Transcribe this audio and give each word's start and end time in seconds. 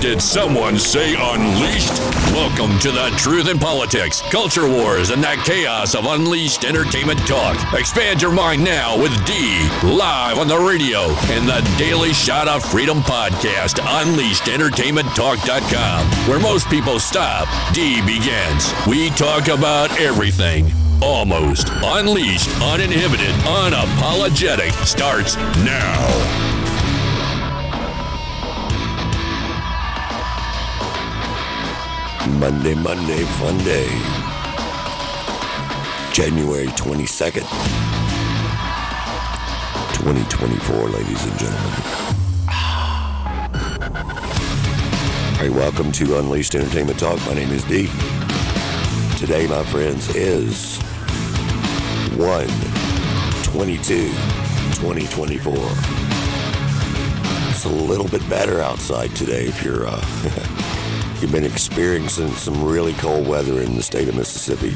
Did 0.00 0.22
someone 0.22 0.78
say 0.78 1.14
unleashed? 1.14 1.98
Welcome 2.32 2.78
to 2.78 2.90
the 2.90 3.12
truth 3.18 3.50
in 3.50 3.58
politics, 3.58 4.22
culture 4.22 4.66
wars, 4.66 5.10
and 5.10 5.22
that 5.22 5.44
chaos 5.44 5.94
of 5.94 6.06
unleashed 6.06 6.64
entertainment 6.64 7.18
talk. 7.28 7.74
Expand 7.74 8.22
your 8.22 8.32
mind 8.32 8.64
now 8.64 8.98
with 8.98 9.12
D, 9.26 9.34
live 9.84 10.38
on 10.38 10.48
the 10.48 10.56
radio 10.56 11.00
and 11.28 11.46
the 11.46 11.60
Daily 11.76 12.14
Shot 12.14 12.48
of 12.48 12.64
Freedom 12.64 13.00
podcast, 13.00 13.74
UnleashedEntertainmentTalk.com, 13.76 16.06
where 16.26 16.40
most 16.40 16.70
people 16.70 16.98
stop. 16.98 17.46
D 17.74 18.00
begins. 18.00 18.72
We 18.88 19.10
talk 19.10 19.48
about 19.48 19.90
everything. 20.00 20.72
Almost 21.02 21.68
unleashed, 21.84 22.48
uninhibited, 22.62 23.34
unapologetic 23.44 24.72
starts 24.86 25.36
now. 25.62 26.49
Monday, 32.28 32.74
Monday, 32.74 33.24
fun 33.24 33.56
day. 33.64 33.88
January 36.12 36.66
22nd, 36.66 37.46
2024, 39.94 40.88
ladies 40.90 41.24
and 41.24 41.38
gentlemen. 41.38 41.80
Right, 45.40 45.50
welcome 45.50 45.90
to 45.92 46.18
Unleashed 46.18 46.54
Entertainment 46.54 46.98
Talk. 46.98 47.18
My 47.26 47.32
name 47.32 47.50
is 47.52 47.64
D. 47.64 47.88
Today, 49.16 49.46
my 49.46 49.64
friends, 49.64 50.14
is 50.14 50.76
1 52.18 52.46
22 53.44 54.08
2024. 54.76 55.54
It's 57.48 57.64
a 57.64 57.68
little 57.70 58.08
bit 58.08 58.28
better 58.28 58.60
outside 58.60 59.16
today 59.16 59.46
if 59.46 59.64
you're 59.64 59.86
uh, 59.86 60.56
You've 61.20 61.32
been 61.32 61.44
experiencing 61.44 62.30
some 62.30 62.64
really 62.64 62.94
cold 62.94 63.28
weather 63.28 63.60
in 63.60 63.76
the 63.76 63.82
state 63.82 64.08
of 64.08 64.16
Mississippi. 64.16 64.70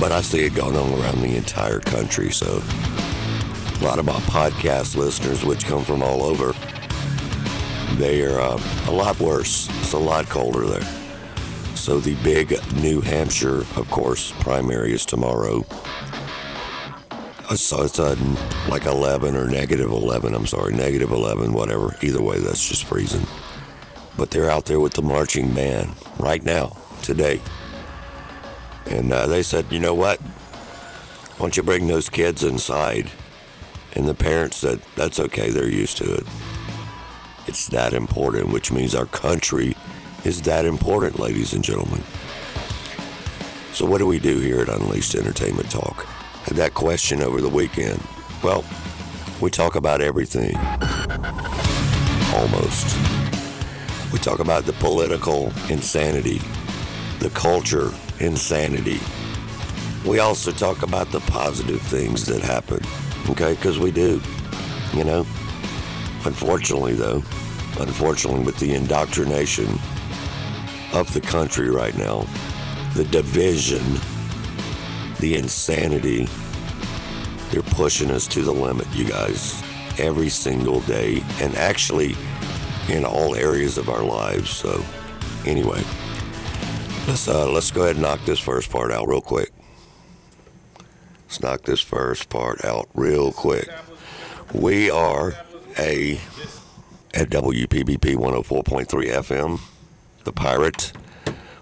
But 0.00 0.10
I 0.10 0.22
see 0.22 0.46
it 0.46 0.54
going 0.54 0.74
on 0.74 0.90
around 0.98 1.20
the 1.20 1.36
entire 1.36 1.80
country. 1.80 2.30
So, 2.30 2.46
a 2.46 3.84
lot 3.84 3.98
of 3.98 4.06
my 4.06 4.14
podcast 4.20 4.96
listeners, 4.96 5.44
which 5.44 5.66
come 5.66 5.84
from 5.84 6.02
all 6.02 6.22
over, 6.22 6.54
they 7.96 8.22
are 8.24 8.40
uh, 8.40 8.58
a 8.86 8.90
lot 8.90 9.20
worse. 9.20 9.68
It's 9.80 9.92
a 9.92 9.98
lot 9.98 10.30
colder 10.30 10.64
there. 10.64 10.88
So, 11.74 12.00
the 12.00 12.14
big 12.24 12.58
New 12.76 13.02
Hampshire, 13.02 13.66
of 13.76 13.90
course, 13.90 14.32
primary 14.40 14.94
is 14.94 15.04
tomorrow. 15.04 15.62
So 17.54 17.82
it's 17.82 17.98
uh, 17.98 18.16
like 18.70 18.86
11 18.86 19.36
or 19.36 19.44
negative 19.44 19.90
11. 19.90 20.34
I'm 20.34 20.46
sorry, 20.46 20.72
negative 20.72 21.12
11, 21.12 21.52
whatever. 21.52 21.94
Either 22.00 22.22
way, 22.22 22.38
that's 22.38 22.66
just 22.66 22.84
freezing 22.84 23.26
but 24.16 24.30
they're 24.30 24.50
out 24.50 24.66
there 24.66 24.80
with 24.80 24.94
the 24.94 25.02
marching 25.02 25.52
band 25.54 25.94
right 26.18 26.42
now, 26.42 26.76
today. 27.02 27.40
And 28.86 29.12
uh, 29.12 29.26
they 29.26 29.42
said, 29.42 29.66
you 29.70 29.78
know 29.78 29.94
what? 29.94 30.20
Why 30.20 31.38
don't 31.38 31.56
you 31.56 31.62
bring 31.62 31.86
those 31.86 32.08
kids 32.08 32.44
inside? 32.44 33.10
And 33.94 34.06
the 34.06 34.14
parents 34.14 34.58
said, 34.58 34.80
that's 34.96 35.20
okay, 35.20 35.50
they're 35.50 35.68
used 35.68 35.96
to 35.98 36.14
it. 36.14 36.26
It's 37.46 37.66
that 37.68 37.92
important, 37.92 38.50
which 38.50 38.72
means 38.72 38.94
our 38.94 39.06
country 39.06 39.76
is 40.24 40.42
that 40.42 40.64
important, 40.64 41.18
ladies 41.18 41.52
and 41.52 41.62
gentlemen. 41.62 42.02
So, 43.72 43.84
what 43.86 43.98
do 43.98 44.06
we 44.06 44.18
do 44.18 44.38
here 44.38 44.60
at 44.60 44.68
Unleashed 44.68 45.14
Entertainment 45.14 45.70
Talk? 45.70 46.04
Had 46.44 46.56
that 46.56 46.74
question 46.74 47.22
over 47.22 47.40
the 47.40 47.48
weekend. 47.48 48.00
Well, 48.42 48.64
we 49.40 49.50
talk 49.50 49.74
about 49.74 50.00
everything. 50.00 50.56
Almost. 52.34 53.23
We 54.14 54.20
talk 54.20 54.38
about 54.38 54.64
the 54.64 54.72
political 54.74 55.52
insanity, 55.68 56.40
the 57.18 57.30
culture 57.30 57.92
insanity. 58.20 59.00
We 60.08 60.20
also 60.20 60.52
talk 60.52 60.84
about 60.84 61.10
the 61.10 61.18
positive 61.18 61.82
things 61.82 62.24
that 62.26 62.40
happen, 62.40 62.78
okay? 63.28 63.54
Because 63.54 63.80
we 63.80 63.90
do, 63.90 64.22
you 64.92 65.02
know. 65.02 65.26
Unfortunately, 66.24 66.94
though, 66.94 67.24
unfortunately, 67.80 68.44
with 68.44 68.56
the 68.60 68.74
indoctrination 68.74 69.66
of 70.92 71.12
the 71.12 71.20
country 71.20 71.68
right 71.68 71.98
now, 71.98 72.24
the 72.94 73.04
division, 73.06 73.82
the 75.18 75.34
insanity, 75.34 76.28
they're 77.50 77.62
pushing 77.62 78.12
us 78.12 78.28
to 78.28 78.42
the 78.42 78.52
limit, 78.52 78.86
you 78.94 79.06
guys, 79.06 79.60
every 79.98 80.28
single 80.28 80.82
day. 80.82 81.20
And 81.40 81.52
actually, 81.56 82.14
in 82.88 83.04
all 83.04 83.34
areas 83.34 83.78
of 83.78 83.88
our 83.88 84.02
lives. 84.02 84.50
So, 84.50 84.84
anyway, 85.46 85.82
let's 87.06 87.28
uh, 87.28 87.50
let's 87.50 87.70
go 87.70 87.82
ahead 87.82 87.96
and 87.96 88.02
knock 88.02 88.24
this 88.24 88.38
first 88.38 88.70
part 88.70 88.90
out 88.90 89.08
real 89.08 89.20
quick. 89.20 89.50
Let's 91.24 91.40
knock 91.40 91.62
this 91.62 91.80
first 91.80 92.28
part 92.28 92.64
out 92.64 92.88
real 92.94 93.32
quick. 93.32 93.68
We 94.52 94.90
are 94.90 95.34
a 95.78 96.20
at 97.14 97.30
WPBP 97.30 98.16
104.3 98.16 98.86
FM, 98.86 99.60
The 100.24 100.32
Pirate. 100.32 100.92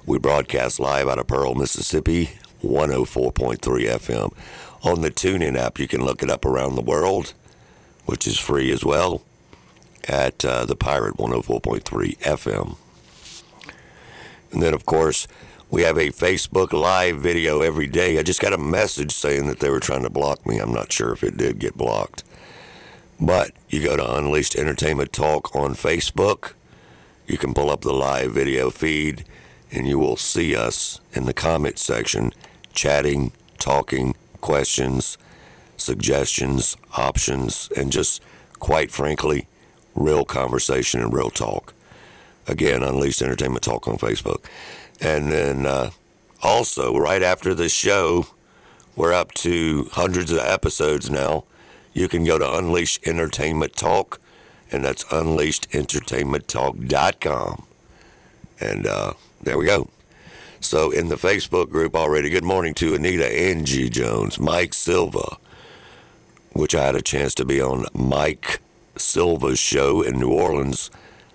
We 0.05 0.19
broadcast 0.19 0.81
live 0.81 1.09
out 1.09 1.19
of 1.19 1.27
Pearl, 1.27 1.55
Mississippi, 1.55 2.31
104.3 2.63 3.59
FM. 3.59 4.33
On 4.83 5.01
the 5.01 5.11
TuneIn 5.11 5.57
app, 5.57 5.79
you 5.79 5.87
can 5.87 6.05
look 6.05 6.23
it 6.23 6.31
up 6.31 6.45
around 6.45 6.75
the 6.75 6.83
world, 6.83 7.35
which 8.07 8.27
is 8.27 8.39
free 8.39 8.73
as 8.73 8.85
well 8.85 9.23
at 10.09 10.45
uh, 10.45 10.65
the 10.65 10.77
Pirate 10.77 11.17
104.3 11.17 12.19
FM. 12.19 12.77
And 14.51 14.63
then, 14.63 14.75
of 14.75 14.85
course, 14.85 15.27
we 15.71 15.83
have 15.83 15.97
a 15.97 16.11
Facebook 16.11 16.73
Live 16.73 17.21
video 17.21 17.63
every 17.63 17.87
day. 17.87 18.19
I 18.19 18.23
just 18.23 18.41
got 18.41 18.53
a 18.53 18.59
message 18.59 19.13
saying 19.13 19.47
that 19.47 19.61
they 19.61 19.71
were 19.71 19.81
trying 19.81 20.03
to 20.03 20.11
block 20.11 20.47
me. 20.47 20.59
I'm 20.59 20.73
not 20.73 20.93
sure 20.93 21.13
if 21.13 21.25
it 21.25 21.37
did 21.37 21.59
get 21.59 21.77
blocked. 21.77 22.25
But 23.19 23.53
you 23.69 23.83
go 23.83 23.97
to 23.97 24.17
Unleashed 24.17 24.57
Entertainment 24.57 25.13
Talk 25.13 25.55
on 25.57 25.75
Facebook. 25.75 26.53
You 27.27 27.39
can 27.39 27.55
pull 27.55 27.71
up 27.71 27.83
the 27.83 27.93
live 27.93 28.33
video 28.33 28.69
feed 28.69 29.25
and 29.71 29.87
you 29.87 29.99
will 29.99 30.17
see 30.17 30.55
us 30.55 31.01
in 31.13 31.25
the 31.25 31.33
comment 31.33 31.79
section 31.79 32.33
chatting, 32.75 33.33
talking, 33.59 34.15
questions, 34.41 35.17
suggestions, 35.77 36.77
options, 36.97 37.71
and 37.77 37.91
just 37.91 38.23
quite 38.59 38.91
frankly, 38.91 39.47
real 39.95 40.25
conversation 40.25 41.01
and 41.01 41.13
real 41.13 41.31
talk. 41.31 41.75
Again, 42.47 42.83
Unleashed 42.83 43.21
Entertainment 43.23 43.63
Talk 43.63 43.87
on 43.87 43.99
Facebook. 43.99 44.45
And 45.01 45.31
then 45.31 45.65
uh, 45.67 45.91
also, 46.43 46.97
right 46.97 47.23
after 47.23 47.55
the 47.55 47.69
show, 47.69 48.27
we're 48.97 49.13
up 49.13 49.31
to 49.33 49.91
hundreds 49.93 50.33
of 50.33 50.39
episodes 50.39 51.11
now. 51.11 51.45
You 51.93 52.09
can 52.09 52.25
go 52.25 52.39
to 52.39 52.57
Unleashed 52.57 53.07
Entertainment 53.07 53.77
Talk, 53.77 54.19
and 54.71 54.83
that's 54.85 55.05
unleashedentertainmenttalk.com. 55.05 57.67
And 58.61 58.87
uh, 58.87 59.13
there 59.43 59.59
we 59.59 59.67
go. 59.67 59.89
So, 60.61 60.93
in 60.93 61.09
the 61.09 61.17
Facebook 61.17 61.71
group 61.71 61.97
already, 61.97 62.31
good 62.31 62.45
morning 62.45 62.75
to 62.75 62.95
Anita 62.95 63.27
Angie 63.27 63.91
Jones, 63.91 64.39
Mike 64.39 64.75
Silva, 64.75 65.39
which 66.53 66.73
I 66.75 66.85
had 66.85 66.95
a 66.95 67.03
chance 67.03 67.35
to 67.35 67.45
be 67.45 67.61
on 67.61 67.87
Mike 67.93 68.61
Silva's 69.03 69.59
show 69.59 70.01
in 70.03 70.19
New 70.19 70.31
Orleans 70.31 70.91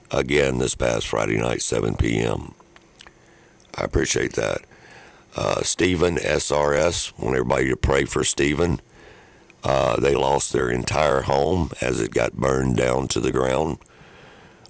again 0.09 0.57
this 0.57 0.75
past 0.75 1.07
Friday 1.07 1.37
night, 1.37 1.61
7 1.61 1.95
p.m. 1.95 2.55
I 3.75 3.83
appreciate 3.83 4.33
that. 4.33 4.61
Uh, 5.35 5.61
Stephen 5.61 6.15
SRS, 6.15 7.17
want 7.19 7.35
everybody 7.35 7.69
to 7.69 7.77
pray 7.77 8.05
for 8.05 8.23
Stephen. 8.23 8.81
Uh, 9.63 9.99
they 9.99 10.15
lost 10.15 10.53
their 10.53 10.69
entire 10.69 11.21
home 11.21 11.69
as 11.81 11.99
it 11.99 12.11
got 12.11 12.33
burned 12.33 12.77
down 12.77 13.07
to 13.09 13.19
the 13.19 13.31
ground, 13.31 13.77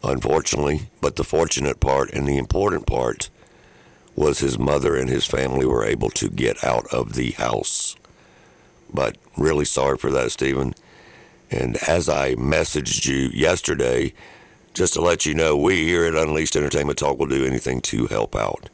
unfortunately. 0.04 0.90
But 1.00 1.16
the 1.16 1.24
fortunate 1.24 1.80
part 1.80 2.12
and 2.12 2.28
the 2.28 2.38
important 2.38 2.86
part 2.88 3.30
was 4.16 4.40
his 4.40 4.58
mother 4.58 4.96
and 4.96 5.08
his 5.08 5.26
family 5.26 5.66
were 5.66 5.86
able 5.86 6.10
to 6.10 6.30
get 6.30 6.64
out 6.64 6.88
of 6.92 7.14
the 7.14 7.32
house. 7.32 7.96
But 8.92 9.18
really 9.38 9.66
sorry 9.66 9.98
for 9.98 10.10
that, 10.12 10.32
Stephen. 10.32 10.74
And 11.50 11.78
as 11.88 12.10
I 12.10 12.36
messaged 12.36 13.06
you 13.06 13.30
yesterday, 13.30 14.14
just 14.74 14.94
to 14.94 15.02
let 15.02 15.26
you 15.26 15.34
know, 15.34 15.56
we 15.56 15.86
here 15.86 16.06
at 16.06 16.16
Unleashed 16.16 16.56
Entertainment 16.56 17.00
Talk 17.00 17.18
will 17.18 17.28
do 17.28 17.46
anything 17.46 17.82
to 17.82 18.08
help 18.08 18.36
out. 18.36 18.70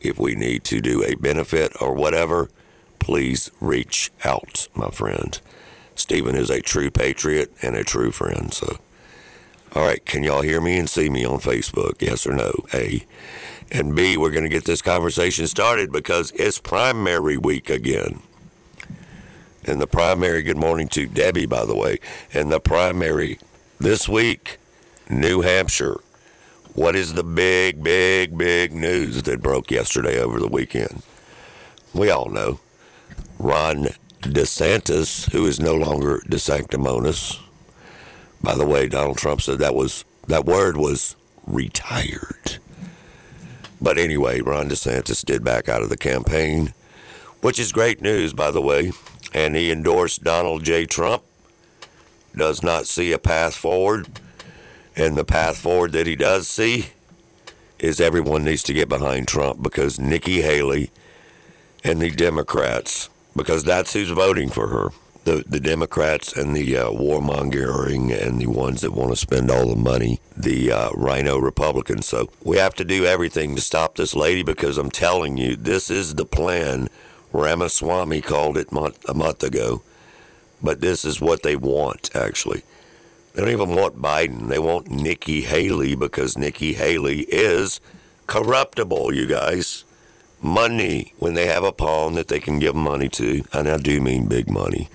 If 0.00 0.18
we 0.18 0.34
need 0.34 0.64
to 0.64 0.80
do 0.80 1.02
a 1.02 1.14
benefit 1.14 1.72
or 1.80 1.94
whatever, 1.94 2.48
please 2.98 3.50
reach 3.60 4.10
out, 4.24 4.68
my 4.74 4.90
friend. 4.90 5.40
Stephen 5.94 6.34
is 6.34 6.50
a 6.50 6.60
true 6.60 6.90
patriot 6.90 7.52
and 7.62 7.74
a 7.74 7.84
true 7.84 8.10
friend. 8.10 8.52
So, 8.52 8.78
all 9.74 9.82
right, 9.84 10.04
can 10.04 10.22
y'all 10.22 10.42
hear 10.42 10.60
me 10.60 10.78
and 10.78 10.88
see 10.88 11.10
me 11.10 11.24
on 11.24 11.38
Facebook? 11.38 12.00
Yes 12.00 12.26
or 12.26 12.32
no? 12.32 12.52
A. 12.72 13.04
And 13.72 13.94
B, 13.94 14.16
we're 14.16 14.30
going 14.30 14.44
to 14.44 14.48
get 14.48 14.64
this 14.64 14.82
conversation 14.82 15.46
started 15.46 15.92
because 15.92 16.32
it's 16.32 16.58
primary 16.58 17.36
week 17.36 17.70
again 17.70 18.22
and 19.64 19.80
the 19.80 19.86
primary. 19.86 20.42
Good 20.42 20.56
morning 20.56 20.88
to 20.88 21.06
Debbie, 21.06 21.46
by 21.46 21.64
the 21.64 21.76
way. 21.76 21.98
And 22.32 22.50
the 22.50 22.60
primary 22.60 23.38
this 23.78 24.08
week, 24.08 24.58
New 25.08 25.42
Hampshire. 25.42 26.00
What 26.74 26.94
is 26.94 27.14
the 27.14 27.24
big, 27.24 27.82
big, 27.82 28.38
big 28.38 28.72
news 28.72 29.22
that 29.24 29.42
broke 29.42 29.70
yesterday 29.70 30.20
over 30.20 30.38
the 30.38 30.48
weekend? 30.48 31.02
We 31.92 32.10
all 32.10 32.28
know. 32.28 32.60
Ron 33.38 33.88
DeSantis, 34.20 35.30
who 35.32 35.46
is 35.46 35.58
no 35.58 35.74
longer 35.74 36.20
DeSanctimonious. 36.28 37.40
By 38.42 38.54
the 38.54 38.66
way, 38.66 38.88
Donald 38.88 39.18
Trump 39.18 39.42
said 39.42 39.58
that 39.58 39.74
was 39.74 40.04
that 40.28 40.44
word 40.44 40.76
was 40.76 41.16
retired. 41.46 42.58
But 43.80 43.98
anyway, 43.98 44.40
Ron 44.40 44.68
DeSantis 44.68 45.24
did 45.24 45.42
back 45.42 45.68
out 45.68 45.82
of 45.82 45.88
the 45.88 45.96
campaign, 45.96 46.74
which 47.40 47.58
is 47.58 47.72
great 47.72 48.00
news, 48.00 48.32
by 48.32 48.50
the 48.50 48.60
way. 48.60 48.92
And 49.32 49.54
he 49.54 49.70
endorsed 49.70 50.24
Donald 50.24 50.64
J. 50.64 50.86
Trump. 50.86 51.22
Does 52.34 52.62
not 52.62 52.86
see 52.86 53.12
a 53.12 53.18
path 53.18 53.54
forward. 53.54 54.08
And 54.96 55.16
the 55.16 55.24
path 55.24 55.58
forward 55.58 55.92
that 55.92 56.06
he 56.06 56.16
does 56.16 56.48
see 56.48 56.86
is 57.78 58.00
everyone 58.00 58.44
needs 58.44 58.62
to 58.64 58.74
get 58.74 58.88
behind 58.88 59.26
Trump 59.26 59.62
because 59.62 59.98
Nikki 59.98 60.42
Haley 60.42 60.90
and 61.82 62.00
the 62.00 62.10
Democrats, 62.10 63.08
because 63.34 63.64
that's 63.64 63.92
who's 63.94 64.10
voting 64.10 64.50
for 64.50 64.68
her 64.68 64.90
the, 65.24 65.44
the 65.46 65.60
Democrats 65.60 66.32
and 66.36 66.56
the 66.56 66.76
uh, 66.76 66.90
warmongering 66.90 68.10
and 68.10 68.40
the 68.40 68.46
ones 68.46 68.80
that 68.80 68.92
want 68.92 69.10
to 69.10 69.16
spend 69.16 69.50
all 69.50 69.68
the 69.68 69.76
money, 69.76 70.20
the 70.36 70.72
uh, 70.72 70.90
RINO 70.94 71.38
Republicans. 71.38 72.06
So 72.06 72.30
we 72.42 72.56
have 72.56 72.74
to 72.76 72.84
do 72.84 73.04
everything 73.04 73.54
to 73.56 73.60
stop 73.60 73.96
this 73.96 74.16
lady 74.16 74.42
because 74.42 74.78
I'm 74.78 74.90
telling 74.90 75.36
you, 75.36 75.56
this 75.56 75.90
is 75.90 76.14
the 76.14 76.24
plan. 76.24 76.88
Ramaswamy 77.32 78.20
called 78.20 78.56
it 78.56 78.72
month, 78.72 79.08
a 79.08 79.14
month 79.14 79.42
ago, 79.42 79.82
but 80.62 80.80
this 80.80 81.04
is 81.04 81.20
what 81.20 81.42
they 81.42 81.56
want, 81.56 82.14
actually. 82.14 82.62
They 83.32 83.42
don't 83.42 83.50
even 83.50 83.74
want 83.76 84.02
Biden. 84.02 84.48
They 84.48 84.58
want 84.58 84.90
Nikki 84.90 85.42
Haley 85.42 85.94
because 85.94 86.36
Nikki 86.36 86.74
Haley 86.74 87.20
is 87.28 87.80
corruptible, 88.26 89.14
you 89.14 89.26
guys. 89.26 89.84
Money, 90.42 91.12
when 91.18 91.34
they 91.34 91.46
have 91.46 91.64
a 91.64 91.72
pawn 91.72 92.14
that 92.14 92.28
they 92.28 92.40
can 92.40 92.58
give 92.58 92.74
money 92.74 93.08
to, 93.10 93.44
and 93.52 93.68
I 93.68 93.76
do 93.76 94.00
mean 94.00 94.26
big 94.26 94.50
money 94.50 94.88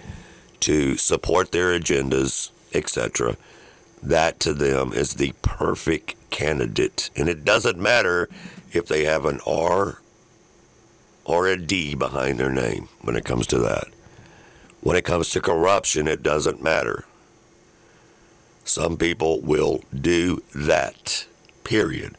to 0.62 0.98
support 0.98 1.52
their 1.52 1.78
agendas, 1.80 2.50
etc., 2.74 3.38
that 4.02 4.40
to 4.42 4.54
them 4.54 4.92
is 4.94 5.16
the 5.16 5.34
perfect 5.42 6.16
candidate. 6.30 7.10
And 7.16 7.30
it 7.30 7.46
doesn't 7.46 7.78
matter 7.78 8.30
if 8.72 8.88
they 8.88 9.06
have 9.06 9.26
an 9.26 9.40
R 9.48 10.00
or 11.26 11.48
a 11.48 11.58
D 11.58 11.96
behind 11.96 12.40
their 12.40 12.52
name 12.52 12.88
when 13.02 13.16
it 13.16 13.26
comes 13.26 13.48
to 13.48 13.60
that. 13.60 13.86
When 14.82 14.96
it 14.96 15.04
comes 15.04 15.32
to 15.32 15.42
corruption, 15.42 16.08
it 16.08 16.24
doesn't 16.24 16.64
matter. 16.64 17.06
Some 18.64 18.98
people 18.98 19.42
will 19.42 19.84
do 19.94 20.42
that, 20.54 21.26
period. 21.64 22.16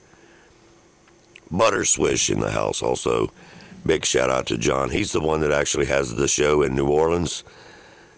Butter 1.51 1.85
Swish 1.85 2.29
in 2.29 2.41
the 2.41 2.51
house 2.51 2.83
also. 2.83 3.33
Big 3.85 4.05
shout 4.05 4.31
out 4.31 4.47
to 4.47 4.59
John. 4.59 4.91
He's 4.91 5.13
the 5.13 5.21
one 5.21 5.41
that 5.41 5.53
actually 5.53 5.87
has 5.87 6.17
the 6.17 6.29
show 6.29 6.61
in 6.63 6.75
New 6.75 6.89
Orleans 6.89 7.45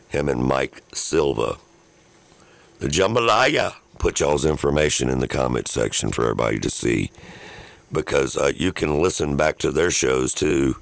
him 0.09 0.29
and 0.29 0.43
Mike 0.43 0.83
Silva. 0.93 1.59
The 2.79 2.89
jambalaya. 2.89 3.75
Put 3.99 4.21
y'all's 4.21 4.45
information 4.45 5.09
in 5.09 5.19
the 5.19 5.29
comment 5.29 5.67
section 5.67 6.13
for 6.13 6.23
everybody 6.23 6.61
to 6.61 6.71
see 6.71 7.11
because 7.93 8.37
uh, 8.37 8.53
you 8.55 8.73
can 8.73 9.01
listen 9.01 9.37
back 9.37 9.59
to 9.59 9.71
their 9.71 9.91
shows 9.91 10.35
too 10.35 10.77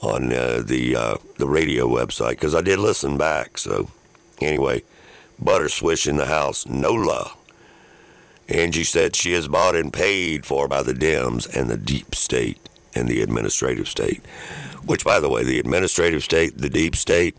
on 0.00 0.32
uh, 0.32 0.62
the 0.64 0.96
uh, 0.96 1.16
the 1.38 1.48
radio 1.48 1.86
website 1.86 2.30
because 2.30 2.54
I 2.54 2.60
did 2.60 2.78
listen 2.78 3.16
back. 3.16 3.58
So 3.58 3.90
anyway, 4.40 4.82
butter 5.38 5.68
swish 5.68 6.06
in 6.06 6.16
the 6.16 6.26
house, 6.26 6.66
Nola. 6.66 7.32
Angie 8.48 8.84
said 8.84 9.16
she 9.16 9.32
is 9.32 9.48
bought 9.48 9.76
and 9.76 9.92
paid 9.92 10.44
for 10.44 10.68
by 10.68 10.82
the 10.82 10.92
Dems 10.92 11.48
and 11.56 11.70
the 11.70 11.76
deep 11.76 12.14
state 12.14 12.58
and 12.94 13.08
the 13.08 13.22
administrative 13.22 13.88
state. 13.88 14.24
Which, 14.84 15.04
by 15.04 15.20
the 15.20 15.28
way, 15.28 15.44
the 15.44 15.60
administrative 15.60 16.24
state, 16.24 16.58
the 16.58 16.68
deep 16.68 16.96
state, 16.96 17.36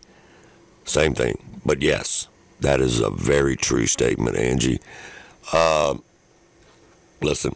same 0.84 1.14
thing. 1.14 1.60
But 1.64 1.82
yes, 1.82 2.28
that 2.60 2.80
is 2.80 3.00
a 3.00 3.10
very 3.10 3.54
true 3.54 3.86
statement, 3.86 4.36
Angie. 4.36 4.80
Uh, 5.52 5.96
listen, 7.20 7.54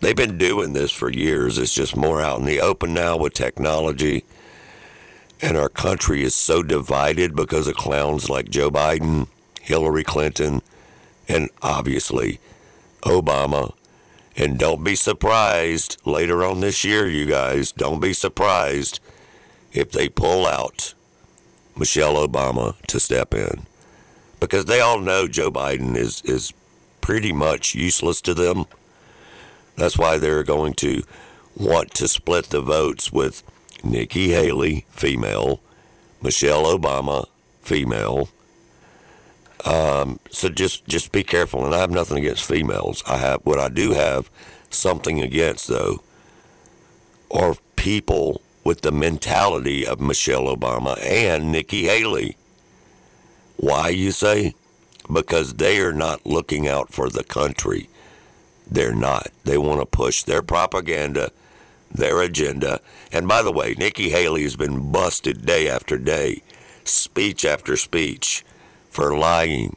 they've 0.00 0.16
been 0.16 0.38
doing 0.38 0.72
this 0.72 0.90
for 0.90 1.10
years. 1.10 1.58
It's 1.58 1.74
just 1.74 1.96
more 1.96 2.20
out 2.20 2.38
in 2.38 2.44
the 2.44 2.60
open 2.60 2.94
now 2.94 3.16
with 3.16 3.32
technology. 3.32 4.24
And 5.40 5.56
our 5.56 5.68
country 5.68 6.22
is 6.22 6.34
so 6.34 6.62
divided 6.62 7.36
because 7.36 7.68
of 7.68 7.76
clowns 7.76 8.30
like 8.30 8.48
Joe 8.48 8.70
Biden, 8.70 9.28
Hillary 9.60 10.04
Clinton, 10.04 10.62
and 11.28 11.50
obviously 11.62 12.40
Obama. 13.02 13.74
And 14.36 14.58
don't 14.58 14.84
be 14.84 14.94
surprised 14.94 15.98
later 16.04 16.44
on 16.44 16.60
this 16.60 16.84
year, 16.84 17.08
you 17.08 17.26
guys, 17.26 17.72
don't 17.72 18.00
be 18.00 18.12
surprised 18.12 19.00
if 19.72 19.90
they 19.92 20.08
pull 20.08 20.46
out 20.46 20.94
Michelle 21.76 22.14
Obama 22.26 22.74
to 22.86 22.98
step 22.98 23.34
in 23.34 23.66
because 24.40 24.66
they 24.66 24.80
all 24.80 25.00
know 25.00 25.26
Joe 25.26 25.50
Biden 25.50 25.96
is, 25.96 26.22
is 26.22 26.52
pretty 27.00 27.32
much 27.32 27.74
useless 27.74 28.20
to 28.22 28.34
them. 28.34 28.66
That's 29.76 29.98
why 29.98 30.18
they're 30.18 30.42
going 30.42 30.74
to 30.74 31.02
want 31.56 31.92
to 31.94 32.08
split 32.08 32.46
the 32.46 32.60
votes 32.60 33.12
with 33.12 33.42
Nikki 33.84 34.30
Haley, 34.30 34.86
female, 34.90 35.60
Michelle 36.22 36.64
Obama, 36.64 37.26
female. 37.60 38.28
Um, 39.64 40.20
so 40.30 40.48
just 40.48 40.86
just 40.86 41.12
be 41.12 41.22
careful. 41.22 41.64
And 41.64 41.74
I 41.74 41.78
have 41.78 41.90
nothing 41.90 42.18
against 42.18 42.44
females. 42.44 43.02
I 43.06 43.18
have 43.18 43.40
what 43.44 43.58
I 43.58 43.68
do 43.68 43.92
have 43.92 44.30
something 44.70 45.20
against 45.20 45.68
though, 45.68 46.02
are 47.30 47.56
people 47.76 48.40
with 48.64 48.80
the 48.80 48.92
mentality 48.92 49.86
of 49.86 50.00
Michelle 50.00 50.54
Obama 50.54 51.00
and 51.00 51.52
Nikki 51.52 51.84
Haley. 51.84 52.36
Why, 53.56 53.90
you 53.90 54.10
say? 54.10 54.54
Because 55.10 55.54
they 55.54 55.78
are 55.78 55.92
not 55.92 56.26
looking 56.26 56.66
out 56.66 56.92
for 56.92 57.08
the 57.08 57.22
country. 57.22 57.88
They're 58.66 58.94
not. 58.94 59.28
They 59.44 59.58
want 59.58 59.80
to 59.80 59.86
push 59.86 60.22
their 60.22 60.42
propaganda, 60.42 61.30
their 61.92 62.20
agenda. 62.22 62.80
And 63.12 63.28
by 63.28 63.42
the 63.42 63.52
way, 63.52 63.74
Nikki 63.78 64.10
Haley 64.10 64.42
has 64.42 64.56
been 64.56 64.90
busted 64.90 65.46
day 65.46 65.68
after 65.68 65.98
day, 65.98 66.42
speech 66.84 67.44
after 67.44 67.76
speech, 67.76 68.44
for 68.90 69.16
lying. 69.16 69.76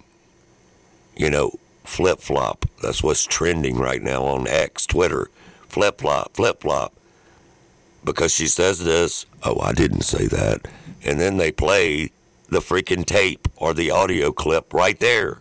You 1.16 1.30
know, 1.30 1.60
flip 1.84 2.20
flop. 2.20 2.66
That's 2.82 3.04
what's 3.04 3.26
trending 3.26 3.78
right 3.78 4.02
now 4.02 4.24
on 4.24 4.48
X, 4.48 4.86
Twitter. 4.86 5.30
Flip 5.68 6.00
flop, 6.00 6.36
flip 6.36 6.62
flop 6.62 6.94
because 8.04 8.34
she 8.34 8.48
says 8.48 8.84
this. 8.84 9.26
Oh, 9.44 9.60
I 9.60 9.74
didn't 9.74 10.02
say 10.02 10.28
that. 10.28 10.68
And 11.04 11.20
then 11.20 11.38
they 11.38 11.52
play 11.52 12.12
the 12.50 12.60
freaking 12.60 13.06
tape 13.06 13.48
or 13.56 13.74
the 13.74 13.92
audio 13.92 14.32
clip 14.32 14.74
right 14.74 15.00
there. 15.00 15.40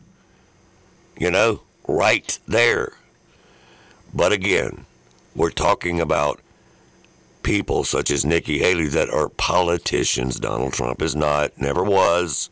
You 1.18 1.30
know, 1.30 1.62
right 1.86 2.38
there. 2.46 2.92
But 4.14 4.32
again, 4.32 4.86
we're 5.34 5.50
talking 5.50 6.00
about 6.00 6.40
people 7.42 7.84
such 7.84 8.10
as 8.10 8.24
Nikki 8.24 8.58
Haley 8.58 8.88
that 8.88 9.10
are 9.10 9.28
politicians. 9.28 10.40
Donald 10.40 10.72
Trump 10.72 11.02
is 11.02 11.14
not, 11.14 11.58
never 11.60 11.82
was. 11.82 12.50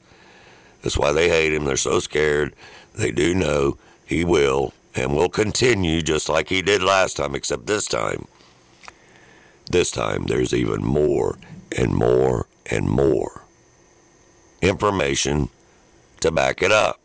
That's 0.82 0.98
why 0.98 1.12
they 1.12 1.28
hate 1.28 1.52
him. 1.52 1.64
They're 1.64 1.76
so 1.76 1.98
scared. 2.00 2.54
They 2.94 3.10
do 3.10 3.34
know 3.34 3.78
he 4.04 4.24
will 4.24 4.72
and 4.94 5.14
will 5.14 5.28
continue 5.28 6.02
just 6.02 6.28
like 6.28 6.48
he 6.48 6.62
did 6.62 6.82
last 6.82 7.16
time, 7.16 7.34
except 7.34 7.66
this 7.66 7.86
time 7.86 8.26
this 9.70 9.90
time 9.90 10.24
there's 10.24 10.54
even 10.54 10.84
more 10.84 11.38
and 11.76 11.92
more 11.92 12.46
and 12.70 12.88
more 12.88 13.44
information 14.62 15.48
to 16.20 16.30
back 16.30 16.62
it 16.62 16.72
up. 16.72 17.00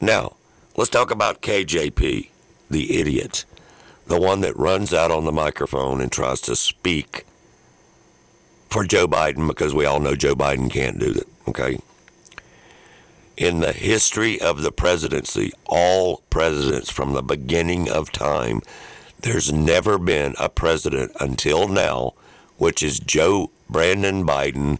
Now, 0.00 0.36
let's 0.76 0.90
talk 0.90 1.10
about 1.10 1.42
KJP, 1.42 2.30
the 2.74 2.98
idiot, 2.98 3.44
the 4.06 4.20
one 4.20 4.40
that 4.42 4.56
runs 4.56 4.92
out 4.92 5.10
on 5.10 5.24
the 5.24 5.32
microphone 5.32 6.00
and 6.00 6.10
tries 6.10 6.40
to 6.42 6.56
speak 6.56 7.24
for 8.68 8.84
Joe 8.84 9.06
Biden 9.06 9.46
because 9.46 9.72
we 9.72 9.86
all 9.86 10.00
know 10.00 10.16
Joe 10.16 10.34
Biden 10.34 10.70
can't 10.70 10.98
do 10.98 11.12
that, 11.12 11.28
okay? 11.48 11.78
In 13.36 13.60
the 13.60 13.72
history 13.72 14.40
of 14.40 14.62
the 14.62 14.72
presidency, 14.72 15.52
all 15.66 16.22
presidents 16.30 16.90
from 16.90 17.12
the 17.12 17.22
beginning 17.22 17.88
of 17.88 18.12
time 18.12 18.60
there's 19.20 19.50
never 19.50 19.96
been 19.96 20.34
a 20.38 20.50
president 20.50 21.12
until 21.18 21.66
now, 21.66 22.12
which 22.58 22.82
is 22.82 23.00
Joe 23.00 23.50
Brandon 23.70 24.26
Biden, 24.26 24.78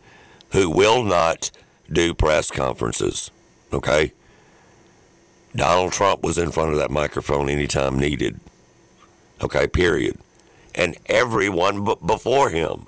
who 0.51 0.69
will 0.69 1.03
not 1.03 1.51
do 1.91 2.13
press 2.13 2.51
conferences. 2.51 3.31
Okay? 3.73 4.13
Donald 5.55 5.93
Trump 5.93 6.23
was 6.23 6.39
in 6.39 6.51
front 6.51 6.73
of 6.73 6.79
that 6.79 6.91
microphone 6.91 7.49
anytime 7.49 7.99
needed. 7.99 8.41
Okay, 9.43 9.67
period. 9.67 10.19
And 10.75 10.97
everyone 11.07 11.85
b- 11.85 11.95
before 12.05 12.51
him, 12.51 12.87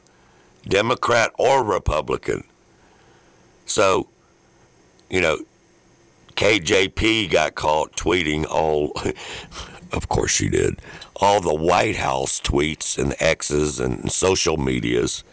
Democrat 0.69 1.31
or 1.39 1.63
Republican. 1.63 2.45
So, 3.67 4.09
you 5.09 5.21
know, 5.21 5.39
KJP 6.35 7.31
got 7.31 7.55
caught 7.55 7.97
tweeting 7.97 8.45
all 8.47 8.93
Of 9.93 10.09
course 10.09 10.31
she 10.31 10.49
did. 10.49 10.81
All 11.17 11.41
the 11.41 11.55
White 11.55 11.97
House 11.97 12.41
tweets 12.41 12.99
and 12.99 13.15
X's 13.21 13.81
and 13.81 14.11
social 14.11 14.57
medias, 14.57 15.25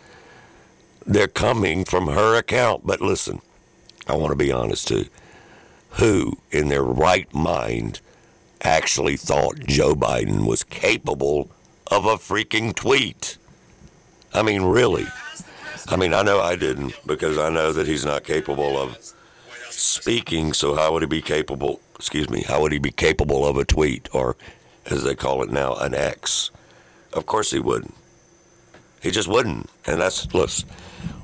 they're 1.05 1.27
coming 1.27 1.85
from 1.85 2.07
her 2.07 2.35
account. 2.37 2.85
But 2.85 3.01
listen, 3.01 3.41
I 4.07 4.15
want 4.15 4.31
to 4.31 4.37
be 4.37 4.51
honest 4.51 4.87
too. 4.87 5.05
Who 5.93 6.37
in 6.51 6.69
their 6.69 6.83
right 6.83 7.31
mind 7.33 8.01
actually 8.61 9.17
thought 9.17 9.59
Joe 9.59 9.93
Biden 9.93 10.47
was 10.47 10.63
capable 10.63 11.51
of 11.87 12.05
a 12.05 12.15
freaking 12.15 12.75
tweet? 12.75 13.37
I 14.33 14.41
mean, 14.41 14.63
really. 14.63 15.05
I 15.87 15.95
mean, 15.95 16.13
I 16.13 16.23
know 16.23 16.39
I 16.39 16.55
didn't 16.55 16.99
because 17.05 17.37
I 17.37 17.49
know 17.49 17.71
that 17.71 17.87
he's 17.87 18.05
not 18.05 18.23
capable 18.23 18.77
of 18.77 18.97
speaking. 19.69 20.53
So 20.53 20.75
how 20.75 20.93
would 20.93 21.03
he 21.03 21.07
be 21.07 21.21
capable? 21.21 21.79
Excuse 21.95 22.29
me. 22.29 22.41
How 22.41 22.61
would 22.61 22.71
he 22.71 22.79
be 22.79 22.91
capable 22.91 23.45
of 23.45 23.57
a 23.57 23.65
tweet 23.65 24.09
or, 24.13 24.35
as 24.87 25.03
they 25.03 25.15
call 25.15 25.43
it 25.43 25.51
now, 25.51 25.75
an 25.75 25.93
X? 25.93 26.51
Of 27.11 27.25
course 27.27 27.51
he 27.51 27.59
wouldn't. 27.59 27.95
He 29.01 29.11
just 29.11 29.27
wouldn't. 29.27 29.69
And 29.85 30.01
that's 30.01 30.33
look, 30.33 30.49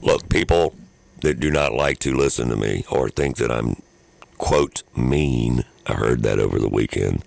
look, 0.02 0.30
people 0.30 0.76
that 1.22 1.40
do 1.40 1.50
not 1.50 1.74
like 1.74 2.00
to 2.00 2.16
listen 2.16 2.50
to 2.50 2.56
me 2.56 2.86
or 2.92 3.10
think 3.10 3.38
that 3.38 3.52
I'm 3.52 3.82
quote 4.40 4.82
mean. 4.96 5.66
I 5.86 5.94
heard 5.94 6.24
that 6.24 6.40
over 6.40 6.58
the 6.58 6.68
weekend. 6.68 7.24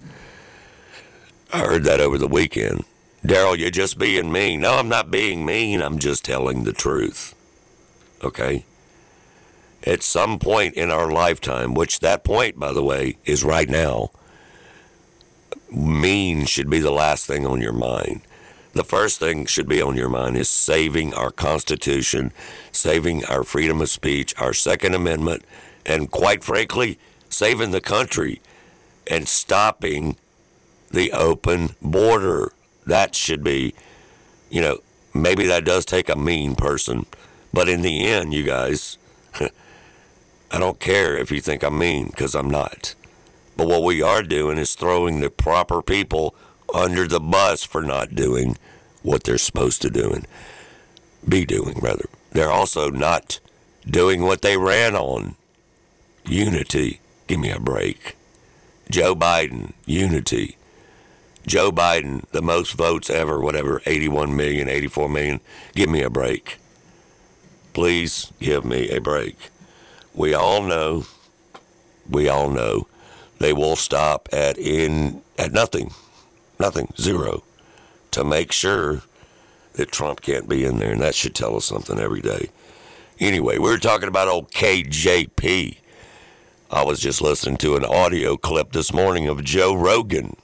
I 1.52 1.60
heard 1.60 1.84
that 1.84 2.00
over 2.00 2.18
the 2.18 2.26
weekend. 2.26 2.84
Daryl, 3.24 3.56
you're 3.56 3.70
just 3.70 3.98
being 3.98 4.32
mean. 4.32 4.62
No, 4.62 4.74
I'm 4.74 4.88
not 4.88 5.12
being 5.12 5.46
mean. 5.46 5.80
I'm 5.80 6.00
just 6.00 6.24
telling 6.24 6.64
the 6.64 6.72
truth. 6.72 7.36
Okay? 8.24 8.64
At 9.84 10.02
some 10.02 10.40
point 10.40 10.74
in 10.74 10.90
our 10.90 11.10
lifetime, 11.12 11.74
which 11.74 12.00
that 12.00 12.24
point, 12.24 12.58
by 12.58 12.72
the 12.72 12.82
way, 12.82 13.18
is 13.24 13.44
right 13.44 13.68
now, 13.68 14.10
mean 15.70 16.46
should 16.46 16.70
be 16.70 16.80
the 16.80 16.90
last 16.90 17.26
thing 17.26 17.46
on 17.46 17.60
your 17.60 17.72
mind. 17.72 18.22
The 18.74 18.84
first 18.84 19.18
thing 19.18 19.44
should 19.46 19.68
be 19.68 19.82
on 19.82 19.96
your 19.96 20.08
mind 20.08 20.36
is 20.36 20.48
saving 20.48 21.12
our 21.14 21.30
Constitution, 21.30 22.32
saving 22.70 23.24
our 23.26 23.44
freedom 23.44 23.80
of 23.82 23.90
speech, 23.90 24.34
our 24.38 24.54
Second 24.54 24.94
Amendment, 24.94 25.44
and 25.84 26.10
quite 26.10 26.44
frankly, 26.44 26.98
saving 27.28 27.70
the 27.70 27.80
country 27.80 28.40
and 29.06 29.26
stopping 29.26 30.16
the 30.90 31.12
open 31.12 31.70
border 31.80 32.52
that 32.86 33.14
should 33.14 33.42
be, 33.42 33.74
you 34.50 34.60
know, 34.60 34.78
maybe 35.14 35.46
that 35.46 35.64
does 35.64 35.84
take 35.84 36.08
a 36.08 36.16
mean 36.16 36.54
person, 36.54 37.06
but 37.52 37.68
in 37.68 37.82
the 37.82 38.04
end, 38.06 38.34
you 38.34 38.42
guys, 38.42 38.98
I 39.40 40.58
don't 40.58 40.80
care 40.80 41.16
if 41.16 41.30
you 41.30 41.40
think 41.40 41.62
I'm 41.62 41.78
mean 41.78 42.08
because 42.08 42.34
I'm 42.34 42.50
not. 42.50 42.94
But 43.56 43.68
what 43.68 43.82
we 43.82 44.02
are 44.02 44.22
doing 44.22 44.58
is 44.58 44.74
throwing 44.74 45.20
the 45.20 45.30
proper 45.30 45.82
people 45.82 46.34
under 46.74 47.06
the 47.06 47.20
bus 47.20 47.64
for 47.64 47.82
not 47.82 48.14
doing 48.14 48.56
what 49.02 49.24
they're 49.24 49.38
supposed 49.38 49.82
to 49.82 49.90
do 49.90 50.10
and 50.12 50.26
be 51.28 51.44
doing, 51.44 51.78
rather. 51.80 52.06
They're 52.32 52.50
also 52.50 52.90
not 52.90 53.40
doing 53.88 54.22
what 54.22 54.42
they 54.42 54.56
ran 54.56 54.96
on. 54.96 55.36
Unity. 56.24 57.00
Give 57.26 57.40
me 57.40 57.50
a 57.50 57.60
break. 57.60 58.16
Joe 58.90 59.14
Biden, 59.14 59.72
unity. 59.86 60.56
Joe 61.46 61.72
Biden, 61.72 62.28
the 62.30 62.42
most 62.42 62.72
votes 62.72 63.10
ever, 63.10 63.40
whatever, 63.40 63.82
81 63.86 64.36
million, 64.36 64.68
84 64.68 65.08
million. 65.08 65.40
Give 65.74 65.88
me 65.88 66.02
a 66.02 66.10
break. 66.10 66.58
Please 67.72 68.32
give 68.40 68.64
me 68.64 68.90
a 68.90 69.00
break. 69.00 69.36
We 70.14 70.34
all 70.34 70.62
know, 70.62 71.06
we 72.08 72.28
all 72.28 72.50
know, 72.50 72.86
they 73.38 73.52
will 73.52 73.76
stop 73.76 74.28
at 74.32 74.58
in 74.58 75.22
at 75.38 75.52
nothing, 75.52 75.92
nothing, 76.60 76.92
zero, 77.00 77.42
to 78.12 78.22
make 78.22 78.52
sure 78.52 79.02
that 79.72 79.90
Trump 79.90 80.20
can't 80.20 80.48
be 80.48 80.64
in 80.64 80.78
there, 80.78 80.92
and 80.92 81.00
that 81.00 81.14
should 81.14 81.34
tell 81.34 81.56
us 81.56 81.64
something 81.64 81.98
every 81.98 82.20
day. 82.20 82.50
Anyway, 83.18 83.58
we 83.58 83.70
were 83.70 83.78
talking 83.78 84.08
about 84.08 84.28
old 84.28 84.50
KJP. 84.50 85.78
I 86.72 86.82
was 86.84 87.00
just 87.00 87.20
listening 87.20 87.58
to 87.58 87.76
an 87.76 87.84
audio 87.84 88.38
clip 88.38 88.72
this 88.72 88.94
morning 88.94 89.28
of 89.28 89.44
Joe 89.44 89.74
Rogan 89.74 90.36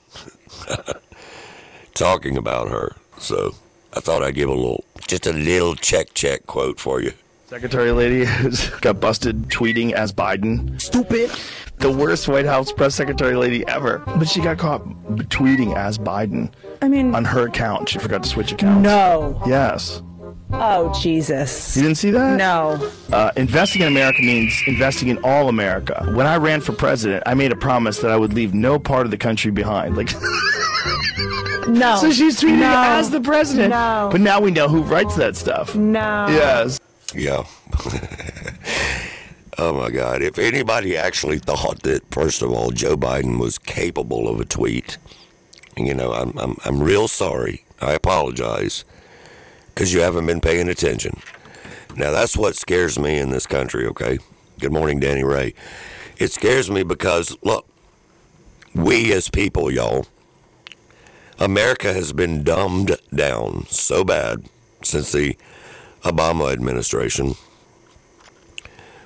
talking 1.94 2.36
about 2.36 2.68
her. 2.68 2.96
So 3.18 3.54
I 3.94 4.00
thought 4.00 4.22
I'd 4.22 4.34
give 4.34 4.50
a 4.50 4.54
little, 4.54 4.84
just 5.06 5.26
a 5.26 5.32
little 5.32 5.74
check 5.74 6.12
check 6.12 6.46
quote 6.46 6.78
for 6.78 7.00
you. 7.00 7.12
Secretary 7.46 7.92
lady 7.92 8.26
got 8.82 9.00
busted 9.00 9.44
tweeting 9.44 9.92
as 9.92 10.12
Biden. 10.12 10.78
Stupid. 10.78 11.30
The 11.78 11.90
worst 11.90 12.28
White 12.28 12.44
House 12.44 12.72
press 12.72 12.94
secretary 12.94 13.34
lady 13.34 13.66
ever. 13.66 14.02
But 14.06 14.28
she 14.28 14.42
got 14.42 14.58
caught 14.58 14.84
tweeting 15.30 15.74
as 15.76 15.96
Biden. 15.96 16.52
I 16.82 16.88
mean, 16.88 17.14
on 17.14 17.24
her 17.24 17.46
account. 17.46 17.88
She 17.88 17.98
forgot 17.98 18.22
to 18.24 18.28
switch 18.28 18.52
accounts. 18.52 18.82
No. 18.82 19.40
Yes. 19.46 20.02
Oh, 20.50 20.92
Jesus. 21.00 21.76
You 21.76 21.82
didn't 21.82 21.98
see 21.98 22.10
that? 22.10 22.36
No. 22.36 22.90
Uh, 23.12 23.30
investing 23.36 23.82
in 23.82 23.88
America 23.88 24.20
means 24.22 24.62
investing 24.66 25.08
in 25.08 25.18
all 25.18 25.48
America. 25.48 26.10
When 26.14 26.26
I 26.26 26.36
ran 26.36 26.60
for 26.60 26.72
president, 26.72 27.22
I 27.26 27.34
made 27.34 27.52
a 27.52 27.56
promise 27.56 27.98
that 27.98 28.10
I 28.10 28.16
would 28.16 28.32
leave 28.32 28.54
no 28.54 28.78
part 28.78 29.04
of 29.04 29.10
the 29.10 29.18
country 29.18 29.50
behind. 29.50 29.96
Like. 29.96 30.10
no. 31.68 31.96
So 32.00 32.10
she's 32.10 32.40
tweeting 32.40 32.60
no. 32.60 32.82
as 32.86 33.10
the 33.10 33.20
president. 33.20 33.70
No. 33.70 34.08
But 34.10 34.20
now 34.22 34.40
we 34.40 34.50
know 34.50 34.68
who 34.68 34.82
writes 34.82 35.16
that 35.16 35.36
stuff. 35.36 35.74
No. 35.74 36.26
Yes. 36.28 36.80
Yeah. 37.14 37.44
oh 39.58 39.74
my 39.74 39.90
God. 39.90 40.22
If 40.22 40.38
anybody 40.38 40.96
actually 40.96 41.38
thought 41.38 41.82
that, 41.82 42.02
first 42.10 42.40
of 42.40 42.50
all, 42.50 42.70
Joe 42.70 42.96
Biden 42.96 43.38
was 43.38 43.58
capable 43.58 44.28
of 44.28 44.40
a 44.40 44.46
tweet, 44.46 44.96
you 45.76 45.92
know, 45.92 46.12
I'm, 46.12 46.36
I'm, 46.38 46.56
I'm 46.64 46.82
real 46.82 47.06
sorry. 47.06 47.64
I 47.80 47.92
apologize 47.92 48.84
because 49.78 49.94
you 49.94 50.00
haven't 50.00 50.26
been 50.26 50.40
paying 50.40 50.68
attention. 50.68 51.20
Now, 51.94 52.10
that's 52.10 52.36
what 52.36 52.56
scares 52.56 52.98
me 52.98 53.16
in 53.16 53.30
this 53.30 53.46
country, 53.46 53.86
okay? 53.86 54.18
Good 54.58 54.72
morning, 54.72 54.98
Danny 54.98 55.22
Ray. 55.22 55.54
It 56.16 56.32
scares 56.32 56.68
me 56.68 56.82
because, 56.82 57.36
look, 57.44 57.64
we 58.74 59.12
as 59.12 59.30
people, 59.30 59.70
y'all, 59.70 60.04
America 61.38 61.92
has 61.92 62.12
been 62.12 62.42
dumbed 62.42 62.96
down 63.14 63.66
so 63.68 64.02
bad 64.02 64.46
since 64.82 65.12
the 65.12 65.36
Obama 66.02 66.52
administration 66.52 67.36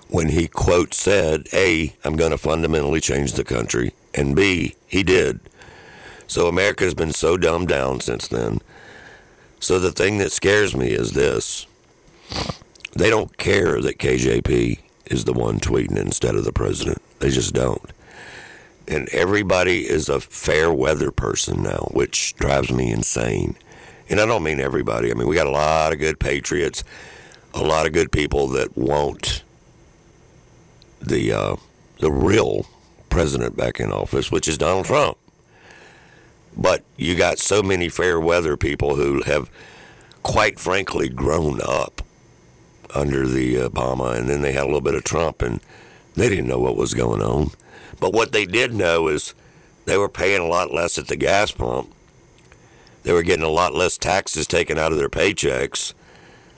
when 0.08 0.30
he, 0.30 0.48
quote, 0.48 0.94
said, 0.94 1.48
A, 1.52 1.94
I'm 2.02 2.16
going 2.16 2.30
to 2.30 2.38
fundamentally 2.38 3.02
change 3.02 3.34
the 3.34 3.44
country, 3.44 3.92
and 4.14 4.34
B, 4.34 4.76
he 4.86 5.02
did. 5.02 5.40
So 6.26 6.48
America 6.48 6.84
has 6.84 6.94
been 6.94 7.12
so 7.12 7.36
dumbed 7.36 7.68
down 7.68 8.00
since 8.00 8.26
then. 8.26 8.60
So 9.62 9.78
the 9.78 9.92
thing 9.92 10.18
that 10.18 10.32
scares 10.32 10.74
me 10.74 10.88
is 10.88 11.12
this 11.12 11.68
they 12.94 13.08
don't 13.08 13.38
care 13.38 13.80
that 13.80 13.98
KJP 13.98 14.80
is 15.06 15.24
the 15.24 15.32
one 15.32 15.60
tweeting 15.60 15.96
instead 15.96 16.34
of 16.34 16.42
the 16.44 16.52
president. 16.52 17.00
They 17.20 17.30
just 17.30 17.54
don't. 17.54 17.92
And 18.88 19.08
everybody 19.10 19.88
is 19.88 20.08
a 20.08 20.18
fair 20.18 20.72
weather 20.72 21.12
person 21.12 21.62
now, 21.62 21.88
which 21.92 22.34
drives 22.34 22.72
me 22.72 22.90
insane. 22.90 23.56
And 24.10 24.20
I 24.20 24.26
don't 24.26 24.42
mean 24.42 24.58
everybody. 24.58 25.12
I 25.12 25.14
mean, 25.14 25.28
we 25.28 25.36
got 25.36 25.46
a 25.46 25.50
lot 25.50 25.92
of 25.92 26.00
good 26.00 26.18
patriots, 26.18 26.82
a 27.54 27.62
lot 27.62 27.86
of 27.86 27.92
good 27.92 28.10
people 28.10 28.48
that 28.48 28.76
want 28.76 29.44
the 31.00 31.32
uh, 31.32 31.56
the 32.00 32.10
real 32.10 32.66
president 33.10 33.56
back 33.56 33.78
in 33.78 33.92
office, 33.92 34.32
which 34.32 34.48
is 34.48 34.58
Donald 34.58 34.86
Trump. 34.86 35.16
But 36.56 36.84
you 36.96 37.14
got 37.14 37.38
so 37.38 37.62
many 37.62 37.88
fair 37.88 38.20
weather 38.20 38.56
people 38.56 38.96
who 38.96 39.22
have, 39.22 39.50
quite 40.22 40.58
frankly, 40.58 41.08
grown 41.08 41.60
up 41.62 42.02
under 42.94 43.26
the 43.26 43.56
Obama, 43.56 44.16
and 44.16 44.28
then 44.28 44.42
they 44.42 44.52
had 44.52 44.64
a 44.64 44.66
little 44.66 44.80
bit 44.80 44.94
of 44.94 45.04
Trump, 45.04 45.42
and 45.42 45.60
they 46.14 46.28
didn't 46.28 46.46
know 46.46 46.58
what 46.58 46.76
was 46.76 46.94
going 46.94 47.22
on. 47.22 47.50
But 47.98 48.12
what 48.12 48.32
they 48.32 48.44
did 48.44 48.74
know 48.74 49.08
is 49.08 49.34
they 49.84 49.96
were 49.96 50.08
paying 50.08 50.40
a 50.40 50.46
lot 50.46 50.72
less 50.72 50.98
at 50.98 51.08
the 51.08 51.16
gas 51.16 51.52
pump. 51.52 51.92
They 53.02 53.12
were 53.12 53.22
getting 53.22 53.44
a 53.44 53.48
lot 53.48 53.74
less 53.74 53.98
taxes 53.98 54.46
taken 54.46 54.78
out 54.78 54.92
of 54.92 54.98
their 54.98 55.08
paychecks, 55.08 55.94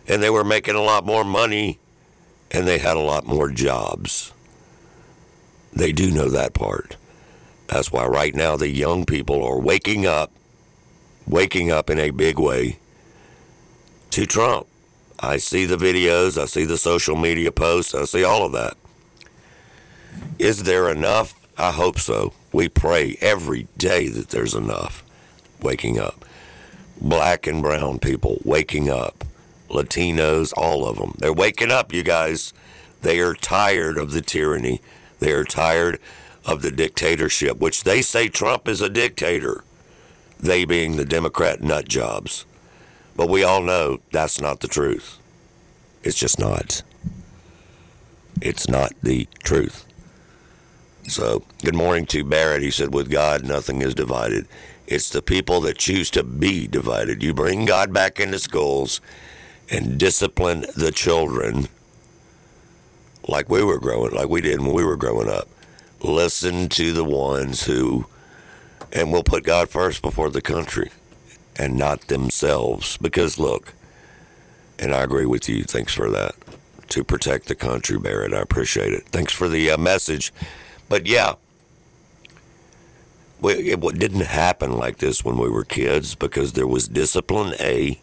and 0.06 0.22
they 0.22 0.30
were 0.30 0.44
making 0.44 0.74
a 0.74 0.82
lot 0.82 1.06
more 1.06 1.24
money, 1.24 1.78
and 2.50 2.66
they 2.66 2.78
had 2.78 2.96
a 2.96 3.00
lot 3.00 3.26
more 3.26 3.50
jobs. 3.50 4.32
They 5.72 5.92
do 5.92 6.10
know 6.10 6.28
that 6.28 6.52
part. 6.52 6.96
That's 7.75 7.90
why 7.90 8.07
right 8.07 8.33
now 8.37 8.54
the 8.54 8.69
young 8.69 9.04
people 9.04 9.43
are 9.43 9.59
waking 9.59 10.07
up, 10.07 10.31
waking 11.26 11.73
up 11.73 11.90
in 11.90 11.99
a 11.99 12.11
big 12.11 12.38
way 12.38 12.78
to 14.11 14.26
Trump. 14.26 14.69
I 15.19 15.38
see 15.38 15.64
the 15.64 15.76
videos, 15.76 16.40
I 16.40 16.45
see 16.45 16.64
the 16.66 16.78
social 16.78 17.16
media 17.16 17.50
posts, 17.50 17.93
I 17.93 18.04
see 18.04 18.23
all 18.23 18.47
of 18.47 18.52
that. 18.52 18.76
Is 20.38 20.62
there 20.62 20.88
enough? 20.88 21.35
I 21.59 21.73
hope 21.73 21.99
so. 21.99 22.33
We 22.52 22.69
pray 22.69 23.19
every 23.21 23.66
day 23.76 24.07
that 24.07 24.28
there's 24.28 24.54
enough 24.54 25.02
waking 25.61 25.99
up. 25.99 26.25
Black 27.00 27.49
and 27.49 27.61
brown 27.61 27.99
people 27.99 28.40
waking 28.45 28.88
up. 28.88 29.25
Latinos, 29.69 30.52
all 30.57 30.87
of 30.87 30.99
them. 30.99 31.16
They're 31.19 31.33
waking 31.33 31.73
up, 31.73 31.93
you 31.93 32.04
guys. 32.04 32.52
They 33.02 33.19
are 33.19 33.35
tired 33.35 33.99
of 33.99 34.12
the 34.12 34.23
tyranny. 34.23 34.81
They 35.19 35.33
are 35.33 35.43
tired 35.43 35.99
of 36.44 36.62
the 36.62 36.70
dictatorship, 36.70 37.58
which 37.58 37.84
they 37.84 38.02
say 38.02 38.28
Trump 38.28 38.68
is 38.68 38.80
a 38.80 38.88
dictator. 38.88 39.64
They 40.38 40.64
being 40.64 40.96
the 40.96 41.04
Democrat 41.04 41.62
nut 41.62 41.88
jobs. 41.88 42.44
But 43.16 43.28
we 43.28 43.44
all 43.44 43.62
know 43.62 44.00
that's 44.12 44.40
not 44.40 44.60
the 44.60 44.68
truth. 44.68 45.18
It's 46.02 46.18
just 46.18 46.38
not. 46.38 46.82
It's 48.42 48.68
not 48.68 48.92
the 49.02 49.28
truth. 49.42 49.86
So, 51.06 51.44
good 51.62 51.74
morning 51.74 52.06
to 52.06 52.24
Barrett. 52.24 52.62
He 52.62 52.70
said, 52.70 52.92
With 52.92 53.10
God, 53.10 53.44
nothing 53.44 53.82
is 53.82 53.94
divided. 53.94 54.46
It's 54.86 55.10
the 55.10 55.22
people 55.22 55.60
that 55.62 55.78
choose 55.78 56.10
to 56.10 56.22
be 56.22 56.66
divided. 56.66 57.22
You 57.22 57.32
bring 57.32 57.64
God 57.64 57.92
back 57.92 58.20
into 58.20 58.38
schools 58.38 59.00
and 59.70 59.98
discipline 59.98 60.66
the 60.76 60.92
children 60.92 61.68
like 63.28 63.48
we 63.48 63.62
were 63.62 63.78
growing, 63.78 64.12
like 64.12 64.28
we 64.28 64.40
did 64.40 64.60
when 64.60 64.72
we 64.72 64.84
were 64.84 64.96
growing 64.96 65.28
up. 65.28 65.48
Listen 66.04 66.68
to 66.68 66.92
the 66.92 67.02
ones 67.02 67.64
who, 67.64 68.04
and 68.92 69.11
we'll 69.11 69.23
put 69.23 69.42
God 69.42 69.70
first 69.70 70.02
before 70.02 70.28
the 70.28 70.42
country 70.42 70.90
and 71.56 71.78
not 71.78 72.08
themselves. 72.08 72.99
Because 72.99 73.38
look, 73.38 73.73
and 74.78 74.94
I 74.94 75.02
agree 75.02 75.25
with 75.25 75.49
you. 75.49 75.64
Thanks 75.64 75.94
for 75.94 76.11
that. 76.11 76.34
To 76.88 77.04
protect 77.04 77.49
the 77.49 77.54
country, 77.54 77.99
Barrett. 77.99 78.34
I 78.34 78.40
appreciate 78.40 78.92
it. 78.92 79.08
Thanks 79.08 79.32
for 79.32 79.49
the 79.49 79.70
uh, 79.70 79.78
message. 79.78 80.30
But 80.90 81.06
yeah, 81.06 81.37
it 83.42 83.80
didn't 83.99 84.26
happen 84.26 84.76
like 84.76 84.99
this 84.99 85.25
when 85.25 85.38
we 85.38 85.49
were 85.49 85.64
kids 85.64 86.14
because 86.14 86.52
there 86.52 86.66
was 86.66 86.87
discipline, 86.87 87.54
A. 87.58 87.99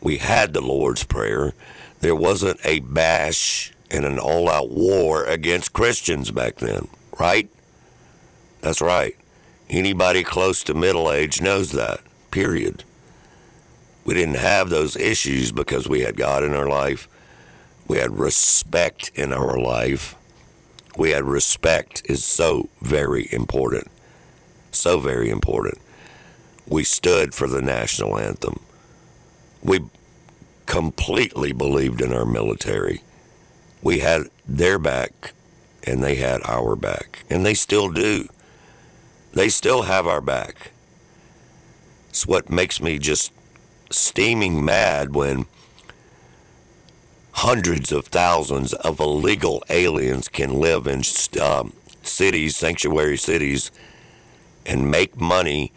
We 0.00 0.18
had 0.18 0.52
the 0.52 0.60
Lord's 0.60 1.02
Prayer. 1.02 1.54
There 2.00 2.14
wasn't 2.14 2.60
a 2.64 2.78
bash 2.78 3.72
and 3.90 4.04
an 4.04 4.18
all 4.18 4.48
out 4.48 4.70
war 4.70 5.24
against 5.24 5.72
Christians 5.72 6.30
back 6.30 6.56
then, 6.56 6.88
right? 7.18 7.50
That's 8.60 8.80
right. 8.80 9.16
Anybody 9.68 10.22
close 10.22 10.62
to 10.64 10.74
middle 10.74 11.10
age 11.10 11.40
knows 11.40 11.72
that, 11.72 12.00
period. 12.30 12.84
We 14.04 14.14
didn't 14.14 14.36
have 14.36 14.70
those 14.70 14.96
issues 14.96 15.52
because 15.52 15.88
we 15.88 16.00
had 16.00 16.16
God 16.16 16.42
in 16.42 16.54
our 16.54 16.68
life. 16.68 17.08
We 17.86 17.98
had 17.98 18.18
respect 18.18 19.10
in 19.14 19.32
our 19.32 19.58
life. 19.58 20.16
We 20.96 21.10
had 21.10 21.24
respect 21.24 22.02
is 22.06 22.24
so 22.24 22.68
very 22.80 23.28
important. 23.32 23.88
So 24.72 24.98
very 25.00 25.30
important. 25.30 25.78
We 26.66 26.84
stood 26.84 27.34
for 27.34 27.48
the 27.48 27.62
national 27.62 28.18
anthem. 28.18 28.60
We 29.62 29.80
completely 30.66 31.52
believed 31.52 32.00
in 32.00 32.12
our 32.12 32.24
military. 32.24 33.02
We 33.82 34.00
had 34.00 34.22
their 34.46 34.78
back 34.78 35.32
and 35.84 36.02
they 36.02 36.16
had 36.16 36.40
our 36.44 36.76
back. 36.76 37.24
And 37.30 37.44
they 37.44 37.54
still 37.54 37.90
do. 37.90 38.28
They 39.32 39.48
still 39.48 39.82
have 39.82 40.06
our 40.06 40.20
back. 40.20 40.72
It's 42.08 42.26
what 42.26 42.50
makes 42.50 42.80
me 42.82 42.98
just 42.98 43.32
steaming 43.90 44.64
mad 44.64 45.14
when 45.14 45.46
hundreds 47.32 47.92
of 47.92 48.06
thousands 48.06 48.72
of 48.74 49.00
illegal 49.00 49.62
aliens 49.70 50.28
can 50.28 50.60
live 50.60 50.86
in 50.86 51.02
um, 51.40 51.72
cities, 52.02 52.56
sanctuary 52.56 53.16
cities, 53.16 53.70
and 54.66 54.90
make 54.90 55.18
money, 55.18 55.72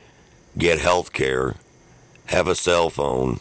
get 0.58 0.80
health 0.80 1.14
care, 1.14 1.56
have 2.26 2.48
a 2.48 2.56
cell 2.56 2.90
phone, 2.90 3.40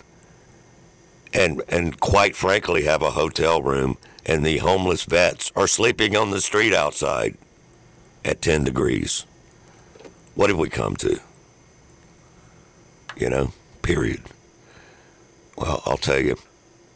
and 1.33 1.62
and 1.69 1.99
quite 1.99 2.37
frankly 2.37 2.85
have 2.85 3.02
a 3.02 3.12
hotel 3.12 3.62
room 3.62 3.97
and 4.25 4.45
the 4.45 4.59
homeless 4.59 5.05
vets 5.05 5.50
are 5.57 5.67
sleeping 5.67 6.17
on 6.17 6.31
the 6.31 6.41
street 6.41 6.73
outside 6.73 7.37
at 8.25 8.43
10 8.43 8.64
degrees. 8.64 9.26
What 10.35 10.49
have 10.49 10.59
we 10.59 10.69
come 10.69 10.97
to? 10.97 11.21
You 13.17 13.31
know, 13.31 13.52
period. 13.82 14.23
Well, 15.56 15.82
I'll 15.85 15.97
tell 15.97 16.21
you, 16.21 16.37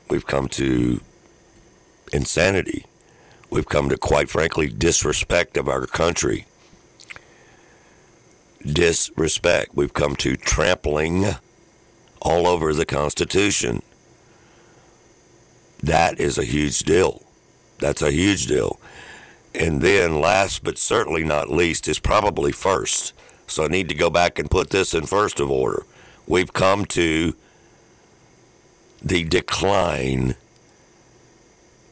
we've 0.09 0.27
come 0.27 0.49
to 0.49 1.01
insanity. 2.12 2.87
We've 3.51 3.69
come 3.69 3.89
to, 3.91 3.97
quite 3.97 4.29
frankly, 4.29 4.69
disrespect 4.69 5.57
of 5.57 5.69
our 5.69 5.87
country. 5.87 6.47
Disrespect. 8.65 9.73
We've 9.75 9.93
come 9.93 10.17
to 10.17 10.37
trampling 10.37 11.27
all 12.21 12.47
over 12.47 12.73
the 12.75 12.87
Constitution. 12.87 13.83
That 15.83 16.19
is 16.19 16.39
a 16.39 16.45
huge 16.45 16.81
deal. 16.81 17.23
That's 17.79 18.03
a 18.03 18.11
huge 18.11 18.47
deal. 18.47 18.81
And 19.55 19.81
then, 19.81 20.21
last 20.21 20.65
but 20.65 20.79
certainly 20.79 21.25
not 21.25 21.51
least, 21.51 21.89
is 21.89 21.99
probably 21.99 22.53
first. 22.53 23.12
So 23.47 23.65
I 23.65 23.69
need 23.69 23.89
to 23.89 23.95
go 23.95 24.11
back 24.11 24.39
and 24.39 24.51
put 24.51 24.71
this 24.71 24.95
in 24.95 25.07
first 25.07 25.41
of 25.41 25.51
order. 25.51 25.85
We've 26.27 26.53
come 26.53 26.85
to 26.87 27.35
the 29.03 29.25
decline 29.25 30.35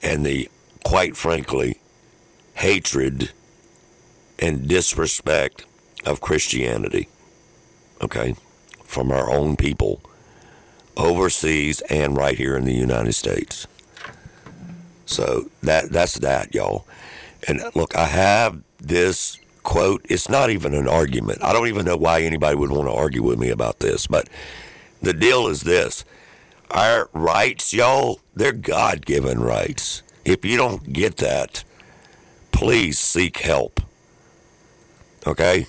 and 0.02 0.26
the, 0.26 0.50
quite 0.84 1.16
frankly, 1.16 1.80
hatred 2.54 3.32
and 4.38 4.68
disrespect 4.68 5.64
of 6.04 6.20
Christianity. 6.20 7.08
Okay? 8.02 8.34
From 8.84 9.10
our 9.12 9.30
own 9.30 9.56
people 9.56 10.02
overseas 10.96 11.80
and 11.82 12.16
right 12.16 12.36
here 12.36 12.56
in 12.56 12.64
the 12.64 12.74
United 12.74 13.14
States. 13.14 13.66
So 15.06 15.50
that 15.62 15.90
that's 15.90 16.18
that, 16.18 16.54
y'all. 16.54 16.86
And 17.46 17.62
look, 17.74 17.96
I 17.96 18.06
have 18.06 18.62
this 18.78 19.38
quote. 19.62 20.04
It's 20.08 20.28
not 20.28 20.50
even 20.50 20.74
an 20.74 20.88
argument. 20.88 21.42
I 21.42 21.52
don't 21.52 21.68
even 21.68 21.84
know 21.84 21.96
why 21.96 22.22
anybody 22.22 22.56
would 22.56 22.70
want 22.70 22.88
to 22.88 22.92
argue 22.92 23.22
with 23.22 23.38
me 23.38 23.50
about 23.50 23.80
this, 23.80 24.06
but 24.06 24.28
the 25.02 25.12
deal 25.12 25.48
is 25.48 25.62
this. 25.62 26.04
Our 26.70 27.10
rights, 27.12 27.72
y'all, 27.72 28.20
they're 28.34 28.52
God 28.52 29.04
given 29.04 29.40
rights. 29.40 30.02
If 30.24 30.44
you 30.44 30.56
don't 30.56 30.92
get 30.92 31.18
that, 31.18 31.62
please 32.52 32.98
seek 32.98 33.38
help. 33.38 33.80
Okay? 35.26 35.66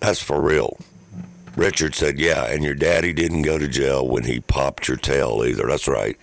That's 0.00 0.20
for 0.20 0.40
real. 0.40 0.78
Richard 1.56 1.94
said, 1.94 2.18
Yeah, 2.18 2.44
and 2.46 2.62
your 2.62 2.74
daddy 2.74 3.12
didn't 3.12 3.42
go 3.42 3.58
to 3.58 3.68
jail 3.68 4.06
when 4.06 4.24
he 4.24 4.40
popped 4.40 4.88
your 4.88 4.96
tail 4.96 5.42
either. 5.44 5.66
That's 5.66 5.88
right. 5.88 6.16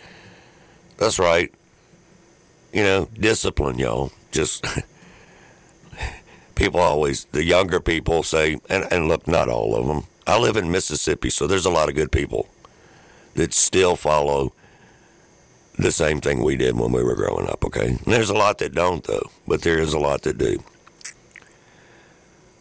That's 0.98 1.20
right. 1.20 1.54
You 2.74 2.84
know, 2.84 3.10
discipline, 3.14 3.80
y'all. 3.80 4.12
Just 4.32 4.66
people 6.56 6.80
always, 6.80 7.26
the 7.26 7.44
younger 7.44 7.80
people 7.80 8.24
say, 8.24 8.60
and, 8.70 8.86
and 8.92 9.08
look, 9.08 9.28
not 9.28 9.50
all 9.50 9.76
of 9.76 9.88
them. 9.88 10.04
I 10.28 10.40
live 10.40 10.58
in 10.58 10.72
Mississippi, 10.72 11.30
so 11.30 11.48
there's 11.48 11.66
a 11.66 11.70
lot 11.72 11.90
of 11.90 11.96
good 11.96 12.12
people 12.12 12.48
that 13.36 13.54
still 13.54 13.96
follow 13.96 14.54
the 15.78 15.92
same 15.92 16.22
thing 16.22 16.44
we 16.44 16.56
did 16.56 16.78
when 16.78 16.92
we 16.92 17.04
were 17.04 17.16
growing 17.16 17.48
up, 17.48 17.64
okay? 17.66 17.90
And 17.90 18.00
there's 18.14 18.30
a 18.30 18.34
lot 18.34 18.58
that 18.60 18.74
don't, 18.74 19.04
though, 19.04 19.30
but 19.48 19.62
there 19.62 19.78
is 19.80 19.94
a 19.94 20.00
lot 20.00 20.22
that 20.24 20.38
do. 20.38 20.64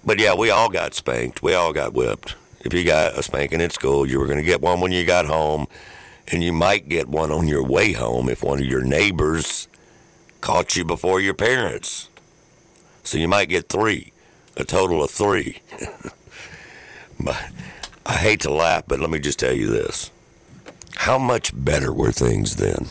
But 0.04 0.18
yeah, 0.18 0.34
we 0.34 0.50
all 0.50 0.68
got 0.68 0.94
spanked. 0.94 1.42
We 1.42 1.54
all 1.54 1.72
got 1.72 1.94
whipped. 1.94 2.34
If 2.60 2.74
you 2.74 2.84
got 2.84 3.16
a 3.16 3.22
spanking 3.22 3.62
at 3.62 3.72
school, 3.72 4.06
you 4.06 4.18
were 4.18 4.26
going 4.26 4.38
to 4.38 4.44
get 4.44 4.60
one 4.60 4.80
when 4.80 4.92
you 4.92 5.04
got 5.04 5.26
home 5.26 5.66
and 6.28 6.42
you 6.42 6.52
might 6.52 6.88
get 6.88 7.08
one 7.08 7.30
on 7.30 7.48
your 7.48 7.64
way 7.64 7.92
home 7.92 8.28
if 8.28 8.42
one 8.42 8.58
of 8.58 8.66
your 8.66 8.82
neighbors 8.82 9.68
caught 10.40 10.76
you 10.76 10.84
before 10.84 11.20
your 11.20 11.34
parents. 11.34 12.08
So 13.02 13.18
you 13.18 13.28
might 13.28 13.48
get 13.48 13.68
three, 13.68 14.12
a 14.56 14.64
total 14.64 15.02
of 15.02 15.10
three. 15.10 15.60
but 17.20 17.50
I 18.06 18.14
hate 18.14 18.40
to 18.40 18.52
laugh, 18.52 18.84
but 18.86 19.00
let 19.00 19.10
me 19.10 19.18
just 19.18 19.38
tell 19.38 19.52
you 19.52 19.66
this. 19.66 20.10
How 20.96 21.18
much 21.18 21.52
better 21.54 21.92
were 21.92 22.12
things 22.12 22.56
then? 22.56 22.86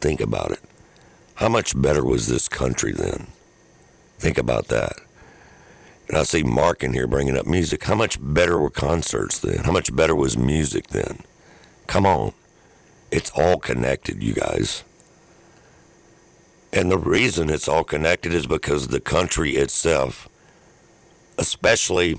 Think 0.00 0.20
about 0.20 0.50
it. 0.50 0.60
How 1.36 1.48
much 1.48 1.80
better 1.80 2.04
was 2.04 2.26
this 2.26 2.48
country 2.48 2.92
then? 2.92 3.28
Think 4.18 4.38
about 4.38 4.68
that. 4.68 4.96
And 6.08 6.18
I 6.18 6.22
see 6.22 6.42
Mark 6.42 6.82
in 6.82 6.92
here 6.92 7.06
bringing 7.06 7.36
up 7.36 7.46
music. 7.46 7.84
How 7.84 7.94
much 7.94 8.18
better 8.20 8.58
were 8.58 8.70
concerts 8.70 9.38
then? 9.38 9.64
How 9.64 9.72
much 9.72 9.94
better 9.94 10.14
was 10.14 10.36
music 10.36 10.88
then? 10.88 11.20
Come 11.86 12.06
on. 12.06 12.32
It's 13.10 13.30
all 13.30 13.58
connected, 13.58 14.22
you 14.22 14.34
guys. 14.34 14.84
And 16.72 16.90
the 16.90 16.98
reason 16.98 17.50
it's 17.50 17.68
all 17.68 17.84
connected 17.84 18.34
is 18.34 18.46
because 18.48 18.88
the 18.88 19.00
country 19.00 19.52
itself, 19.52 20.28
especially 21.38 22.18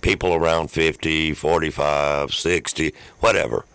people 0.00 0.32
around 0.32 0.70
50, 0.70 1.34
45, 1.34 2.32
60, 2.32 2.94
whatever, 3.20 3.66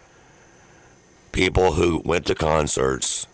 people 1.31 1.73
who 1.73 2.01
went 2.03 2.25
to 2.25 2.35
concerts, 2.35 3.27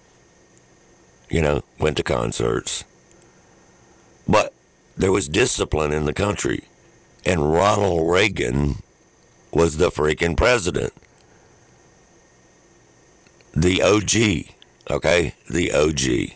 you 1.29 1.41
know, 1.41 1.63
went 1.79 1.95
to 1.97 2.03
concerts. 2.03 2.83
But 4.27 4.53
there 4.97 5.13
was 5.13 5.29
discipline 5.29 5.93
in 5.93 6.05
the 6.05 6.13
country. 6.13 6.65
And 7.25 7.53
Ronald 7.53 8.11
Reagan 8.11 8.83
was 9.51 9.77
the 9.77 9.89
freaking 9.89 10.35
president 10.35 10.93
the 13.59 13.81
OG, 13.81 14.53
okay? 14.89 15.33
The 15.49 15.71
OG. 15.73 16.35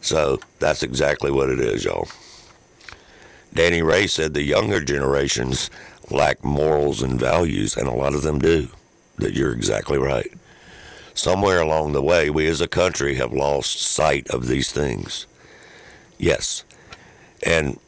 So 0.00 0.38
that's 0.58 0.82
exactly 0.82 1.30
what 1.30 1.48
it 1.48 1.58
is, 1.58 1.84
y'all. 1.84 2.08
Danny 3.54 3.80
Ray 3.82 4.06
said 4.06 4.34
the 4.34 4.42
younger 4.42 4.80
generations 4.80 5.70
lack 6.10 6.44
morals 6.44 7.02
and 7.02 7.18
values, 7.18 7.76
and 7.76 7.88
a 7.88 7.92
lot 7.92 8.14
of 8.14 8.22
them 8.22 8.38
do. 8.38 8.68
That 9.16 9.34
you're 9.34 9.52
exactly 9.52 9.98
right. 9.98 10.30
Somewhere 11.14 11.60
along 11.60 11.92
the 11.92 12.02
way, 12.02 12.30
we 12.30 12.46
as 12.46 12.60
a 12.60 12.68
country 12.68 13.16
have 13.16 13.32
lost 13.32 13.80
sight 13.80 14.28
of 14.28 14.46
these 14.46 14.70
things. 14.70 15.26
Yes. 16.18 16.64
And 17.44 17.80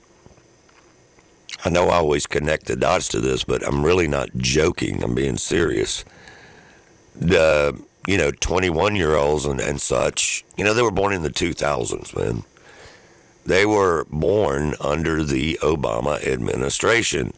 I 1.64 1.68
know 1.68 1.88
I 1.88 1.96
always 1.96 2.26
connect 2.26 2.66
the 2.66 2.76
dots 2.76 3.09
to 3.09 3.20
this, 3.20 3.44
but 3.44 3.66
I'm 3.66 3.85
really 3.85 4.09
not 4.09 4.31
joking. 4.37 5.05
I'm 5.05 5.14
being 5.14 5.37
serious. 5.37 6.05
The, 7.14 7.81
you 8.11 8.18
know, 8.18 8.33
21 8.33 8.96
year 8.96 9.14
olds 9.14 9.46
and, 9.46 9.61
and 9.61 9.81
such, 9.81 10.44
you 10.57 10.64
know, 10.64 10.75
they 10.75 10.83
were 10.83 10.90
born 10.90 11.12
in 11.12 11.23
the 11.23 11.31
2000s, 11.31 12.16
man. 12.16 12.42
They 13.46 13.64
were 13.64 14.05
born 14.11 14.75
under 14.81 15.23
the 15.23 15.61
Obama 15.62 16.20
administration. 16.27 17.33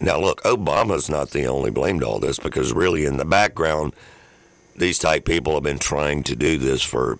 Now, 0.00 0.18
look, 0.18 0.42
Obama's 0.42 1.10
not 1.10 1.32
the 1.32 1.44
only 1.44 1.70
blamed 1.70 2.02
all 2.02 2.18
this 2.18 2.38
because 2.38 2.72
really 2.72 3.04
in 3.04 3.18
the 3.18 3.26
background, 3.26 3.92
these 4.74 4.98
type 4.98 5.26
people 5.26 5.52
have 5.52 5.62
been 5.62 5.78
trying 5.78 6.22
to 6.24 6.34
do 6.34 6.56
this 6.56 6.80
for 6.80 7.18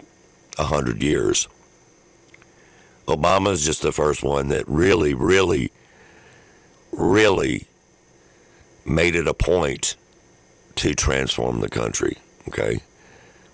a 0.58 0.64
hundred 0.64 1.02
years. 1.02 1.46
Obama's 3.06 3.62
just 3.62 3.82
the 3.82 3.92
first 3.92 4.22
one 4.22 4.48
that 4.48 4.66
really, 4.66 5.12
really, 5.12 5.70
really 6.92 7.66
made 8.86 9.14
it 9.14 9.28
a 9.28 9.34
point 9.34 9.96
to 10.76 10.94
transform 10.94 11.60
the 11.60 11.68
country. 11.68 12.16
Okay. 12.48 12.80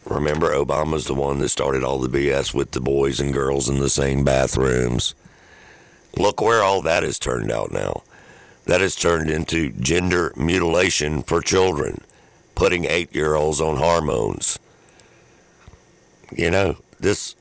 Remember, 0.05 0.51
Obama's 0.51 1.07
the 1.07 1.15
one 1.15 1.39
that 1.39 1.51
started 1.51 1.85
all 1.85 1.99
the 1.99 2.09
BS 2.09 2.55
with 2.55 2.73
the 2.73 2.81
boys 2.81 3.21
and 3.21 3.33
girls 3.33 3.69
in 3.69 3.79
the 3.79 3.91
same 3.91 4.25
bathrooms. 4.25 5.15
Look 6.17 6.41
where 6.41 6.63
all 6.63 6.83
that 6.83 7.03
has 7.03 7.19
turned 7.19 7.53
out 7.53 7.71
now. 7.71 8.03
That 8.65 8.81
has 8.81 8.97
turned 8.97 9.31
into 9.31 9.71
gender 9.71 10.33
mutilation 10.37 11.23
for 11.23 11.41
children, 11.41 12.03
putting 12.55 12.85
eight 12.85 13.15
year 13.15 13.35
olds 13.35 13.61
on 13.61 13.77
hormones. 13.77 14.59
You 16.33 16.51
know, 16.51 16.77
this, 16.99 17.35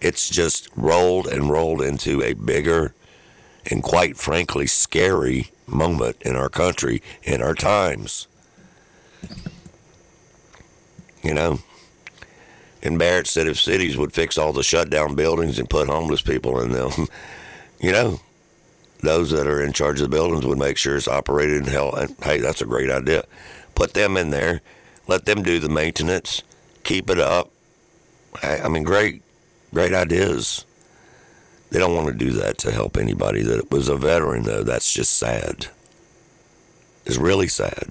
it's 0.00 0.28
just 0.28 0.68
rolled 0.76 1.26
and 1.26 1.50
rolled 1.50 1.82
into 1.82 2.22
a 2.22 2.34
bigger 2.34 2.94
and 3.70 3.82
quite 3.82 4.16
frankly 4.16 4.66
scary 4.66 5.50
moment 5.66 6.16
in 6.20 6.36
our 6.36 6.48
country, 6.48 7.02
in 7.22 7.42
our 7.42 7.54
times. 7.54 8.28
You 11.26 11.34
know, 11.34 11.58
and 12.84 13.00
Barrett 13.00 13.26
said 13.26 13.48
if 13.48 13.58
cities 13.58 13.96
would 13.96 14.12
fix 14.12 14.38
all 14.38 14.52
the 14.52 14.62
shutdown 14.62 15.16
buildings 15.16 15.58
and 15.58 15.68
put 15.68 15.88
homeless 15.88 16.22
people 16.22 16.60
in 16.60 16.70
them, 16.70 17.08
you 17.80 17.90
know, 17.90 18.20
those 19.00 19.30
that 19.30 19.48
are 19.48 19.60
in 19.60 19.72
charge 19.72 20.00
of 20.00 20.08
the 20.08 20.16
buildings 20.16 20.46
would 20.46 20.56
make 20.56 20.76
sure 20.76 20.96
it's 20.96 21.08
operated 21.08 21.56
in 21.56 21.64
hell. 21.64 21.96
And 21.96 22.14
hey, 22.22 22.38
that's 22.38 22.62
a 22.62 22.64
great 22.64 22.88
idea. 22.88 23.24
Put 23.74 23.94
them 23.94 24.16
in 24.16 24.30
there, 24.30 24.60
let 25.08 25.24
them 25.24 25.42
do 25.42 25.58
the 25.58 25.68
maintenance, 25.68 26.44
keep 26.84 27.10
it 27.10 27.18
up. 27.18 27.50
I 28.40 28.68
mean, 28.68 28.84
great, 28.84 29.22
great 29.74 29.92
ideas. 29.92 30.64
They 31.70 31.80
don't 31.80 31.96
want 31.96 32.06
to 32.06 32.14
do 32.14 32.30
that 32.34 32.58
to 32.58 32.70
help 32.70 32.96
anybody 32.96 33.42
that 33.42 33.72
was 33.72 33.88
a 33.88 33.96
veteran, 33.96 34.44
though. 34.44 34.62
That's 34.62 34.92
just 34.92 35.14
sad. 35.14 35.66
It's 37.04 37.16
really 37.16 37.48
sad. 37.48 37.90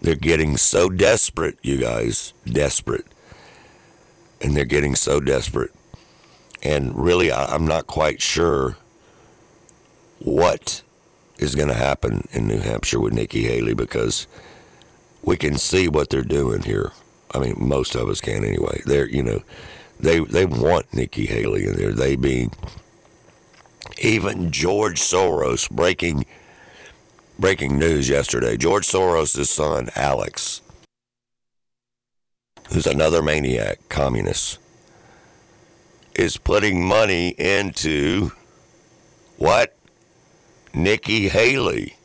They're 0.01 0.15
getting 0.15 0.57
so 0.57 0.89
desperate, 0.89 1.59
you 1.61 1.77
guys, 1.77 2.33
desperate. 2.47 3.05
And 4.41 4.57
they're 4.57 4.65
getting 4.65 4.95
so 4.95 5.19
desperate. 5.19 5.69
And 6.63 6.97
really, 6.97 7.31
I'm 7.31 7.67
not 7.67 7.85
quite 7.85 8.23
sure 8.23 8.75
what 10.17 10.81
is 11.37 11.53
going 11.53 11.67
to 11.67 11.75
happen 11.75 12.27
in 12.31 12.47
New 12.47 12.57
Hampshire 12.57 12.99
with 12.99 13.13
Nikki 13.13 13.43
Haley 13.43 13.75
because 13.75 14.25
we 15.21 15.37
can 15.37 15.59
see 15.59 15.87
what 15.87 16.09
they're 16.09 16.23
doing 16.23 16.63
here. 16.63 16.91
I 17.31 17.39
mean, 17.39 17.55
most 17.57 17.95
of 17.95 18.09
us 18.09 18.21
can 18.21 18.43
anyway. 18.43 18.81
They're, 18.85 19.07
you 19.07 19.23
know, 19.23 19.41
they 19.99 20.19
they 20.19 20.45
want 20.45 20.93
Nikki 20.93 21.25
Haley 21.25 21.67
in 21.67 21.75
there. 21.75 21.93
They 21.93 22.15
being 22.15 22.51
even 24.01 24.51
George 24.51 24.99
Soros 24.99 25.69
breaking 25.69 26.25
breaking 27.37 27.77
news 27.77 28.09
yesterday. 28.09 28.57
George 28.57 28.87
Soros' 28.87 29.45
son, 29.45 29.89
Alex, 29.95 30.61
who's 32.71 32.87
another 32.87 33.21
maniac, 33.21 33.79
communist, 33.89 34.59
is 36.15 36.37
putting 36.37 36.85
money 36.85 37.29
into 37.37 38.31
what? 39.37 39.75
Nikki 40.71 41.29
Haley, 41.29 41.95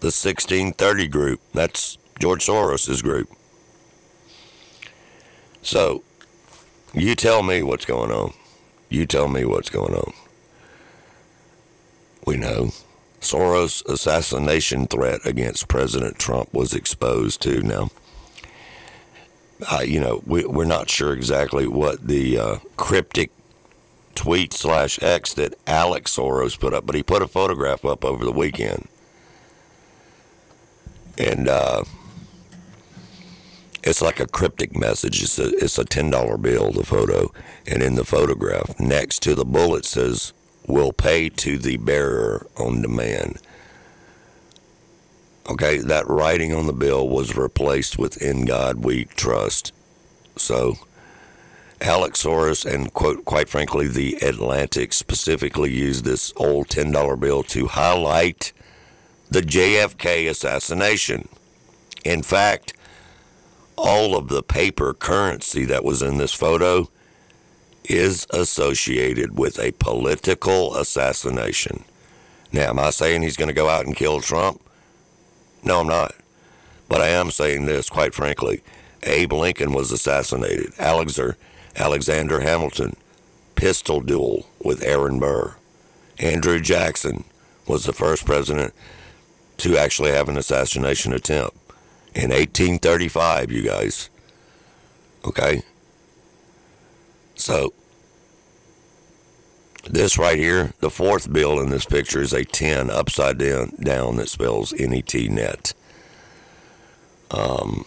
the 0.00 0.06
1630 0.06 1.08
group. 1.08 1.40
That's 1.52 1.98
George 2.18 2.46
Soros' 2.46 3.02
group. 3.02 3.28
So, 5.62 6.02
you 6.94 7.14
tell 7.14 7.42
me 7.42 7.62
what's 7.62 7.84
going 7.84 8.10
on. 8.10 8.32
You 8.88 9.06
tell 9.06 9.28
me 9.28 9.44
what's 9.44 9.70
going 9.70 9.94
on. 9.94 10.12
We 12.24 12.36
know 12.36 12.72
Soros' 13.20 13.84
assassination 13.86 14.86
threat 14.86 15.20
against 15.24 15.68
President 15.68 16.18
Trump 16.18 16.52
was 16.52 16.74
exposed 16.74 17.42
too. 17.42 17.62
Now, 17.62 17.90
uh, 19.70 19.80
you 19.80 20.00
know, 20.00 20.22
we, 20.26 20.44
we're 20.44 20.64
not 20.64 20.88
sure 20.88 21.12
exactly 21.12 21.66
what 21.66 22.06
the 22.06 22.38
uh, 22.38 22.56
cryptic 22.76 23.30
tweet 24.14 24.52
slash 24.52 25.00
X 25.02 25.34
that 25.34 25.54
Alex 25.66 26.16
Soros 26.16 26.58
put 26.58 26.72
up, 26.74 26.86
but 26.86 26.94
he 26.94 27.02
put 27.02 27.22
a 27.22 27.28
photograph 27.28 27.84
up 27.84 28.04
over 28.04 28.24
the 28.24 28.32
weekend. 28.32 28.88
And 31.16 31.48
uh, 31.48 31.84
it's 33.82 34.02
like 34.02 34.20
a 34.20 34.26
cryptic 34.26 34.76
message. 34.76 35.22
It's 35.22 35.38
a 35.38 35.48
it's 35.56 35.78
a 35.78 35.84
ten 35.84 36.10
dollar 36.10 36.36
bill, 36.36 36.72
the 36.72 36.84
photo, 36.84 37.32
and 37.66 37.82
in 37.82 37.94
the 37.94 38.04
photograph 38.04 38.78
next 38.78 39.22
to 39.22 39.34
the 39.34 39.44
bullet 39.44 39.84
says, 39.84 40.32
"We'll 40.66 40.92
pay 40.92 41.28
to 41.30 41.58
the 41.58 41.76
bearer 41.76 42.46
on 42.56 42.82
demand." 42.82 43.38
Okay, 45.48 45.78
that 45.78 46.06
writing 46.08 46.52
on 46.52 46.66
the 46.66 46.72
bill 46.72 47.08
was 47.08 47.36
replaced 47.36 47.98
with 47.98 48.20
"In 48.20 48.44
God 48.44 48.84
We 48.84 49.04
Trust." 49.04 49.72
So, 50.36 50.76
Alex 51.80 52.22
Soros 52.24 52.66
and 52.66 52.92
quote, 52.92 53.24
quite 53.24 53.48
frankly, 53.48 53.88
the 53.88 54.16
Atlantic 54.16 54.92
specifically 54.92 55.72
used 55.72 56.04
this 56.04 56.32
old 56.36 56.68
ten 56.68 56.90
dollar 56.90 57.16
bill 57.16 57.42
to 57.44 57.68
highlight 57.68 58.52
the 59.30 59.42
JFK 59.42 60.28
assassination. 60.28 61.28
In 62.04 62.22
fact, 62.22 62.72
all 63.78 64.16
of 64.16 64.28
the 64.28 64.42
paper 64.42 64.92
currency 64.92 65.64
that 65.64 65.84
was 65.84 66.02
in 66.02 66.18
this 66.18 66.34
photo 66.34 66.88
is 67.84 68.26
associated 68.30 69.38
with 69.38 69.58
a 69.58 69.72
political 69.72 70.74
assassination. 70.76 71.84
Now, 72.52 72.70
am 72.70 72.78
I 72.78 72.90
saying 72.90 73.22
he's 73.22 73.36
going 73.36 73.48
to 73.48 73.54
go 73.54 73.68
out 73.68 73.86
and 73.86 73.96
kill 73.96 74.20
Trump? 74.20 74.60
No, 75.62 75.80
I'm 75.80 75.86
not. 75.86 76.14
But 76.88 77.00
I 77.00 77.08
am 77.08 77.30
saying 77.30 77.66
this, 77.66 77.88
quite 77.88 78.14
frankly. 78.14 78.62
Abe 79.04 79.32
Lincoln 79.32 79.72
was 79.72 79.92
assassinated. 79.92 80.72
Alexander, 80.78 81.36
Alexander 81.76 82.40
Hamilton, 82.40 82.96
pistol 83.54 84.00
duel 84.00 84.46
with 84.60 84.82
Aaron 84.82 85.20
Burr. 85.20 85.54
Andrew 86.18 86.60
Jackson 86.60 87.24
was 87.66 87.84
the 87.84 87.92
first 87.92 88.24
president 88.24 88.74
to 89.58 89.76
actually 89.76 90.10
have 90.10 90.28
an 90.28 90.36
assassination 90.36 91.12
attempt 91.12 91.56
in 92.14 92.30
1835, 92.30 93.52
you 93.52 93.62
guys. 93.62 94.10
Okay? 95.24 95.62
So, 97.34 97.72
this 99.88 100.18
right 100.18 100.38
here, 100.38 100.72
the 100.80 100.90
fourth 100.90 101.32
bill 101.32 101.60
in 101.60 101.70
this 101.70 101.84
picture 101.86 102.20
is 102.20 102.32
a 102.32 102.44
10 102.44 102.90
upside 102.90 103.38
down, 103.38 103.72
down 103.80 104.16
that 104.16 104.28
spells 104.28 104.72
NET 104.72 105.14
net. 105.14 105.72
Um, 107.30 107.84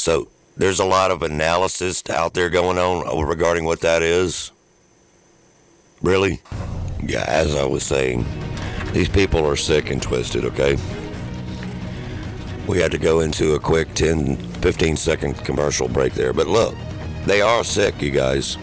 So 0.00 0.28
there's 0.56 0.80
a 0.80 0.84
lot 0.86 1.10
of 1.10 1.22
analysis 1.22 2.02
out 2.08 2.32
there 2.32 2.48
going 2.48 2.78
on 2.78 3.26
regarding 3.26 3.64
what 3.64 3.82
that 3.82 4.00
is. 4.00 4.50
Really? 6.00 6.40
Yeah, 7.04 7.26
as 7.28 7.54
I 7.54 7.66
was 7.66 7.82
saying, 7.82 8.24
these 8.92 9.10
people 9.10 9.46
are 9.46 9.56
sick 9.56 9.90
and 9.90 10.00
twisted, 10.00 10.46
okay? 10.46 10.78
We 12.70 12.78
had 12.78 12.92
to 12.92 12.98
go 12.98 13.18
into 13.18 13.54
a 13.54 13.58
quick 13.58 13.94
10, 13.94 14.36
15 14.36 14.96
second 14.96 15.34
commercial 15.44 15.88
break 15.88 16.14
there. 16.14 16.32
But 16.32 16.46
look, 16.46 16.76
they 17.26 17.40
are 17.40 17.64
sick, 17.64 18.00
you 18.00 18.12
guys. 18.12 18.58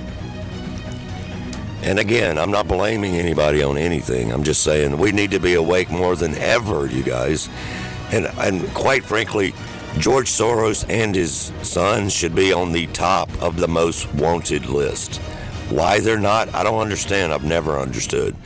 And 1.81 1.99
again, 1.99 2.37
I'm 2.37 2.49
not 2.49 2.69
blaming 2.69 3.15
anybody 3.17 3.61
on 3.61 3.77
anything. 3.77 4.31
I'm 4.31 4.43
just 4.43 4.63
saying 4.63 4.97
we 4.97 5.11
need 5.11 5.31
to 5.31 5.41
be 5.41 5.55
awake 5.55 5.89
more 5.89 6.15
than 6.15 6.35
ever, 6.35 6.87
you 6.87 7.03
guys. 7.03 7.49
And, 8.13 8.27
and 8.37 8.65
quite 8.73 9.03
frankly, 9.03 9.53
George 9.97 10.29
Soros 10.29 10.85
and 10.87 11.13
his 11.13 11.51
son 11.61 12.07
should 12.07 12.33
be 12.33 12.53
on 12.53 12.71
the 12.71 12.87
top 12.87 13.29
of 13.43 13.57
the 13.57 13.67
most 13.67 14.11
wanted 14.13 14.67
list. 14.67 15.17
Why 15.69 15.99
they're 15.99 16.17
not, 16.17 16.55
I 16.55 16.63
don't 16.63 16.79
understand. 16.79 17.33
I've 17.33 17.43
never 17.43 17.77
understood. 17.77 18.37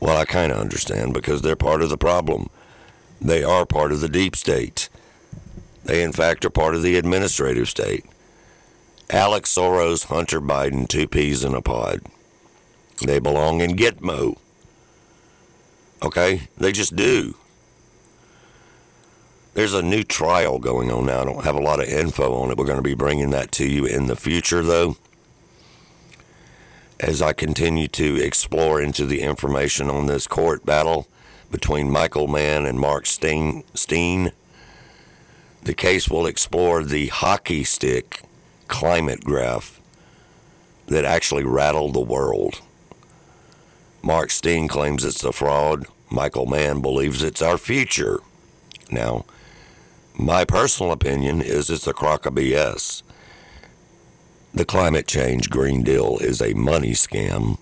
Well, 0.00 0.18
I 0.18 0.26
kind 0.26 0.52
of 0.52 0.58
understand 0.58 1.14
because 1.14 1.40
they're 1.40 1.56
part 1.56 1.80
of 1.80 1.88
the 1.88 1.96
problem. 1.96 2.50
They 3.22 3.42
are 3.42 3.64
part 3.64 3.90
of 3.90 4.00
the 4.00 4.08
deep 4.10 4.36
state. 4.36 4.87
They, 5.88 6.02
in 6.02 6.12
fact, 6.12 6.44
are 6.44 6.50
part 6.50 6.74
of 6.74 6.82
the 6.82 6.96
administrative 6.96 7.66
state. 7.66 8.04
Alex 9.08 9.54
Soros, 9.54 10.04
Hunter 10.04 10.38
Biden, 10.38 10.86
two 10.86 11.08
peas 11.08 11.42
in 11.42 11.54
a 11.54 11.62
pod. 11.62 12.02
They 13.00 13.18
belong 13.18 13.62
in 13.62 13.74
Gitmo. 13.74 14.36
Okay? 16.02 16.42
They 16.58 16.72
just 16.72 16.94
do. 16.94 17.36
There's 19.54 19.72
a 19.72 19.80
new 19.80 20.04
trial 20.04 20.58
going 20.58 20.92
on 20.92 21.06
now. 21.06 21.22
I 21.22 21.24
don't 21.24 21.44
have 21.44 21.56
a 21.56 21.60
lot 21.60 21.80
of 21.80 21.88
info 21.88 22.34
on 22.34 22.50
it. 22.50 22.58
We're 22.58 22.66
going 22.66 22.76
to 22.76 22.82
be 22.82 22.94
bringing 22.94 23.30
that 23.30 23.50
to 23.52 23.66
you 23.66 23.86
in 23.86 24.08
the 24.08 24.14
future, 24.14 24.62
though, 24.62 24.98
as 27.00 27.22
I 27.22 27.32
continue 27.32 27.88
to 27.88 28.22
explore 28.22 28.78
into 28.82 29.06
the 29.06 29.22
information 29.22 29.88
on 29.88 30.04
this 30.04 30.26
court 30.26 30.66
battle 30.66 31.08
between 31.50 31.90
Michael 31.90 32.28
Mann 32.28 32.66
and 32.66 32.78
Mark 32.78 33.06
Steyn. 33.06 33.64
Steyn. 33.72 34.32
The 35.62 35.74
case 35.74 36.08
will 36.08 36.26
explore 36.26 36.82
the 36.84 37.08
hockey 37.08 37.64
stick 37.64 38.22
climate 38.68 39.24
graph 39.24 39.80
that 40.86 41.04
actually 41.04 41.44
rattled 41.44 41.94
the 41.94 42.00
world. 42.00 42.60
Mark 44.02 44.30
Steyn 44.30 44.68
claims 44.68 45.04
it's 45.04 45.24
a 45.24 45.32
fraud. 45.32 45.86
Michael 46.10 46.46
Mann 46.46 46.80
believes 46.80 47.22
it's 47.22 47.42
our 47.42 47.58
future. 47.58 48.20
Now, 48.90 49.24
my 50.14 50.44
personal 50.44 50.92
opinion 50.92 51.42
is 51.42 51.68
it's 51.68 51.86
a 51.86 51.92
crock 51.92 52.24
of 52.26 52.34
BS. 52.34 53.02
The 54.54 54.64
climate 54.64 55.06
change 55.06 55.50
Green 55.50 55.82
Deal 55.82 56.18
is 56.18 56.40
a 56.40 56.54
money 56.54 56.92
scam 56.92 57.58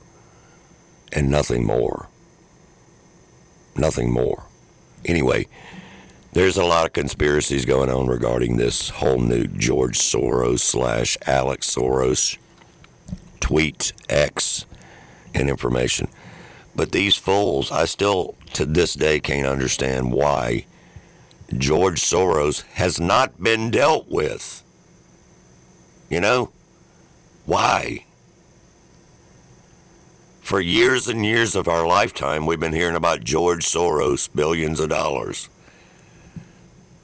and 1.12 1.30
nothing 1.30 1.64
more. 1.64 2.08
Nothing 3.74 4.12
more. 4.12 4.44
Anyway, 5.04 5.48
there's 6.36 6.58
a 6.58 6.64
lot 6.64 6.84
of 6.84 6.92
conspiracies 6.92 7.64
going 7.64 7.88
on 7.88 8.06
regarding 8.08 8.58
this 8.58 8.90
whole 8.90 9.18
new 9.18 9.46
George 9.46 9.98
Soros 9.98 10.58
slash 10.58 11.16
Alex 11.26 11.74
Soros 11.74 12.36
tweet 13.40 13.94
X 14.10 14.66
and 15.34 15.48
information. 15.48 16.08
But 16.74 16.92
these 16.92 17.16
fools, 17.16 17.72
I 17.72 17.86
still 17.86 18.34
to 18.52 18.66
this 18.66 18.92
day 18.92 19.18
can't 19.18 19.46
understand 19.46 20.12
why 20.12 20.66
George 21.56 22.02
Soros 22.02 22.64
has 22.72 23.00
not 23.00 23.42
been 23.42 23.70
dealt 23.70 24.10
with. 24.10 24.62
You 26.10 26.20
know? 26.20 26.50
Why? 27.46 28.04
For 30.42 30.60
years 30.60 31.08
and 31.08 31.24
years 31.24 31.56
of 31.56 31.66
our 31.66 31.86
lifetime, 31.86 32.44
we've 32.44 32.60
been 32.60 32.74
hearing 32.74 32.94
about 32.94 33.24
George 33.24 33.64
Soros, 33.64 34.28
billions 34.34 34.80
of 34.80 34.90
dollars. 34.90 35.48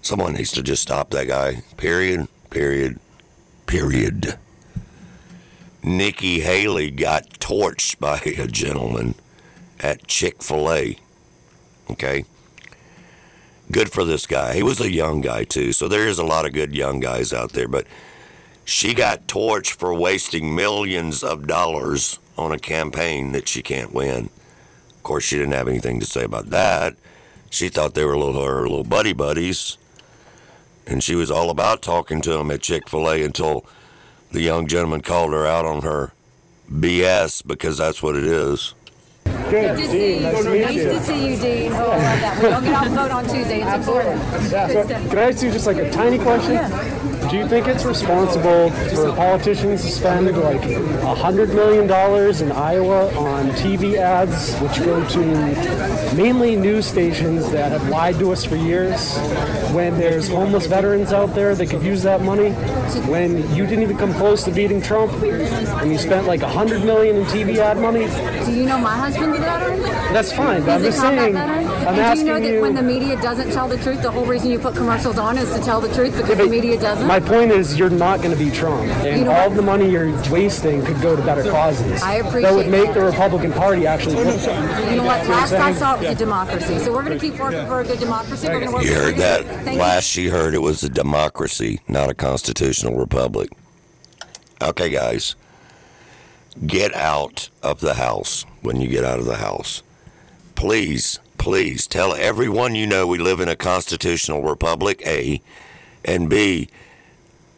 Someone 0.02 0.34
needs 0.34 0.50
to 0.52 0.62
just 0.62 0.82
stop 0.82 1.10
that 1.10 1.28
guy. 1.28 1.62
Period. 1.76 2.26
Period. 2.50 2.98
Period. 3.66 4.36
Nikki 5.82 6.40
Haley 6.40 6.90
got 6.90 7.28
torched 7.38 7.98
by 7.98 8.18
a 8.38 8.46
gentleman 8.46 9.14
at 9.80 10.06
Chick 10.06 10.42
fil 10.42 10.70
A. 10.70 10.98
Okay? 11.90 12.24
Good 13.70 13.90
for 13.90 14.04
this 14.04 14.26
guy. 14.26 14.54
He 14.54 14.62
was 14.62 14.80
a 14.80 14.90
young 14.90 15.20
guy, 15.20 15.44
too, 15.44 15.72
so 15.72 15.88
there 15.88 16.06
is 16.06 16.18
a 16.18 16.24
lot 16.24 16.46
of 16.46 16.52
good 16.52 16.74
young 16.74 17.00
guys 17.00 17.32
out 17.32 17.52
there, 17.52 17.68
but 17.68 17.86
she 18.64 18.94
got 18.94 19.26
torched 19.26 19.72
for 19.72 19.94
wasting 19.94 20.54
millions 20.54 21.22
of 21.22 21.46
dollars 21.46 22.18
on 22.36 22.52
a 22.52 22.58
campaign 22.58 23.32
that 23.32 23.48
she 23.48 23.62
can't 23.62 23.94
win. 23.94 24.30
Of 24.90 25.02
course, 25.02 25.24
she 25.24 25.36
didn't 25.36 25.52
have 25.52 25.68
anything 25.68 26.00
to 26.00 26.06
say 26.06 26.24
about 26.24 26.50
that. 26.50 26.96
She 27.50 27.68
thought 27.68 27.94
they 27.94 28.04
were 28.04 28.16
little, 28.16 28.44
her 28.44 28.62
little 28.62 28.84
buddy 28.84 29.12
buddies, 29.12 29.78
and 30.86 31.02
she 31.02 31.14
was 31.14 31.30
all 31.30 31.50
about 31.50 31.82
talking 31.82 32.20
to 32.22 32.32
him 32.38 32.50
at 32.50 32.60
Chick 32.62 32.88
fil 32.88 33.10
A 33.10 33.22
until 33.22 33.64
the 34.30 34.40
young 34.40 34.66
gentleman 34.66 35.00
called 35.00 35.32
her 35.32 35.46
out 35.46 35.64
on 35.64 35.82
her 35.82 36.12
BS 36.70 37.46
because 37.46 37.78
that's 37.78 38.02
what 38.02 38.16
it 38.16 38.24
is. 38.24 38.74
Good 39.24 39.76
to 39.76 39.86
see 39.88 40.14
you. 40.14 40.20
Nice 40.20 40.44
to 40.44 40.60
Nice 40.60 40.74
you. 40.74 40.82
to 40.84 41.00
see 41.00 41.30
you, 41.30 41.36
Dean. 41.36 41.72
Oh, 41.72 41.76
I 41.76 41.96
love 41.96 41.98
that. 42.20 42.42
We 42.42 42.48
don't 42.48 42.64
get 42.64 42.74
out 42.74 42.86
and 42.86 42.94
vote 42.94 43.10
on 43.10 43.24
Tuesday. 43.24 43.60
It's 43.62 43.86
important. 43.86 44.22
Yeah, 44.50 44.68
so 44.68 44.84
can 44.86 45.18
I 45.18 45.22
ask 45.30 45.42
you 45.42 45.50
just 45.50 45.66
like 45.66 45.76
a 45.76 45.90
tiny 45.90 46.18
question? 46.18 46.56
Do 47.30 47.38
you 47.38 47.48
think 47.48 47.66
it's 47.66 47.84
responsible 47.84 48.70
for 48.70 49.14
politicians 49.16 49.82
to 49.82 49.88
spend 49.88 50.26
like 50.36 50.62
a 50.64 51.14
hundred 51.14 51.50
million 51.54 51.86
dollars 51.86 52.40
in 52.42 52.52
Iowa 52.52 53.06
on 53.16 53.50
TV 53.52 53.96
ads, 53.96 54.54
which 54.58 54.78
go 54.84 55.06
to 55.08 56.14
mainly 56.14 56.56
news 56.56 56.86
stations 56.86 57.50
that 57.52 57.72
have 57.72 57.88
lied 57.88 58.18
to 58.18 58.32
us 58.32 58.44
for 58.44 58.56
years? 58.56 59.16
When 59.72 59.96
there's 59.98 60.28
homeless 60.28 60.66
veterans 60.66 61.12
out 61.12 61.34
there 61.34 61.54
that 61.54 61.70
could 61.70 61.82
use 61.82 62.02
that 62.02 62.20
money, 62.20 62.50
when 63.08 63.38
you 63.54 63.64
didn't 63.66 63.82
even 63.82 63.96
come 63.96 64.12
close 64.14 64.44
to 64.44 64.50
beating 64.50 64.82
Trump, 64.82 65.12
and 65.22 65.90
you 65.90 65.98
spent 65.98 66.26
like 66.26 66.42
a 66.42 66.48
hundred 66.48 66.84
million 66.84 67.16
in 67.16 67.24
TV 67.26 67.56
ad 67.56 67.78
money, 67.78 68.06
Do 68.44 68.52
you 68.52 68.66
know 68.66 68.78
my 68.78 68.96
husband's 68.96 69.38
a 69.38 69.40
veteran? 69.40 69.80
that's 70.12 70.32
fine. 70.32 70.60
But 70.62 70.70
I'm 70.72 70.82
just 70.82 71.00
saying. 71.00 71.36
I'm 71.36 71.72
and 71.98 72.14
do 72.14 72.20
you 72.20 72.26
know 72.26 72.40
that 72.40 72.52
you. 72.54 72.60
when 72.60 72.74
the 72.74 72.82
media 72.82 73.20
doesn't 73.20 73.50
tell 73.52 73.66
the 73.68 73.78
truth, 73.78 74.02
the 74.02 74.10
whole 74.10 74.26
reason 74.26 74.50
you 74.50 74.58
put 74.58 74.76
commercials 74.76 75.18
on 75.18 75.38
is 75.38 75.50
to 75.54 75.60
tell 75.62 75.80
the 75.80 75.92
truth 75.94 76.16
because 76.16 76.36
the 76.36 76.46
media 76.46 76.78
doesn't? 76.78 77.06
My 77.12 77.20
point 77.20 77.50
is, 77.50 77.78
you're 77.78 77.90
not 77.90 78.22
going 78.22 78.30
to 78.30 78.42
beat 78.42 78.54
Trump, 78.54 78.84
and 78.84 79.18
You 79.18 79.26
know 79.26 79.32
all 79.32 79.50
what? 79.50 79.56
the 79.56 79.60
money 79.60 79.90
you're 79.90 80.10
wasting 80.30 80.82
could 80.82 80.98
go 81.02 81.14
to 81.14 81.20
better 81.20 81.42
causes. 81.42 82.02
I 82.02 82.22
That 82.22 82.54
would 82.54 82.68
make 82.68 82.86
that. 82.86 82.94
the 82.94 83.04
Republican 83.04 83.52
Party 83.52 83.86
actually 83.86 84.14
look 84.14 84.28
you 84.40 84.96
know 84.96 85.04
what? 85.04 85.22
See 85.22 85.28
what 85.28 85.28
I'm 85.28 85.28
Last 85.28 85.52
I 85.52 85.72
saw, 85.74 85.96
it 85.96 86.00
was 86.04 86.08
a 86.08 86.14
democracy. 86.14 86.78
So 86.78 86.90
we're 86.90 87.02
going 87.02 87.18
to 87.18 87.30
keep 87.30 87.38
working 87.38 87.66
for 87.66 87.82
a 87.82 87.84
good 87.84 87.98
democracy. 87.98 88.48
We're 88.48 88.60
going 88.60 88.68
to 88.68 88.72
work 88.72 88.84
You 88.84 88.94
heard 88.94 89.16
that? 89.16 89.44
Thank 89.44 89.72
you. 89.72 89.78
Last 89.78 90.04
she 90.04 90.28
heard, 90.28 90.54
it 90.54 90.62
was 90.62 90.82
a 90.84 90.88
democracy, 90.88 91.80
not 91.86 92.08
a 92.08 92.14
constitutional 92.14 92.96
republic. 92.96 93.50
Okay, 94.62 94.88
guys. 94.88 95.36
Get 96.66 96.94
out 96.94 97.50
of 97.62 97.80
the 97.80 97.92
house 97.92 98.46
when 98.62 98.80
you 98.80 98.88
get 98.88 99.04
out 99.04 99.18
of 99.18 99.26
the 99.26 99.36
house. 99.36 99.82
Please, 100.54 101.20
please 101.36 101.86
tell 101.86 102.14
everyone 102.14 102.74
you 102.74 102.86
know 102.86 103.06
we 103.06 103.18
live 103.18 103.40
in 103.40 103.50
a 103.50 103.56
constitutional 103.56 104.42
republic, 104.42 105.02
A. 105.06 105.42
And 106.04 106.28
B, 106.28 106.68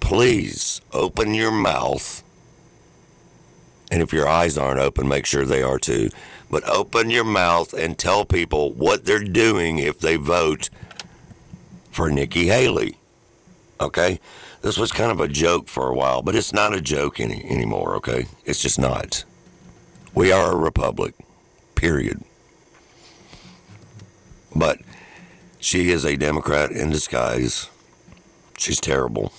please 0.05 0.83
open 0.93 1.33
your 1.33 1.51
mouth. 1.51 2.23
And 3.91 4.03
if 4.03 4.13
your 4.13 4.29
eyes 4.29 4.59
aren't 4.59 4.79
open, 4.79 5.09
make 5.09 5.25
sure 5.25 5.47
they 5.47 5.63
are 5.63 5.79
too. 5.79 6.11
But 6.51 6.63
open 6.69 7.09
your 7.09 7.25
mouth 7.25 7.73
and 7.73 7.97
tell 7.97 8.27
people 8.27 8.71
what 8.73 9.07
they're 9.07 9.25
doing 9.25 9.79
if 9.79 9.99
they 9.99 10.17
vote 10.17 10.69
for 11.91 12.11
Nikki 12.11 12.49
Haley. 12.49 12.99
Okay? 13.81 14.21
This 14.61 14.77
was 14.77 14.93
kind 14.93 15.11
of 15.11 15.21
a 15.21 15.29
joke 15.29 15.69
for 15.69 15.89
a 15.89 15.95
while, 15.95 16.21
but 16.21 16.35
it's 16.35 16.53
not 16.53 16.75
a 16.75 16.83
joke 16.83 17.19
any, 17.19 17.43
anymore, 17.45 17.97
okay? 17.97 18.27
It's 18.45 18.61
just 18.61 18.79
not. 18.79 19.25
We 20.15 20.31
are 20.31 20.53
a 20.53 20.57
republic, 20.57 21.15
period. 21.77 22.23
But 24.55 24.81
she 25.59 25.89
is 25.89 26.05
a 26.05 26.17
Democrat 26.17 26.73
in 26.73 26.91
disguise. 26.91 27.71
She's 28.59 28.81
terrible. 28.81 29.33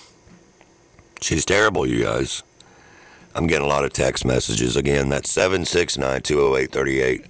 She's 1.26 1.44
terrible, 1.44 1.88
you 1.88 2.04
guys. 2.04 2.44
I'm 3.34 3.48
getting 3.48 3.66
a 3.66 3.68
lot 3.68 3.84
of 3.84 3.92
text 3.92 4.26
messages. 4.26 4.76
Again, 4.76 5.10
that's 5.10 5.32
769 5.32 6.22
208 6.22 6.72
38. 6.72 7.26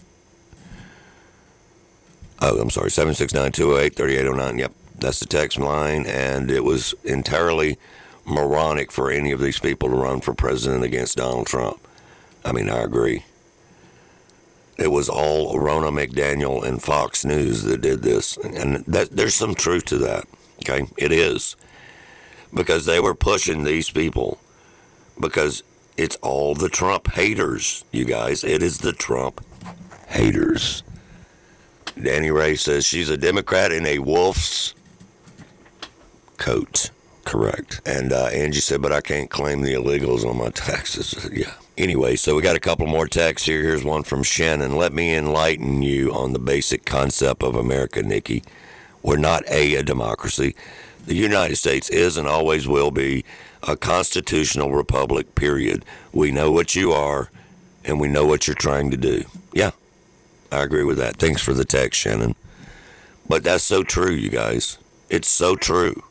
Oh, 2.42 2.60
I'm 2.60 2.70
sorry, 2.70 2.92
769 2.92 3.54
208 3.54 3.96
3809. 3.96 4.60
Yep, 4.60 4.72
that's 5.00 5.22
the 5.22 5.26
text 5.26 5.58
line. 5.58 6.06
And 6.08 6.52
it 6.52 6.66
was 6.66 6.94
entirely 7.06 7.78
moronic 8.26 8.92
for 8.92 9.10
any 9.10 9.32
of 9.32 9.40
these 9.40 9.60
people 9.60 9.88
to 9.88 9.96
run 9.96 10.20
for 10.20 10.34
president 10.34 10.84
against 10.84 11.16
Donald 11.16 11.48
Trump. 11.48 11.80
I 12.44 12.52
mean, 12.52 12.70
I 12.70 12.84
agree. 12.84 13.24
It 14.78 14.92
was 14.92 15.08
all 15.08 15.56
Ronna 15.56 16.06
McDaniel 16.06 16.62
and 16.66 16.84
Fox 16.84 17.24
News 17.24 17.64
that 17.64 17.80
did 17.80 18.02
this. 18.02 18.36
And 18.36 18.84
that, 18.88 19.12
there's 19.12 19.36
some 19.36 19.56
truth 19.56 19.86
to 19.86 19.98
that. 20.00 20.26
Okay, 20.70 20.86
it 20.98 21.14
is. 21.14 21.56
Because 22.56 22.86
they 22.86 23.00
were 23.00 23.14
pushing 23.14 23.64
these 23.64 23.90
people 23.90 24.40
because 25.20 25.64
it's 25.98 26.16
all 26.18 26.56
the 26.56 26.70
Trump 26.70 27.12
haters, 27.12 27.86
you 27.92 28.06
guys. 28.06 28.44
It 28.44 28.64
is 28.64 28.80
the 28.80 28.94
Trump 28.94 29.46
haters. 30.08 30.84
Danny 32.02 32.32
Ray 32.32 32.56
says 32.56 32.86
she's 32.86 33.10
a 33.10 33.18
Democrat 33.18 33.72
in 33.72 33.86
a 33.86 34.00
wolf's 34.00 34.74
coat. 36.38 36.90
Correct. 37.24 37.82
And 37.86 38.14
uh, 38.14 38.26
Angie 38.28 38.60
said, 38.60 38.82
but 38.82 38.92
I 38.92 39.02
can't 39.02 39.30
claim 39.30 39.62
the 39.62 39.74
illegals 39.74 40.30
on 40.30 40.38
my 40.38 40.50
taxes. 40.54 41.30
yeah. 41.34 41.54
Anyway, 41.78 42.16
so 42.16 42.36
we 42.36 42.42
got 42.42 42.56
a 42.56 42.60
couple 42.60 42.88
more 42.88 43.08
texts 43.08 43.48
here. 43.48 43.62
Here's 43.62 43.84
one 43.84 44.04
from 44.04 44.24
Shannon. 44.24 44.76
Let 44.76 44.94
me 44.94 45.14
enlighten 45.14 45.82
you 45.82 46.14
on 46.14 46.34
the 46.34 46.40
basic 46.40 46.86
concept 46.86 47.44
of 47.44 47.56
America, 47.56 48.02
Nikki. 48.02 48.44
We're 49.02 49.18
not 49.18 49.44
a, 49.50 49.76
a 49.76 49.84
democracy. 49.84 50.56
The 51.06 51.16
United 51.16 51.56
States 51.58 51.90
is 51.90 52.18
and 52.18 52.28
always 52.28 52.68
will 52.68 52.92
be 52.92 53.26
a 53.64 53.76
constitutional 53.76 54.72
republic, 54.72 55.36
period. 55.36 55.86
We 56.12 56.32
know 56.32 56.52
what 56.52 56.76
you 56.76 56.92
are 56.92 57.30
and 57.84 58.00
we 58.00 58.08
know 58.08 58.26
what 58.26 58.48
you're 58.48 58.56
trying 58.56 58.92
to 58.92 58.98
do. 58.98 59.24
Yeah, 59.54 59.72
I 60.52 60.64
agree 60.64 60.84
with 60.84 60.98
that. 60.98 61.18
Thanks 61.18 61.42
for 61.42 61.54
the 61.54 61.66
text, 61.66 62.00
Shannon. 62.00 62.36
But 63.28 63.44
that's 63.44 63.64
so 63.64 63.84
true, 63.84 64.12
you 64.12 64.30
guys. 64.30 64.78
It's 65.10 65.28
so 65.28 65.56
true. 65.56 66.04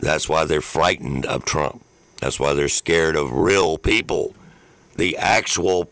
That's 0.00 0.28
why 0.28 0.44
they're 0.44 0.60
frightened 0.60 1.26
of 1.26 1.44
Trump. 1.44 1.82
That's 2.20 2.38
why 2.38 2.54
they're 2.54 2.68
scared 2.68 3.16
of 3.16 3.32
real 3.32 3.78
people, 3.78 4.34
the 4.96 5.16
actual 5.16 5.90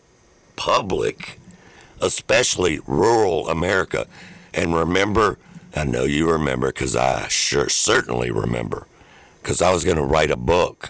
public, 0.55 1.39
especially 2.01 2.79
rural 2.85 3.47
America. 3.47 4.07
And 4.53 4.75
remember, 4.75 5.37
I 5.77 5.83
know 5.83 6.05
you 6.05 6.31
remember 6.31 6.67
because 6.67 6.95
I 6.95 7.27
sure 7.27 7.69
certainly 7.69 8.31
remember 8.31 8.87
because 9.41 9.61
I 9.61 9.71
was 9.71 9.83
going 9.83 9.97
to 9.97 10.03
write 10.03 10.31
a 10.31 10.35
book. 10.35 10.89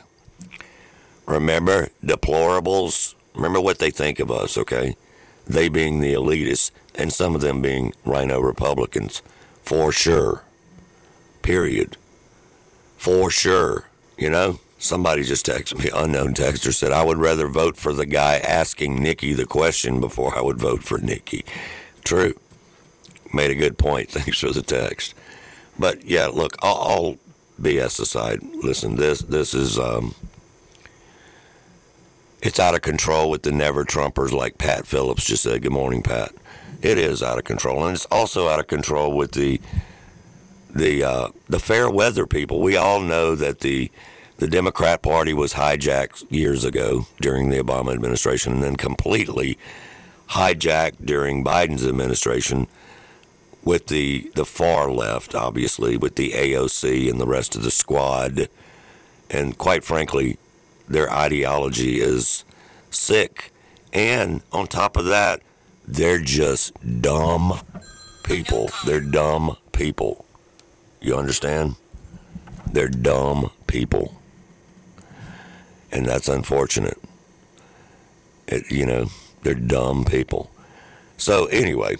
Remember 1.26 1.90
deplorables? 2.04 3.14
Remember 3.36 3.60
what 3.60 3.80
they 3.80 3.92
think 3.92 4.20
of 4.20 4.32
us, 4.32 4.58
okay? 4.58 4.96
They 5.46 5.68
being 5.68 6.00
the 6.00 6.14
elitists 6.14 6.72
and 6.96 7.12
some 7.12 7.36
of 7.36 7.42
them 7.42 7.62
being 7.62 7.94
RINO 8.06 8.40
Republicans, 8.40 9.22
for 9.62 9.92
sure. 9.92 10.44
Period. 11.42 11.98
For 12.98 13.30
sure. 13.30 13.90
You 14.18 14.30
know? 14.30 14.60
Somebody 14.80 15.24
just 15.24 15.46
texted 15.46 15.84
me, 15.84 15.90
unknown 15.94 16.36
texter 16.36 16.72
said, 16.72 16.92
I 16.92 17.04
would 17.04 17.18
rather 17.18 17.48
vote 17.48 17.78
for 17.78 17.94
the 17.94 18.06
guy 18.06 18.38
asking 18.38 19.02
Nikki 19.02 19.34
the 19.34 19.48
question 19.48 20.00
before 20.00 20.38
I 20.38 20.42
would 20.42 20.60
vote 20.60 20.84
for 20.84 21.00
Nikki. 21.00 21.44
True. 22.04 22.36
Made 23.34 23.52
a 23.52 23.56
good 23.56 23.78
point. 23.78 24.10
Thanks 24.12 24.40
for 24.40 24.52
the 24.52 24.62
text. 24.62 25.14
But 25.80 26.06
yeah, 26.06 26.28
look, 26.28 26.56
all, 26.62 26.78
all 26.78 27.18
BS 27.62 28.00
aside, 28.00 28.42
listen, 28.44 28.96
this 28.96 29.22
this 29.22 29.54
is 29.54 29.78
um, 29.78 30.16
it's 32.42 32.60
out 32.60 32.76
of 32.76 32.82
control 32.82 33.30
with 33.30 33.44
the 33.44 33.52
never 33.52 33.84
Trumpers 33.84 34.32
like 34.32 34.58
Pat 34.58 34.86
Phillips 34.86 35.26
just 35.26 35.44
said. 35.44 35.62
Good 35.62 35.72
morning, 35.72 36.04
Pat. 36.04 36.34
It 36.82 36.98
is 36.98 37.24
out 37.24 37.38
of 37.38 37.44
control, 37.44 37.86
and 37.86 37.96
it's 37.96 38.06
also 38.06 38.48
out 38.48 38.60
of 38.60 38.68
control 38.68 39.16
with 39.16 39.32
the 39.32 39.60
the 40.74 41.04
uh, 41.04 41.30
the 41.50 41.60
fair 41.60 41.90
weather 41.90 42.26
people. 42.26 42.62
We 42.62 42.76
all 42.76 43.02
know 43.02 43.36
that 43.36 43.60
the 43.60 43.92
the 44.38 44.48
Democrat 44.48 45.02
Party 45.02 45.34
was 45.34 45.54
hijacked 45.54 46.32
years 46.32 46.64
ago 46.64 47.08
during 47.20 47.50
the 47.50 47.58
Obama 47.58 47.94
administration, 47.94 48.54
and 48.54 48.64
then 48.64 48.76
completely 48.76 49.58
hijacked 50.30 51.06
during 51.06 51.44
Biden's 51.44 51.86
administration 51.86 52.68
with 53.68 53.88
the 53.88 54.32
the 54.34 54.46
far 54.46 54.90
left, 54.90 55.36
obviously, 55.36 55.98
with 55.98 56.16
the 56.16 56.32
AOC 56.32 57.10
and 57.10 57.20
the 57.20 57.28
rest 57.28 57.54
of 57.54 57.64
the 57.64 57.70
squad, 57.70 58.48
and 59.30 59.58
quite 59.58 59.84
frankly, 59.84 60.38
their 60.88 61.12
ideology 61.12 62.00
is 62.00 62.46
sick. 62.90 63.52
And 63.92 64.42
on 64.54 64.68
top 64.68 64.96
of 64.96 65.06
that, 65.06 65.42
they're 65.86 66.22
just 66.22 66.72
dumb 67.02 67.60
people. 68.24 68.70
They're 68.86 69.02
dumb 69.02 69.58
people. 69.74 70.26
You 71.02 71.18
understand? 71.18 71.76
They're 72.72 72.88
dumb 72.88 73.52
people. 73.68 74.22
And 75.92 76.06
that's 76.06 76.30
unfortunate. 76.30 77.00
It, 78.48 78.72
you 78.72 78.86
know, 78.86 79.08
they're 79.44 79.56
dumb 79.56 80.06
people. 80.06 80.52
So, 81.18 81.46
anyway, 81.48 81.98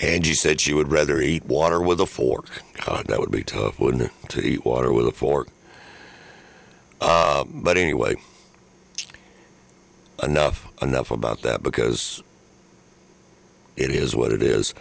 Angie 0.00 0.34
said 0.34 0.60
she 0.60 0.74
would 0.74 0.90
rather 0.90 1.20
eat 1.20 1.44
water 1.44 1.80
with 1.80 2.00
a 2.00 2.06
fork. 2.06 2.62
God, 2.84 3.06
that 3.06 3.20
would 3.20 3.30
be 3.30 3.42
tough, 3.42 3.80
wouldn't 3.80 4.04
it? 4.04 4.12
To 4.30 4.40
eat 4.40 4.64
water 4.64 4.92
with 4.92 5.06
a 5.06 5.12
fork. 5.12 5.48
Uh, 7.00 7.44
but 7.46 7.76
anyway, 7.76 8.16
enough, 10.22 10.68
enough 10.82 11.10
about 11.10 11.42
that 11.42 11.62
because 11.62 12.22
it 13.76 13.90
is 13.90 14.14
what 14.14 14.32
it 14.32 14.42
is. 14.42 14.74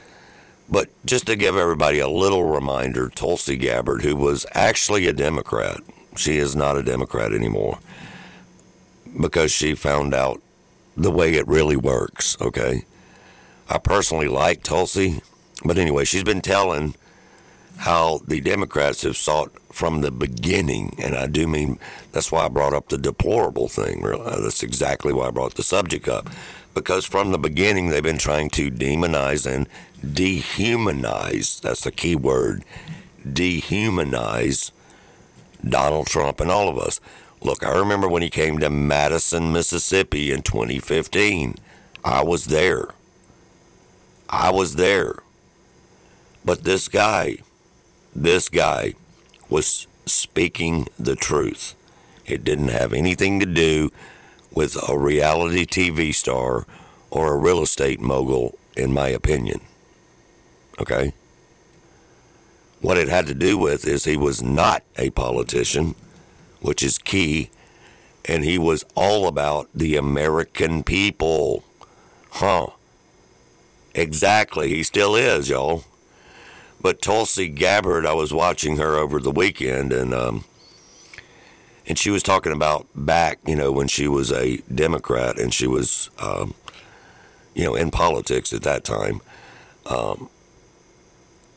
But 0.70 0.90
just 1.06 1.28
to 1.28 1.36
give 1.36 1.56
everybody 1.56 2.00
a 2.00 2.10
little 2.10 2.44
reminder, 2.44 3.10
Tulsi 3.10 3.56
Gabbard, 3.56 4.02
who 4.02 4.16
was 4.16 4.46
actually 4.54 5.08
a 5.08 5.14
Democrat, 5.14 5.80
she 6.16 6.38
is 6.38 6.56
not 6.56 6.78
a 6.78 6.84
Democrat 6.84 7.32
anymore 7.34 7.80
because 9.22 9.52
she 9.52 9.76
found 9.76 10.14
out 10.14 10.42
the 10.96 11.12
way 11.12 11.36
it 11.36 11.48
really 11.48 11.78
works, 11.78 12.40
okay? 12.42 12.84
I 13.70 13.78
personally 13.80 14.28
like 14.28 14.64
Tulsi, 14.64 15.22
but 15.66 15.78
anyway, 15.78 16.06
she's 16.06 16.24
been 16.24 16.42
telling 16.42 16.96
how 17.78 18.22
the 18.28 18.42
Democrats 18.42 19.04
have 19.04 19.18
sought 19.18 19.52
from 19.72 20.02
the 20.02 20.10
beginning, 20.10 20.96
and 20.98 21.16
I 21.16 21.28
do 21.28 21.48
mean 21.48 21.78
that's 22.12 22.32
why 22.32 22.46
I 22.46 22.50
brought 22.50 22.74
up 22.74 22.90
the 22.90 22.98
deplorable 22.98 23.68
thing. 23.68 24.02
Really, 24.02 24.24
that's 24.42 24.64
exactly 24.64 25.14
why 25.14 25.28
I 25.28 25.32
brought 25.32 25.56
the 25.56 25.64
subject 25.64 26.08
up, 26.08 26.30
because 26.74 27.06
from 27.06 27.32
the 27.32 27.38
beginning 27.38 27.90
they've 27.90 28.02
been 28.02 28.18
trying 28.18 28.50
to 28.52 28.72
demonize 28.72 29.46
and 29.46 29.68
dehumanize. 30.04 31.62
That's 31.62 31.84
the 31.84 31.92
key 31.92 32.16
word, 32.16 32.64
dehumanize 33.28 34.72
Donald 35.68 36.08
Trump 36.08 36.40
and 36.40 36.50
all 36.50 36.70
of 36.70 36.78
us. 36.78 37.00
Look, 37.42 37.64
I 37.64 37.78
remember 37.78 38.08
when 38.08 38.24
he 38.24 38.30
came 38.30 38.58
to 38.60 38.70
Madison, 38.70 39.52
Mississippi 39.52 40.32
in 40.32 40.42
2015. 40.42 41.56
I 42.04 42.24
was 42.24 42.46
there. 42.46 42.90
I 44.30 44.52
was 44.52 44.76
there. 44.76 45.20
But 46.44 46.64
this 46.64 46.88
guy, 46.88 47.38
this 48.16 48.50
guy 48.50 48.94
was 49.50 49.88
speaking 50.06 50.88
the 50.98 51.16
truth. 51.16 51.76
It 52.26 52.44
didn't 52.44 52.70
have 52.70 52.94
anything 52.94 53.40
to 53.40 53.46
do 53.46 53.92
with 54.52 54.78
a 54.90 54.98
reality 54.98 55.66
TV 55.66 56.14
star 56.14 56.66
or 57.10 57.34
a 57.34 57.38
real 57.38 57.62
estate 57.62 58.02
mogul, 58.02 58.58
in 58.76 58.94
my 58.94 59.08
opinion. 59.08 59.62
Okay? 60.80 61.14
What 62.82 62.98
it 62.98 63.10
had 63.10 63.28
to 63.28 63.34
do 63.34 63.58
with 63.58 63.88
is 63.88 64.06
he 64.06 64.18
was 64.18 64.44
not 64.44 64.84
a 64.98 65.10
politician, 65.12 65.96
which 66.62 66.84
is 66.84 66.98
key, 66.98 67.50
and 68.26 68.44
he 68.44 68.58
was 68.58 68.86
all 68.96 69.28
about 69.28 69.70
the 69.74 69.96
American 69.96 70.84
people. 70.84 71.64
Huh. 72.32 72.68
Exactly. 73.98 74.70
He 74.70 74.84
still 74.84 75.16
is, 75.16 75.50
y'all. 75.50 75.84
But 76.80 77.02
Tulsi 77.02 77.48
Gabbard, 77.48 78.06
I 78.06 78.14
was 78.14 78.32
watching 78.32 78.78
her 78.78 78.96
over 78.96 79.20
the 79.20 79.32
weekend, 79.32 79.92
and 79.92 80.14
um, 80.14 80.46
and 81.88 81.98
she 81.98 82.12
was 82.12 82.22
talking 82.22 82.52
about 82.52 82.86
back, 82.94 83.40
you 83.46 83.56
know, 83.56 83.72
when 83.72 83.88
she 83.88 84.08
was 84.08 84.32
a 84.32 84.58
Democrat 84.74 85.40
and 85.40 85.52
she 85.52 85.66
was, 85.66 86.12
um, 86.20 86.54
you 87.56 87.66
know, 87.66 87.74
in 87.74 87.90
politics 87.90 88.54
at 88.54 88.62
that 88.62 88.84
time. 88.84 89.22
Um, 89.88 90.30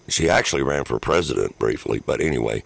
she 0.09 0.31
actually 0.31 0.63
ran 0.63 0.85
for 0.85 0.99
president 0.99 1.59
briefly, 1.59 2.03
but 2.05 2.23
anyway, 2.23 2.65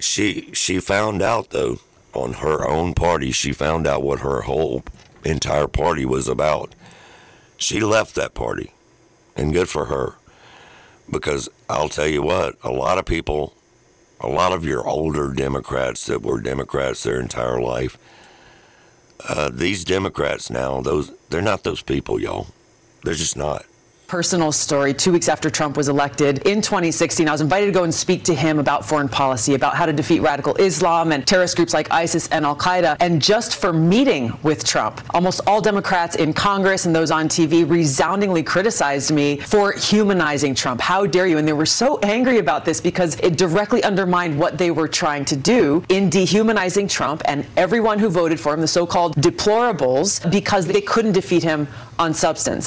she 0.00 0.50
she 0.52 0.80
found 0.80 1.22
out 1.22 1.50
though 1.50 1.78
on 2.12 2.32
her 2.34 2.66
own 2.66 2.94
party, 2.94 3.30
she 3.30 3.52
found 3.52 3.86
out 3.86 4.02
what 4.02 4.18
her 4.18 4.42
whole 4.42 4.82
entire 5.24 5.68
party 5.68 6.04
was 6.04 6.26
about. 6.26 6.74
She 7.56 7.78
left 7.78 8.16
that 8.16 8.34
party 8.34 8.72
and 9.40 9.54
good 9.54 9.68
for 9.68 9.86
her. 9.86 10.14
Because 11.10 11.48
I'll 11.68 11.88
tell 11.88 12.06
you 12.06 12.22
what, 12.22 12.56
a 12.62 12.70
lot 12.70 12.98
of 12.98 13.06
people, 13.06 13.56
a 14.20 14.28
lot 14.28 14.52
of 14.52 14.64
your 14.64 14.86
older 14.86 15.32
Democrats 15.32 16.06
that 16.06 16.22
were 16.22 16.40
Democrats 16.40 17.02
their 17.02 17.18
entire 17.18 17.60
life, 17.60 17.98
uh, 19.28 19.50
these 19.52 19.82
Democrats 19.82 20.50
now, 20.50 20.80
those 20.82 21.12
they're 21.30 21.42
not 21.42 21.64
those 21.64 21.82
people, 21.82 22.20
y'all. 22.20 22.48
They're 23.02 23.14
just 23.14 23.36
not. 23.36 23.64
Personal 24.10 24.50
story. 24.50 24.92
Two 24.92 25.12
weeks 25.12 25.28
after 25.28 25.48
Trump 25.48 25.76
was 25.76 25.88
elected 25.88 26.38
in 26.38 26.60
2016, 26.60 27.28
I 27.28 27.30
was 27.30 27.40
invited 27.40 27.66
to 27.66 27.72
go 27.72 27.84
and 27.84 27.94
speak 27.94 28.24
to 28.24 28.34
him 28.34 28.58
about 28.58 28.84
foreign 28.84 29.08
policy, 29.08 29.54
about 29.54 29.76
how 29.76 29.86
to 29.86 29.92
defeat 29.92 30.18
radical 30.18 30.56
Islam 30.56 31.12
and 31.12 31.24
terrorist 31.24 31.54
groups 31.54 31.72
like 31.72 31.88
ISIS 31.92 32.26
and 32.30 32.44
Al 32.44 32.56
Qaeda. 32.56 32.96
And 32.98 33.22
just 33.22 33.54
for 33.54 33.72
meeting 33.72 34.36
with 34.42 34.64
Trump, 34.64 35.00
almost 35.14 35.42
all 35.46 35.60
Democrats 35.60 36.16
in 36.16 36.32
Congress 36.32 36.86
and 36.86 36.94
those 36.94 37.12
on 37.12 37.28
TV 37.28 37.64
resoundingly 37.70 38.42
criticized 38.42 39.12
me 39.12 39.36
for 39.36 39.70
humanizing 39.74 40.56
Trump. 40.56 40.80
How 40.80 41.06
dare 41.06 41.28
you? 41.28 41.38
And 41.38 41.46
they 41.46 41.52
were 41.52 41.64
so 41.64 42.00
angry 42.00 42.38
about 42.38 42.64
this 42.64 42.80
because 42.80 43.14
it 43.20 43.38
directly 43.38 43.80
undermined 43.84 44.36
what 44.36 44.58
they 44.58 44.72
were 44.72 44.88
trying 44.88 45.24
to 45.26 45.36
do 45.36 45.84
in 45.88 46.10
dehumanizing 46.10 46.88
Trump 46.88 47.22
and 47.26 47.46
everyone 47.56 48.00
who 48.00 48.08
voted 48.08 48.40
for 48.40 48.54
him, 48.54 48.60
the 48.60 48.66
so 48.66 48.88
called 48.88 49.14
deplorables, 49.18 50.28
because 50.32 50.66
they 50.66 50.80
couldn't 50.80 51.12
defeat 51.12 51.44
him 51.44 51.68
on 51.96 52.12
substance. 52.12 52.66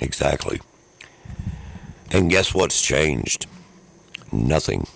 Exactly. 0.00 0.60
And 2.10 2.30
guess 2.30 2.54
what's 2.54 2.82
changed? 2.82 3.46
Nothing. 4.32 4.86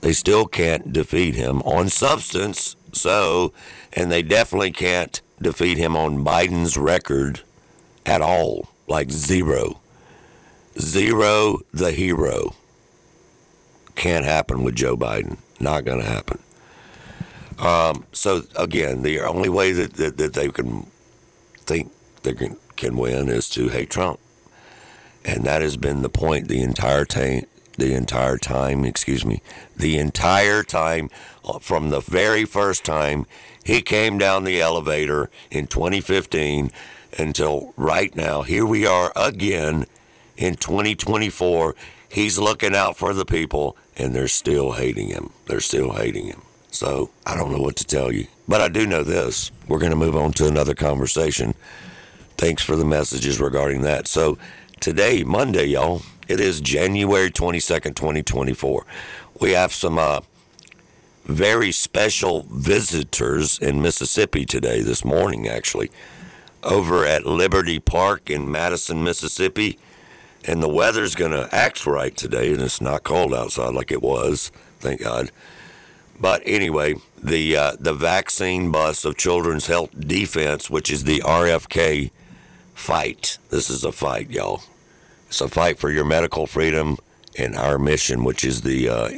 They 0.00 0.12
still 0.12 0.46
can't 0.46 0.92
defeat 0.92 1.34
him 1.34 1.62
on 1.62 1.88
substance, 1.88 2.76
so, 2.92 3.52
and 3.92 4.12
they 4.12 4.22
definitely 4.22 4.70
can't 4.70 5.20
defeat 5.40 5.78
him 5.78 5.96
on 5.96 6.24
Biden's 6.24 6.76
record 6.76 7.40
at 8.04 8.20
all. 8.20 8.68
Like 8.86 9.10
zero. 9.10 9.80
Zero 10.78 11.60
the 11.72 11.90
hero. 11.90 12.54
Can't 13.96 14.24
happen 14.24 14.62
with 14.62 14.76
Joe 14.76 14.96
Biden. 14.96 15.38
Not 15.58 15.84
going 15.84 16.00
to 16.00 16.06
happen. 16.06 16.38
Um, 17.58 18.04
so, 18.12 18.42
again, 18.54 19.02
the 19.02 19.20
only 19.20 19.48
way 19.48 19.72
that, 19.72 19.94
that, 19.94 20.18
that 20.18 20.34
they 20.34 20.50
can 20.50 20.86
think 21.56 21.90
they 22.22 22.34
can, 22.34 22.58
can 22.76 22.96
win 22.96 23.28
is 23.28 23.48
to 23.50 23.68
hate 23.68 23.90
Trump. 23.90 24.20
And 25.26 25.44
that 25.44 25.60
has 25.60 25.76
been 25.76 26.02
the 26.02 26.08
point 26.08 26.46
the 26.46 26.62
entire 26.62 27.04
time, 27.04 27.46
the 27.76 27.92
entire 27.94 28.38
time, 28.38 28.84
excuse 28.84 29.26
me, 29.26 29.42
the 29.76 29.98
entire 29.98 30.62
time 30.62 31.10
uh, 31.44 31.58
from 31.58 31.90
the 31.90 32.00
very 32.00 32.44
first 32.44 32.84
time 32.84 33.26
he 33.64 33.82
came 33.82 34.16
down 34.16 34.44
the 34.44 34.60
elevator 34.60 35.28
in 35.50 35.66
2015 35.66 36.70
until 37.18 37.74
right 37.76 38.14
now. 38.14 38.42
Here 38.42 38.64
we 38.64 38.86
are 38.86 39.12
again 39.16 39.86
in 40.36 40.54
2024. 40.54 41.74
He's 42.08 42.38
looking 42.38 42.76
out 42.76 42.96
for 42.96 43.12
the 43.12 43.24
people 43.24 43.76
and 43.96 44.14
they're 44.14 44.28
still 44.28 44.72
hating 44.72 45.08
him. 45.08 45.30
They're 45.46 45.58
still 45.58 45.94
hating 45.94 46.26
him. 46.26 46.42
So 46.70 47.10
I 47.26 47.36
don't 47.36 47.50
know 47.50 47.60
what 47.60 47.74
to 47.76 47.84
tell 47.84 48.12
you. 48.12 48.28
But 48.46 48.60
I 48.60 48.68
do 48.68 48.86
know 48.86 49.02
this. 49.02 49.50
We're 49.66 49.80
going 49.80 49.90
to 49.90 49.96
move 49.96 50.14
on 50.14 50.30
to 50.34 50.46
another 50.46 50.74
conversation. 50.74 51.54
Thanks 52.36 52.62
for 52.62 52.76
the 52.76 52.84
messages 52.84 53.40
regarding 53.40 53.80
that. 53.82 54.06
So 54.06 54.38
today, 54.80 55.22
Monday, 55.24 55.66
y'all, 55.66 56.02
it 56.28 56.40
is 56.40 56.60
January 56.60 57.30
22nd, 57.30 57.94
2024. 57.94 58.86
We 59.40 59.52
have 59.52 59.72
some 59.72 59.98
uh, 59.98 60.20
very 61.24 61.72
special 61.72 62.46
visitors 62.50 63.58
in 63.58 63.82
Mississippi 63.82 64.44
today, 64.44 64.82
this 64.82 65.04
morning, 65.04 65.48
actually, 65.48 65.90
over 66.62 67.04
at 67.04 67.26
Liberty 67.26 67.78
Park 67.78 68.30
in 68.30 68.50
Madison, 68.50 69.02
Mississippi. 69.02 69.78
And 70.44 70.62
the 70.62 70.68
weather's 70.68 71.14
going 71.14 71.32
to 71.32 71.48
act 71.52 71.86
right 71.86 72.16
today, 72.16 72.52
and 72.52 72.62
it's 72.62 72.80
not 72.80 73.02
cold 73.02 73.34
outside 73.34 73.74
like 73.74 73.90
it 73.90 74.02
was, 74.02 74.52
thank 74.78 75.02
God. 75.02 75.30
But 76.18 76.42
anyway, 76.46 76.94
the 77.22 77.56
uh, 77.56 77.76
the 77.78 77.92
vaccine 77.92 78.70
bus 78.70 79.04
of 79.04 79.16
Children's 79.18 79.66
Health 79.66 79.90
Defense, 79.98 80.70
which 80.70 80.90
is 80.90 81.04
the 81.04 81.18
RFK 81.20 82.10
fight. 82.76 83.38
This 83.48 83.68
is 83.70 83.82
a 83.84 83.90
fight, 83.90 84.30
y'all. 84.30 84.62
It's 85.28 85.40
a 85.40 85.48
fight 85.48 85.78
for 85.78 85.90
your 85.90 86.04
medical 86.04 86.46
freedom 86.46 86.98
and 87.36 87.56
our 87.56 87.78
mission, 87.78 88.22
which 88.22 88.44
is 88.44 88.60
the 88.60 88.88
uh, 88.88 89.08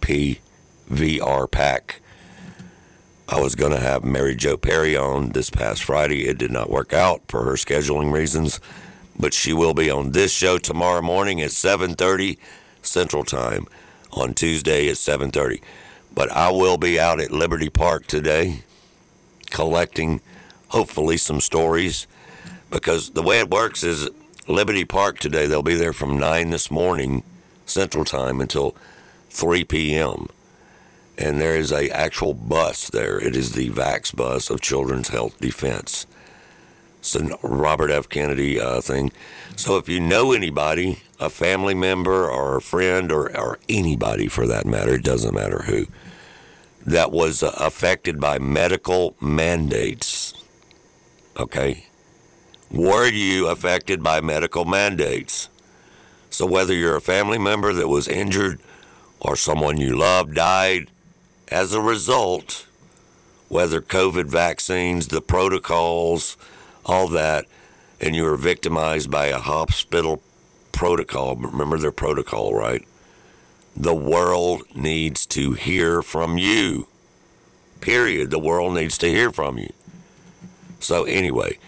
MPVR 0.00 1.50
PAC. 1.50 2.00
I 3.28 3.40
was 3.40 3.54
going 3.54 3.72
to 3.72 3.80
have 3.80 4.04
Mary 4.04 4.36
Jo 4.36 4.56
Perry 4.56 4.96
on 4.96 5.30
this 5.30 5.50
past 5.50 5.82
Friday. 5.82 6.26
It 6.26 6.38
did 6.38 6.50
not 6.52 6.70
work 6.70 6.92
out 6.92 7.22
for 7.26 7.44
her 7.44 7.54
scheduling 7.54 8.12
reasons, 8.12 8.60
but 9.18 9.34
she 9.34 9.52
will 9.52 9.74
be 9.74 9.90
on 9.90 10.12
this 10.12 10.32
show 10.32 10.56
tomorrow 10.58 11.02
morning 11.02 11.40
at 11.40 11.50
7:30 11.50 12.38
Central 12.82 13.24
Time 13.24 13.66
on 14.12 14.34
Tuesday 14.34 14.88
at 14.88 14.96
7:30. 14.96 15.60
But 16.14 16.30
I 16.30 16.50
will 16.50 16.76
be 16.78 17.00
out 17.00 17.20
at 17.20 17.32
Liberty 17.32 17.70
Park 17.70 18.06
today 18.06 18.62
collecting 19.50 20.20
hopefully 20.68 21.16
some 21.16 21.40
stories 21.40 22.06
because 22.70 23.10
the 23.10 23.22
way 23.22 23.38
it 23.38 23.50
works 23.50 23.82
is 23.82 24.08
Liberty 24.46 24.84
Park 24.84 25.18
today 25.18 25.46
they'll 25.46 25.62
be 25.62 25.74
there 25.74 25.92
from 25.92 26.18
9 26.18 26.50
this 26.50 26.70
morning 26.70 27.22
Central 27.66 28.04
Time 28.04 28.40
until 28.40 28.74
3 29.30 29.64
p.m. 29.64 30.28
And 31.16 31.40
there 31.40 31.56
is 31.56 31.72
a 31.72 31.90
actual 31.90 32.32
bus 32.32 32.88
there. 32.90 33.18
It 33.18 33.34
is 33.34 33.52
the 33.52 33.68
VAX 33.68 34.12
bus 34.12 34.50
of 34.50 34.60
Children's 34.60 35.08
Health 35.08 35.38
Defense. 35.40 36.06
It's 37.00 37.14
a 37.16 37.36
Robert 37.42 37.90
F. 37.90 38.08
Kennedy 38.08 38.60
uh, 38.60 38.80
thing. 38.80 39.12
So 39.56 39.76
if 39.76 39.88
you 39.88 40.00
know 40.00 40.32
anybody, 40.32 41.00
a 41.18 41.30
family 41.30 41.74
member 41.74 42.28
or 42.28 42.56
a 42.56 42.62
friend 42.62 43.10
or, 43.10 43.36
or 43.36 43.58
anybody 43.68 44.28
for 44.28 44.46
that 44.46 44.66
matter, 44.66 44.94
it 44.94 45.04
doesn't 45.04 45.34
matter 45.34 45.62
who, 45.62 45.86
that 46.86 47.10
was 47.10 47.42
uh, 47.42 47.52
affected 47.58 48.20
by 48.20 48.38
medical 48.38 49.16
mandates, 49.20 50.34
okay? 51.36 51.87
Were 52.70 53.08
you 53.08 53.48
affected 53.48 54.02
by 54.02 54.20
medical 54.20 54.64
mandates? 54.64 55.48
So 56.30 56.44
whether 56.46 56.74
you're 56.74 56.96
a 56.96 57.00
family 57.00 57.38
member 57.38 57.72
that 57.72 57.88
was 57.88 58.06
injured 58.06 58.60
or 59.20 59.36
someone 59.36 59.78
you 59.78 59.96
love 59.96 60.34
died 60.34 60.90
as 61.48 61.72
a 61.72 61.80
result, 61.80 62.66
whether 63.48 63.80
COVID 63.80 64.26
vaccines, 64.26 65.08
the 65.08 65.22
protocols, 65.22 66.36
all 66.84 67.08
that, 67.08 67.46
and 68.00 68.14
you 68.14 68.24
were 68.24 68.36
victimized 68.36 69.10
by 69.10 69.26
a 69.26 69.38
hospital 69.38 70.22
protocol. 70.72 71.36
Remember 71.36 71.78
their 71.78 71.90
protocol, 71.90 72.54
right? 72.54 72.86
The 73.74 73.94
world 73.94 74.62
needs 74.74 75.24
to 75.26 75.54
hear 75.54 76.02
from 76.02 76.36
you. 76.36 76.86
Period. 77.80 78.30
The 78.30 78.38
world 78.38 78.74
needs 78.74 78.98
to 78.98 79.08
hear 79.08 79.32
from 79.32 79.58
you. 79.58 79.72
So, 80.80 81.04
anyway, 81.04 81.58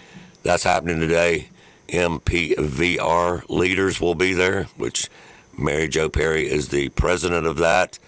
that's 0.43 0.64
happening 0.64 1.01
today. 1.01 1.49
MPVR 1.88 3.49
leaders 3.49 4.01
will 4.01 4.14
be 4.14 4.32
there, 4.32 4.64
which 4.76 5.09
Mary 5.57 5.88
Jo 5.88 6.09
Perry 6.09 6.49
is 6.49 6.68
the 6.68 6.88
president 6.91 7.47
of 7.47 7.57
that. 7.59 7.99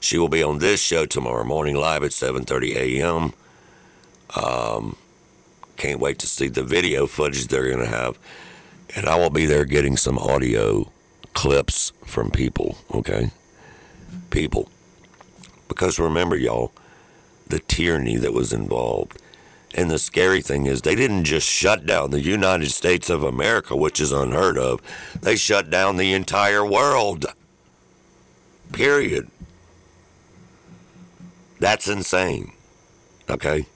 She 0.00 0.18
will 0.18 0.28
be 0.28 0.42
on 0.42 0.58
this 0.58 0.80
show 0.80 1.06
tomorrow 1.06 1.44
morning 1.44 1.76
live 1.76 2.02
at 2.02 2.10
7:30 2.12 2.76
a.m. 2.76 3.32
Um, 4.34 4.96
can't 5.76 6.00
wait 6.00 6.18
to 6.20 6.26
see 6.26 6.48
the 6.48 6.64
video 6.64 7.06
footage 7.06 7.46
they're 7.46 7.68
going 7.68 7.84
to 7.84 7.86
have, 7.86 8.18
and 8.94 9.06
I 9.06 9.16
will 9.16 9.30
be 9.30 9.46
there 9.46 9.64
getting 9.64 9.96
some 9.96 10.18
audio 10.18 10.90
clips 11.34 11.92
from 12.04 12.30
people. 12.30 12.78
Okay, 12.92 13.30
people, 14.30 14.70
because 15.68 15.98
remember, 15.98 16.36
y'all, 16.36 16.72
the 17.46 17.58
tyranny 17.60 18.16
that 18.16 18.32
was 18.32 18.52
involved. 18.52 19.20
And 19.74 19.90
the 19.90 19.98
scary 19.98 20.40
thing 20.40 20.66
is, 20.66 20.82
they 20.82 20.94
didn't 20.94 21.24
just 21.24 21.46
shut 21.46 21.84
down 21.84 22.10
the 22.10 22.20
United 22.20 22.70
States 22.70 23.10
of 23.10 23.22
America, 23.22 23.76
which 23.76 24.00
is 24.00 24.12
unheard 24.12 24.56
of. 24.56 24.80
They 25.20 25.36
shut 25.36 25.70
down 25.70 25.96
the 25.96 26.14
entire 26.14 26.64
world. 26.64 27.26
Period. 28.72 29.28
That's 31.58 31.88
insane. 31.88 32.52
Okay? 33.28 33.66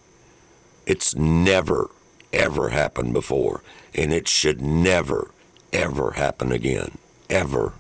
It's 0.86 1.14
never, 1.14 1.91
ever 2.32 2.70
happened 2.70 3.12
before. 3.12 3.62
And 3.95 4.12
it 4.12 4.28
should 4.28 4.62
never, 4.62 5.32
ever 5.72 6.12
happen 6.12 6.53
again. 6.53 6.99
Ever. 7.28 7.74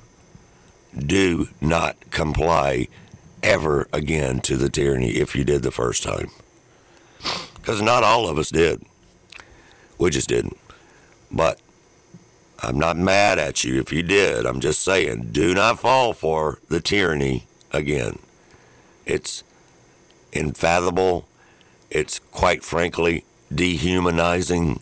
Do 0.96 1.48
not 1.60 1.96
comply 2.10 2.88
ever 3.42 3.88
again 3.92 4.40
to 4.40 4.56
the 4.56 4.68
tyranny 4.68 5.10
if 5.12 5.34
you 5.34 5.44
did 5.44 5.62
the 5.62 5.70
first 5.70 6.02
time. 6.02 6.30
Because 7.70 7.82
not 7.82 8.02
all 8.02 8.26
of 8.26 8.36
us 8.36 8.50
did. 8.50 8.82
We 9.96 10.10
just 10.10 10.28
didn't. 10.28 10.58
But 11.30 11.60
I'm 12.58 12.80
not 12.80 12.96
mad 12.96 13.38
at 13.38 13.62
you 13.62 13.78
if 13.78 13.92
you 13.92 14.02
did. 14.02 14.44
I'm 14.44 14.58
just 14.58 14.82
saying, 14.82 15.28
do 15.30 15.54
not 15.54 15.78
fall 15.78 16.12
for 16.12 16.58
the 16.68 16.80
tyranny 16.80 17.46
again. 17.70 18.18
It's 19.06 19.44
unfathomable. 20.34 21.28
It's 21.90 22.18
quite 22.18 22.64
frankly 22.64 23.24
dehumanizing. 23.54 24.80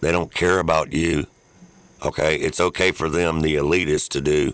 They 0.00 0.10
don't 0.10 0.34
care 0.34 0.58
about 0.58 0.92
you. 0.92 1.28
Okay? 2.04 2.34
It's 2.38 2.58
okay 2.58 2.90
for 2.90 3.08
them, 3.08 3.42
the 3.42 3.54
elitists, 3.54 4.08
to 4.08 4.20
do. 4.20 4.52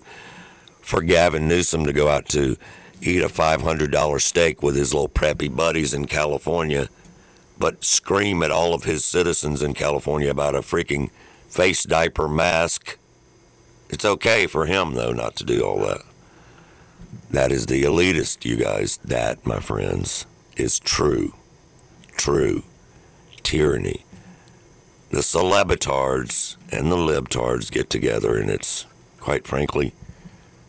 For 0.83 1.01
Gavin 1.01 1.49
Newsom 1.49 1.87
to 1.87 1.95
go 1.95 2.09
out 2.09 2.29
to 2.31 2.59
eat 3.01 3.23
a 3.23 3.29
$500 3.29 4.21
steak 4.21 4.63
with 4.63 4.77
his 4.77 4.93
little 4.93 5.09
preppy 5.09 5.57
buddies 5.57 5.95
in 5.95 6.05
California, 6.05 6.91
but 7.61 7.85
scream 7.85 8.43
at 8.43 8.51
all 8.51 8.75
of 8.75 8.83
his 8.83 9.05
citizens 9.05 9.63
in 9.63 9.75
California 9.75 10.31
about 10.31 10.57
a 10.57 10.61
freaking 10.61 11.11
face 11.49 11.85
diaper, 11.85 12.27
mask. 12.27 12.99
It's 13.89 14.05
okay 14.05 14.49
for 14.49 14.67
him, 14.67 14.95
though, 14.95 15.13
not 15.13 15.37
to 15.37 15.45
do 15.45 15.63
all 15.63 15.79
that. 15.87 16.01
That 17.31 17.53
is 17.53 17.67
the 17.67 17.85
elitist, 17.85 18.45
you 18.45 18.57
guys. 18.57 18.97
That, 19.05 19.47
my 19.47 19.61
friends, 19.61 20.27
is 20.57 20.81
true. 20.81 21.35
True 22.17 22.65
tyranny. 23.43 24.05
The 25.11 25.21
celebitards 25.21 26.57
and 26.71 26.91
the 26.91 26.97
libtards 26.97 27.71
get 27.71 27.91
together, 27.91 28.37
and 28.37 28.49
it's, 28.49 28.87
quite 29.19 29.47
frankly, 29.47 29.93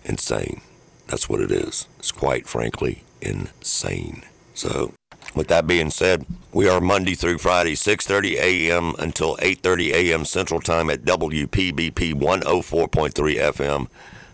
insane. 0.04 0.62
That's 1.08 1.30
what 1.30 1.42
it 1.42 1.52
is. 1.52 1.88
It's 2.00 2.12
quite 2.12 2.48
frankly 2.48 3.04
insane. 3.22 4.24
So, 4.54 4.94
with 5.36 5.48
that 5.48 5.68
being 5.68 5.90
said, 5.90 6.26
we 6.54 6.68
are 6.68 6.82
Monday 6.82 7.16
through 7.16 7.38
Friday, 7.38 7.76
6:30 7.76 8.36
a.m. 8.36 8.94
until 9.00 9.38
8:30 9.38 9.94
a.m. 9.94 10.26
Central 10.26 10.60
Time 10.60 10.90
at 10.90 11.04
WPBP 11.04 12.14
104.3 12.14 13.12
FM, 13.12 13.88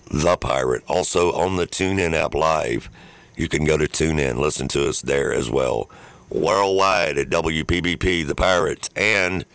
The 0.09 0.37
Pirate. 0.37 0.83
Also 0.87 1.31
on 1.33 1.57
the 1.57 1.67
TuneIn 1.67 2.13
app 2.13 2.33
live. 2.33 2.89
You 3.35 3.47
can 3.47 3.65
go 3.65 3.77
to 3.77 3.85
TuneIn, 3.85 4.37
listen 4.37 4.67
to 4.69 4.89
us 4.89 5.01
there 5.01 5.31
as 5.31 5.49
well. 5.49 5.89
Worldwide 6.29 7.19
at 7.19 7.29
WPBP, 7.29 8.25
The 8.25 8.35
Pirate, 8.35 8.89
and 8.95 9.45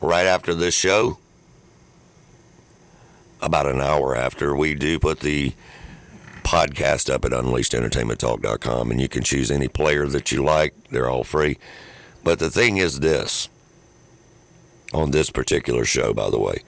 right 0.00 0.26
after 0.26 0.54
this 0.54 0.74
show, 0.74 1.18
about 3.42 3.66
an 3.66 3.80
hour 3.80 4.16
after, 4.16 4.56
we 4.56 4.74
do 4.74 4.98
put 4.98 5.20
the 5.20 5.52
podcast 6.40 7.12
up 7.12 7.24
at 7.24 7.32
unleashedentertainmenttalk.com 7.32 8.90
and 8.90 9.00
you 9.00 9.08
can 9.08 9.22
choose 9.22 9.50
any 9.50 9.68
player 9.68 10.06
that 10.06 10.32
you 10.32 10.42
like. 10.42 10.74
They're 10.90 11.08
all 11.08 11.24
free. 11.24 11.58
But 12.22 12.38
the 12.38 12.50
thing 12.50 12.76
is 12.76 13.00
this 13.00 13.48
on 14.92 15.10
this 15.10 15.30
particular 15.30 15.84
show, 15.84 16.12
by 16.12 16.30
the 16.30 16.38
way. 16.38 16.62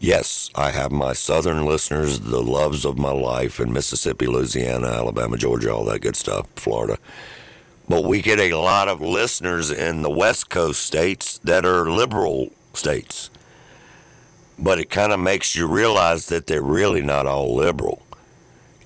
Yes, 0.00 0.50
I 0.54 0.70
have 0.70 0.92
my 0.92 1.14
southern 1.14 1.64
listeners, 1.64 2.20
the 2.20 2.42
loves 2.42 2.84
of 2.84 2.98
my 2.98 3.12
life 3.12 3.58
in 3.58 3.72
Mississippi, 3.72 4.26
Louisiana, 4.26 4.88
Alabama, 4.88 5.38
Georgia, 5.38 5.72
all 5.72 5.84
that 5.86 6.00
good 6.00 6.16
stuff, 6.16 6.46
Florida. 6.56 6.98
But 7.88 8.04
we 8.04 8.20
get 8.20 8.38
a 8.38 8.54
lot 8.54 8.88
of 8.88 9.00
listeners 9.00 9.70
in 9.70 10.02
the 10.02 10.10
West 10.10 10.50
Coast 10.50 10.82
states 10.82 11.38
that 11.38 11.64
are 11.64 11.90
liberal 11.90 12.50
states. 12.74 13.30
But 14.58 14.78
it 14.78 14.90
kind 14.90 15.12
of 15.12 15.20
makes 15.20 15.56
you 15.56 15.66
realize 15.66 16.26
that 16.26 16.46
they're 16.46 16.62
really 16.62 17.02
not 17.02 17.26
all 17.26 17.54
liberal. 17.54 18.02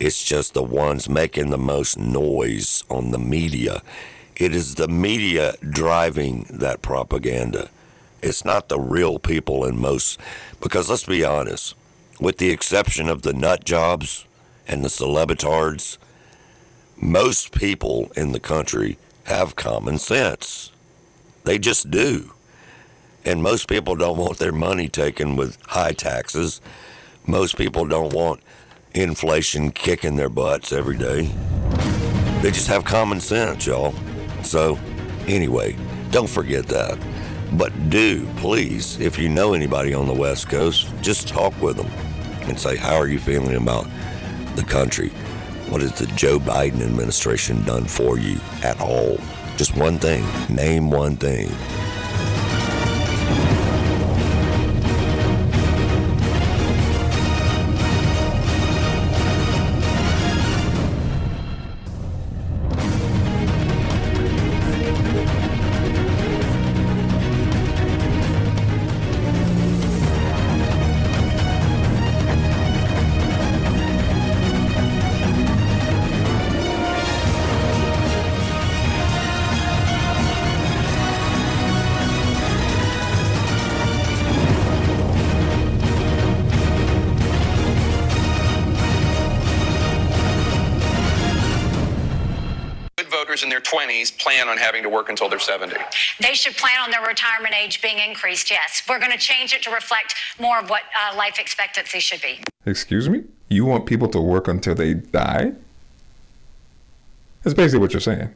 It's 0.01 0.23
just 0.23 0.55
the 0.55 0.63
ones 0.63 1.09
making 1.09 1.51
the 1.51 1.59
most 1.59 1.99
noise 1.99 2.85
on 2.89 3.11
the 3.11 3.19
media. 3.19 3.83
It 4.37 4.55
is 4.55 4.77
the 4.77 4.87
media 4.87 5.55
driving 5.69 6.47
that 6.51 6.83
propaganda. 6.83 7.71
It's 8.23 8.45
not 8.45 8.69
the 8.69 8.79
real 8.79 9.19
people 9.19 9.65
in 9.65 9.81
most, 9.81 10.21
because 10.61 10.89
let's 10.89 11.05
be 11.05 11.25
honest, 11.25 11.75
with 12.21 12.39
the 12.39 12.51
exception 12.51 13.09
of 13.09 13.23
the 13.23 13.33
nut 13.33 13.65
jobs 13.65 14.25
and 14.69 14.85
the 14.85 14.89
celebitards, 14.89 15.99
most 16.97 17.53
people 17.53 18.13
in 18.17 18.31
the 18.33 18.41
country 18.41 18.99
have 19.25 19.57
common 19.57 19.99
sense. 19.99 20.71
They 21.43 21.59
just 21.59 21.91
do. 21.91 22.33
And 23.25 23.43
most 23.43 23.69
people 23.69 23.97
don't 23.97 24.19
want 24.19 24.39
their 24.39 24.53
money 24.53 24.89
taken 24.89 25.35
with 25.35 25.61
high 25.67 25.93
taxes. 25.93 26.61
Most 27.27 27.57
people 27.57 27.85
don't 27.85 28.13
want 28.13 28.41
inflation 28.95 29.70
kicking 29.70 30.16
their 30.16 30.28
butts 30.28 30.72
every 30.72 30.97
day. 30.97 31.30
They 32.43 32.51
just 32.51 32.68
have 32.68 32.84
common 32.84 33.20
sense, 33.20 33.66
y'all. 33.66 33.95
So, 34.43 34.78
anyway, 35.26 35.76
don't 36.11 36.28
forget 36.28 36.66
that. 36.68 36.99
But 37.53 37.91
do, 37.91 38.26
please, 38.36 39.01
if 39.01 39.18
you 39.18 39.28
know 39.28 39.55
anybody 39.55 39.95
on 39.95 40.07
the 40.07 40.14
West 40.14 40.49
Coast, 40.49 40.93
just 41.01 41.28
talk 41.28 41.61
with 41.61 41.76
them 41.76 41.91
and 42.49 42.59
say, 42.59 42.76
How 42.76 42.97
are 42.97 43.09
you 43.09 43.18
feeling 43.18 43.57
about 43.57 43.86
the 44.55 44.64
country? 44.64 45.09
What 45.68 45.80
has 45.80 45.99
the 45.99 46.07
Joe 46.09 46.39
Biden 46.39 46.82
administration 46.82 47.62
done 47.64 47.84
for 47.84 48.18
you 48.18 48.39
at 48.62 48.80
all? 48.80 49.18
Just 49.57 49.76
one 49.76 49.99
thing. 49.99 50.24
Name 50.55 50.91
one 50.91 51.16
thing. 51.16 51.49
Retirement 97.19 97.53
age 97.53 97.83
being 97.83 97.99
increased, 97.99 98.49
yes. 98.49 98.83
We're 98.89 99.01
going 99.01 99.11
to 99.11 99.19
change 99.19 99.53
it 99.53 99.61
to 99.62 99.71
reflect 99.73 100.14
more 100.39 100.61
of 100.61 100.71
what 100.71 100.83
uh, 100.97 101.16
life 101.16 101.41
expectancy 101.41 101.99
should 101.99 102.23
be. 102.23 102.39
Excuse 102.64 103.09
me? 103.09 103.25
You 103.49 103.64
want 103.64 103.87
people 103.87 104.07
to 104.11 104.21
work 104.21 104.47
until 104.47 104.77
they 104.77 104.95
die? 104.95 105.55
That's 107.43 107.55
basically 107.55 107.81
what 107.81 107.93
you're 107.93 108.01
saying. 108.01 108.33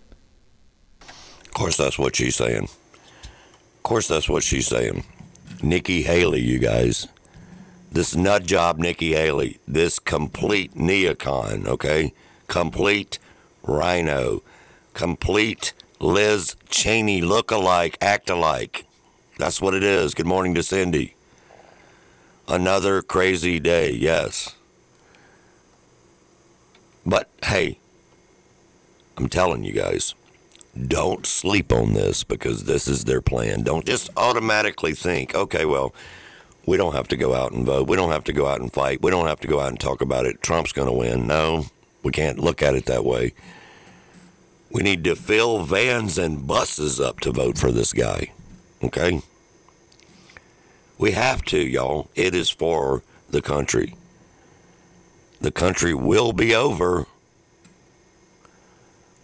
Of 1.01 1.53
course, 1.55 1.77
that's 1.77 1.97
what 1.97 2.17
she's 2.17 2.35
saying. 2.35 2.65
Of 2.65 3.83
course, 3.85 4.09
that's 4.09 4.29
what 4.29 4.43
she's 4.43 4.67
saying. 4.67 5.05
Nikki 5.63 6.03
Haley, 6.03 6.41
you 6.41 6.59
guys. 6.59 7.07
This 7.93 8.17
nut 8.17 8.47
job, 8.47 8.79
Nikki 8.79 9.13
Haley. 9.13 9.61
This 9.69 10.01
complete 10.01 10.75
neocon, 10.75 11.69
okay? 11.69 12.15
Complete 12.49 13.21
RINO. 13.63 14.43
Complete 14.93 15.73
Liz 16.03 16.57
Cheney 16.69 17.23
look-alike, 17.23 17.97
act-alike. 18.01 18.87
That's 19.39 19.61
what 19.63 19.73
it 19.73 19.85
is. 19.85 20.15
Good 20.15 20.27
morning 20.27 20.53
to 20.57 20.63
Cindy. 20.65 21.15
Another 22.49 23.03
crazy 23.03 23.61
day, 23.61 23.93
yes. 23.93 24.57
But 27.07 27.31
hey, 27.45 27.79
I'm 29.17 29.29
telling 29.29 29.63
you 29.63 29.73
guys, 29.73 30.17
don't 30.89 31.25
sleep 31.25 31.73
on 31.73 31.93
this 31.93 32.25
because 32.25 32.65
this 32.65 32.89
is 32.89 33.05
their 33.05 33.21
plan. 33.21 33.63
Don't 33.63 33.87
just 33.87 34.11
automatically 34.17 34.95
think, 34.95 35.37
okay, 35.37 35.65
well, 35.65 35.95
we 36.67 36.77
don't 36.77 36.95
have 36.95 37.07
to 37.09 37.17
go 37.17 37.33
out 37.33 37.53
and 37.53 37.65
vote. 37.65 37.87
We 37.87 37.97
don't 37.97 38.11
have 38.11 38.25
to 38.25 38.33
go 38.33 38.49
out 38.49 38.61
and 38.61 38.73
fight. 38.73 39.03
We 39.03 39.13
don't 39.13 39.29
have 39.29 39.41
to 39.41 39.49
go 39.49 39.61
out 39.61 39.69
and 39.69 39.79
talk 39.79 40.01
about 40.01 40.27
it. 40.27 40.43
Trump's 40.43 40.73
going 40.73 40.89
to 40.89 40.93
win. 40.93 41.29
No, 41.29 41.67
we 42.03 42.11
can't 42.11 42.41
look 42.41 42.61
at 42.61 42.75
it 42.75 42.87
that 42.87 43.05
way. 43.05 43.35
We 44.73 44.83
need 44.83 45.05
to 45.05 45.15
fill 45.15 45.65
vans 45.65 46.17
and 46.17 46.47
buses 46.47 46.99
up 46.99 47.21
to 47.21 47.31
vote 47.31 47.59
for 47.59 47.71
this 47.71 47.93
guy. 47.93 48.33
Okay? 48.83 49.21
We 50.97 51.13
have 51.13 51.43
to, 51.47 51.59
y'all. 51.59 52.09
It 52.15 52.35
is 52.35 52.49
for 52.49 53.03
the 53.31 53.43
country. 53.43 53.95
The 55.41 55.51
country 55.51 55.93
will 55.93 56.33
be 56.33 56.55
over 56.55 57.07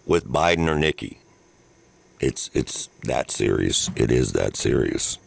with 0.05 0.27
Biden 0.27 0.67
or 0.67 0.77
Nikki. 0.77 1.19
It's 2.19 2.49
it's 2.53 2.89
that 3.03 3.31
serious. 3.31 3.89
It 3.95 4.11
is 4.11 4.33
that 4.33 4.57
serious. 4.57 5.17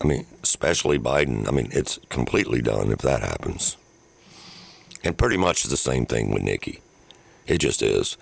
I 0.00 0.06
mean, 0.06 0.26
especially 0.42 0.98
Biden. 0.98 1.46
I 1.46 1.50
mean, 1.50 1.68
it's 1.72 1.98
completely 2.08 2.62
done 2.62 2.90
if 2.90 2.98
that 2.98 3.20
happens. 3.20 3.76
And 5.04 5.18
pretty 5.18 5.36
much 5.36 5.64
the 5.64 5.76
same 5.76 6.06
thing 6.06 6.32
with 6.32 6.42
Nikki. 6.42 6.80
It 7.46 7.58
just 7.58 7.82
is. 7.82 8.16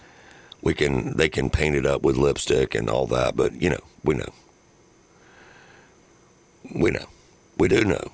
We 0.65 0.73
can 0.73 1.17
they 1.17 1.29
can 1.29 1.51
paint 1.51 1.77
it 1.77 1.85
up 1.85 2.03
with 2.03 2.17
lipstick 2.17 2.75
and 2.75 2.89
all 2.89 3.07
that, 3.09 3.37
but 3.37 3.61
you 3.61 3.69
know, 3.69 3.85
we 4.03 4.15
know. 4.15 4.33
We 6.75 6.91
know. 6.91 7.07
We 7.59 7.69
do 7.69 7.85
know. 7.85 8.13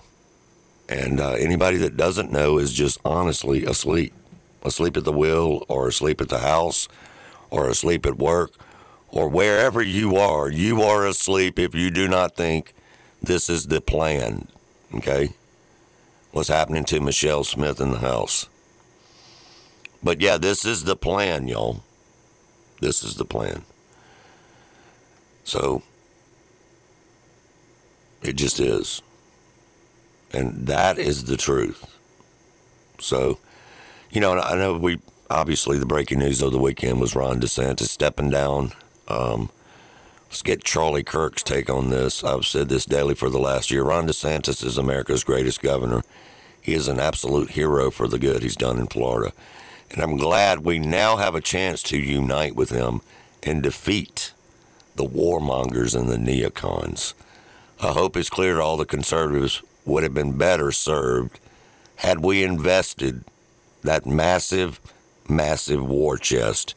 And 0.89 1.21
uh, 1.21 1.31
anybody 1.35 1.77
that 1.79 1.97
doesn't 1.97 2.33
know 2.33 2.59
is 2.59 2.73
just 2.73 2.99
honestly 3.05 3.65
asleep. 3.65 4.13
Asleep 4.65 4.97
at 4.97 5.05
the 5.05 5.13
wheel 5.13 5.65
or 5.69 5.87
asleep 5.87 6.21
at 6.21 6.29
the 6.29 6.41
house 6.41 6.89
or 7.49 7.69
asleep 7.69 8.05
at 8.05 8.19
work 8.19 8.51
or 9.09 9.29
wherever 9.29 9.81
you 9.81 10.17
are. 10.17 10.51
You 10.51 10.83
are 10.83 11.07
asleep 11.07 11.57
if 11.57 11.73
you 11.73 11.93
do 11.93 12.09
not 12.09 12.35
think 12.35 12.75
this 13.23 13.49
is 13.49 13.69
the 13.69 13.81
plan. 13.81 14.49
Okay? 14.93 15.31
What's 16.33 16.49
happening 16.49 16.85
to 16.87 17.01
Michelle 17.01 17.45
Smith 17.45 17.81
in 17.81 17.93
the 17.93 17.99
house. 17.99 18.49
But 20.03 20.21
yeah, 20.21 20.37
this 20.37 20.65
is 20.65 20.83
the 20.83 20.97
plan, 20.97 21.47
y'all. 21.47 21.85
This 22.81 23.03
is 23.03 23.15
the 23.15 23.25
plan. 23.25 23.65
So, 25.45 25.83
it 28.23 28.35
just 28.35 28.61
is. 28.61 29.03
And 30.33 30.67
that 30.67 30.99
is 30.99 31.25
the 31.25 31.37
truth. 31.37 31.87
So, 32.99 33.39
you 34.11 34.21
know, 34.21 34.39
I 34.39 34.57
know 34.57 34.77
we 34.77 35.01
obviously 35.31 35.79
the 35.79 35.87
breaking 35.87 36.19
news 36.19 36.43
of 36.43 36.53
the 36.53 36.59
weekend 36.59 37.01
was 37.01 37.15
Ron 37.15 37.41
DeSantis 37.41 37.89
stepping 37.89 38.31
down. 38.31 38.73
Um, 39.09 39.51
let's 40.29 40.43
get 40.43 40.65
Charlie 40.65 41.05
Kirk's 41.05 41.43
take 41.43 41.71
on 41.71 41.91
this. 41.91 42.23
I've 42.23 42.47
said 42.47 42.69
this 42.69 42.85
daily 42.85 43.15
for 43.15 43.31
the 43.31 43.39
last 43.39 43.71
year. 43.71 43.85
Ron 43.85 44.07
DeSantis 44.07 44.65
is 44.65 44.79
America's 44.79 45.25
greatest 45.25 45.63
governor. 45.63 46.03
He 46.61 46.75
is 46.75 46.89
an 46.89 47.01
absolute 47.01 47.51
hero 47.51 47.91
for 47.91 48.07
the 48.07 48.19
good 48.19 48.43
he's 48.43 48.57
done 48.57 48.79
in 48.79 48.87
Florida. 48.87 49.33
And 49.91 50.03
I'm 50.03 50.17
glad 50.17 50.61
we 50.61 50.79
now 50.79 51.17
have 51.17 51.35
a 51.35 51.41
chance 51.41 51.83
to 51.85 51.99
unite 51.99 52.55
with 52.55 52.71
him 52.71 53.01
and 53.43 53.63
defeat 53.63 54.33
the 54.95 55.05
warmongers 55.05 55.99
and 55.99 56.09
the 56.09 56.17
neocons. 56.17 57.15
I 57.81 57.89
hope 57.89 58.17
it's 58.17 58.31
clear 58.31 58.57
to 58.57 58.63
all 58.63 58.77
the 58.77 58.85
conservatives 58.85 59.63
would 59.85 60.03
have 60.03 60.15
been 60.15 60.37
better 60.37 60.71
served 60.71 61.41
had 61.97 62.21
we 62.21 62.45
invested 62.45 63.25
that 63.83 64.07
massive, 64.07 64.81
massive 65.29 65.85
war 65.85 66.17
chest 66.17 66.75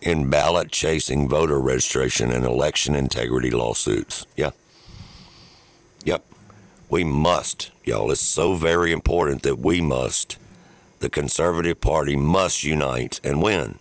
in 0.00 0.30
ballot 0.30 0.70
chasing 0.70 1.28
voter 1.28 1.60
registration 1.60 2.30
and 2.30 2.44
election 2.44 2.94
integrity 2.94 3.50
lawsuits. 3.50 4.26
Yeah. 4.36 4.50
Yep. 6.04 6.24
We 6.88 7.04
must, 7.04 7.70
y'all. 7.84 8.10
It's 8.10 8.20
so 8.20 8.54
very 8.54 8.92
important 8.92 9.42
that 9.42 9.58
we 9.58 9.80
must, 9.80 10.38
the 11.06 11.10
Conservative 11.10 11.80
Party 11.80 12.16
must 12.16 12.64
unite 12.64 13.20
and 13.22 13.40
win. 13.40 13.78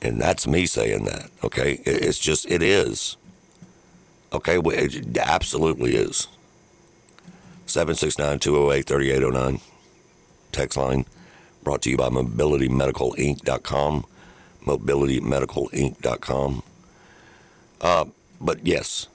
And 0.00 0.20
that's 0.20 0.46
me 0.46 0.64
saying 0.64 1.06
that, 1.06 1.28
okay? 1.42 1.80
It's 1.84 2.20
just, 2.20 2.48
it 2.48 2.62
is. 2.62 3.16
Okay, 4.32 4.60
it 4.60 5.18
absolutely 5.18 5.96
is. 5.96 6.28
769 7.66 8.38
208 8.38 8.86
3809. 8.86 9.60
Text 10.52 10.78
line 10.78 11.04
brought 11.64 11.82
to 11.82 11.90
you 11.90 11.96
by 11.96 12.08
MobilityMedicalInc.com. 12.08 14.06
MobilityMedicalInc.com. 14.64 16.62
Uh, 17.80 18.04
but 18.40 18.64
yes, 18.64 19.08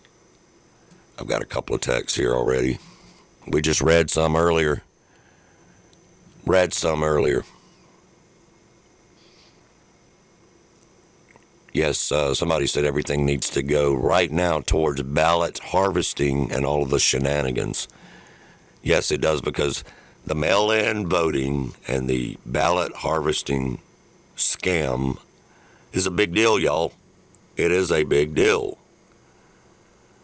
I've 1.17 1.27
got 1.27 1.41
a 1.41 1.45
couple 1.45 1.75
of 1.75 1.81
texts 1.81 2.17
here 2.17 2.33
already. 2.33 2.77
We 3.47 3.61
just 3.61 3.79
read 3.79 4.09
some 4.09 4.35
earlier. 4.35 4.83
Read 6.45 6.73
some 6.73 7.03
earlier. 7.03 7.43
Yes, 11.73 12.11
uh, 12.11 12.33
somebody 12.33 12.67
said 12.67 12.85
everything 12.85 13.25
needs 13.25 13.49
to 13.49 13.61
go 13.61 13.93
right 13.93 14.31
now 14.31 14.61
towards 14.61 15.01
ballot 15.03 15.59
harvesting 15.59 16.51
and 16.51 16.65
all 16.65 16.83
of 16.83 16.89
the 16.89 16.99
shenanigans. 16.99 17.87
Yes, 18.81 19.11
it 19.11 19.19
does 19.19 19.41
because 19.41 19.83
the 20.25 20.35
mail 20.35 20.71
in 20.71 21.09
voting 21.09 21.73
and 21.87 22.07
the 22.07 22.37
ballot 22.45 22.93
harvesting 22.97 23.79
scam 24.37 25.17
is 25.91 26.05
a 26.05 26.11
big 26.11 26.33
deal, 26.33 26.57
y'all. 26.59 26.93
It 27.57 27.71
is 27.71 27.91
a 27.91 28.03
big 28.03 28.35
deal. 28.35 28.77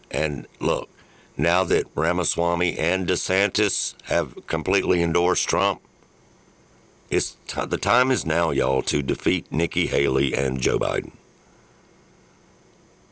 And 0.09 0.47
look, 0.59 0.87
now 1.35 1.63
that 1.63 1.85
Ramaswamy 1.95 2.77
and 2.77 3.07
DeSantis 3.07 3.95
have 4.03 4.47
completely 4.47 5.01
endorsed 5.01 5.49
Trump, 5.49 5.81
it's 7.11 7.37
t- 7.47 7.65
the 7.65 7.77
time 7.77 8.09
is 8.09 8.25
now, 8.25 8.49
y'all, 8.51 8.81
to 8.83 9.03
defeat 9.03 9.51
Nikki 9.51 9.87
Haley 9.87 10.33
and 10.33 10.59
Joe 10.59 10.79
Biden 10.79 11.11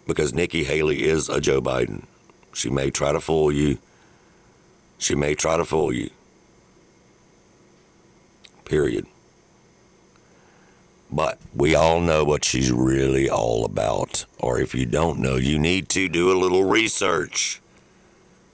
because 0.07 0.33
Nikki 0.33 0.63
Haley 0.63 1.03
is 1.03 1.29
a 1.29 1.39
Joe 1.39 1.61
Biden. 1.61 2.03
She 2.51 2.69
may 2.69 2.89
try 2.89 3.11
to 3.11 3.19
fool 3.19 3.51
you. 3.51 3.77
She 4.97 5.13
may 5.13 5.35
try 5.35 5.55
to 5.55 5.63
fool 5.63 5.93
you. 5.93 6.09
Period. 8.65 9.05
But 11.11 11.39
we 11.53 11.75
all 11.75 12.01
know 12.01 12.23
what 12.23 12.43
she's 12.43 12.71
really 12.71 13.29
all 13.29 13.65
about. 13.65 14.25
Or 14.39 14.59
if 14.59 14.73
you 14.73 14.85
don't 14.85 15.19
know, 15.19 15.35
you 15.35 15.59
need 15.59 15.89
to 15.89 16.09
do 16.09 16.31
a 16.31 16.37
little 16.39 16.63
research. 16.63 17.61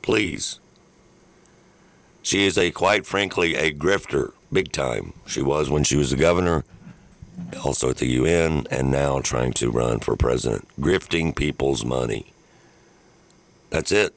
Please. 0.02 0.60
She 2.22 2.46
is 2.46 2.58
a, 2.58 2.72
quite 2.72 3.06
frankly, 3.06 3.56
a 3.56 3.74
grifter, 3.74 4.34
big 4.52 4.72
time. 4.72 5.14
She 5.26 5.42
was 5.42 5.70
when 5.70 5.84
she 5.84 5.96
was 5.96 6.12
the 6.12 6.18
governor 6.18 6.64
also 7.64 7.90
at 7.90 7.98
the 7.98 8.08
UN, 8.08 8.66
and 8.72 8.92
now 8.92 9.20
trying 9.20 9.54
to 9.54 9.70
run 9.70 10.00
for 10.00 10.16
president, 10.16 10.68
grifting 10.80 11.36
people's 11.36 11.84
money. 11.84 12.34
That's 13.70 13.92
it. 13.92 14.14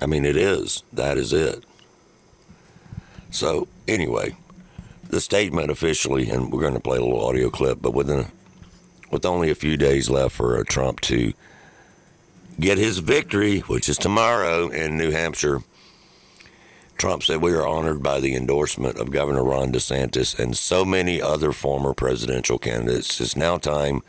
I 0.00 0.06
mean, 0.06 0.24
it 0.24 0.36
is. 0.36 0.82
That 0.92 1.18
is 1.18 1.32
it. 1.32 1.64
So, 3.30 3.68
anyway, 3.86 4.34
the 5.08 5.20
statement 5.20 5.70
officially, 5.70 6.30
and 6.30 6.50
we're 6.50 6.62
going 6.62 6.74
to 6.74 6.80
play 6.80 6.98
a 6.98 7.02
little 7.02 7.24
audio 7.24 7.50
clip, 7.50 7.78
but 7.80 7.94
within, 7.94 8.26
with 9.10 9.26
only 9.26 9.50
a 9.50 9.54
few 9.54 9.76
days 9.76 10.10
left 10.10 10.34
for 10.34 10.58
uh, 10.58 10.64
Trump 10.66 11.00
to 11.02 11.32
get 12.58 12.78
his 12.78 12.98
victory, 12.98 13.60
which 13.60 13.88
is 13.88 13.98
tomorrow 13.98 14.68
in 14.68 14.96
New 14.96 15.10
Hampshire, 15.10 15.62
Trump 17.00 17.22
said, 17.22 17.40
We 17.40 17.54
are 17.54 17.66
honored 17.66 18.02
by 18.02 18.20
the 18.20 18.34
endorsement 18.34 18.98
of 18.98 19.10
Governor 19.10 19.42
Ron 19.42 19.72
DeSantis 19.72 20.38
and 20.38 20.54
so 20.54 20.84
many 20.84 21.18
other 21.20 21.50
former 21.50 21.94
presidential 21.94 22.58
candidates. 22.58 23.18
It's 23.22 23.34
now 23.34 23.56
time 23.56 24.02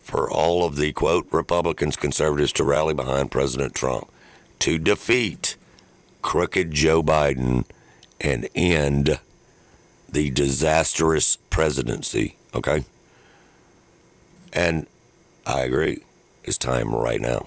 for 0.00 0.30
all 0.30 0.62
of 0.62 0.76
the, 0.76 0.92
quote, 0.92 1.26
Republicans, 1.32 1.96
conservatives 1.96 2.52
to 2.52 2.64
rally 2.64 2.92
behind 2.92 3.30
President 3.30 3.74
Trump 3.74 4.10
to 4.58 4.76
defeat 4.76 5.56
crooked 6.20 6.72
Joe 6.72 7.02
Biden 7.02 7.64
and 8.20 8.50
end 8.54 9.18
the 10.06 10.28
disastrous 10.28 11.36
presidency. 11.48 12.36
Okay? 12.54 12.84
And 14.52 14.86
I 15.46 15.60
agree. 15.60 16.02
It's 16.44 16.58
time 16.58 16.94
right 16.94 17.22
now. 17.22 17.46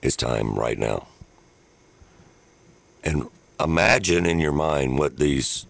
It's 0.00 0.16
time 0.16 0.54
right 0.54 0.78
now. 0.78 1.06
And 3.04 3.28
imagine 3.62 4.26
in 4.26 4.38
your 4.38 4.52
mind 4.52 4.98
what 4.98 5.18
these 5.18 5.66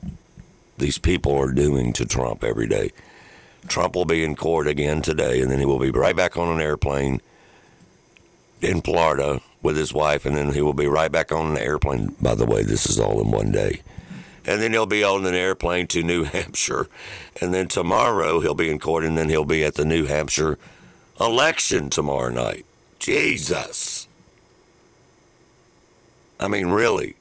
these 0.78 0.98
people 0.98 1.36
are 1.36 1.52
doing 1.52 1.92
to 1.92 2.06
Trump 2.06 2.42
every 2.42 2.66
day. 2.66 2.90
Trump 3.68 3.94
will 3.94 4.04
be 4.04 4.24
in 4.24 4.34
court 4.34 4.66
again 4.66 5.02
today, 5.02 5.40
and 5.40 5.50
then 5.50 5.58
he 5.58 5.64
will 5.64 5.78
be 5.78 5.90
right 5.90 6.16
back 6.16 6.36
on 6.36 6.48
an 6.48 6.60
airplane 6.60 7.20
in 8.60 8.80
Florida 8.80 9.40
with 9.62 9.76
his 9.76 9.92
wife, 9.92 10.26
and 10.26 10.36
then 10.36 10.52
he 10.52 10.60
will 10.60 10.72
be 10.72 10.86
right 10.86 11.12
back 11.12 11.30
on 11.30 11.52
an 11.52 11.58
airplane. 11.58 12.16
By 12.20 12.34
the 12.34 12.46
way, 12.46 12.62
this 12.62 12.86
is 12.86 12.98
all 12.98 13.20
in 13.20 13.30
one 13.30 13.52
day. 13.52 13.82
And 14.44 14.60
then 14.60 14.72
he'll 14.72 14.86
be 14.86 15.04
on 15.04 15.24
an 15.24 15.34
airplane 15.34 15.86
to 15.88 16.02
New 16.02 16.24
Hampshire. 16.36 16.88
And 17.40 17.54
then 17.54 17.68
tomorrow 17.68 18.40
he'll 18.40 18.54
be 18.54 18.70
in 18.70 18.80
court, 18.80 19.04
and 19.04 19.16
then 19.16 19.28
he'll 19.28 19.44
be 19.44 19.62
at 19.62 19.74
the 19.74 19.84
New 19.84 20.06
Hampshire 20.06 20.58
election 21.20 21.90
tomorrow 21.90 22.30
night. 22.30 22.66
Jesus. 22.98 24.08
I 26.40 26.48
mean, 26.48 26.68
really. 26.68 27.14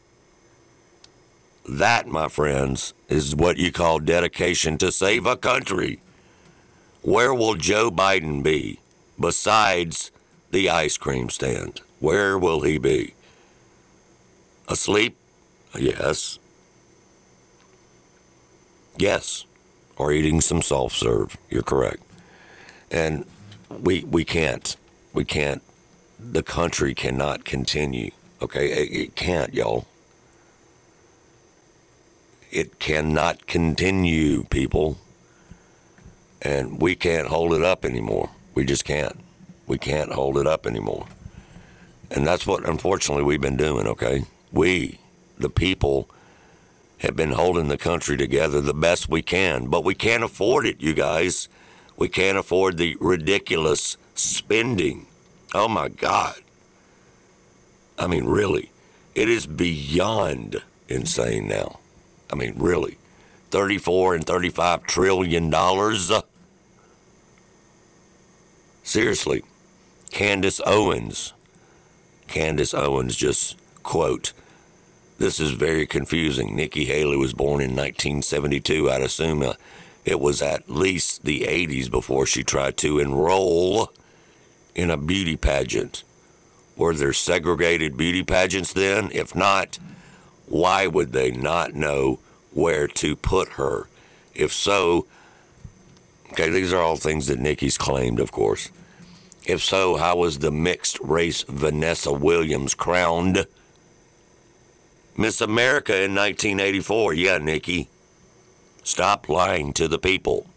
That, 1.68 2.08
my 2.08 2.28
friends, 2.28 2.94
is 3.08 3.36
what 3.36 3.58
you 3.58 3.72
call 3.72 4.00
dedication 4.00 4.78
to 4.80 4.92
save 4.92 5.26
a 5.26 5.38
country. 5.38 6.02
Where 7.02 7.34
will 7.34 7.56
Joe 7.56 7.92
Biden 7.92 8.44
be 8.44 8.80
besides 9.20 10.12
the 10.52 10.70
ice 10.70 10.98
cream 10.98 11.30
stand? 11.30 11.82
Where 12.00 12.38
will 12.38 12.62
he 12.62 12.78
be? 12.78 13.14
Asleep? 14.68 15.16
Yes. 15.78 16.40
Yes. 18.98 19.46
Or 19.98 20.12
eating 20.12 20.42
some 20.42 20.62
soft 20.62 20.96
serve. 20.96 21.38
You're 21.50 21.64
correct. 21.64 22.02
And 22.90 23.26
we 23.70 24.04
we 24.04 24.26
can't. 24.26 24.76
We 25.14 25.26
can't. 25.26 25.62
The 26.20 26.44
country 26.44 26.94
cannot 26.94 27.46
continue. 27.46 28.12
Okay? 28.42 28.72
It, 28.72 28.92
it 28.92 29.16
can't, 29.16 29.54
y'all. 29.54 29.86
It 32.52 32.80
cannot 32.80 33.48
continue, 33.48 34.44
people. 34.44 34.98
And 36.42 36.82
we 36.82 36.96
can't 36.96 37.28
hold 37.28 37.54
it 37.54 37.64
up 37.64 37.86
anymore. 37.86 38.30
We 38.54 38.66
just 38.66 38.84
can't. 38.84 39.18
We 39.68 39.78
can't 39.78 40.12
hold 40.12 40.38
it 40.38 40.46
up 40.46 40.68
anymore. 40.68 41.08
And 42.10 42.28
that's 42.28 42.46
what, 42.46 42.68
unfortunately, 42.68 43.24
we've 43.24 43.40
been 43.42 43.58
doing, 43.58 43.88
okay? 43.88 44.26
We, 44.52 45.00
the 45.38 45.50
people, 45.50 46.10
have 47.02 47.16
been 47.16 47.32
holding 47.32 47.68
the 47.68 47.78
country 47.78 48.16
together 48.16 48.62
the 48.62 48.76
best 48.76 49.10
we 49.10 49.24
can, 49.24 49.68
but 49.68 49.84
we 49.84 49.96
can't 49.96 50.24
afford 50.24 50.68
it, 50.68 50.82
you 50.82 50.94
guys. 50.94 51.50
We 51.98 52.08
can't 52.10 52.38
afford 52.38 52.78
the 52.78 52.96
ridiculous 53.00 53.98
spending. 54.14 55.08
Oh 55.54 55.68
my 55.68 55.90
God. 55.90 56.36
I 57.98 58.06
mean, 58.08 58.26
really, 58.26 58.72
it 59.16 59.30
is 59.30 59.48
beyond 59.48 60.62
insane 60.88 61.48
now. 61.48 61.80
I 62.32 62.36
mean, 62.36 62.54
really, 62.58 62.98
34 63.52 64.16
and 64.16 64.26
35 64.26 64.84
trillion 64.84 65.50
dollars. 65.50 66.12
Seriously, 68.84 69.44
Candace 70.12 70.62
Owens, 70.66 71.34
Candace 72.28 72.74
Owens 72.74 73.16
just 73.16 73.58
quote, 73.84 74.34
This 75.18 75.40
is 75.40 75.52
very 75.52 75.86
confusing. 75.86 76.56
Nikki 76.56 76.86
Haley 76.86 77.18
was 77.18 77.34
born 77.34 77.62
in 77.62 77.72
1972. 77.72 78.90
I'd 78.90 79.02
assume 79.02 79.44
uh, 79.44 79.54
it 80.06 80.20
was 80.20 80.42
at 80.42 80.70
least 80.70 81.24
the 81.24 81.42
80s 81.42 81.90
before 81.90 82.26
she 82.26 82.44
tried 82.44 82.78
to 82.78 83.00
enroll 83.00 83.92
in 84.74 84.90
a 84.90 84.98
beauty 84.98 85.38
pageant. 85.38 86.04
Were 86.76 86.94
there 86.94 87.14
segregated 87.14 87.98
beauty 87.98 88.24
pageants 88.24 88.74
then? 88.74 89.12
If 89.14 89.36
not, 89.36 89.78
why 90.52 90.86
would 90.86 91.14
they 91.14 91.32
not 91.32 91.74
know 91.74 92.20
where 92.52 92.88
to 92.88 93.16
put 93.16 93.54
her? 93.54 93.88
If 94.36 94.52
so, 94.52 95.08
okay, 96.32 96.50
these 96.50 96.74
are 96.74 96.82
all 96.82 96.98
things 96.98 97.28
that 97.28 97.40
Nikki's 97.40 97.78
claimed, 97.78 98.20
of 98.20 98.32
course. 98.32 98.70
If 99.46 99.64
so, 99.64 99.96
how 99.96 100.18
was 100.18 100.40
the 100.40 100.52
mixed 100.52 101.00
race 101.00 101.44
Vanessa 101.44 102.12
Williams 102.12 102.76
crowned 102.76 103.48
Miss 105.18 105.42
America 105.42 105.94
in 105.94 106.14
1984? 106.14 107.14
Yeah, 107.14 107.38
Nikki. 107.38 107.88
Stop 108.84 109.30
lying 109.30 109.74
to 109.74 109.88
the 109.88 110.00
people. 110.00 110.48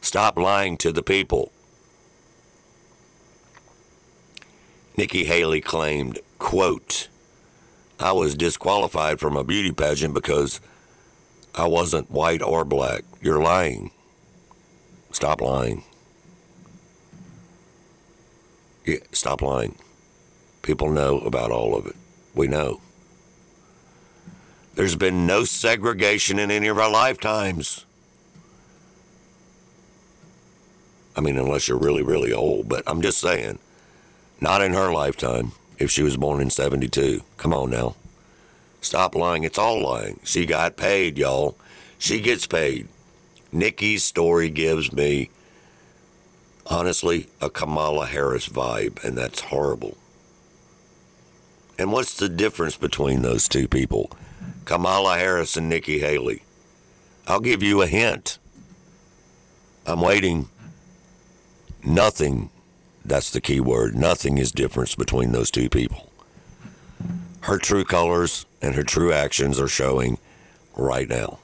Stop 0.00 0.36
lying 0.36 0.76
to 0.78 0.92
the 0.92 1.02
people. 1.02 1.50
Nikki 4.96 5.24
Haley 5.24 5.60
claimed, 5.60 6.20
quote, 6.38 7.08
I 7.98 8.12
was 8.12 8.34
disqualified 8.34 9.20
from 9.20 9.36
a 9.36 9.44
beauty 9.44 9.72
pageant 9.72 10.12
because 10.12 10.60
I 11.54 11.66
wasn't 11.66 12.10
white 12.10 12.42
or 12.42 12.64
black. 12.64 13.04
You're 13.22 13.42
lying. 13.42 13.90
Stop 15.12 15.40
lying. 15.40 15.82
Yeah, 18.84 18.98
stop 19.12 19.40
lying. 19.40 19.76
People 20.60 20.90
know 20.90 21.20
about 21.20 21.50
all 21.50 21.76
of 21.76 21.86
it. 21.86 21.96
We 22.34 22.48
know. 22.48 22.80
There's 24.74 24.96
been 24.96 25.26
no 25.26 25.44
segregation 25.44 26.38
in 26.38 26.50
any 26.50 26.68
of 26.68 26.78
our 26.78 26.90
lifetimes. 26.90 27.86
I 31.16 31.22
mean, 31.22 31.38
unless 31.38 31.66
you're 31.66 31.78
really, 31.78 32.02
really 32.02 32.34
old, 32.34 32.68
but 32.68 32.82
I'm 32.86 33.00
just 33.00 33.18
saying, 33.18 33.58
not 34.38 34.60
in 34.60 34.74
her 34.74 34.92
lifetime 34.92 35.52
if 35.78 35.90
she 35.90 36.02
was 36.02 36.16
born 36.16 36.40
in 36.40 36.50
72. 36.50 37.22
Come 37.36 37.52
on 37.52 37.70
now. 37.70 37.96
Stop 38.80 39.14
lying. 39.14 39.44
It's 39.44 39.58
all 39.58 39.82
lying. 39.82 40.20
She 40.24 40.46
got 40.46 40.76
paid, 40.76 41.18
y'all. 41.18 41.56
She 41.98 42.20
gets 42.20 42.46
paid. 42.46 42.88
Nikki's 43.52 44.04
story 44.04 44.50
gives 44.50 44.92
me, 44.92 45.30
honestly, 46.66 47.28
a 47.40 47.48
Kamala 47.48 48.06
Harris 48.06 48.48
vibe, 48.48 49.02
and 49.02 49.16
that's 49.16 49.40
horrible. 49.40 49.96
And 51.78 51.92
what's 51.92 52.16
the 52.16 52.28
difference 52.28 52.76
between 52.76 53.22
those 53.22 53.48
two 53.48 53.68
people? 53.68 54.10
Kamala 54.64 55.16
Harris 55.16 55.56
and 55.56 55.68
Nikki 55.68 55.98
Haley. 55.98 56.42
I'll 57.26 57.40
give 57.40 57.62
you 57.62 57.82
a 57.82 57.86
hint. 57.86 58.38
I'm 59.86 60.00
waiting. 60.00 60.48
Nothing, 61.84 62.50
that's 63.08 63.30
the 63.30 63.40
key 63.40 63.60
word, 63.60 63.94
nothing 63.94 64.38
is 64.38 64.52
difference 64.52 64.94
between 64.94 65.32
those 65.32 65.50
two 65.50 65.68
people. 65.68 66.10
Her 67.42 67.58
true 67.58 67.84
colors 67.84 68.46
and 68.60 68.74
her 68.74 68.82
true 68.82 69.12
actions 69.12 69.60
are 69.60 69.68
showing 69.68 70.18
right 70.76 71.08
now. 71.08 71.38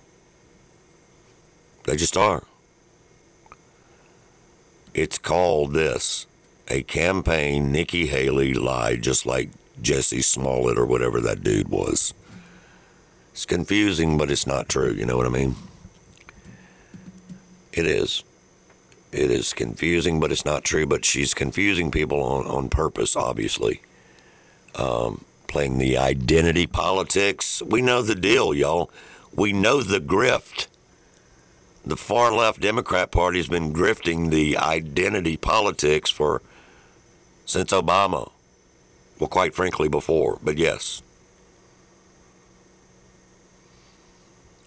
They 1.84 1.96
just 1.96 2.16
are. 2.16 2.44
It's 4.94 5.18
called 5.18 5.72
this 5.72 6.26
a 6.68 6.82
campaign 6.82 7.72
Nikki 7.72 8.06
Haley 8.06 8.54
lied 8.54 9.02
just 9.02 9.26
like 9.26 9.50
Jussie 9.80 10.24
Smollett 10.24 10.78
or 10.78 10.86
whatever 10.86 11.20
that 11.20 11.42
dude 11.42 11.68
was. 11.68 12.14
It's 13.32 13.46
confusing, 13.46 14.18
but 14.18 14.30
it's 14.30 14.46
not 14.46 14.68
true. 14.68 14.92
You 14.92 15.06
know 15.06 15.16
what 15.16 15.26
I 15.26 15.30
mean? 15.30 15.56
It 17.72 17.86
is. 17.86 18.22
It 19.12 19.30
is 19.30 19.52
confusing, 19.52 20.20
but 20.20 20.32
it's 20.32 20.44
not 20.44 20.64
true. 20.64 20.86
But 20.86 21.04
she's 21.04 21.34
confusing 21.34 21.90
people 21.90 22.22
on, 22.22 22.46
on 22.46 22.68
purpose, 22.70 23.14
obviously. 23.14 23.82
Um, 24.74 25.24
playing 25.48 25.76
the 25.76 25.98
identity 25.98 26.66
politics. 26.66 27.62
We 27.62 27.82
know 27.82 28.00
the 28.00 28.14
deal, 28.14 28.54
y'all. 28.54 28.90
We 29.34 29.52
know 29.52 29.82
the 29.82 30.00
grift. 30.00 30.66
The 31.84 31.96
far 31.96 32.32
left 32.32 32.60
Democrat 32.60 33.10
Party 33.10 33.38
has 33.38 33.48
been 33.48 33.72
grifting 33.74 34.30
the 34.30 34.56
identity 34.56 35.36
politics 35.36 36.10
for 36.10 36.40
since 37.44 37.72
Obama. 37.72 38.30
Well, 39.18 39.28
quite 39.28 39.54
frankly, 39.54 39.88
before, 39.88 40.38
but 40.42 40.56
yes. 40.56 41.02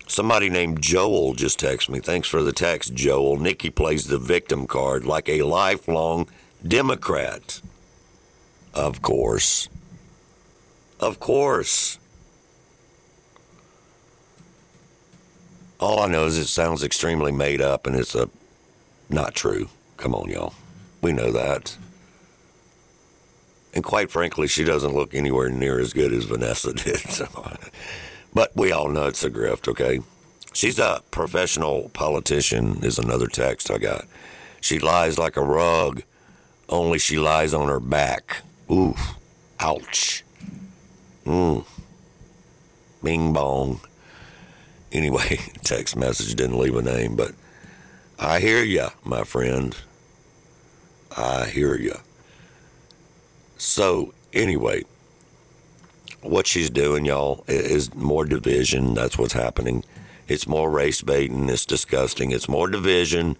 Somebody 0.07 0.49
named 0.49 0.81
Joel 0.81 1.33
just 1.33 1.59
texted 1.59 1.89
me. 1.89 1.99
Thanks 1.99 2.27
for 2.27 2.43
the 2.43 2.53
text, 2.53 2.93
Joel. 2.93 3.37
Nikki 3.37 3.69
plays 3.69 4.07
the 4.07 4.19
victim 4.19 4.67
card 4.67 5.05
like 5.05 5.27
a 5.27 5.41
lifelong 5.43 6.29
Democrat. 6.65 7.61
Of 8.73 9.01
course. 9.01 9.67
Of 10.99 11.19
course. 11.19 11.97
All 15.79 15.99
I 15.99 16.07
know 16.07 16.25
is 16.25 16.37
it 16.37 16.47
sounds 16.47 16.83
extremely 16.83 17.31
made 17.31 17.61
up 17.61 17.87
and 17.87 17.95
it's 17.95 18.15
a 18.15 18.29
not 19.09 19.33
true. 19.35 19.69
Come 19.97 20.15
on, 20.15 20.29
y'all. 20.29 20.53
We 21.01 21.13
know 21.13 21.31
that. 21.31 21.77
And 23.73 23.83
quite 23.83 24.09
frankly, 24.09 24.47
she 24.47 24.63
doesn't 24.63 24.95
look 24.95 25.13
anywhere 25.13 25.49
near 25.49 25.79
as 25.79 25.93
good 25.93 26.13
as 26.13 26.23
Vanessa 26.23 26.73
did. 26.73 26.99
So. 26.99 27.27
But 28.35 28.55
we 28.55 28.71
all 28.71 28.89
know 28.89 29.07
it's 29.07 29.23
a 29.23 29.31
grift, 29.31 29.67
okay? 29.69 30.01
She's 30.53 30.77
a 30.77 31.01
professional 31.09 31.89
politician, 31.89 32.83
is 32.83 32.99
another 32.99 33.27
text 33.27 33.71
I 33.71 33.77
got. 33.77 34.05
She 34.59 34.77
lies 34.77 35.17
like 35.17 35.37
a 35.37 35.41
rug, 35.41 36.03
only 36.67 36.99
she 36.99 37.17
lies 37.17 37.53
on 37.53 37.69
her 37.69 37.79
back. 37.79 38.41
Oof. 38.69 39.15
Ouch. 39.59 40.23
Mmm. 41.25 41.65
Bing 43.01 43.31
bong. 43.31 43.79
Anyway, 44.91 45.39
text 45.63 45.95
message 45.95 46.35
didn't 46.35 46.59
leave 46.59 46.75
a 46.75 46.81
name, 46.81 47.15
but 47.15 47.31
I 48.19 48.41
hear 48.41 48.63
ya, 48.63 48.89
my 49.03 49.23
friend. 49.23 49.75
I 51.15 51.45
hear 51.45 51.75
ya. 51.75 51.95
So, 53.57 54.13
anyway, 54.33 54.83
what 56.25 56.47
she's 56.47 56.69
doing, 56.69 57.05
y'all, 57.05 57.43
is 57.47 57.93
more 57.93 58.25
division. 58.25 58.93
That's 58.93 59.17
what's 59.17 59.33
happening. 59.33 59.83
It's 60.27 60.47
more 60.47 60.69
race 60.69 61.01
baiting. 61.01 61.49
It's 61.49 61.65
disgusting. 61.65 62.31
It's 62.31 62.49
more 62.49 62.67
division. 62.67 63.37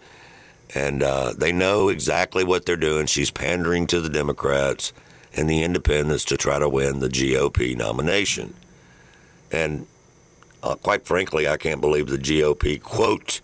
And 0.73 1.03
uh, 1.03 1.33
they 1.37 1.51
know 1.51 1.89
exactly 1.89 2.43
what 2.43 2.65
they're 2.65 2.75
doing. 2.75 3.07
She's 3.07 3.31
pandering 3.31 3.87
to 3.87 4.01
the 4.01 4.09
Democrats 4.09 4.93
and 5.35 5.49
the 5.49 5.63
independents 5.63 6.25
to 6.25 6.37
try 6.37 6.59
to 6.59 6.69
win 6.69 6.99
the 6.99 7.09
GOP 7.09 7.75
nomination. 7.75 8.53
And 9.51 9.87
uh, 10.63 10.75
quite 10.75 11.05
frankly, 11.05 11.47
I 11.47 11.57
can't 11.57 11.81
believe 11.81 12.07
the 12.07 12.17
GOP, 12.17 12.81
quote, 12.81 13.41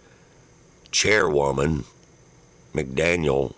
chairwoman, 0.92 1.86
McDaniel, 2.74 3.54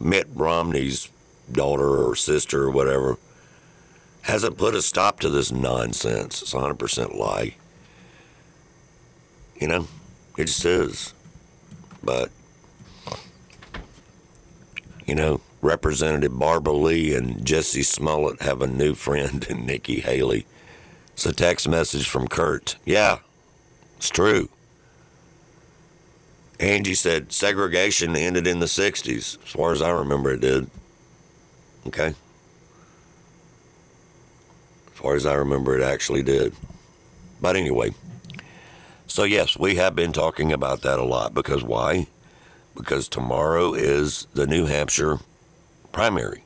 Mitt 0.00 0.26
Romney's 0.34 1.10
daughter 1.50 2.04
or 2.04 2.14
sister 2.14 2.64
or 2.64 2.70
whatever, 2.70 3.16
hasn't 4.28 4.58
put 4.58 4.74
a 4.74 4.82
stop 4.82 5.20
to 5.20 5.30
this 5.30 5.50
nonsense. 5.50 6.42
It's 6.42 6.52
100% 6.52 7.16
lie. 7.16 7.54
You 9.56 9.68
know, 9.68 9.88
it 10.36 10.44
just 10.44 10.64
is. 10.66 11.14
But, 12.04 12.30
you 15.06 15.14
know, 15.14 15.40
Representative 15.62 16.38
Barbara 16.38 16.74
Lee 16.74 17.14
and 17.14 17.36
Jussie 17.38 17.84
Smollett 17.84 18.42
have 18.42 18.60
a 18.60 18.66
new 18.66 18.94
friend 18.94 19.44
in 19.48 19.64
Nikki 19.66 20.00
Haley. 20.00 20.46
It's 21.14 21.24
a 21.24 21.32
text 21.32 21.66
message 21.66 22.06
from 22.06 22.28
Kurt. 22.28 22.76
Yeah, 22.84 23.20
it's 23.96 24.10
true. 24.10 24.50
Angie 26.60 26.94
said 26.94 27.32
segregation 27.32 28.14
ended 28.14 28.46
in 28.46 28.60
the 28.60 28.66
60s. 28.66 29.42
As 29.42 29.52
far 29.52 29.72
as 29.72 29.80
I 29.80 29.90
remember, 29.90 30.32
it 30.32 30.42
did. 30.42 30.70
Okay 31.86 32.14
far 34.98 35.16
as 35.16 35.26
I 35.26 35.34
remember, 35.34 35.78
it 35.78 35.82
actually 35.84 36.22
did. 36.22 36.54
But 37.40 37.56
anyway, 37.56 37.92
so 39.06 39.24
yes, 39.24 39.58
we 39.58 39.76
have 39.76 39.96
been 39.96 40.12
talking 40.12 40.52
about 40.52 40.82
that 40.82 40.98
a 40.98 41.04
lot 41.04 41.34
because 41.34 41.64
why? 41.64 42.08
Because 42.76 43.08
tomorrow 43.08 43.74
is 43.74 44.26
the 44.34 44.46
New 44.46 44.66
Hampshire 44.66 45.18
primary. 45.92 46.44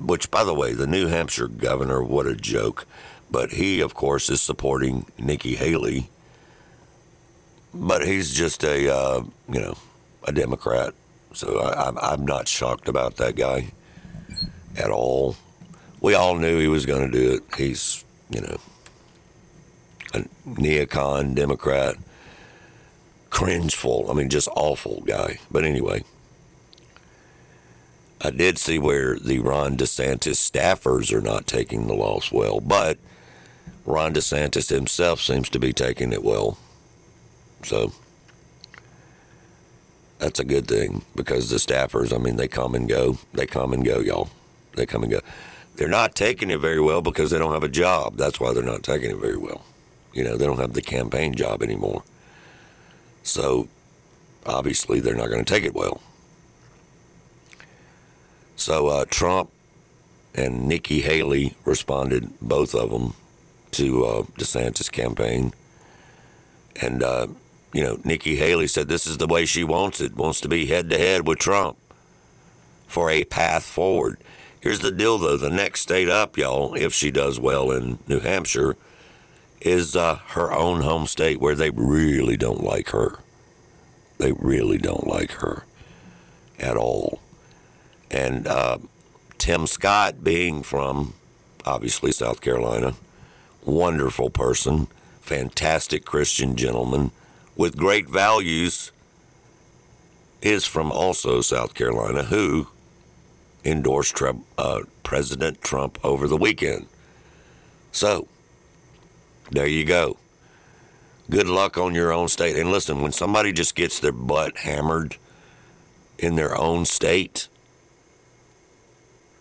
Which, 0.00 0.30
by 0.30 0.44
the 0.44 0.54
way, 0.54 0.74
the 0.74 0.86
New 0.86 1.08
Hampshire 1.08 1.48
governor, 1.48 2.02
what 2.04 2.26
a 2.26 2.36
joke. 2.36 2.86
But 3.30 3.52
he, 3.52 3.80
of 3.80 3.94
course, 3.94 4.30
is 4.30 4.40
supporting 4.40 5.06
Nikki 5.18 5.56
Haley. 5.56 6.10
But 7.74 8.06
he's 8.06 8.32
just 8.34 8.64
a, 8.64 8.94
uh, 8.94 9.24
you 9.48 9.60
know, 9.60 9.76
a 10.24 10.32
Democrat. 10.32 10.94
So 11.34 11.60
I, 11.60 12.12
I'm 12.12 12.24
not 12.26 12.48
shocked 12.48 12.88
about 12.88 13.16
that 13.16 13.36
guy. 13.36 13.72
at 14.76 14.90
all. 14.90 15.36
We 16.00 16.14
all 16.14 16.36
knew 16.36 16.58
he 16.58 16.68
was 16.68 16.86
going 16.86 17.10
to 17.10 17.18
do 17.18 17.34
it. 17.34 17.42
He's, 17.56 18.04
you 18.30 18.40
know, 18.40 18.58
a 20.14 20.20
neocon 20.46 21.34
Democrat, 21.34 21.96
cringeful. 23.30 24.10
I 24.10 24.14
mean, 24.14 24.28
just 24.28 24.48
awful 24.54 25.02
guy. 25.06 25.38
But 25.50 25.64
anyway, 25.64 26.04
I 28.20 28.30
did 28.30 28.58
see 28.58 28.78
where 28.78 29.18
the 29.18 29.38
Ron 29.40 29.76
DeSantis 29.76 30.36
staffers 30.36 31.12
are 31.12 31.20
not 31.20 31.46
taking 31.46 31.86
the 31.86 31.94
loss 31.94 32.32
well, 32.32 32.60
but 32.60 32.98
Ron 33.84 34.14
DeSantis 34.14 34.70
himself 34.70 35.20
seems 35.20 35.48
to 35.50 35.58
be 35.58 35.72
taking 35.72 36.12
it 36.12 36.22
well. 36.22 36.58
So 37.62 37.92
that's 40.18 40.40
a 40.40 40.44
good 40.44 40.66
thing 40.66 41.04
because 41.14 41.50
the 41.50 41.56
staffers, 41.56 42.14
I 42.14 42.18
mean, 42.18 42.36
they 42.36 42.48
come 42.48 42.74
and 42.74 42.88
go. 42.88 43.18
They 43.32 43.46
come 43.46 43.72
and 43.72 43.84
go, 43.84 44.00
y'all. 44.00 44.30
They 44.74 44.86
come 44.86 45.02
and 45.02 45.12
go. 45.12 45.20
They're 45.78 45.86
not 45.86 46.16
taking 46.16 46.50
it 46.50 46.58
very 46.58 46.80
well 46.80 47.00
because 47.00 47.30
they 47.30 47.38
don't 47.38 47.52
have 47.52 47.62
a 47.62 47.68
job. 47.68 48.16
That's 48.16 48.40
why 48.40 48.52
they're 48.52 48.64
not 48.64 48.82
taking 48.82 49.12
it 49.12 49.18
very 49.18 49.36
well. 49.36 49.64
You 50.12 50.24
know, 50.24 50.36
they 50.36 50.44
don't 50.44 50.58
have 50.58 50.72
the 50.72 50.82
campaign 50.82 51.36
job 51.36 51.62
anymore. 51.62 52.02
So 53.22 53.68
obviously, 54.44 54.98
they're 54.98 55.14
not 55.14 55.28
going 55.28 55.44
to 55.44 55.54
take 55.54 55.62
it 55.62 55.74
well. 55.74 56.00
So 58.56 58.88
uh, 58.88 59.04
Trump 59.08 59.50
and 60.34 60.66
Nikki 60.66 61.00
Haley 61.00 61.54
responded, 61.64 62.28
both 62.42 62.74
of 62.74 62.90
them, 62.90 63.14
to 63.70 64.04
uh, 64.04 64.22
DeSantis' 64.36 64.90
campaign. 64.90 65.54
And, 66.82 67.04
uh, 67.04 67.28
you 67.72 67.84
know, 67.84 68.00
Nikki 68.02 68.34
Haley 68.34 68.66
said 68.66 68.88
this 68.88 69.06
is 69.06 69.18
the 69.18 69.28
way 69.28 69.46
she 69.46 69.62
wants 69.62 70.00
it, 70.00 70.16
wants 70.16 70.40
to 70.40 70.48
be 70.48 70.66
head 70.66 70.90
to 70.90 70.98
head 70.98 71.24
with 71.24 71.38
Trump 71.38 71.76
for 72.88 73.10
a 73.10 73.22
path 73.22 73.62
forward. 73.62 74.18
Here's 74.60 74.80
the 74.80 74.90
deal, 74.90 75.18
though 75.18 75.36
the 75.36 75.50
next 75.50 75.82
state 75.82 76.08
up, 76.08 76.36
y'all, 76.36 76.74
if 76.74 76.92
she 76.92 77.10
does 77.10 77.38
well 77.38 77.70
in 77.70 77.98
New 78.08 78.20
Hampshire, 78.20 78.76
is 79.60 79.94
uh, 79.94 80.16
her 80.28 80.52
own 80.52 80.82
home 80.82 81.06
state 81.06 81.40
where 81.40 81.54
they 81.54 81.70
really 81.70 82.36
don't 82.36 82.62
like 82.62 82.90
her. 82.90 83.18
They 84.18 84.32
really 84.32 84.78
don't 84.78 85.06
like 85.06 85.32
her 85.32 85.64
at 86.58 86.76
all. 86.76 87.20
And 88.10 88.46
uh, 88.46 88.78
Tim 89.38 89.66
Scott, 89.66 90.24
being 90.24 90.62
from 90.62 91.14
obviously 91.64 92.10
South 92.10 92.40
Carolina, 92.40 92.94
wonderful 93.64 94.30
person, 94.30 94.88
fantastic 95.20 96.04
Christian 96.04 96.56
gentleman 96.56 97.12
with 97.56 97.76
great 97.76 98.08
values, 98.08 98.90
is 100.40 100.64
from 100.64 100.90
also 100.90 101.40
South 101.40 101.74
Carolina, 101.74 102.24
who 102.24 102.68
endorsed 103.64 104.14
Trump, 104.14 104.44
uh, 104.56 104.80
President 105.02 105.60
Trump 105.60 105.98
over 106.04 106.26
the 106.28 106.36
weekend. 106.36 106.86
So, 107.92 108.28
there 109.50 109.66
you 109.66 109.84
go. 109.84 110.16
Good 111.30 111.48
luck 111.48 111.76
on 111.76 111.94
your 111.94 112.12
own 112.12 112.28
state. 112.28 112.56
And 112.56 112.70
listen, 112.70 113.02
when 113.02 113.12
somebody 113.12 113.52
just 113.52 113.74
gets 113.74 114.00
their 114.00 114.12
butt 114.12 114.58
hammered 114.58 115.16
in 116.18 116.36
their 116.36 116.56
own 116.56 116.84
state, 116.84 117.48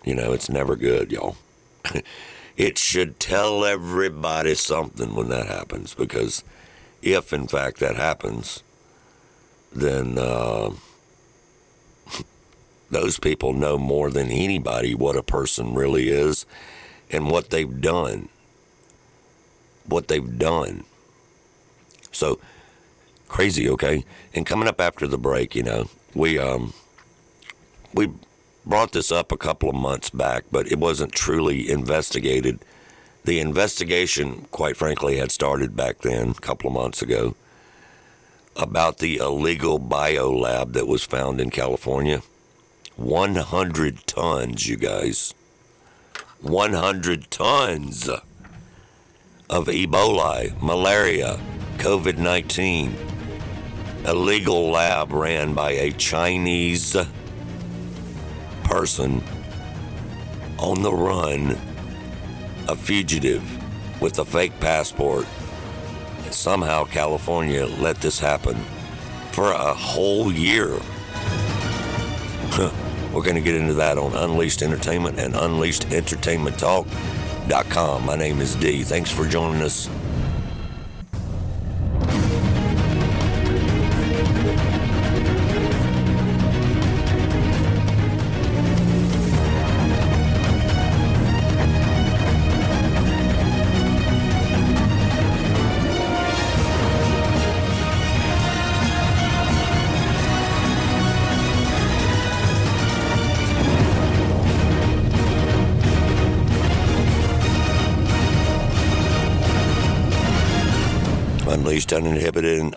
you 0.03 0.15
know, 0.15 0.31
it's 0.33 0.49
never 0.49 0.75
good, 0.75 1.11
y'all. 1.11 1.37
it 2.57 2.77
should 2.77 3.19
tell 3.19 3.63
everybody 3.63 4.55
something 4.55 5.15
when 5.15 5.29
that 5.29 5.47
happens 5.47 5.93
because 5.93 6.43
if, 7.01 7.31
in 7.31 7.47
fact, 7.47 7.79
that 7.79 7.95
happens, 7.95 8.63
then 9.73 10.17
uh, 10.17 10.71
those 12.89 13.19
people 13.19 13.53
know 13.53 13.77
more 13.77 14.09
than 14.09 14.29
anybody 14.29 14.95
what 14.95 15.15
a 15.15 15.23
person 15.23 15.73
really 15.73 16.09
is 16.09 16.45
and 17.09 17.29
what 17.29 17.49
they've 17.49 17.81
done. 17.81 18.29
What 19.85 20.07
they've 20.07 20.37
done. 20.37 20.83
So 22.11 22.39
crazy, 23.27 23.69
okay? 23.69 24.03
And 24.33 24.45
coming 24.45 24.67
up 24.67 24.81
after 24.81 25.07
the 25.07 25.17
break, 25.17 25.55
you 25.55 25.63
know, 25.63 25.89
we 26.13 26.39
um 26.39 26.73
we 27.93 28.11
brought 28.65 28.91
this 28.91 29.11
up 29.11 29.31
a 29.31 29.37
couple 29.37 29.69
of 29.69 29.75
months 29.75 30.09
back, 30.09 30.43
but 30.51 30.71
it 30.71 30.79
wasn't 30.79 31.13
truly 31.13 31.69
investigated. 31.69 32.59
The 33.23 33.39
investigation, 33.39 34.45
quite 34.51 34.77
frankly, 34.77 35.17
had 35.17 35.31
started 35.31 35.75
back 35.75 35.99
then, 35.99 36.31
a 36.31 36.33
couple 36.35 36.67
of 36.67 36.73
months 36.73 37.01
ago, 37.01 37.35
about 38.55 38.97
the 38.97 39.17
illegal 39.17 39.79
biolab 39.79 40.73
that 40.73 40.87
was 40.87 41.03
found 41.03 41.39
in 41.39 41.49
California. 41.49 42.21
100 42.97 44.07
tons, 44.07 44.67
you 44.67 44.75
guys. 44.75 45.35
100 46.41 47.29
tons 47.29 48.09
of 48.09 49.67
Ebola, 49.67 50.59
malaria, 50.59 51.39
COVID 51.77 52.17
19. 52.17 52.95
A 54.05 54.15
legal 54.15 54.71
lab 54.71 55.11
ran 55.11 55.53
by 55.53 55.71
a 55.71 55.91
Chinese 55.91 56.95
person 58.63 59.23
on 60.57 60.81
the 60.81 60.91
run, 60.91 61.51
a 62.67 62.75
fugitive 62.75 63.43
with 64.01 64.17
a 64.17 64.25
fake 64.25 64.59
passport. 64.59 65.27
And 66.25 66.33
somehow 66.33 66.85
California 66.85 67.67
let 67.67 67.97
this 67.97 68.19
happen 68.19 68.55
for 69.33 69.51
a 69.51 69.73
whole 69.73 70.31
year. 70.31 70.79
We're 73.17 73.23
going 73.23 73.35
to 73.35 73.41
get 73.41 73.55
into 73.55 73.73
that 73.73 73.97
on 73.97 74.15
Unleashed 74.15 74.61
Entertainment 74.61 75.17
and 75.17 75.33
UnleashedEntertainmentTalk.com. 75.33 78.05
My 78.05 78.15
name 78.15 78.41
is 78.41 78.53
D. 78.53 78.83
Thanks 78.83 79.09
for 79.09 79.25
joining 79.25 79.63
us. 79.63 79.89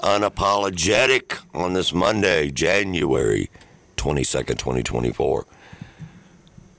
Unapologetic 0.03 1.39
on 1.55 1.75
this 1.75 1.93
Monday, 1.93 2.51
January 2.51 3.51
22nd, 3.97 4.59
2024. 4.59 5.47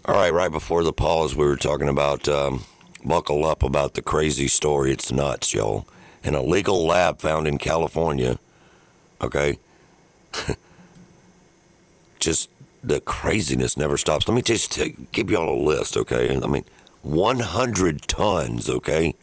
All 0.05 0.15
right, 0.15 0.33
right 0.33 0.51
before 0.51 0.83
the 0.83 0.93
pause, 0.93 1.35
we 1.35 1.45
were 1.45 1.55
talking 1.55 1.87
about 1.87 2.27
um, 2.27 2.65
buckle 3.05 3.45
up 3.45 3.63
about 3.63 3.93
the 3.93 4.01
crazy 4.01 4.47
story. 4.47 4.91
It's 4.91 5.11
nuts, 5.11 5.53
y'all. 5.53 5.87
An 6.23 6.35
illegal 6.35 6.85
lab 6.85 7.19
found 7.19 7.47
in 7.47 7.57
California. 7.57 8.39
Okay. 9.21 9.59
just 12.19 12.49
the 12.83 12.99
craziness 12.99 13.77
never 13.77 13.97
stops. 13.97 14.27
Let 14.27 14.35
me 14.35 14.41
just 14.41 14.79
give 15.11 15.29
y'all 15.29 15.53
a 15.53 15.61
list, 15.61 15.95
okay? 15.97 16.35
I 16.35 16.47
mean, 16.47 16.65
100 17.03 18.07
tons, 18.07 18.69
okay? 18.69 19.13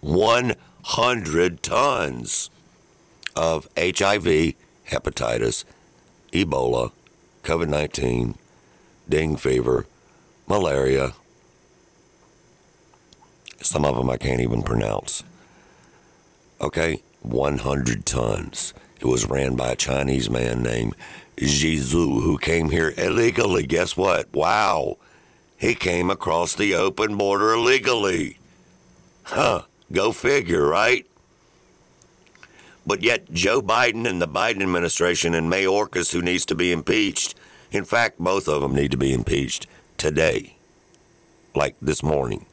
100 0.00 1.62
tons 1.62 2.50
of 3.36 3.68
HIV, 3.76 4.54
hepatitis, 4.88 5.64
Ebola, 6.32 6.92
COVID 7.42 7.68
19, 7.68 8.34
dengue 9.08 9.38
fever, 9.38 9.86
malaria. 10.46 11.14
Some 13.62 13.84
of 13.84 13.96
them 13.96 14.10
I 14.10 14.16
can't 14.16 14.40
even 14.40 14.62
pronounce. 14.62 15.22
Okay, 16.60 17.02
100 17.22 18.06
tons. 18.06 18.74
It 19.00 19.06
was 19.06 19.28
ran 19.28 19.56
by 19.56 19.70
a 19.70 19.76
Chinese 19.76 20.28
man 20.28 20.62
named 20.62 20.94
Zhu 21.36 22.22
who 22.22 22.38
came 22.38 22.70
here 22.70 22.92
illegally. 22.96 23.66
Guess 23.66 23.96
what? 23.96 24.32
Wow. 24.32 24.98
He 25.56 25.74
came 25.74 26.10
across 26.10 26.54
the 26.54 26.74
open 26.74 27.16
border 27.16 27.52
illegally. 27.52 28.38
Huh. 29.24 29.62
Go 29.92 30.12
figure, 30.12 30.66
right? 30.66 31.06
But 32.86 33.02
yet, 33.02 33.32
Joe 33.32 33.60
Biden 33.60 34.08
and 34.08 34.20
the 34.20 34.28
Biden 34.28 34.62
administration 34.62 35.34
and 35.34 35.52
Mayorkas, 35.52 36.12
who 36.12 36.22
needs 36.22 36.46
to 36.46 36.54
be 36.54 36.72
impeached, 36.72 37.34
in 37.70 37.84
fact, 37.84 38.18
both 38.18 38.48
of 38.48 38.62
them 38.62 38.74
need 38.74 38.90
to 38.90 38.96
be 38.96 39.12
impeached 39.12 39.66
today, 39.96 40.56
like 41.54 41.76
this 41.80 42.02
morning. 42.02 42.46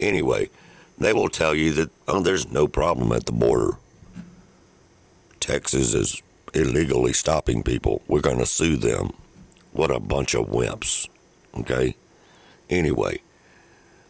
Anyway, 0.00 0.50
they 0.98 1.12
will 1.12 1.28
tell 1.28 1.54
you 1.54 1.72
that 1.72 1.90
oh, 2.06 2.20
there's 2.20 2.50
no 2.50 2.68
problem 2.68 3.12
at 3.12 3.26
the 3.26 3.32
border. 3.32 3.78
Texas 5.40 5.94
is 5.94 6.22
illegally 6.52 7.12
stopping 7.12 7.62
people. 7.62 8.02
We're 8.08 8.20
going 8.20 8.38
to 8.38 8.46
sue 8.46 8.76
them. 8.76 9.12
What 9.72 9.90
a 9.90 10.00
bunch 10.00 10.34
of 10.34 10.46
wimps. 10.46 11.08
Okay? 11.58 11.96
Anyway, 12.70 13.20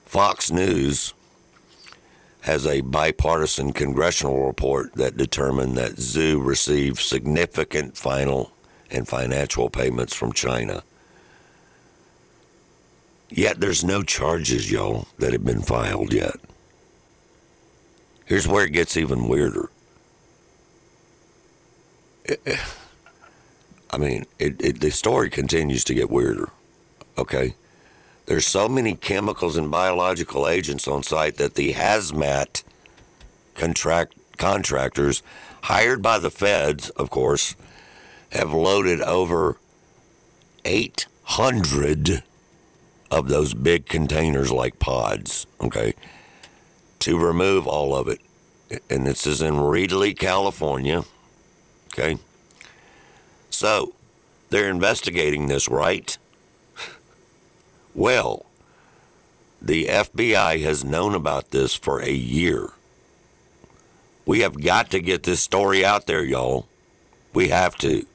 Fox 0.05 0.51
News 0.51 1.15
has 2.45 2.67
a 2.67 2.83
bipartisan 2.83 3.73
congressional 3.73 4.47
report 4.47 4.93
that 4.97 5.17
determined 5.17 5.79
that 5.79 5.93
Zhu 5.93 6.45
received 6.45 6.99
significant 6.99 7.97
final 7.97 8.53
and 8.91 9.09
financial 9.09 9.71
payments 9.71 10.15
from 10.15 10.31
China. 10.31 10.83
Yet 13.31 13.61
there's 13.61 13.83
no 13.83 14.03
charges, 14.03 14.71
y'all, 14.71 15.09
that 15.19 15.33
have 15.33 15.47
been 15.47 15.63
filed 15.63 16.13
yet. 16.13 16.37
Here's 18.27 18.47
where 18.47 18.67
it 18.67 18.73
gets 18.73 18.99
even 18.99 19.27
weirder. 19.27 19.71
I 23.91 23.97
mean, 23.97 24.27
it, 24.39 24.61
it, 24.63 24.81
the 24.83 24.91
story 24.91 25.31
continues 25.31 25.83
to 25.85 25.95
get 25.95 26.11
weirder. 26.11 26.51
Okay? 27.17 27.55
There's 28.27 28.47
so 28.47 28.69
many 28.69 28.95
chemicals 28.95 29.57
and 29.57 29.71
biological 29.71 30.49
agents 30.49 30.89
on 30.89 31.03
site 31.03 31.37
that 31.37 31.55
the 31.55 31.75
hazmat 31.75 32.63
contract 33.55 34.15
contractors 34.39 35.23
hired 35.65 36.03
by 36.03 36.19
the 36.19 36.31
feds, 36.31 36.91
of 36.91 37.11
course, 37.11 37.55
have 38.31 38.53
loaded 38.53 39.01
over 39.03 39.59
800 40.65 42.23
of 43.11 43.29
those 43.29 43.55
big 43.55 43.87
containers 43.87 44.51
like 44.51 44.79
pods, 44.79 45.47
okay, 45.61 45.95
to 46.99 47.19
remove 47.19 47.67
all 47.67 47.95
of 47.95 48.09
it. 48.09 48.21
And 48.91 49.07
this 49.07 49.27
is 49.27 49.41
in 49.41 49.55
Reedley, 49.55 50.19
California, 50.19 51.05
okay? 51.93 52.17
So, 53.51 53.93
they're 54.51 54.71
investigating 54.71 55.47
this, 55.47 55.69
right? 55.69 56.17
Well, 57.95 58.47
the 59.63 59.87
FBI 59.87 60.63
has 60.63 60.85
known 60.85 61.15
about 61.15 61.51
this 61.51 61.75
for 61.75 62.01
a 62.01 62.11
year. 62.11 62.71
We 64.27 64.41
have 64.41 64.61
got 64.61 64.91
to 64.91 65.01
get 65.01 65.23
this 65.23 65.41
story 65.41 65.85
out 65.85 66.07
there, 66.07 66.25
y'all. 66.25 66.67
We 67.33 67.49
have 67.49 67.77
to. 67.77 68.07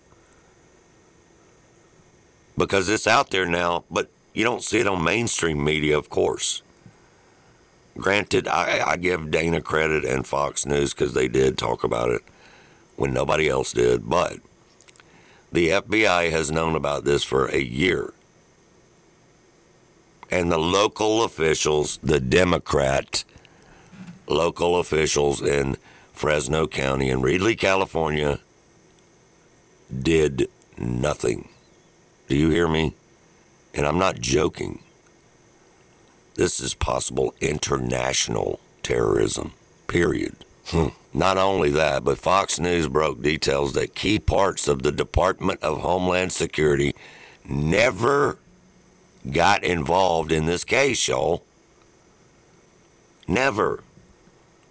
Because 2.57 2.89
it's 2.89 3.07
out 3.07 3.29
there 3.29 3.45
now, 3.45 3.85
but 3.89 4.09
you 4.33 4.43
don't 4.43 4.63
see 4.63 4.79
it 4.79 4.87
on 4.87 5.03
mainstream 5.03 5.63
media, 5.63 5.97
of 5.97 6.09
course. 6.09 6.61
Granted, 7.97 8.47
I, 8.47 8.91
I 8.91 8.97
give 8.97 9.31
Dana 9.31 9.61
credit 9.61 10.05
and 10.05 10.25
Fox 10.25 10.65
News 10.65 10.93
because 10.93 11.13
they 11.13 11.27
did 11.27 11.57
talk 11.57 11.83
about 11.83 12.11
it 12.11 12.21
when 12.95 13.13
nobody 13.13 13.49
else 13.49 13.73
did, 13.73 14.09
but 14.09 14.37
the 15.51 15.69
FBI 15.69 16.31
has 16.31 16.51
known 16.51 16.75
about 16.75 17.05
this 17.05 17.23
for 17.23 17.47
a 17.47 17.59
year. 17.59 18.13
And 20.31 20.51
the 20.51 20.59
local 20.59 21.23
officials, 21.23 21.99
the 22.03 22.19
Democrat 22.19 23.23
local 24.27 24.77
officials 24.77 25.41
in 25.41 25.75
Fresno 26.13 26.67
County 26.67 27.09
in 27.09 27.21
Reedley, 27.21 27.57
California, 27.57 28.39
did 30.01 30.47
nothing. 30.77 31.49
Do 32.27 32.35
you 32.35 32.49
hear 32.49 32.67
me? 32.67 32.93
And 33.73 33.85
I'm 33.85 33.97
not 33.97 34.19
joking. 34.19 34.83
This 36.35 36.59
is 36.59 36.73
possible 36.73 37.33
international 37.41 38.59
terrorism, 38.83 39.53
period. 39.87 40.35
Hmm. 40.67 40.87
Not 41.13 41.37
only 41.37 41.71
that, 41.71 42.03
but 42.03 42.19
Fox 42.19 42.59
News 42.59 42.87
broke 42.87 43.21
details 43.21 43.73
that 43.73 43.95
key 43.95 44.19
parts 44.19 44.67
of 44.67 44.83
the 44.83 44.91
Department 44.91 45.61
of 45.63 45.81
Homeland 45.81 46.31
Security 46.31 46.93
never 47.43 48.37
got 49.29 49.63
involved 49.63 50.31
in 50.31 50.45
this 50.45 50.63
case, 50.63 51.07
y'all. 51.07 51.43
Never. 53.27 53.83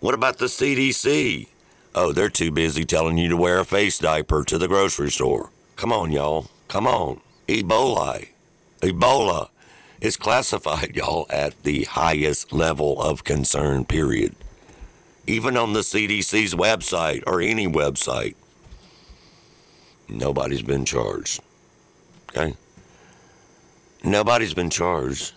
What 0.01 0.15
about 0.15 0.39
the 0.39 0.47
CDC? 0.47 1.49
Oh, 1.95 2.13
they're 2.13 2.29
too 2.29 2.51
busy 2.51 2.85
telling 2.85 3.19
you 3.19 3.29
to 3.29 3.37
wear 3.37 3.59
a 3.59 3.65
face 3.65 3.99
diaper 3.99 4.45
to 4.45 4.59
the 4.59 4.69
grocery 4.69 5.11
store. 5.11 5.51
Come 5.77 5.93
on, 5.93 6.13
y'all. 6.13 6.47
Come 6.69 6.87
on. 6.87 7.21
Ebola. 7.49 8.29
Ebola 8.81 9.49
is 10.01 10.17
classified, 10.17 10.93
y'all, 10.97 11.27
at 11.31 11.61
the 11.63 11.85
highest 11.85 12.53
level 12.53 13.01
of 13.01 13.25
concern, 13.25 13.85
period. 13.85 14.35
Even 15.27 15.57
on 15.57 15.73
the 15.73 15.81
CDC's 15.81 16.55
website 16.55 17.23
or 17.27 17.41
any 17.41 17.67
website, 17.67 18.35
nobody's 20.09 20.63
been 20.63 20.85
charged. 20.85 21.41
Okay? 22.31 22.55
Nobody's 24.03 24.55
been 24.55 24.71
charged. 24.71 25.33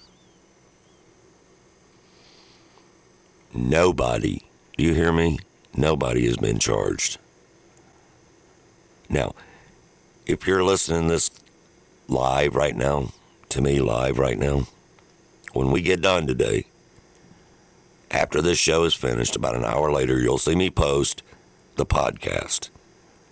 Nobody. 3.54 4.44
Do 4.78 4.84
you 4.84 4.94
hear 4.94 5.12
me? 5.12 5.40
Nobody 5.76 6.26
has 6.28 6.38
been 6.38 6.60
charged. 6.60 7.18
Now, 9.10 9.34
if 10.26 10.48
you're 10.48 10.64
listening 10.64 11.08
this 11.08 11.32
live 12.08 12.56
right 12.56 12.76
now, 12.76 13.12
to 13.50 13.62
me 13.62 13.80
live 13.82 14.18
right 14.20 14.38
now, 14.38 14.68
when 15.54 15.72
we 15.72 15.82
get 15.82 16.02
done 16.02 16.28
today, 16.28 16.66
after 18.10 18.42
this 18.42 18.58
show 18.58 18.84
is 18.84 18.94
finished, 18.94 19.36
about 19.36 19.56
an 19.56 19.66
hour 19.66 19.92
later, 19.92 20.20
you'll 20.20 20.38
see 20.38 20.56
me 20.56 20.70
post 20.70 21.24
the 21.76 21.86
podcast. 21.86 22.70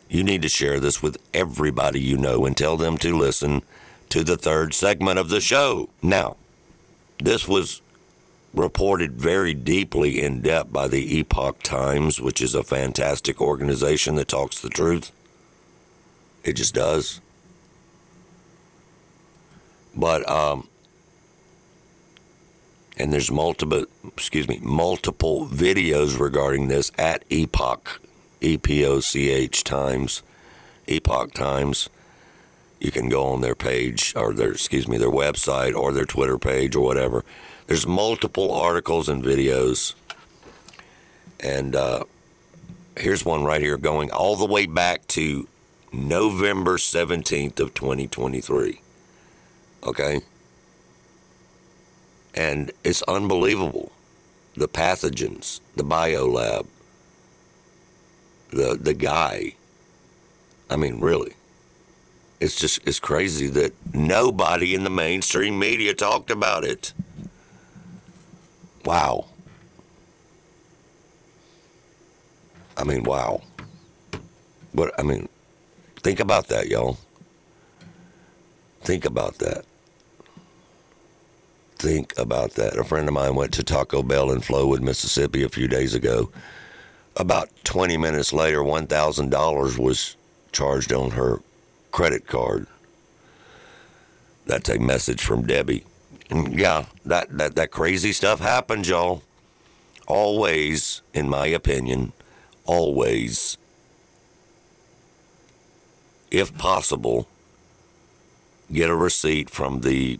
You 0.09 0.23
need 0.23 0.41
to 0.41 0.49
share 0.49 0.79
this 0.79 1.03
with 1.03 1.17
everybody 1.33 1.99
you 1.99 2.17
know 2.17 2.45
and 2.45 2.57
tell 2.57 2.77
them 2.77 2.97
to 2.97 3.15
listen 3.15 3.61
to 4.09 4.23
the 4.23 4.37
third 4.37 4.73
segment 4.73 5.19
of 5.19 5.29
the 5.29 5.41
show. 5.41 5.89
Now, 6.01 6.37
this 7.19 7.47
was 7.47 7.81
reported 8.53 9.13
very 9.21 9.53
deeply 9.53 10.21
in 10.21 10.41
depth 10.41 10.73
by 10.73 10.87
the 10.87 11.17
Epoch 11.17 11.61
Times, 11.61 12.19
which 12.19 12.41
is 12.41 12.55
a 12.55 12.63
fantastic 12.63 13.39
organization 13.39 14.15
that 14.15 14.27
talks 14.27 14.59
the 14.59 14.69
truth. 14.69 15.11
It 16.43 16.53
just 16.53 16.73
does. 16.73 17.21
But 19.95 20.27
um 20.29 20.67
and 22.97 23.13
there's 23.13 23.31
multiple 23.31 23.85
excuse 24.07 24.47
me, 24.47 24.59
multiple 24.61 25.47
videos 25.47 26.19
regarding 26.19 26.67
this 26.67 26.91
at 26.97 27.23
Epoch 27.29 28.01
E 28.41 28.57
P 28.57 28.85
O 28.85 28.99
C 28.99 29.29
H 29.29 29.63
Times, 29.63 30.23
Epoch 30.87 31.33
Times. 31.33 31.89
You 32.79 32.91
can 32.91 33.09
go 33.09 33.25
on 33.25 33.41
their 33.41 33.55
page 33.55 34.13
or 34.15 34.33
their 34.33 34.51
excuse 34.51 34.87
me, 34.87 34.97
their 34.97 35.09
website 35.09 35.75
or 35.75 35.91
their 35.91 36.05
Twitter 36.05 36.37
page 36.37 36.75
or 36.75 36.83
whatever. 36.83 37.25
There's 37.67 37.85
multiple 37.85 38.53
articles 38.53 39.09
and 39.09 39.23
videos. 39.23 39.93
And 41.39 41.75
uh, 41.75 42.05
here's 42.97 43.25
one 43.25 43.43
right 43.43 43.61
here 43.61 43.77
going 43.77 44.11
all 44.11 44.35
the 44.35 44.45
way 44.45 44.65
back 44.65 45.07
to 45.07 45.47
November 45.91 46.77
17th 46.77 47.59
of 47.59 47.73
2023. 47.73 48.81
Okay? 49.83 50.21
And 52.33 52.71
it's 52.83 53.01
unbelievable. 53.03 53.91
The 54.55 54.67
pathogens, 54.67 55.59
the 55.75 55.83
biolab, 55.83 56.65
the 58.51 58.77
the 58.79 58.93
guy. 58.93 59.55
I 60.69 60.75
mean, 60.75 60.99
really. 60.99 61.33
It's 62.39 62.55
just 62.55 62.79
it's 62.87 62.99
crazy 62.99 63.47
that 63.47 63.73
nobody 63.93 64.73
in 64.73 64.83
the 64.83 64.89
mainstream 64.89 65.59
media 65.59 65.93
talked 65.93 66.31
about 66.31 66.63
it. 66.63 66.93
Wow. 68.85 69.25
I 72.77 72.85
mean, 72.85 73.03
wow. 73.03 73.41
But 74.73 74.97
I 74.97 75.03
mean, 75.03 75.27
think 75.97 76.21
about 76.21 76.47
that, 76.47 76.67
y'all. 76.67 76.97
Think 78.81 79.03
about 79.03 79.39
that. 79.39 79.65
Think 81.77 82.17
about 82.17 82.51
that. 82.51 82.77
A 82.77 82.83
friend 82.83 83.07
of 83.07 83.13
mine 83.13 83.35
went 83.35 83.53
to 83.53 83.63
Taco 83.63 84.01
Bell 84.01 84.31
in 84.31 84.39
Flowood, 84.39 84.81
Mississippi 84.81 85.43
a 85.43 85.49
few 85.49 85.67
days 85.67 85.93
ago. 85.93 86.31
About 87.15 87.49
20 87.65 87.97
minutes 87.97 88.31
later, 88.31 88.59
$1,000 88.59 89.77
was 89.77 90.15
charged 90.51 90.93
on 90.93 91.11
her 91.11 91.41
credit 91.91 92.27
card. 92.27 92.67
That's 94.45 94.69
a 94.69 94.79
message 94.79 95.21
from 95.21 95.45
Debbie. 95.45 95.85
And 96.29 96.57
yeah, 96.57 96.85
that, 97.05 97.35
that, 97.37 97.55
that 97.55 97.71
crazy 97.71 98.11
stuff 98.11 98.39
happens, 98.39 98.89
y'all. 98.89 99.23
Always, 100.07 101.01
in 101.13 101.29
my 101.29 101.47
opinion, 101.47 102.13
always, 102.65 103.57
if 106.31 106.55
possible, 106.57 107.27
get 108.71 108.89
a 108.89 108.95
receipt 108.95 109.49
from 109.49 109.81
the 109.81 110.19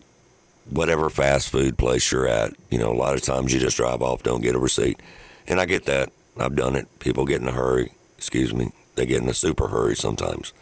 whatever 0.70 1.10
fast 1.10 1.50
food 1.50 1.78
place 1.78 2.12
you're 2.12 2.28
at. 2.28 2.54
You 2.70 2.78
know, 2.78 2.92
a 2.92 2.94
lot 2.94 3.16
of 3.16 3.22
times 3.22 3.54
you 3.54 3.60
just 3.60 3.78
drive 3.78 4.02
off, 4.02 4.24
don't 4.24 4.42
get 4.42 4.56
a 4.56 4.60
receipt. 4.60 5.00
And 5.48 5.60
I 5.60 5.66
get 5.66 5.86
that. 5.86 6.12
I've 6.38 6.56
done 6.56 6.76
it. 6.76 6.88
People 7.00 7.26
get 7.26 7.42
in 7.42 7.48
a 7.48 7.52
hurry. 7.52 7.92
Excuse 8.18 8.54
me. 8.54 8.72
They 8.96 9.06
get 9.06 9.22
in 9.22 9.30
a 9.30 9.34
super 9.34 9.68
hurry 9.68 9.96
sometimes. 9.96 10.54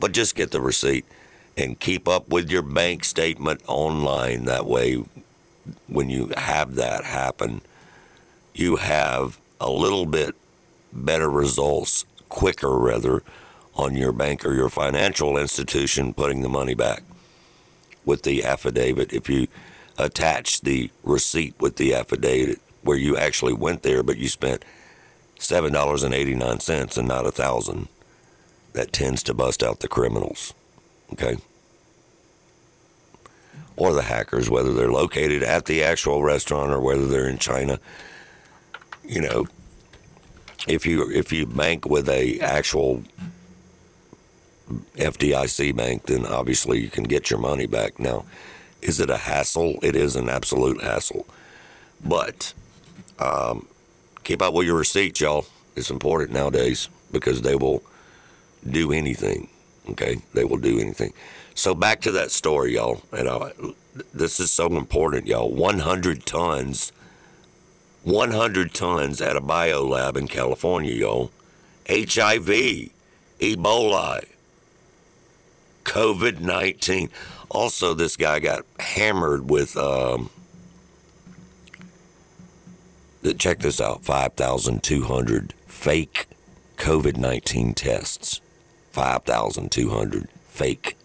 But 0.00 0.12
just 0.12 0.34
get 0.34 0.50
the 0.50 0.60
receipt 0.60 1.04
and 1.56 1.78
keep 1.78 2.06
up 2.06 2.28
with 2.28 2.50
your 2.50 2.62
bank 2.62 3.04
statement 3.04 3.62
online. 3.66 4.44
That 4.44 4.66
way, 4.66 5.02
when 5.86 6.08
you 6.08 6.32
have 6.36 6.76
that 6.76 7.04
happen, 7.04 7.62
you 8.54 8.76
have 8.76 9.38
a 9.60 9.70
little 9.70 10.06
bit 10.06 10.34
better 10.92 11.28
results 11.28 12.04
quicker 12.28 12.78
rather 12.78 13.22
on 13.74 13.94
your 13.94 14.12
bank 14.12 14.44
or 14.44 14.54
your 14.54 14.68
financial 14.68 15.36
institution 15.36 16.12
putting 16.12 16.42
the 16.42 16.48
money 16.48 16.74
back 16.74 17.02
with 18.04 18.22
the 18.22 18.44
affidavit 18.44 19.12
if 19.12 19.28
you 19.28 19.46
attach 19.98 20.60
the 20.62 20.90
receipt 21.02 21.54
with 21.60 21.76
the 21.76 21.94
affidavit 21.94 22.60
where 22.82 22.96
you 22.96 23.16
actually 23.16 23.52
went 23.52 23.82
there 23.82 24.02
but 24.02 24.16
you 24.16 24.28
spent 24.28 24.64
seven 25.38 25.72
dollars 25.72 26.02
and 26.02 27.08
not 27.08 27.26
a 27.26 27.30
thousand 27.30 27.88
that 28.72 28.92
tends 28.92 29.22
to 29.22 29.34
bust 29.34 29.62
out 29.62 29.80
the 29.80 29.88
criminals 29.88 30.54
okay 31.12 31.36
or 33.76 33.92
the 33.92 34.02
hackers 34.02 34.50
whether 34.50 34.74
they're 34.74 34.92
located 34.92 35.42
at 35.42 35.66
the 35.66 35.82
actual 35.82 36.22
restaurant 36.22 36.72
or 36.72 36.80
whether 36.80 37.06
they're 37.06 37.28
in 37.28 37.38
china 37.38 37.78
you 39.04 39.20
know 39.20 39.46
if 40.66 40.86
you 40.86 41.10
if 41.10 41.32
you 41.32 41.46
bank 41.46 41.86
with 41.86 42.08
a 42.08 42.40
actual 42.40 43.02
FDIC 44.96 45.74
bank, 45.76 46.06
then 46.06 46.26
obviously 46.26 46.80
you 46.80 46.90
can 46.90 47.04
get 47.04 47.30
your 47.30 47.38
money 47.38 47.66
back. 47.66 47.98
Now, 47.98 48.24
is 48.82 49.00
it 49.00 49.10
a 49.10 49.16
hassle? 49.16 49.78
It 49.82 49.96
is 49.96 50.16
an 50.16 50.28
absolute 50.28 50.82
hassle. 50.82 51.26
But 52.04 52.52
um, 53.18 53.66
keep 54.24 54.42
up 54.42 54.54
with 54.54 54.66
your 54.66 54.76
receipts, 54.76 55.20
y'all. 55.20 55.46
It's 55.74 55.90
important 55.90 56.32
nowadays 56.32 56.88
because 57.10 57.42
they 57.42 57.54
will 57.54 57.82
do 58.68 58.92
anything. 58.92 59.48
Okay, 59.90 60.18
they 60.34 60.44
will 60.44 60.58
do 60.58 60.78
anything. 60.78 61.12
So 61.54 61.74
back 61.74 62.00
to 62.02 62.12
that 62.12 62.30
story, 62.30 62.74
y'all. 62.74 63.02
And 63.12 63.28
I, 63.28 63.52
this 64.14 64.38
is 64.38 64.52
so 64.52 64.66
important, 64.76 65.26
y'all. 65.26 65.50
100 65.50 66.26
tons 66.26 66.92
100 68.08 68.72
tons 68.72 69.20
at 69.20 69.36
a 69.36 69.40
bio 69.40 69.84
lab 69.84 70.16
in 70.16 70.28
California, 70.28 70.92
yo. 70.92 71.30
HIV, 71.88 72.90
Ebola, 73.40 74.24
COVID 75.84 76.40
19. 76.40 77.10
Also, 77.50 77.94
this 77.94 78.16
guy 78.16 78.40
got 78.40 78.64
hammered 78.78 79.50
with, 79.50 79.76
um, 79.76 80.30
check 83.38 83.58
this 83.58 83.80
out 83.80 84.04
5,200 84.04 85.54
fake 85.66 86.26
COVID 86.76 87.16
19 87.16 87.74
tests. 87.74 88.40
5,200 88.98 90.28
fake 90.48 90.96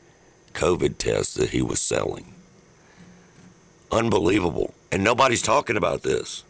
COVID 0.54 0.98
tests 0.98 1.34
that 1.36 1.52
he 1.52 1.62
was 1.62 1.80
selling. 1.80 2.34
Unbelievable. 3.91 4.74
And 4.91 5.04
nobody's 5.04 5.41
talking 5.41 5.78
about 5.78 6.04
this 6.04 6.44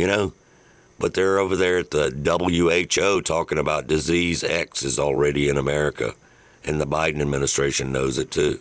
you 0.00 0.06
know. 0.06 0.32
But 0.98 1.14
they're 1.14 1.38
over 1.38 1.56
there 1.56 1.78
at 1.78 1.90
the 1.90 2.10
WHO 2.10 3.22
talking 3.22 3.58
about 3.58 3.86
disease 3.86 4.44
X 4.44 4.82
is 4.82 4.98
already 4.98 5.48
in 5.48 5.56
America, 5.56 6.14
and 6.64 6.78
the 6.78 6.86
Biden 6.86 7.22
administration 7.22 7.90
knows 7.90 8.18
it 8.18 8.30
too. 8.30 8.60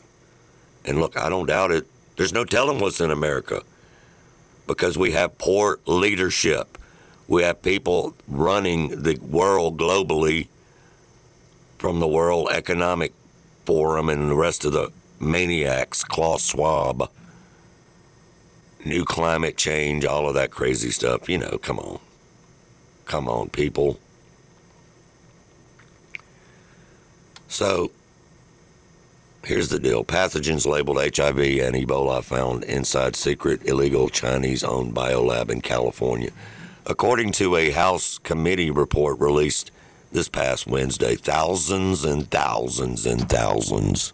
And 0.85 0.99
look, 0.99 1.17
I 1.17 1.27
don't 1.27 1.47
doubt 1.47 1.71
it. 1.71 1.85
There's 2.15 2.31
no 2.31 2.45
telling 2.45 2.79
what's 2.79 3.01
in 3.01 3.11
America 3.11 3.63
because 4.67 4.97
we 4.97 5.11
have 5.11 5.37
poor 5.37 5.79
leadership. 5.85 6.77
We 7.29 7.43
have 7.43 7.61
people 7.61 8.15
running 8.27 9.03
the 9.03 9.17
world 9.21 9.77
globally 9.77 10.47
from 11.77 12.01
the 12.01 12.07
World 12.07 12.49
Economic 12.51 13.13
Forum 13.63 14.09
and 14.09 14.29
the 14.29 14.35
rest 14.35 14.65
of 14.65 14.73
the 14.73 14.91
maniacs, 15.21 16.03
Klaus 16.03 16.47
Schwab 16.47 17.09
new 18.85 19.05
climate 19.05 19.57
change, 19.57 20.05
all 20.05 20.27
of 20.27 20.35
that 20.35 20.51
crazy 20.51 20.91
stuff. 20.91 21.29
You 21.29 21.37
know, 21.37 21.57
come 21.57 21.79
on. 21.79 21.99
Come 23.05 23.27
on, 23.27 23.49
people. 23.49 23.99
So, 27.47 27.91
here's 29.43 29.69
the 29.69 29.79
deal 29.79 30.03
pathogens 30.03 30.67
labeled 30.67 30.97
HIV 30.97 31.39
and 31.39 31.75
Ebola 31.75 32.23
found 32.23 32.63
inside 32.65 33.15
secret 33.15 33.65
illegal 33.65 34.09
Chinese 34.09 34.63
owned 34.63 34.93
biolab 34.93 35.49
in 35.49 35.61
California. 35.61 36.31
According 36.89 37.31
to 37.33 37.55
a 37.55 37.71
House 37.71 38.17
committee 38.17 38.71
report 38.71 39.19
released 39.19 39.71
this 40.11 40.27
past 40.27 40.67
Wednesday, 40.67 41.15
thousands 41.15 42.03
and 42.03 42.29
thousands 42.29 43.05
and 43.05 43.29
thousands 43.29 44.11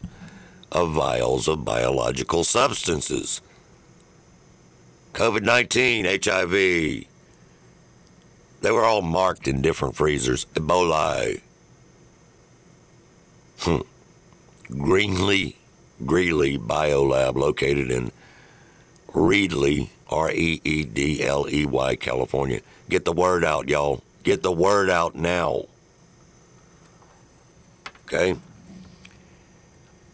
of 0.71 0.91
vials 0.91 1.47
of 1.47 1.65
biological 1.65 2.43
substances 2.43 3.41
COVID 5.15 5.43
19, 5.43 6.03
HIV. 6.21 6.51
They 8.61 8.71
were 8.71 8.83
all 8.83 9.01
marked 9.01 9.47
in 9.47 9.61
different 9.61 9.95
freezers. 9.95 10.43
Ebola. 10.55 11.39
Hmm. 13.59 13.77
Greenlee, 14.69 15.55
Greeley 16.05 16.57
Biolab, 16.57 17.35
located 17.35 17.89
in 17.89 18.11
Reedley, 19.13 19.87
R 20.15 20.31
E 20.31 20.61
E 20.63 20.83
D 20.83 21.23
L 21.23 21.47
E 21.51 21.65
Y, 21.65 21.95
California. 21.97 22.61
Get 22.89 23.05
the 23.05 23.11
word 23.11 23.43
out, 23.43 23.67
y'all. 23.67 24.01
Get 24.23 24.41
the 24.43 24.51
word 24.51 24.89
out 24.89 25.15
now. 25.15 25.65
Okay? 28.05 28.35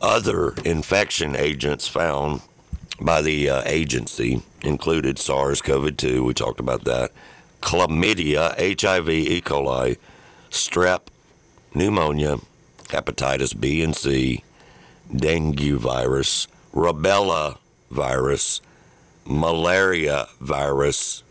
Other 0.02 0.54
infection 0.66 1.36
agents 1.36 1.88
found 1.88 2.41
by 2.99 3.22
the 3.22 3.49
uh, 3.49 3.64
agency 3.66 4.41
included 4.64 5.20
SARS 5.20 5.62
CoV 5.62 5.97
2, 5.97 6.24
we 6.24 6.34
talked 6.34 6.60
about 6.60 6.84
that, 6.86 7.12
chlamydia, 7.62 8.56
HIV, 8.58 9.10
E. 9.10 9.41
coli, 9.41 9.97
strep, 10.49 11.02
pneumonia, 11.74 12.38
hepatitis 12.86 13.60
B 13.60 13.84
and 13.84 13.95
C, 13.95 14.43
dengue 15.16 15.80
virus, 15.80 16.47
rubella 16.74 17.58
virus, 17.89 18.62
malaria 19.26 20.28
virus, 20.40 21.24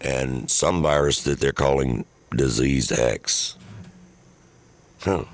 and 0.00 0.50
some 0.50 0.82
virus 0.82 1.22
that 1.22 1.40
they're 1.40 1.52
calling 1.52 2.04
disease 2.30 2.92
X. 2.92 3.56
Huh. 5.00 5.24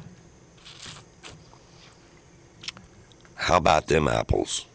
How 3.34 3.56
about 3.56 3.88
them 3.88 4.06
apples? 4.06 4.66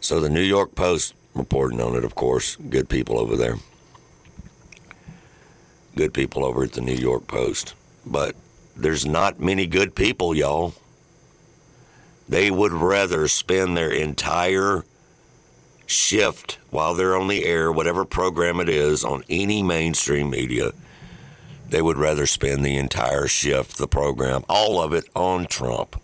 So 0.00 0.20
the 0.20 0.28
New 0.28 0.42
York 0.42 0.74
Post 0.74 1.14
reporting 1.34 1.80
on 1.80 1.94
it, 1.96 2.04
of 2.04 2.14
course. 2.14 2.56
Good 2.56 2.88
people 2.88 3.18
over 3.18 3.36
there. 3.36 3.56
Good 5.96 6.12
people 6.12 6.44
over 6.44 6.64
at 6.64 6.72
the 6.72 6.80
New 6.80 6.94
York 6.96 7.26
Post. 7.26 7.74
But 8.04 8.34
there's 8.76 9.06
not 9.06 9.40
many 9.40 9.66
good 9.66 9.94
people, 9.94 10.34
y'all. 10.34 10.74
They 12.28 12.50
would 12.50 12.72
rather 12.72 13.28
spend 13.28 13.76
their 13.76 13.90
entire 13.90 14.84
shift 15.86 16.58
while 16.70 16.94
they're 16.94 17.16
on 17.16 17.28
the 17.28 17.44
air, 17.44 17.70
whatever 17.70 18.04
program 18.04 18.60
it 18.60 18.68
is, 18.68 19.04
on 19.04 19.24
any 19.28 19.62
mainstream 19.62 20.30
media. 20.30 20.72
They 21.68 21.82
would 21.82 21.98
rather 21.98 22.26
spend 22.26 22.64
the 22.64 22.76
entire 22.76 23.26
shift, 23.26 23.76
the 23.76 23.88
program, 23.88 24.44
all 24.48 24.80
of 24.80 24.92
it 24.92 25.04
on 25.14 25.46
Trump 25.46 26.00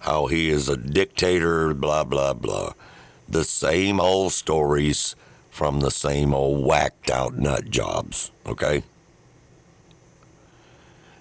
how 0.00 0.26
he 0.26 0.48
is 0.48 0.68
a 0.68 0.76
dictator, 0.76 1.74
blah, 1.74 2.04
blah, 2.04 2.32
blah. 2.32 2.72
The 3.28 3.44
same 3.44 4.00
old 4.00 4.32
stories 4.32 5.14
from 5.50 5.80
the 5.80 5.90
same 5.90 6.32
old 6.32 6.64
whacked 6.64 7.10
out 7.10 7.36
nut 7.36 7.68
jobs, 7.68 8.30
okay? 8.46 8.84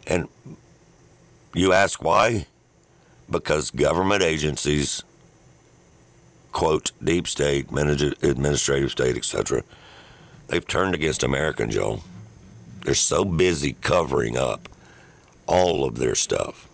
And 0.05 0.27
you 1.53 1.73
ask 1.73 2.01
why? 2.03 2.47
Because 3.29 3.71
government 3.71 4.23
agencies, 4.23 5.03
quote, 6.51 6.91
deep 7.03 7.27
state, 7.27 7.67
administrative 7.71 8.91
state, 8.91 9.17
etc., 9.17 9.63
they've 10.47 10.65
turned 10.65 10.95
against 10.95 11.23
Americans, 11.23 11.73
Joe. 11.73 12.01
They're 12.83 12.95
so 12.95 13.25
busy 13.25 13.73
covering 13.81 14.37
up 14.37 14.69
all 15.45 15.83
of 15.83 15.97
their 15.97 16.15
stuff. 16.15 16.69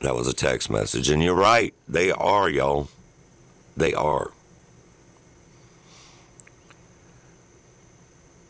That 0.00 0.14
was 0.14 0.28
a 0.28 0.32
text 0.32 0.70
message. 0.70 1.08
And 1.08 1.22
you're 1.22 1.34
right. 1.34 1.74
They 1.88 2.10
are, 2.10 2.48
y'all. 2.48 2.88
They 3.76 3.94
are. 3.94 4.32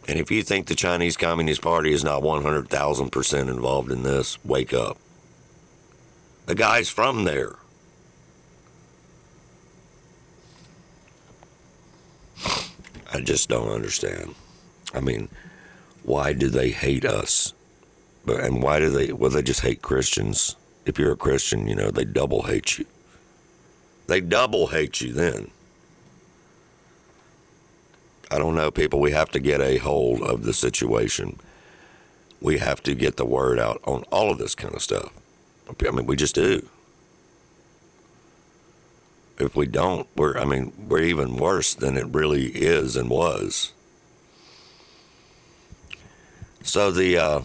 And 0.06 0.18
if 0.18 0.30
you 0.30 0.42
think 0.42 0.66
the 0.66 0.74
Chinese 0.74 1.18
Communist 1.18 1.60
Party 1.60 1.92
is 1.92 2.02
not 2.02 2.22
100,000% 2.22 3.40
involved 3.50 3.90
in 3.90 4.04
this, 4.04 4.42
wake 4.42 4.72
up. 4.72 4.96
The 6.48 6.54
guy's 6.54 6.88
from 6.88 7.24
there. 7.24 7.56
I 13.12 13.20
just 13.20 13.50
don't 13.50 13.68
understand. 13.68 14.34
I 14.94 15.00
mean, 15.00 15.28
why 16.04 16.32
do 16.32 16.48
they 16.48 16.70
hate 16.70 17.04
us? 17.04 17.52
But 18.24 18.40
and 18.40 18.62
why 18.62 18.78
do 18.78 18.88
they? 18.88 19.12
Well, 19.12 19.30
they 19.30 19.42
just 19.42 19.60
hate 19.60 19.82
Christians. 19.82 20.56
If 20.86 20.98
you're 20.98 21.12
a 21.12 21.18
Christian, 21.18 21.68
you 21.68 21.74
know 21.74 21.90
they 21.90 22.06
double 22.06 22.44
hate 22.44 22.78
you. 22.78 22.86
They 24.06 24.22
double 24.22 24.68
hate 24.68 25.02
you 25.02 25.12
then. 25.12 25.50
I 28.30 28.38
don't 28.38 28.54
know, 28.54 28.70
people. 28.70 29.00
We 29.00 29.12
have 29.12 29.30
to 29.32 29.38
get 29.38 29.60
a 29.60 29.76
hold 29.76 30.22
of 30.22 30.44
the 30.44 30.54
situation. 30.54 31.40
We 32.40 32.56
have 32.56 32.82
to 32.84 32.94
get 32.94 33.18
the 33.18 33.26
word 33.26 33.58
out 33.58 33.82
on 33.84 34.04
all 34.04 34.30
of 34.30 34.38
this 34.38 34.54
kind 34.54 34.74
of 34.74 34.80
stuff. 34.80 35.12
I 35.68 35.90
mean, 35.90 36.06
we 36.06 36.16
just 36.16 36.34
do. 36.34 36.66
If 39.38 39.54
we 39.54 39.66
don't, 39.66 40.08
we're, 40.16 40.36
I 40.36 40.44
mean, 40.44 40.72
we're 40.88 41.02
even 41.02 41.36
worse 41.36 41.74
than 41.74 41.96
it 41.96 42.06
really 42.08 42.46
is 42.46 42.96
and 42.96 43.08
was. 43.08 43.72
So 46.62 46.90
the, 46.90 47.16
uh, 47.18 47.40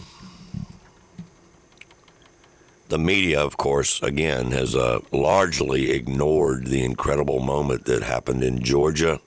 the 2.88 2.98
media, 2.98 3.40
of 3.40 3.56
course, 3.56 4.02
again, 4.02 4.50
has 4.50 4.74
uh, 4.74 5.00
largely 5.12 5.92
ignored 5.92 6.66
the 6.66 6.84
incredible 6.84 7.40
moment 7.40 7.84
that 7.84 8.02
happened 8.02 8.42
in 8.42 8.62
Georgia 8.62 9.20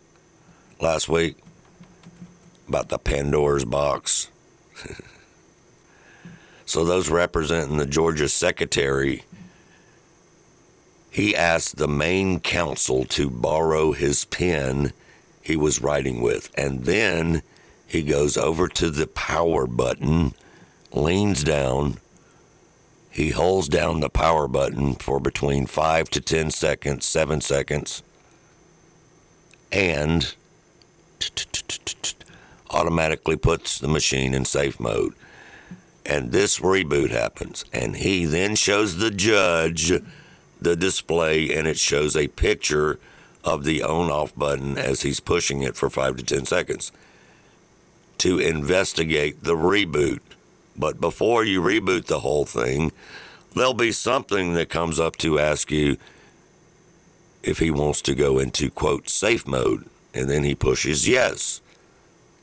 last 0.82 1.08
week 1.08 1.38
about 2.68 2.90
the 2.90 2.98
Pandora's 2.98 3.66
box. 3.66 4.30
so, 6.68 6.84
those 6.84 7.10
representing 7.10 7.78
the 7.78 7.86
Georgia 7.86 8.28
secretary, 8.28 9.24
he 11.10 11.34
asked 11.34 11.78
the 11.78 11.88
main 11.88 12.42
counsel 12.42 13.06
to 13.06 13.30
borrow 13.30 13.94
his 13.94 14.26
pen 14.26 14.92
he 15.42 15.56
was 15.56 15.82
writing 15.82 16.22
with. 16.22 16.52
And 16.58 16.84
then 16.84 17.42
he 17.88 18.04
goes 18.04 18.36
over 18.36 18.68
to 18.68 18.90
the 18.90 19.08
power 19.08 19.66
button, 19.66 20.34
leans 20.92 21.42
down, 21.42 22.00
he 23.10 23.30
holds 23.30 23.70
down 23.70 24.02
the 24.02 24.10
power 24.10 24.50
button 24.50 24.96
for 24.96 25.22
between 25.22 25.68
five 25.68 26.10
to 26.10 26.20
10 26.20 26.52
seconds, 26.52 27.06
seven 27.06 27.40
seconds, 27.40 28.04
and 29.72 30.36
automatically 32.70 33.38
puts 33.38 33.80
the 33.80 33.88
machine 33.88 34.34
in 34.34 34.44
safe 34.44 34.82
mode. 34.82 35.14
And 36.08 36.32
this 36.32 36.60
reboot 36.60 37.12
happens. 37.12 37.66
And 37.74 37.98
he 37.98 38.26
then 38.26 38.56
shows 38.56 38.98
the 38.98 39.12
judge 39.12 39.92
the 40.60 40.76
display, 40.76 41.56
and 41.56 41.68
it 41.68 41.78
shows 41.78 42.16
a 42.16 42.30
picture 42.30 43.00
of 43.44 43.66
the 43.66 43.84
on 43.84 44.10
off 44.10 44.34
button 44.36 44.78
as 44.78 45.02
he's 45.02 45.20
pushing 45.20 45.62
it 45.62 45.76
for 45.76 45.90
five 45.90 46.16
to 46.18 46.24
10 46.24 46.46
seconds 46.46 46.92
to 48.18 48.40
investigate 48.40 49.44
the 49.44 49.56
reboot. 49.56 50.20
But 50.76 51.00
before 51.00 51.44
you 51.44 51.62
reboot 51.62 52.06
the 52.06 52.22
whole 52.22 52.46
thing, 52.46 52.92
there'll 53.56 53.74
be 53.74 53.92
something 53.92 54.54
that 54.54 54.70
comes 54.70 55.00
up 55.00 55.18
to 55.18 55.40
ask 55.40 55.70
you 55.70 55.98
if 57.44 57.60
he 57.60 57.70
wants 57.70 58.02
to 58.04 58.16
go 58.16 58.40
into 58.40 58.72
quote 58.72 59.10
safe 59.10 59.46
mode. 59.46 59.86
And 60.14 60.30
then 60.30 60.44
he 60.44 60.56
pushes 60.56 61.08
yes 61.08 61.62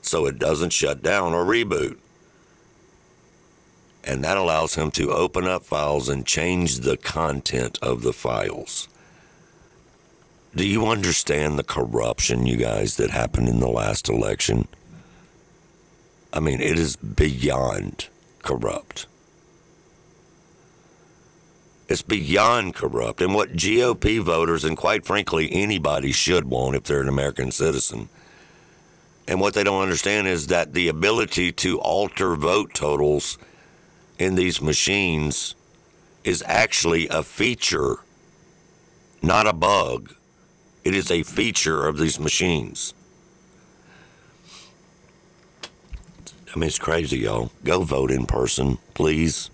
so 0.01 0.27
it 0.27 0.39
doesn't 0.39 0.71
shut 0.71 1.03
down 1.03 1.33
or 1.33 1.45
reboot. 1.45 1.99
And 4.07 4.23
that 4.23 4.37
allows 4.37 4.75
him 4.75 4.91
to 4.93 5.13
open 5.13 5.47
up 5.47 5.65
files 5.65 6.09
and 6.09 6.27
change 6.27 6.81
the 6.81 6.97
content 6.97 7.79
of 7.81 8.03
the 8.03 8.13
files. 8.13 8.89
Do 10.55 10.67
you 10.67 10.87
understand 10.87 11.59
the 11.59 11.65
corruption, 11.65 12.47
you 12.47 12.57
guys, 12.57 12.97
that 12.97 13.11
happened 13.11 13.49
in 13.49 13.61
the 13.61 13.69
last 13.69 14.09
election? 14.09 14.69
I 16.33 16.41
mean, 16.41 16.61
it 16.61 16.79
is 16.79 16.97
beyond 16.97 18.09
corrupt. 18.43 19.07
It's 21.89 22.03
beyond 22.03 22.75
corrupt. 22.75 23.21
And 23.21 23.35
what 23.35 23.53
GOP 23.53 24.21
voters, 24.21 24.65
and 24.65 24.77
quite 24.77 25.05
frankly, 25.05 25.49
anybody 25.51 26.13
should 26.13 26.45
want 26.45 26.77
if 26.77 26.85
they're 26.85 27.01
an 27.01 27.09
American 27.09 27.51
citizen, 27.51 28.09
and 29.27 29.41
what 29.41 29.55
they 29.55 29.65
don't 29.65 29.83
understand 29.83 30.27
is 30.27 30.49
that 30.49 30.75
the 30.75 30.89
ability 30.89 31.53
to 31.53 31.81
alter 31.81 32.37
vote 32.37 32.75
totals 32.75 33.39
in 34.19 34.35
these 34.35 34.61
machines 34.61 35.55
is 36.23 36.43
actually 36.47 37.09
a 37.09 37.23
feature, 37.23 37.97
not 39.23 39.47
a 39.47 39.53
bug. 39.53 40.15
It 40.85 40.95
is 40.95 41.11
a 41.11 41.23
feature 41.23 41.87
of 41.87 41.99
these 41.99 42.19
machines. 42.19 42.95
I 46.55 46.59
mean, 46.59 46.69
it's 46.69 46.79
crazy, 46.79 47.19
y'all. 47.19 47.51
Go 47.65 47.83
vote 47.83 48.11
in 48.11 48.27
person, 48.27 48.79
please. 48.95 49.51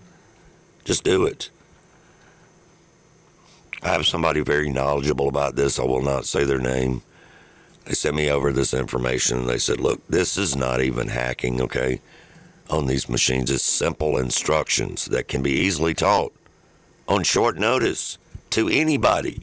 Just 0.83 1.03
do 1.03 1.25
it. 1.25 1.49
I 3.81 3.89
have 3.89 4.05
somebody 4.05 4.41
very 4.41 4.69
knowledgeable 4.69 5.27
about 5.27 5.55
this. 5.55 5.79
I 5.79 5.83
will 5.83 6.03
not 6.03 6.25
say 6.25 6.43
their 6.43 6.59
name 6.59 7.01
they 7.85 7.93
sent 7.93 8.15
me 8.15 8.29
over 8.29 8.51
this 8.51 8.73
information 8.73 9.39
and 9.39 9.49
they 9.49 9.57
said, 9.57 9.79
look, 9.79 10.05
this 10.07 10.37
is 10.37 10.55
not 10.55 10.81
even 10.81 11.07
hacking, 11.07 11.61
okay? 11.61 11.99
On 12.71 12.85
these 12.85 13.09
machines, 13.09 13.51
is 13.51 13.61
simple 13.61 14.17
instructions 14.17 15.05
that 15.07 15.27
can 15.27 15.43
be 15.43 15.51
easily 15.51 15.93
taught 15.93 16.33
on 17.05 17.23
short 17.23 17.57
notice 17.57 18.17
to 18.51 18.69
anybody. 18.69 19.41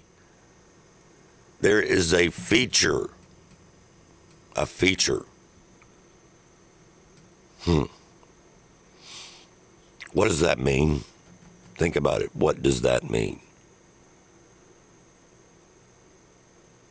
There 1.61 1.83
is 1.83 2.15
a 2.15 2.31
feature, 2.31 3.11
a 4.57 4.65
feature. 4.65 5.27
Hmm. 7.65 7.85
What 10.15 10.29
does 10.29 10.41
that 10.41 10.59
mean? 10.59 11.05
Think 11.75 11.97
about 11.97 12.23
it. 12.23 12.35
What 12.35 12.63
does 12.63 12.81
that 12.81 13.11
mean? 13.11 13.41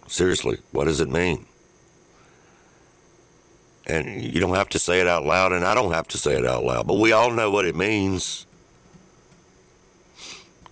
Seriously, 0.06 0.60
what 0.72 0.86
does 0.86 1.02
it 1.02 1.10
mean? 1.10 1.48
And 3.88 4.22
you 4.22 4.42
don't 4.42 4.56
have 4.56 4.70
to 4.70 4.80
say 4.80 5.00
it 5.00 5.08
out 5.08 5.26
loud, 5.26 5.54
and 5.54 5.64
I 5.64 5.74
don't 5.74 5.94
have 5.94 6.10
to 6.10 6.18
say 6.18 6.38
it 6.38 6.46
out 6.46 6.66
loud, 6.66 6.88
but 6.88 7.00
we 7.00 7.14
all 7.14 7.32
know 7.32 7.50
what 7.50 7.66
it 7.66 7.76
means. 7.76 8.46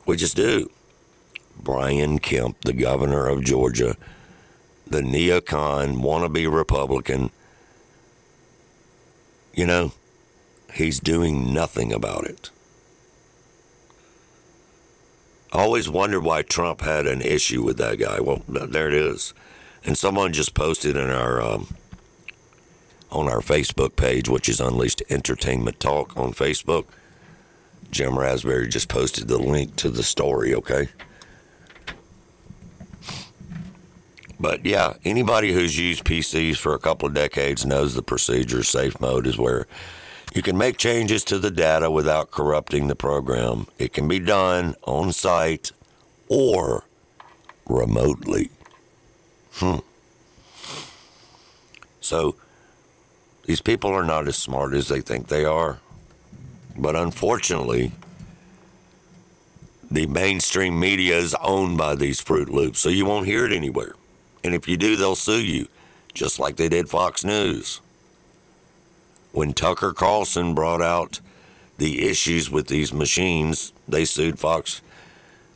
We 0.05 0.17
just 0.17 0.35
do. 0.35 0.69
Brian 1.57 2.19
Kemp, 2.19 2.61
the 2.61 2.73
governor 2.73 3.27
of 3.27 3.43
Georgia, 3.43 3.95
the 4.85 4.99
neocon, 4.99 6.01
wannabe 6.01 6.53
Republican, 6.53 7.31
you 9.53 9.65
know, 9.65 9.93
he's 10.73 10.99
doing 10.99 11.53
nothing 11.53 11.93
about 11.93 12.25
it. 12.25 12.49
I 15.53 15.59
always 15.59 15.89
wondered 15.89 16.21
why 16.21 16.41
Trump 16.41 16.81
had 16.81 17.07
an 17.07 17.21
issue 17.21 17.63
with 17.63 17.77
that 17.77 17.97
guy. 17.97 18.19
Well, 18.19 18.41
there 18.47 18.89
it 18.89 18.93
is. 18.93 19.33
And 19.85 19.97
someone 19.97 20.33
just 20.33 20.53
posted 20.53 20.97
in 20.97 21.09
our 21.09 21.41
um, 21.41 21.75
on 23.11 23.27
our 23.27 23.39
Facebook 23.39 23.95
page, 23.95 24.27
which 24.29 24.49
is 24.49 24.59
Unleashed 24.59 25.03
Entertainment 25.09 25.79
Talk 25.79 26.15
on 26.17 26.33
Facebook. 26.33 26.85
Jim 27.91 28.17
Raspberry 28.17 28.67
just 28.67 28.89
posted 28.89 29.27
the 29.27 29.37
link 29.37 29.75
to 29.77 29.89
the 29.89 30.03
story. 30.03 30.53
Okay. 30.53 30.89
But 34.39 34.65
yeah, 34.65 34.93
anybody 35.05 35.53
who's 35.53 35.79
used 35.79 36.03
PCs 36.03 36.57
for 36.57 36.73
a 36.73 36.79
couple 36.79 37.07
of 37.07 37.13
decades 37.13 37.65
knows 37.65 37.95
the 37.95 38.01
procedure. 38.01 38.63
Safe 38.63 38.99
mode 38.99 39.27
is 39.27 39.37
where 39.37 39.65
you 40.33 40.41
can 40.41 40.57
make 40.57 40.77
changes 40.77 41.23
to 41.25 41.39
the 41.39 41.51
data 41.51 41.89
without 41.89 42.31
corrupting 42.31 42.87
the 42.87 42.95
program. 42.95 43.67
It 43.79 43.93
can 43.93 44.07
be 44.07 44.19
done 44.19 44.75
on 44.83 45.13
site 45.13 45.71
or 46.27 46.83
remotely. 47.65 48.49
Hmm. 49.53 49.77
So 52.01 52.35
these 53.45 53.61
people 53.61 53.91
are 53.91 54.03
not 54.03 54.27
as 54.27 54.35
smart 54.35 54.73
as 54.73 54.87
they 54.87 55.01
think 55.01 55.27
they 55.27 55.45
are. 55.45 55.79
But 56.77 56.95
unfortunately, 56.95 57.91
the 59.89 60.07
mainstream 60.07 60.79
media 60.79 61.17
is 61.17 61.35
owned 61.41 61.77
by 61.77 61.95
these 61.95 62.19
Fruit 62.19 62.49
Loops, 62.49 62.79
so 62.79 62.89
you 62.89 63.05
won't 63.05 63.27
hear 63.27 63.45
it 63.45 63.53
anywhere. 63.53 63.93
And 64.43 64.53
if 64.53 64.67
you 64.67 64.77
do, 64.77 64.95
they'll 64.95 65.15
sue 65.15 65.41
you, 65.41 65.67
just 66.13 66.39
like 66.39 66.57
they 66.57 66.69
did 66.69 66.89
Fox 66.89 67.23
News 67.23 67.81
when 69.35 69.53
Tucker 69.53 69.91
Carlson 69.91 70.55
brought 70.55 70.81
out 70.81 71.19
the 71.77 72.07
issues 72.07 72.49
with 72.49 72.67
these 72.67 72.93
machines, 72.93 73.73
they 73.85 74.05
sued 74.05 74.39
Fox 74.39 74.81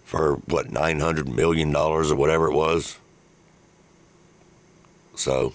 for 0.04 0.36
what 0.48 0.70
nine 0.70 1.00
hundred 1.00 1.30
million 1.30 1.72
dollars 1.72 2.12
or 2.12 2.16
whatever 2.16 2.48
it 2.48 2.54
was. 2.54 3.00
So 5.16 5.54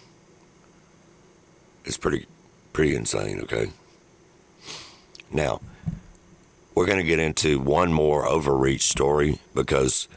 it's 1.84 1.96
pretty 1.96 2.26
pretty 2.72 2.94
insane, 2.94 3.40
okay? 3.42 3.70
Now, 5.32 5.60
we're 6.74 6.86
going 6.86 6.98
to 6.98 7.04
get 7.04 7.20
into 7.20 7.60
one 7.60 7.92
more 7.92 8.26
overreach 8.26 8.82
story 8.82 9.38
because 9.54 10.08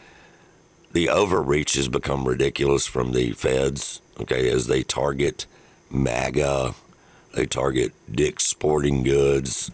the 0.92 1.10
overreach 1.10 1.76
has 1.76 1.88
become 1.88 2.28
ridiculous 2.28 2.88
from 2.88 3.14
the 3.14 3.32
feds, 3.34 4.02
okay, 4.20 4.50
as 4.50 4.68
they 4.68 4.84
target 4.84 5.46
MAGA 5.90 6.74
they 7.38 7.46
target 7.46 7.94
Dick's 8.12 8.48
Sporting 8.48 9.04
Goods. 9.04 9.70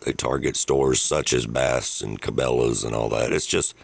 They 0.00 0.12
target 0.12 0.56
stores 0.56 1.00
such 1.00 1.32
as 1.32 1.46
Bass 1.46 2.00
and 2.00 2.20
Cabela's 2.20 2.82
and 2.82 2.96
all 2.96 3.08
that. 3.10 3.32
It's 3.32 3.46
just 3.46 3.76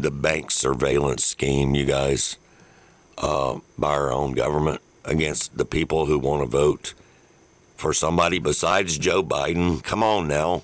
the 0.00 0.10
bank 0.10 0.50
surveillance 0.50 1.26
scheme, 1.26 1.74
you 1.74 1.84
guys, 1.84 2.38
uh, 3.18 3.58
by 3.76 3.90
our 3.90 4.10
own 4.10 4.32
government 4.32 4.80
against 5.04 5.56
the 5.56 5.64
people 5.64 6.06
who 6.06 6.18
want 6.18 6.42
to 6.42 6.48
vote 6.48 6.94
for 7.76 7.92
somebody 7.92 8.38
besides 8.38 8.98
Joe 8.98 9.22
Biden. 9.22 9.82
Come 9.82 10.02
on 10.02 10.28
now. 10.28 10.62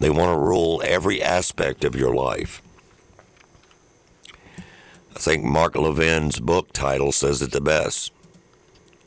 They 0.00 0.10
want 0.10 0.32
to 0.32 0.38
rule 0.38 0.80
every 0.84 1.20
aspect 1.22 1.84
of 1.84 1.96
your 1.96 2.14
life. 2.14 2.62
I 5.14 5.18
think 5.18 5.42
Mark 5.42 5.74
Levin's 5.74 6.38
book 6.38 6.72
title 6.72 7.10
says 7.10 7.42
it 7.42 7.50
the 7.50 7.60
best. 7.60 8.12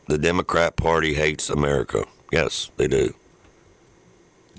The 0.08 0.18
Democrat 0.18 0.76
Party 0.76 1.14
hates 1.14 1.50
America. 1.50 2.06
Yes, 2.34 2.70
they 2.76 2.90
do. 2.90 3.14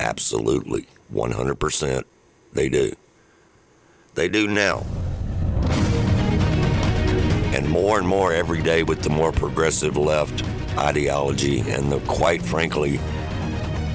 Absolutely. 0.00 0.86
100% 1.12 2.04
they 2.54 2.70
do. 2.70 2.94
They 4.14 4.30
do 4.30 4.48
now. 4.48 4.86
And 7.52 7.68
more 7.68 7.98
and 7.98 8.08
more 8.08 8.32
every 8.32 8.62
day 8.62 8.82
with 8.82 9.02
the 9.02 9.10
more 9.10 9.32
progressive 9.32 9.96
left 9.96 10.44
ideology 10.78 11.60
and 11.60 11.92
the, 11.92 12.00
quite 12.00 12.42
frankly, 12.42 12.98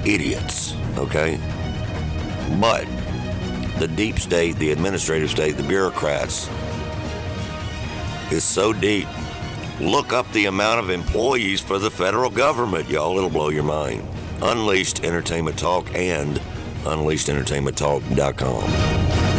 idiots, 0.06 0.74
okay? 0.96 1.38
But 2.60 2.86
the 3.78 3.88
deep 3.88 4.18
state, 4.18 4.56
the 4.56 4.72
administrative 4.72 5.30
state, 5.30 5.56
the 5.56 5.62
bureaucrats 5.62 6.48
is 8.32 8.42
so 8.44 8.72
deep. 8.72 9.06
Look 9.80 10.12
up 10.12 10.30
the 10.32 10.46
amount 10.46 10.80
of 10.80 10.90
employees 10.90 11.60
for 11.60 11.78
the 11.78 11.90
federal 11.90 12.30
government, 12.30 12.88
y'all. 12.88 13.16
It'll 13.16 13.30
blow 13.30 13.50
your 13.50 13.62
mind. 13.62 14.02
Unleashed 14.42 15.04
Entertainment 15.04 15.56
Talk 15.58 15.94
and 15.94 16.40
UnleashedEntertainmentTalk.com. 16.84 19.37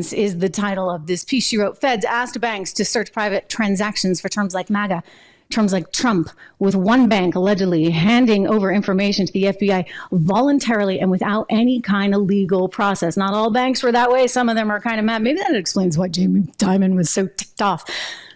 Is 0.00 0.38
the 0.38 0.48
title 0.48 0.90
of 0.90 1.06
this 1.06 1.24
piece 1.24 1.46
she 1.46 1.58
wrote. 1.58 1.80
Feds 1.80 2.04
asked 2.04 2.40
banks 2.40 2.72
to 2.74 2.84
search 2.84 3.12
private 3.12 3.48
transactions 3.48 4.20
for 4.20 4.28
terms 4.28 4.54
like 4.54 4.70
MAGA, 4.70 5.02
terms 5.50 5.72
like 5.72 5.92
Trump, 5.92 6.30
with 6.58 6.74
one 6.74 7.08
bank 7.08 7.34
allegedly 7.34 7.90
handing 7.90 8.46
over 8.46 8.72
information 8.72 9.26
to 9.26 9.32
the 9.32 9.44
FBI 9.44 9.86
voluntarily 10.12 11.00
and 11.00 11.10
without 11.10 11.46
any 11.50 11.80
kind 11.80 12.14
of 12.14 12.22
legal 12.22 12.68
process. 12.68 13.16
Not 13.16 13.34
all 13.34 13.50
banks 13.50 13.82
were 13.82 13.92
that 13.92 14.10
way. 14.10 14.26
Some 14.26 14.48
of 14.48 14.56
them 14.56 14.70
are 14.70 14.80
kind 14.80 14.98
of 14.98 15.04
mad. 15.04 15.22
Maybe 15.22 15.38
that 15.38 15.54
explains 15.54 15.96
why 15.96 16.08
Jamie 16.08 16.42
Dimon 16.58 16.94
was 16.94 17.10
so 17.10 17.26
ticked 17.26 17.62
off 17.62 17.84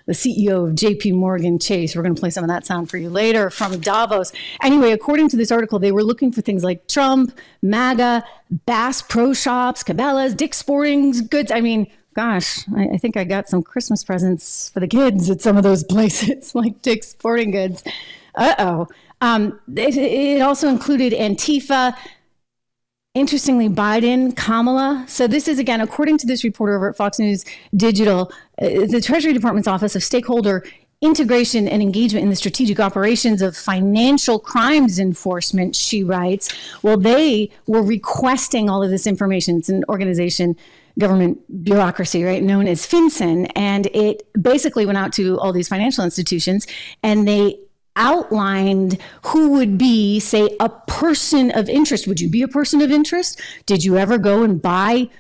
the 0.09 0.15
CEO 0.15 0.67
of 0.67 0.75
JP 0.75 1.13
Morgan 1.13 1.59
Chase. 1.59 1.95
We're 1.95 2.03
going 2.03 2.15
to 2.15 2.21
play 2.21 2.31
some 2.31 2.43
of 2.43 2.49
that 2.49 2.65
sound 2.65 2.89
for 2.89 2.97
you 2.97 3.11
later 3.11 3.51
from 3.51 3.79
Davos. 3.79 4.33
Anyway, 4.63 4.91
according 4.93 5.29
to 5.29 5.37
this 5.37 5.53
article, 5.53 5.79
they 5.79 5.93
were 5.93 6.03
looking 6.03 6.33
for 6.33 6.41
things 6.41 6.65
like 6.65 6.89
Trump, 6.89 7.39
MAGA, 7.61 8.25
Bass 8.65 9.03
Pro 9.03 9.35
Shops, 9.35 9.85
Cabela's, 9.85 10.33
Dick's 10.35 10.57
Sporting 10.57 11.27
Goods. 11.27 11.53
I 11.53 11.61
mean, 11.61 11.89
gosh, 12.15 12.67
I, 12.75 12.89
I 12.95 12.97
think 12.97 13.19
I 13.19 13.25
got 13.25 13.51
some 13.51 13.63
Christmas 13.63 14.03
presents 14.03 14.71
for 14.71 14.81
the 14.81 14.89
kids 14.89 15.29
at 15.29 15.43
some 15.43 15.59
of 15.59 15.63
those 15.63 15.85
places 15.85 16.55
like 16.55 16.81
Dick's 16.81 17.09
Sporting 17.09 17.51
Goods. 17.51 17.85
Uh 18.35 18.55
oh. 18.59 18.89
Um, 19.21 19.61
it, 19.77 19.95
it 19.95 20.41
also 20.41 20.69
included 20.69 21.13
Antifa, 21.13 21.95
Interestingly, 23.15 23.69
Biden, 23.69 24.37
Kamala. 24.37 25.05
So, 25.09 25.27
this 25.27 25.49
is 25.49 25.59
again, 25.59 25.81
according 25.81 26.19
to 26.19 26.27
this 26.27 26.45
reporter 26.45 26.77
over 26.77 26.91
at 26.91 26.97
Fox 26.97 27.19
News 27.19 27.45
Digital, 27.75 28.31
Uh, 28.61 28.87
the 28.87 29.01
Treasury 29.01 29.33
Department's 29.33 29.69
Office 29.69 29.95
of 29.95 30.03
Stakeholder 30.03 30.65
Integration 31.01 31.69
and 31.69 31.81
Engagement 31.81 32.25
in 32.25 32.31
the 32.31 32.37
Strategic 32.37 32.81
Operations 32.81 33.41
of 33.41 33.57
Financial 33.57 34.41
Crimes 34.41 34.99
Enforcement, 34.99 35.77
she 35.77 36.03
writes. 36.03 36.53
Well, 36.83 36.97
they 36.97 37.51
were 37.69 37.83
requesting 37.83 38.69
all 38.69 38.83
of 38.83 38.91
this 38.91 39.07
information. 39.07 39.59
It's 39.59 39.69
an 39.69 39.85
organization 39.89 40.57
government 40.99 41.39
bureaucracy, 41.63 42.25
right, 42.25 42.43
known 42.43 42.67
as 42.67 42.85
FinCEN. 42.85 43.51
And 43.55 43.87
it 43.87 44.27
basically 44.41 44.85
went 44.87 44.99
out 44.99 45.13
to 45.15 45.39
all 45.39 45.53
these 45.53 45.69
financial 45.69 46.05
institutions 46.05 46.67
and 47.03 47.29
they 47.29 47.61
outlined 47.95 48.99
who 49.27 49.51
would 49.51 49.79
be, 49.79 50.19
say, 50.19 50.57
a 50.59 50.69
person 50.69 51.53
of 51.53 51.69
interest. 51.69 52.09
Would 52.09 52.21
you 52.21 52.29
be 52.29 52.43
a 52.43 52.49
person 52.49 52.81
of 52.81 52.91
interest? 52.91 53.41
Did 53.67 53.85
you 53.85 53.97
ever 53.99 54.19
go 54.19 54.43
and 54.43 54.61
buy 54.61 55.11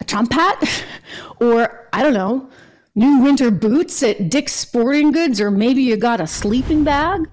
a 0.00 0.04
Trump 0.04 0.32
hat? 0.32 0.84
or, 1.40 1.88
I 1.92 2.02
don't 2.02 2.14
know, 2.14 2.50
new 2.94 3.18
winter 3.18 3.50
boots 3.50 4.02
at 4.02 4.28
Dick's 4.28 4.52
Sporting 4.52 5.12
Goods? 5.12 5.40
Or 5.40 5.50
maybe 5.50 5.82
you 5.82 5.96
got 5.96 6.20
a 6.20 6.26
sleeping 6.26 6.84
bag 6.84 7.28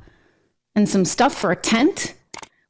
and 0.76 0.88
some 0.88 1.06
stuff 1.06 1.36
for 1.36 1.52
a 1.52 1.56
tent? 1.56 2.16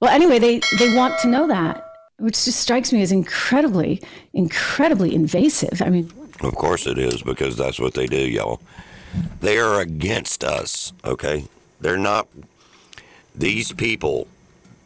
Well, 0.02 0.11
anyway, 0.11 0.40
they, 0.40 0.61
they 0.78 0.95
want 0.95 1.20
to 1.20 1.28
know 1.28 1.48
that, 1.48 1.86
which 2.18 2.45
just 2.45 2.60
strikes 2.60 2.94
me 2.94 3.02
as 3.02 3.11
incredibly, 3.11 4.02
incredibly 4.34 5.14
invasive. 5.14 5.82
I 5.82 5.90
mean, 5.90 6.11
of 6.41 6.56
course 6.56 6.88
it 6.88 6.98
is, 6.98 7.22
because 7.22 7.57
that's 7.57 7.80
what 7.80 7.94
they 7.94 8.07
do, 8.07 8.18
y'all. 8.18 8.61
They 9.41 9.57
are 9.57 9.82
against 9.82 10.44
us, 10.44 10.94
okay? 11.03 11.45
They're 11.82 11.98
not 11.98 12.28
these 13.36 13.74
people, 13.74 14.28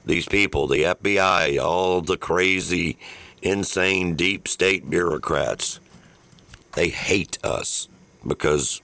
these 0.05 0.27
people, 0.27 0.67
the 0.67 0.83
FBI, 0.83 1.61
all 1.61 2.01
the 2.01 2.17
crazy, 2.17 2.97
insane 3.41 4.15
deep 4.15 4.47
state 4.47 4.89
bureaucrats. 4.89 5.79
They 6.73 6.89
hate 6.89 7.37
us 7.43 7.87
because 8.25 8.81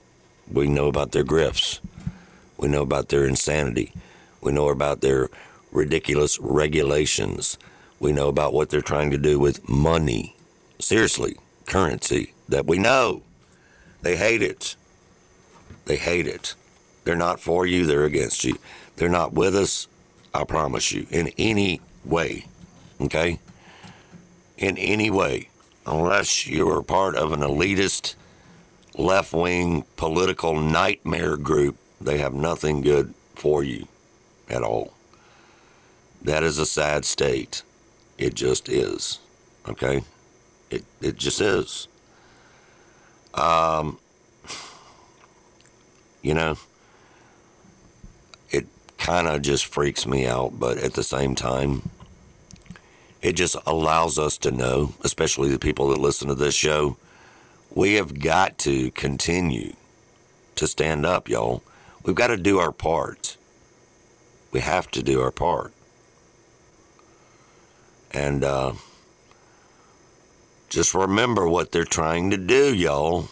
we 0.50 0.66
know 0.66 0.88
about 0.88 1.12
their 1.12 1.24
grifts. 1.24 1.80
We 2.56 2.68
know 2.68 2.82
about 2.82 3.08
their 3.08 3.26
insanity. 3.26 3.92
We 4.40 4.52
know 4.52 4.68
about 4.68 5.00
their 5.00 5.28
ridiculous 5.72 6.38
regulations. 6.40 7.58
We 7.98 8.12
know 8.12 8.28
about 8.28 8.52
what 8.52 8.70
they're 8.70 8.80
trying 8.80 9.10
to 9.10 9.18
do 9.18 9.38
with 9.38 9.68
money. 9.68 10.36
Seriously, 10.78 11.36
currency 11.66 12.32
that 12.48 12.66
we 12.66 12.78
know. 12.78 13.22
They 14.02 14.16
hate 14.16 14.42
it. 14.42 14.76
They 15.84 15.96
hate 15.96 16.26
it. 16.26 16.54
They're 17.04 17.16
not 17.16 17.40
for 17.40 17.66
you, 17.66 17.86
they're 17.86 18.04
against 18.04 18.44
you. 18.44 18.58
They're 18.96 19.08
not 19.08 19.32
with 19.32 19.56
us, 19.56 19.88
I 20.34 20.44
promise 20.44 20.92
you, 20.92 21.06
in 21.10 21.28
any 21.38 21.80
way. 22.04 22.46
Okay? 23.00 23.38
In 24.58 24.76
any 24.76 25.10
way. 25.10 25.48
Unless 25.86 26.46
you're 26.46 26.82
part 26.82 27.16
of 27.16 27.32
an 27.32 27.40
elitist, 27.40 28.14
left 29.00 29.32
wing 29.32 29.84
political 29.96 30.60
nightmare 30.60 31.36
group, 31.36 31.76
they 32.00 32.18
have 32.18 32.34
nothing 32.34 32.80
good 32.80 33.14
for 33.34 33.64
you 33.64 33.88
at 34.48 34.62
all. 34.62 34.92
That 36.22 36.42
is 36.42 36.58
a 36.58 36.66
sad 36.66 37.04
state. 37.04 37.62
It 38.18 38.34
just 38.34 38.68
is. 38.68 39.18
Okay? 39.68 40.02
It, 40.70 40.84
it 41.00 41.16
just 41.16 41.40
is. 41.40 41.88
Um, 43.34 43.98
you 46.22 46.34
know, 46.34 46.56
it 48.50 48.66
kind 48.98 49.26
of 49.26 49.40
just 49.42 49.64
freaks 49.66 50.06
me 50.06 50.26
out, 50.26 50.58
but 50.58 50.76
at 50.78 50.94
the 50.94 51.02
same 51.02 51.34
time, 51.34 51.88
it 53.22 53.32
just 53.32 53.56
allows 53.66 54.18
us 54.18 54.36
to 54.38 54.50
know, 54.50 54.94
especially 55.02 55.48
the 55.48 55.58
people 55.58 55.88
that 55.88 55.98
listen 55.98 56.28
to 56.28 56.34
this 56.34 56.54
show, 56.54 56.96
we 57.74 57.94
have 57.94 58.18
got 58.18 58.58
to 58.58 58.90
continue 58.92 59.74
to 60.56 60.66
stand 60.66 61.06
up, 61.06 61.28
y'all. 61.28 61.62
We've 62.02 62.16
got 62.16 62.28
to 62.28 62.36
do 62.36 62.58
our 62.58 62.72
part. 62.72 63.36
We 64.52 64.60
have 64.60 64.90
to 64.92 65.02
do 65.02 65.20
our 65.20 65.30
part. 65.30 65.72
And 68.12 68.42
uh, 68.42 68.72
just 70.68 70.94
remember 70.94 71.48
what 71.48 71.70
they're 71.70 71.84
trying 71.84 72.30
to 72.30 72.36
do, 72.36 72.74
y'all, 72.74 73.28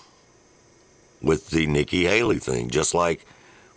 with 1.20 1.51
the 1.51 1.66
Nikki 1.66 2.05
Haley 2.05 2.39
thing. 2.39 2.70
Just 2.70 2.94
like 2.94 3.24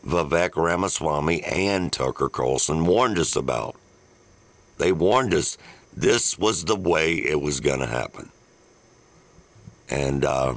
Vivek 0.06 0.56
Ramaswamy 0.56 1.44
and 1.44 1.92
Tucker 1.92 2.30
Carlson 2.30 2.86
warned 2.86 3.18
us 3.18 3.36
about. 3.36 3.76
They 4.78 4.92
warned 4.92 5.34
us 5.34 5.58
this 5.94 6.38
was 6.38 6.66
the 6.66 6.76
way 6.76 7.16
it 7.16 7.42
was 7.42 7.60
going 7.60 7.80
to 7.80 7.88
happen. 7.88 8.32
And 9.92 10.26
uh, 10.26 10.56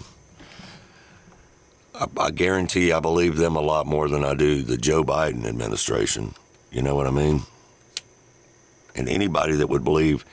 I, 1.95 2.07
I 2.19 2.31
guarantee 2.31 2.93
I 2.93 3.01
believe 3.01 3.37
them 3.37 3.57
a 3.57 3.61
lot 3.61 3.87
more 3.87 4.09
than 4.09 4.25
I 4.25 4.35
do 4.35 4.63
the 4.63 4.77
Joe 4.77 5.05
Biden 5.05 5.45
administration. 5.45 6.35
You 6.71 6.83
know 6.83 6.95
what 6.95 7.07
I 7.07 7.11
mean? 7.11 7.43
And 8.95 9.09
anybody 9.09 9.55
that 9.57 9.69
would 9.69 9.85
believe 9.85 10.25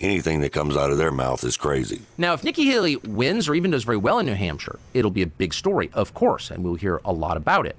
anything 0.00 0.40
that 0.40 0.52
comes 0.52 0.76
out 0.76 0.90
of 0.90 0.98
their 0.98 1.12
mouth 1.12 1.42
is 1.44 1.56
crazy. 1.56 2.02
Now, 2.18 2.32
if 2.32 2.44
Nikki 2.44 2.66
Haley 2.66 2.96
wins 2.96 3.48
or 3.48 3.54
even 3.54 3.70
does 3.70 3.84
very 3.84 3.96
well 3.96 4.18
in 4.18 4.26
New 4.26 4.34
Hampshire, 4.34 4.78
it'll 4.94 5.10
be 5.10 5.22
a 5.22 5.26
big 5.26 5.54
story, 5.54 5.90
of 5.92 6.14
course, 6.14 6.50
and 6.50 6.64
we'll 6.64 6.74
hear 6.74 7.00
a 7.04 7.12
lot 7.12 7.36
about 7.36 7.66
it. 7.66 7.76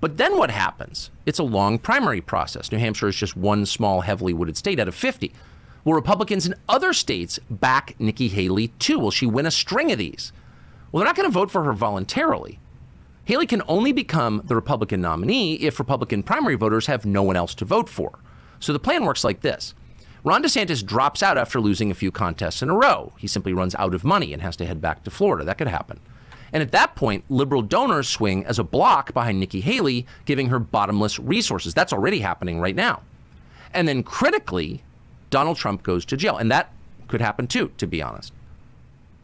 But 0.00 0.16
then 0.16 0.38
what 0.38 0.50
happens? 0.50 1.10
It's 1.26 1.38
a 1.38 1.42
long 1.44 1.78
primary 1.78 2.22
process. 2.22 2.72
New 2.72 2.78
Hampshire 2.78 3.08
is 3.08 3.16
just 3.16 3.36
one 3.36 3.66
small, 3.66 4.00
heavily 4.00 4.32
wooded 4.32 4.56
state 4.56 4.80
out 4.80 4.88
of 4.88 4.94
50. 4.94 5.32
Will 5.84 5.94
Republicans 5.94 6.46
in 6.46 6.54
other 6.68 6.92
states 6.92 7.38
back 7.48 7.94
Nikki 7.98 8.28
Haley 8.28 8.68
too? 8.78 8.98
Will 8.98 9.10
she 9.10 9.26
win 9.26 9.46
a 9.46 9.50
string 9.50 9.90
of 9.90 9.98
these? 9.98 10.32
Well, 10.90 11.00
they're 11.00 11.08
not 11.08 11.16
going 11.16 11.28
to 11.28 11.32
vote 11.32 11.50
for 11.50 11.64
her 11.64 11.72
voluntarily. 11.72 12.58
Haley 13.24 13.46
can 13.46 13.62
only 13.68 13.92
become 13.92 14.42
the 14.44 14.56
Republican 14.56 15.00
nominee 15.00 15.54
if 15.54 15.78
Republican 15.78 16.22
primary 16.22 16.56
voters 16.56 16.86
have 16.86 17.06
no 17.06 17.22
one 17.22 17.36
else 17.36 17.54
to 17.56 17.64
vote 17.64 17.88
for. 17.88 18.18
So 18.58 18.72
the 18.72 18.78
plan 18.78 19.04
works 19.04 19.24
like 19.24 19.40
this 19.40 19.74
Ron 20.22 20.42
DeSantis 20.42 20.84
drops 20.84 21.22
out 21.22 21.38
after 21.38 21.60
losing 21.60 21.90
a 21.90 21.94
few 21.94 22.10
contests 22.10 22.62
in 22.62 22.68
a 22.68 22.76
row. 22.76 23.12
He 23.18 23.26
simply 23.26 23.54
runs 23.54 23.74
out 23.76 23.94
of 23.94 24.04
money 24.04 24.32
and 24.32 24.42
has 24.42 24.56
to 24.56 24.66
head 24.66 24.80
back 24.80 25.04
to 25.04 25.10
Florida. 25.10 25.44
That 25.44 25.58
could 25.58 25.68
happen. 25.68 26.00
And 26.52 26.62
at 26.62 26.72
that 26.72 26.96
point, 26.96 27.24
liberal 27.28 27.62
donors 27.62 28.08
swing 28.08 28.44
as 28.44 28.58
a 28.58 28.64
block 28.64 29.14
behind 29.14 29.38
Nikki 29.38 29.60
Haley, 29.60 30.06
giving 30.24 30.48
her 30.48 30.58
bottomless 30.58 31.18
resources. 31.18 31.72
That's 31.72 31.92
already 31.92 32.18
happening 32.18 32.60
right 32.60 32.74
now. 32.74 33.02
And 33.72 33.86
then 33.86 34.02
critically, 34.02 34.82
Donald 35.30 35.56
Trump 35.56 35.82
goes 35.82 36.04
to 36.06 36.16
jail. 36.16 36.36
And 36.36 36.50
that 36.50 36.72
could 37.08 37.20
happen 37.20 37.46
too, 37.46 37.72
to 37.78 37.86
be 37.86 38.02
honest. 38.02 38.32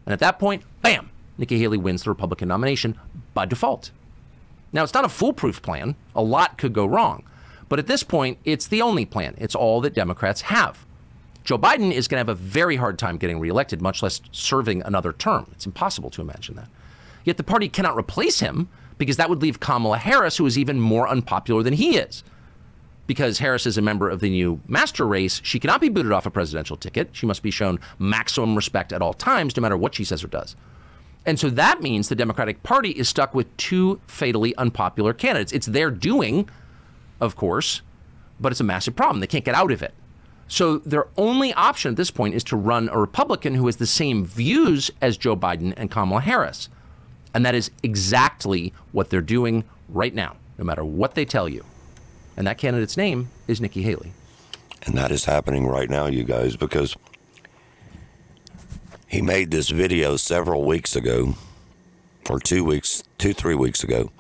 And 0.07 0.13
at 0.13 0.21
that 0.21 0.39
point, 0.39 0.63
bam, 0.83 1.11
Nikki 1.37 1.59
Haley 1.59 1.79
wins 1.79 2.05
the 2.05 2.11
Republican 2.11 2.49
nomination 2.49 2.99
by 3.35 3.45
default. 3.45 3.91
Now, 4.73 4.83
it's 4.83 4.95
not 4.95 5.05
a 5.05 5.09
foolproof 5.09 5.63
plan. 5.63 5.97
A 6.15 6.23
lot 6.23 6.59
could 6.59 6.73
go 6.73 6.87
wrong. 6.87 7.25
But 7.69 7.79
at 7.79 7.87
this 7.87 8.03
point, 8.03 8.39
it's 8.45 8.69
the 8.69 8.83
only 8.83 9.05
plan. 9.05 9.35
It's 9.39 9.55
all 9.55 9.81
that 9.81 9.95
Democrats 9.95 10.43
have. 10.43 10.85
Joe 11.45 11.59
Biden 11.59 11.93
is 11.93 12.09
going 12.09 12.17
to 12.17 12.21
have 12.21 12.29
a 12.29 12.35
very 12.35 12.77
hard 12.77 12.99
time 12.99 13.19
getting 13.19 13.39
reelected, 13.39 13.81
much 13.81 14.03
less 14.03 14.21
serving 14.33 14.83
another 14.83 15.13
term. 15.13 15.49
It's 15.53 15.67
impossible 15.67 16.11
to 16.11 16.21
imagine 16.21 16.57
that. 16.57 16.69
Yet 17.25 17.37
the 17.37 17.45
party 17.45 17.69
cannot 17.69 17.97
replace 17.97 18.41
him 18.41 18.69
because 18.99 19.17
that 19.17 19.29
would 19.29 19.43
leave 19.43 19.61
Kamala 19.61 19.99
Harris, 19.99 20.37
who 20.37 20.47
is 20.47 20.59
even 20.59 20.81
more 20.81 21.09
unpopular 21.09 21.63
than 21.63 21.75
he 21.75 21.97
is. 21.97 22.25
Because 23.07 23.39
Harris 23.39 23.67
is 23.67 23.79
a 23.79 23.83
member 23.83 24.09
of 24.09 24.21
the 24.21 24.31
new 24.31 24.61
master 24.67 25.07
race, 25.07 25.41
she 25.45 25.61
cannot 25.61 25.81
be 25.81 25.89
booted 25.89 26.13
off 26.13 26.27
a 26.27 26.31
presidential 26.31 26.77
ticket. 26.77 27.11
She 27.13 27.27
must 27.27 27.43
be 27.43 27.51
shown 27.51 27.79
maximum 27.99 28.57
respect 28.57 28.93
at 28.93 29.03
all 29.03 29.15
times, 29.15 29.57
no 29.57 29.61
matter 29.61 29.77
what 29.77 29.95
she 29.95 30.05
says 30.05 30.25
or 30.25 30.29
does. 30.29 30.57
And 31.25 31.39
so 31.39 31.51
that 31.51 31.83
means 31.83 32.09
the 32.09 32.15
Democratic 32.15 32.63
Party 32.63 32.91
is 32.91 33.09
stuck 33.09 33.35
with 33.35 33.55
two 33.57 34.01
fatally 34.07 34.55
unpopular 34.57 35.13
candidates. 35.13 35.53
It's 35.53 35.67
their 35.67 35.91
doing, 35.91 36.49
of 37.21 37.37
course, 37.37 37.83
but 38.41 38.53
it's 38.53 38.61
a 38.61 38.65
massive 38.65 38.95
problem. 38.95 39.21
They 39.21 39.27
can't 39.27 39.45
get 39.45 39.55
out 39.55 39.73
of 39.73 39.83
it. 39.83 39.93
So 40.49 40.79
their 40.79 41.09
only 41.17 41.53
option 41.55 41.91
at 41.91 41.97
this 41.97 42.13
point 42.13 42.35
is 42.35 42.45
to 42.45 42.57
run 42.57 42.89
a 42.91 42.99
Republican 42.99 43.57
who 43.57 43.67
has 43.67 43.77
the 43.77 43.87
same 43.87 44.25
views 44.25 44.91
as 45.01 45.17
Joe 45.17 45.37
Biden 45.37 45.75
and 45.77 45.91
Kamala 45.91 46.21
Harris. 46.21 46.69
And 47.35 47.45
that 47.45 47.57
is 47.57 47.71
exactly 47.83 48.73
what 48.93 49.11
they're 49.11 49.21
doing 49.21 49.65
right 49.89 50.15
now, 50.15 50.37
no 50.59 50.65
matter 50.65 50.85
what 50.85 51.15
they 51.15 51.25
tell 51.25 51.49
you. 51.49 51.65
And 52.37 52.47
that 52.47 52.59
candidate's 52.59 52.97
name 52.97 53.29
is 53.49 53.61
Nikki 53.61 53.83
Haley. 53.83 54.13
And 54.85 54.97
that 54.97 55.11
is 55.11 55.25
happening 55.25 55.67
right 55.67 55.89
now, 55.89 56.07
you 56.07 56.23
guys, 56.23 56.57
because 56.57 56.97
he 59.09 59.23
made 59.23 59.51
this 59.51 59.71
video 59.71 60.17
several 60.17 60.65
weeks 60.65 60.95
ago, 60.95 61.35
or 62.29 62.39
two 62.39 62.65
weeks, 62.65 63.03
two, 63.19 63.33
three 63.33 63.55
weeks 63.55 63.83
ago. 63.83 64.11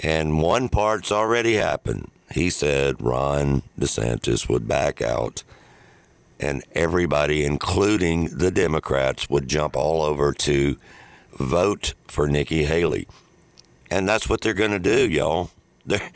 And 0.00 0.40
one 0.40 0.68
part's 0.68 1.10
already 1.10 1.54
happened. 1.54 2.10
He 2.32 2.50
said 2.50 3.02
Ron 3.02 3.62
DeSantis 3.78 4.48
would 4.48 4.68
back 4.68 5.02
out, 5.02 5.42
and 6.38 6.62
everybody, 6.72 7.44
including 7.44 8.26
the 8.26 8.50
Democrats, 8.50 9.28
would 9.28 9.48
jump 9.48 9.76
all 9.76 10.02
over 10.02 10.32
to 10.34 10.76
vote 11.32 11.94
for 12.06 12.28
Nikki 12.28 12.64
Haley. 12.64 13.08
And 13.90 14.08
that's 14.08 14.28
what 14.28 14.42
they're 14.42 14.54
going 14.54 14.70
to 14.70 14.78
do, 14.78 15.08
y'all. 15.08 15.50
They're, 15.86 16.10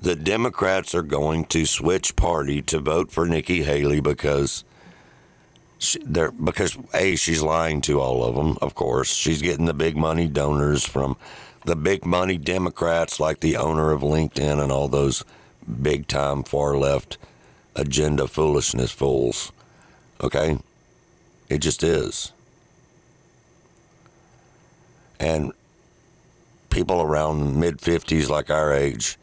the 0.00 0.16
Democrats 0.16 0.94
are 0.94 1.02
going 1.02 1.44
to 1.46 1.66
switch 1.66 2.16
party 2.16 2.62
to 2.62 2.80
vote 2.80 3.12
for 3.12 3.26
Nikki 3.26 3.62
Haley 3.64 4.00
because 4.00 4.64
she, 5.78 5.98
they're 6.04 6.30
because 6.30 6.78
a 6.94 7.16
she's 7.16 7.42
lying 7.42 7.80
to 7.82 8.00
all 8.00 8.24
of 8.24 8.34
them. 8.34 8.56
Of 8.62 8.74
course, 8.74 9.14
she's 9.14 9.42
getting 9.42 9.66
the 9.66 9.74
big 9.74 9.96
money 9.96 10.26
donors 10.26 10.84
from 10.84 11.16
the 11.66 11.76
big 11.76 12.06
money 12.06 12.38
Democrats, 12.38 13.20
like 13.20 13.40
the 13.40 13.56
owner 13.56 13.92
of 13.92 14.00
LinkedIn 14.00 14.62
and 14.62 14.72
all 14.72 14.88
those 14.88 15.24
big 15.82 16.06
time 16.08 16.42
far 16.42 16.76
left 16.76 17.18
agenda 17.76 18.26
foolishness 18.26 18.90
fools. 18.90 19.52
Okay, 20.22 20.58
it 21.48 21.58
just 21.58 21.82
is, 21.82 22.32
and 25.18 25.52
people 26.70 27.02
around 27.02 27.58
mid 27.58 27.80
fifties, 27.80 28.30
like 28.30 28.50
our 28.50 28.72
age, 28.72 29.18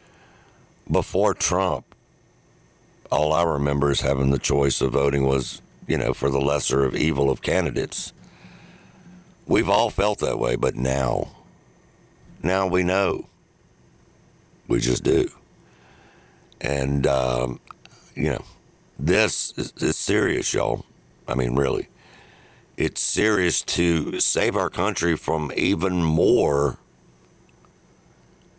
before 0.90 1.34
Trump, 1.34 1.94
all 3.10 3.32
I 3.32 3.42
remember 3.42 3.90
is 3.90 4.02
having 4.02 4.30
the 4.30 4.38
choice 4.38 4.80
of 4.80 4.92
voting 4.92 5.24
was 5.24 5.62
you 5.88 5.96
know, 5.96 6.12
for 6.12 6.30
the 6.30 6.38
lesser 6.38 6.84
of 6.84 6.94
evil 6.94 7.30
of 7.30 7.42
candidates. 7.42 8.12
We've 9.46 9.68
all 9.68 9.88
felt 9.88 10.18
that 10.18 10.38
way, 10.38 10.54
but 10.54 10.76
now, 10.76 11.28
now 12.42 12.66
we 12.66 12.84
know. 12.84 13.26
We 14.68 14.80
just 14.80 15.02
do. 15.02 15.30
And, 16.60 17.06
um, 17.06 17.58
you 18.14 18.30
know, 18.30 18.44
this 18.98 19.54
is, 19.56 19.72
is 19.78 19.96
serious, 19.96 20.52
y'all. 20.52 20.84
I 21.26 21.34
mean, 21.34 21.56
really. 21.56 21.88
It's 22.76 23.00
serious 23.00 23.62
to 23.62 24.20
save 24.20 24.56
our 24.56 24.68
country 24.68 25.16
from 25.16 25.50
even 25.56 26.02
more, 26.02 26.78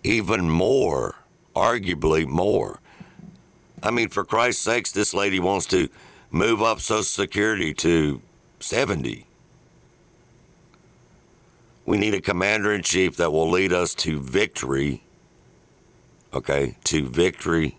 even 0.04 0.50
more, 0.50 1.16
arguably 1.60 2.26
more. 2.26 2.80
I 3.84 3.92
mean, 3.92 4.10
for 4.10 4.24
Christ's 4.24 4.64
sakes, 4.64 4.92
this 4.92 5.14
lady 5.14 5.40
wants 5.40 5.66
to 5.68 5.90
move 6.32 6.62
up 6.62 6.80
Social 6.80 7.04
Security 7.04 7.74
to 7.76 8.22
70. 8.60 9.26
We 11.86 11.98
need 11.98 12.14
a 12.14 12.22
commander 12.22 12.74
in 12.74 12.84
chief 12.84 13.18
that 13.18 13.32
will 13.32 13.50
lead 13.50 13.74
us 13.74 13.94
to 13.96 14.20
victory. 14.20 15.04
Okay, 16.34 16.78
to 16.86 17.08
victory. 17.08 17.78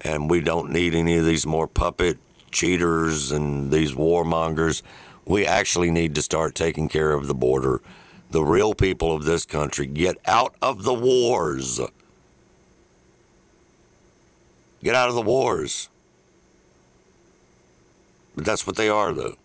And 0.00 0.28
we 0.28 0.40
don't 0.40 0.70
need 0.70 0.94
any 0.94 1.16
of 1.16 1.26
these 1.26 1.46
more 1.46 1.68
puppet 1.68 2.18
cheaters 2.50 3.30
and 3.32 3.70
these 3.70 3.92
warmongers. 3.92 4.82
We 5.24 5.46
actually 5.46 5.90
need 5.90 6.14
to 6.14 6.22
start 6.22 6.54
taking 6.54 6.88
care 6.88 7.12
of 7.12 7.26
the 7.26 7.34
border. 7.34 7.80
The 8.30 8.42
real 8.42 8.74
people 8.74 9.14
of 9.14 9.24
this 9.24 9.46
country 9.46 9.86
get 9.86 10.16
out 10.26 10.54
of 10.60 10.84
the 10.84 10.94
wars. 10.94 11.80
Get 14.82 14.94
out 14.94 15.08
of 15.08 15.14
the 15.14 15.22
wars. 15.22 15.88
But 18.34 18.44
that's 18.44 18.66
what 18.66 18.76
they 18.76 18.88
are, 18.88 19.12
though. 19.12 19.36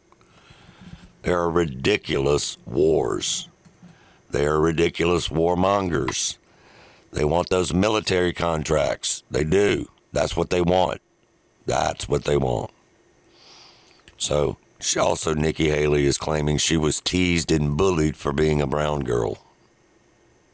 They 1.24 1.32
are 1.32 1.50
ridiculous 1.50 2.58
wars. 2.66 3.48
They 4.30 4.46
are 4.46 4.60
ridiculous 4.60 5.30
warmongers. 5.30 6.38
They 7.12 7.24
want 7.24 7.50
those 7.50 7.74
military 7.74 8.34
contracts. 8.34 9.24
They 9.32 9.44
do. 9.44 9.90
That's 10.12 10.36
what 10.36 10.50
they 10.50 10.62
want. 10.62 11.02
That's 11.66 12.10
what 12.10 12.26
they 12.26 12.38
want. 12.38 12.72
So, 14.18 14.58
she 14.80 15.00
also, 15.00 15.34
Nikki 15.34 15.70
Haley 15.70 16.06
is 16.06 16.18
claiming 16.18 16.58
she 16.58 16.78
was 16.78 17.00
teased 17.00 17.52
and 17.52 17.78
bullied 17.78 18.18
for 18.18 18.34
being 18.34 18.62
a 18.62 18.68
brown 18.68 19.04
girl. 19.04 19.38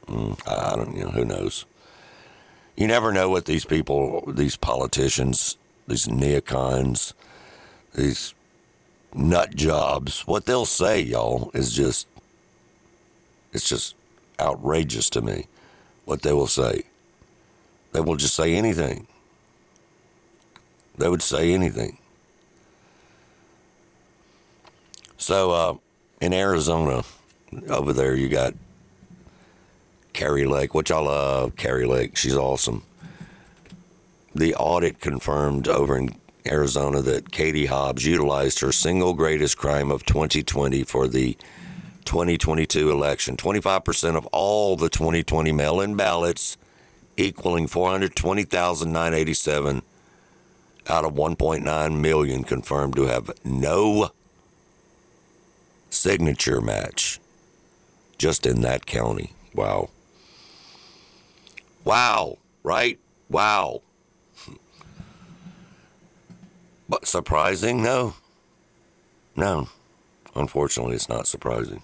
Mm, 0.08 0.40
I 0.48 0.76
don't, 0.76 0.96
you 0.96 1.04
know, 1.06 1.12
who 1.12 1.26
knows? 1.26 1.66
You 2.80 2.88
never 2.88 3.12
know 3.12 3.30
what 3.30 3.44
these 3.44 3.66
people, 3.66 4.24
these 4.26 4.56
politicians, 4.56 5.58
these 5.86 6.08
neocons, 6.08 7.12
these 7.94 8.34
nut 9.14 9.54
jobs, 9.54 10.26
what 10.26 10.46
they'll 10.46 10.66
say, 10.66 11.02
y'all, 11.02 11.52
is 11.54 11.74
just, 11.74 12.08
it's 13.52 13.68
just 13.68 13.96
outrageous 14.40 15.10
to 15.10 15.22
me 15.22 15.48
what 16.06 16.22
they 16.22 16.32
will 16.32 16.48
say. 16.48 16.84
They 17.92 18.00
will 18.00 18.16
just 18.16 18.36
say 18.36 18.56
anything. 18.56 19.08
They 20.98 21.10
would 21.10 21.22
say 21.22 21.52
anything. 21.52 21.98
So, 25.18 25.52
uh, 25.52 25.74
in 26.22 26.32
Arizona, 26.32 27.04
over 27.68 27.92
there, 27.92 28.16
you 28.16 28.30
got 28.30 28.54
Kari 30.20 30.44
Lake, 30.44 30.76
which 30.76 30.92
I 30.92 31.00
love. 31.00 31.56
Kari 31.56 31.86
Lake, 31.86 32.18
she's 32.18 32.36
awesome. 32.36 32.84
The 34.36 34.54
audit 34.54 35.00
confirmed 35.00 35.70
over 35.70 35.98
in 35.98 36.14
Arizona 36.46 37.02
that 37.02 37.32
Katie 37.32 37.68
Hobbs 37.68 38.06
utilized 38.06 38.60
her 38.60 38.74
single 38.74 39.14
greatest 39.14 39.58
crime 39.58 39.90
of 39.90 40.06
2020 40.06 40.84
for 40.84 41.08
the 41.08 41.38
2022 42.04 42.92
election. 42.92 43.38
25% 43.38 44.18
of 44.18 44.26
all 44.34 44.76
the 44.76 44.90
2020 44.90 45.54
mail 45.54 45.80
in 45.80 45.96
ballots, 45.96 46.58
equaling 47.16 47.68
420,987 47.68 49.82
out 50.90 51.06
of 51.06 51.14
1.9 51.14 52.02
million, 52.02 52.44
confirmed 52.44 52.98
to 52.98 53.04
have 53.04 53.32
no 53.46 54.12
signature 55.90 56.60
match 56.60 57.22
just 58.18 58.46
in 58.46 58.60
that 58.60 58.86
county. 58.86 59.32
Wow. 59.56 59.88
Wow, 61.84 62.38
right? 62.64 63.00
Wow. 63.30 63.82
But 66.88 67.08
surprising? 67.08 67.84
No. 67.84 68.16
No. 69.36 69.70
Unfortunately, 70.36 70.96
it's 70.96 71.10
not 71.10 71.28
surprising. 71.28 71.84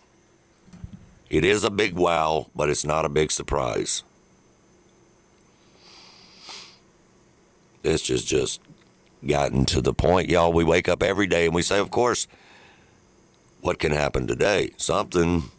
It 1.30 1.44
is 1.44 1.64
a 1.64 1.70
big 1.70 1.96
wow, 1.96 2.48
but 2.56 2.70
it's 2.70 2.86
not 2.86 3.06
a 3.06 3.10
big 3.10 3.32
surprise. 3.32 4.04
It's 7.84 8.04
just 8.04 8.28
just 8.28 8.62
gotten 9.26 9.66
to 9.66 9.82
the 9.82 9.94
point, 9.94 10.30
y'all. 10.30 10.54
We 10.54 10.64
wake 10.64 10.90
up 10.90 11.04
every 11.04 11.28
day 11.28 11.46
and 11.46 11.54
we 11.54 11.62
say, 11.62 11.80
of 11.80 11.92
course, 11.92 12.28
what 13.62 13.80
can 13.80 13.92
happen 13.92 14.28
today? 14.28 14.72
Something, 14.78 15.52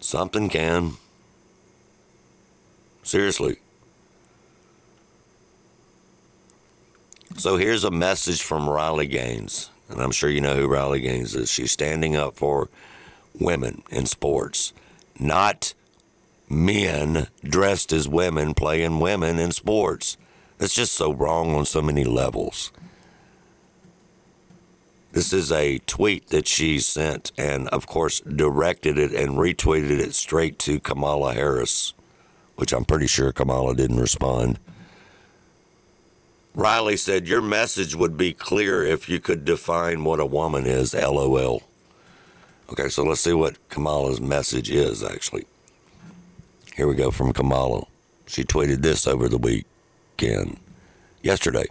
something 0.00 0.48
can. 0.48 0.92
Seriously. 3.08 3.56
So 7.38 7.56
here's 7.56 7.82
a 7.82 7.90
message 7.90 8.42
from 8.42 8.68
Riley 8.68 9.06
Gaines, 9.06 9.70
and 9.88 9.98
I'm 9.98 10.10
sure 10.10 10.28
you 10.28 10.42
know 10.42 10.54
who 10.54 10.68
Riley 10.68 11.00
Gaines 11.00 11.34
is. 11.34 11.50
She's 11.50 11.72
standing 11.72 12.16
up 12.16 12.36
for 12.36 12.68
women 13.40 13.82
in 13.90 14.04
sports, 14.04 14.74
not 15.18 15.72
men 16.50 17.28
dressed 17.42 17.94
as 17.94 18.06
women 18.06 18.52
playing 18.52 19.00
women 19.00 19.38
in 19.38 19.52
sports. 19.52 20.18
It's 20.60 20.74
just 20.74 20.92
so 20.92 21.10
wrong 21.10 21.54
on 21.54 21.64
so 21.64 21.80
many 21.80 22.04
levels. 22.04 22.72
This 25.12 25.32
is 25.32 25.50
a 25.50 25.78
tweet 25.86 26.28
that 26.28 26.46
she 26.46 26.78
sent 26.78 27.32
and, 27.38 27.68
of 27.68 27.86
course, 27.86 28.20
directed 28.20 28.98
it 28.98 29.14
and 29.14 29.38
retweeted 29.38 29.98
it 29.98 30.14
straight 30.14 30.58
to 30.58 30.78
Kamala 30.78 31.32
Harris, 31.32 31.94
which 32.58 32.72
I'm 32.72 32.84
pretty 32.84 33.06
sure 33.06 33.30
Kamala 33.30 33.76
didn't 33.76 34.00
respond. 34.00 34.58
Riley 36.56 36.96
said, 36.96 37.28
Your 37.28 37.40
message 37.40 37.94
would 37.94 38.16
be 38.16 38.32
clear 38.32 38.84
if 38.84 39.08
you 39.08 39.20
could 39.20 39.44
define 39.44 40.02
what 40.02 40.18
a 40.18 40.26
woman 40.26 40.66
is, 40.66 40.92
lol. 40.92 41.62
Okay, 42.70 42.88
so 42.88 43.04
let's 43.04 43.20
see 43.20 43.32
what 43.32 43.56
Kamala's 43.68 44.20
message 44.20 44.70
is 44.72 45.04
actually. 45.04 45.46
Here 46.74 46.88
we 46.88 46.96
go 46.96 47.12
from 47.12 47.32
Kamala. 47.32 47.84
She 48.26 48.42
tweeted 48.42 48.82
this 48.82 49.06
over 49.06 49.28
the 49.28 49.38
weekend, 49.38 50.58
yesterday. 51.22 51.66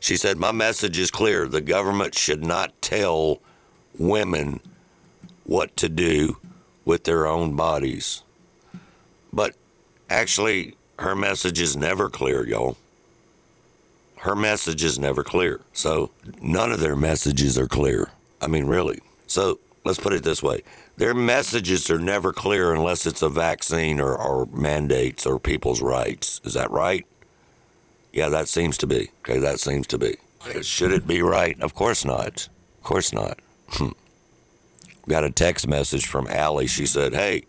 She 0.00 0.16
said, 0.16 0.38
My 0.38 0.50
message 0.50 0.98
is 0.98 1.10
clear. 1.10 1.46
The 1.46 1.60
government 1.60 2.14
should 2.14 2.42
not 2.42 2.72
tell 2.80 3.42
women 3.98 4.60
what 5.44 5.76
to 5.76 5.90
do 5.90 6.38
with 6.86 7.04
their 7.04 7.26
own 7.26 7.54
bodies. 7.54 8.22
Actually, 10.08 10.76
her 10.98 11.14
message 11.14 11.60
is 11.60 11.76
never 11.76 12.08
clear, 12.08 12.46
y'all. 12.46 12.76
Her 14.18 14.36
message 14.36 14.82
is 14.82 14.98
never 14.98 15.22
clear. 15.22 15.60
So 15.72 16.10
none 16.40 16.72
of 16.72 16.80
their 16.80 16.96
messages 16.96 17.58
are 17.58 17.68
clear. 17.68 18.10
I 18.40 18.46
mean, 18.46 18.66
really. 18.66 19.00
So 19.26 19.58
let's 19.84 19.98
put 19.98 20.12
it 20.12 20.22
this 20.22 20.42
way 20.42 20.62
their 20.96 21.14
messages 21.14 21.90
are 21.90 21.98
never 21.98 22.32
clear 22.32 22.74
unless 22.74 23.06
it's 23.06 23.22
a 23.22 23.28
vaccine 23.28 24.00
or, 24.00 24.16
or 24.16 24.46
mandates 24.46 25.26
or 25.26 25.38
people's 25.38 25.82
rights. 25.82 26.40
Is 26.44 26.54
that 26.54 26.70
right? 26.70 27.06
Yeah, 28.12 28.30
that 28.30 28.48
seems 28.48 28.78
to 28.78 28.86
be. 28.86 29.10
Okay, 29.20 29.38
that 29.38 29.60
seems 29.60 29.86
to 29.88 29.98
be. 29.98 30.16
Should 30.62 30.92
it 30.92 31.06
be 31.06 31.20
right? 31.22 31.60
Of 31.60 31.74
course 31.74 32.04
not. 32.04 32.48
Of 32.78 32.82
course 32.82 33.12
not. 33.12 33.40
Hmm. 33.68 33.90
Got 35.08 35.24
a 35.24 35.30
text 35.30 35.68
message 35.68 36.06
from 36.06 36.26
Allie. 36.28 36.66
She 36.66 36.86
said, 36.86 37.14
Hey, 37.14 37.44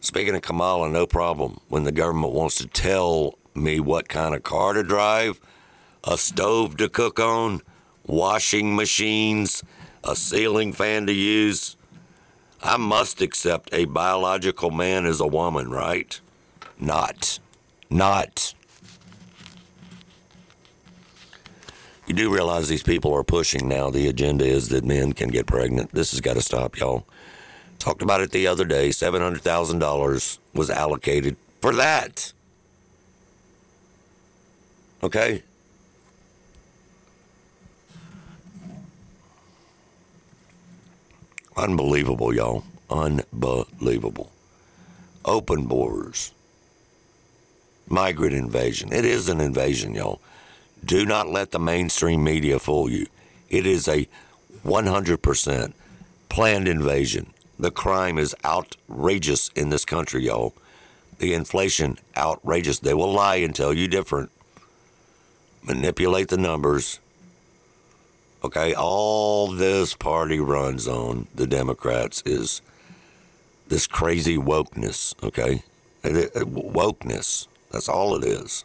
speaking 0.00 0.34
of 0.34 0.42
Kamala, 0.42 0.88
no 0.88 1.06
problem. 1.06 1.60
When 1.68 1.84
the 1.84 1.92
government 1.92 2.32
wants 2.32 2.56
to 2.56 2.66
tell 2.66 3.38
me 3.54 3.80
what 3.80 4.08
kind 4.08 4.34
of 4.34 4.42
car 4.42 4.72
to 4.72 4.82
drive, 4.82 5.40
a 6.04 6.16
stove 6.16 6.76
to 6.78 6.88
cook 6.88 7.18
on, 7.20 7.60
washing 8.06 8.74
machines, 8.74 9.62
a 10.02 10.16
ceiling 10.16 10.72
fan 10.72 11.06
to 11.06 11.12
use, 11.12 11.76
I 12.62 12.76
must 12.76 13.22
accept 13.22 13.70
a 13.72 13.86
biological 13.86 14.70
man 14.70 15.06
as 15.06 15.20
a 15.20 15.26
woman, 15.26 15.70
right? 15.70 16.20
Not. 16.78 17.38
Not. 17.88 18.54
You 22.06 22.14
do 22.14 22.32
realize 22.32 22.68
these 22.68 22.82
people 22.82 23.14
are 23.14 23.22
pushing 23.22 23.68
now. 23.68 23.90
The 23.90 24.08
agenda 24.08 24.44
is 24.44 24.68
that 24.70 24.84
men 24.84 25.12
can 25.12 25.28
get 25.28 25.46
pregnant. 25.46 25.92
This 25.92 26.10
has 26.10 26.20
got 26.20 26.34
to 26.34 26.42
stop, 26.42 26.76
y'all. 26.78 27.06
Talked 27.80 28.02
about 28.02 28.20
it 28.20 28.30
the 28.30 28.46
other 28.46 28.66
day. 28.66 28.90
$700,000 28.90 30.38
was 30.54 30.70
allocated 30.70 31.36
for 31.62 31.74
that. 31.74 32.32
Okay? 35.02 35.42
Unbelievable, 41.56 42.34
y'all. 42.34 42.64
Unbelievable. 42.90 44.30
Open 45.24 45.64
borders. 45.64 46.32
Migrant 47.88 48.34
invasion. 48.34 48.92
It 48.92 49.06
is 49.06 49.28
an 49.30 49.40
invasion, 49.40 49.94
y'all. 49.94 50.20
Do 50.84 51.06
not 51.06 51.28
let 51.28 51.50
the 51.50 51.58
mainstream 51.58 52.22
media 52.22 52.58
fool 52.58 52.90
you. 52.90 53.06
It 53.48 53.64
is 53.66 53.88
a 53.88 54.06
100% 54.64 55.72
planned 56.28 56.68
invasion. 56.68 57.32
The 57.60 57.70
crime 57.70 58.16
is 58.16 58.34
outrageous 58.42 59.50
in 59.50 59.68
this 59.68 59.84
country, 59.84 60.24
y'all. 60.24 60.54
The 61.18 61.34
inflation, 61.34 61.98
outrageous. 62.16 62.78
They 62.78 62.94
will 62.94 63.12
lie 63.12 63.36
and 63.36 63.54
tell 63.54 63.74
you 63.74 63.86
different, 63.86 64.30
manipulate 65.62 66.28
the 66.28 66.38
numbers. 66.38 67.00
Okay, 68.42 68.72
all 68.72 69.48
this 69.48 69.92
party 69.92 70.40
runs 70.40 70.88
on, 70.88 71.26
the 71.34 71.46
Democrats, 71.46 72.22
is 72.24 72.62
this 73.68 73.86
crazy 73.86 74.38
wokeness, 74.38 75.14
okay? 75.22 75.62
Wokeness. 76.02 77.46
That's 77.70 77.90
all 77.90 78.16
it 78.16 78.24
is. 78.24 78.64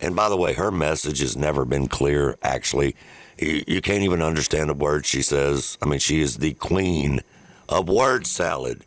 And 0.00 0.16
by 0.16 0.30
the 0.30 0.38
way, 0.38 0.54
her 0.54 0.70
message 0.70 1.18
has 1.18 1.36
never 1.36 1.66
been 1.66 1.88
clear, 1.88 2.38
actually. 2.42 2.96
You, 3.42 3.80
can't 3.80 4.02
even 4.02 4.22
understand 4.22 4.70
a 4.70 4.74
word 4.74 5.04
she 5.06 5.22
says. 5.22 5.76
I 5.82 5.86
mean, 5.86 5.98
she 5.98 6.20
is 6.20 6.36
the 6.36 6.54
queen 6.54 7.20
of 7.68 7.88
word 7.88 8.26
salad. 8.26 8.84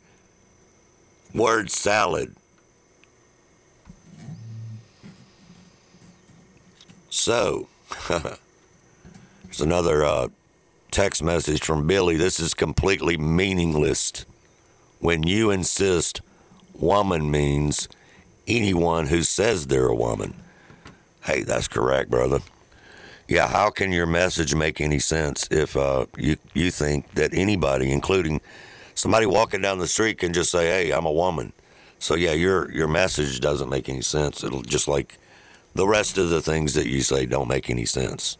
Word 1.34 1.70
salad. 1.70 2.36
So, 7.10 7.68
there's 8.08 9.62
another 9.62 10.06
uh, 10.06 10.28
text 10.92 11.22
message 11.24 11.64
from 11.64 11.88
Billy. 11.88 12.16
This 12.16 12.40
is 12.40 12.54
completely 12.54 13.18
meaningless 13.18 14.26
when 15.00 15.24
you 15.24 15.52
insist 15.52 16.22
woman 16.74 17.30
means 17.30 17.88
anyone 18.48 19.08
who 19.08 19.24
says 19.24 19.68
they're 19.68 19.88
a 19.88 19.96
woman. 19.96 20.36
Hey, 21.24 21.44
that's 21.44 21.68
correct, 21.68 22.10
brother. 22.10 22.40
Yeah, 23.28 23.48
how 23.48 23.72
can 23.72 23.92
your 23.92 24.06
message 24.06 24.54
make 24.54 24.80
any 24.80 25.00
sense 25.00 25.48
if 25.50 25.76
uh, 25.76 26.06
you 26.18 26.38
you 26.54 26.70
think 26.70 27.12
that 27.16 27.34
anybody, 27.34 27.92
including 27.92 28.40
somebody 28.94 29.26
walking 29.26 29.62
down 29.62 29.80
the 29.80 29.88
street, 29.88 30.20
can 30.20 30.32
just 30.32 30.52
say, 30.52 30.68
"Hey, 30.68 30.92
I'm 30.92 31.06
a 31.06 31.12
woman"? 31.12 31.52
So 31.98 32.14
yeah, 32.14 32.34
your 32.34 32.72
your 32.72 32.88
message 32.88 33.40
doesn't 33.40 33.70
make 33.70 33.90
any 33.90 34.02
sense. 34.02 34.44
It'll 34.44 34.62
just 34.62 34.88
like 34.88 35.18
the 35.74 35.88
rest 35.88 36.20
of 36.20 36.30
the 36.30 36.42
things 36.42 36.76
that 36.76 36.88
you 36.88 37.02
say 37.02 37.26
don't 37.26 37.48
make 37.48 37.70
any 37.70 37.86
sense. 37.86 38.38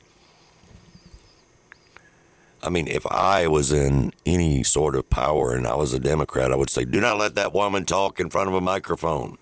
I 2.62 2.70
mean, 2.70 2.88
if 2.88 3.06
I 3.08 3.48
was 3.48 3.72
in 3.72 4.12
any 4.26 4.64
sort 4.64 4.96
of 4.96 5.10
power 5.10 5.54
and 5.54 5.68
I 5.68 5.76
was 5.76 5.94
a 5.94 6.00
Democrat, 6.00 6.52
I 6.52 6.56
would 6.56 6.70
say, 6.70 6.86
"Do 6.86 7.02
not 7.02 7.18
let 7.18 7.34
that 7.36 7.54
woman 7.54 7.86
talk 7.86 8.20
in 8.20 8.30
front 8.30 8.50
of 8.50 8.54
a 8.56 8.62
microphone. 8.62 9.40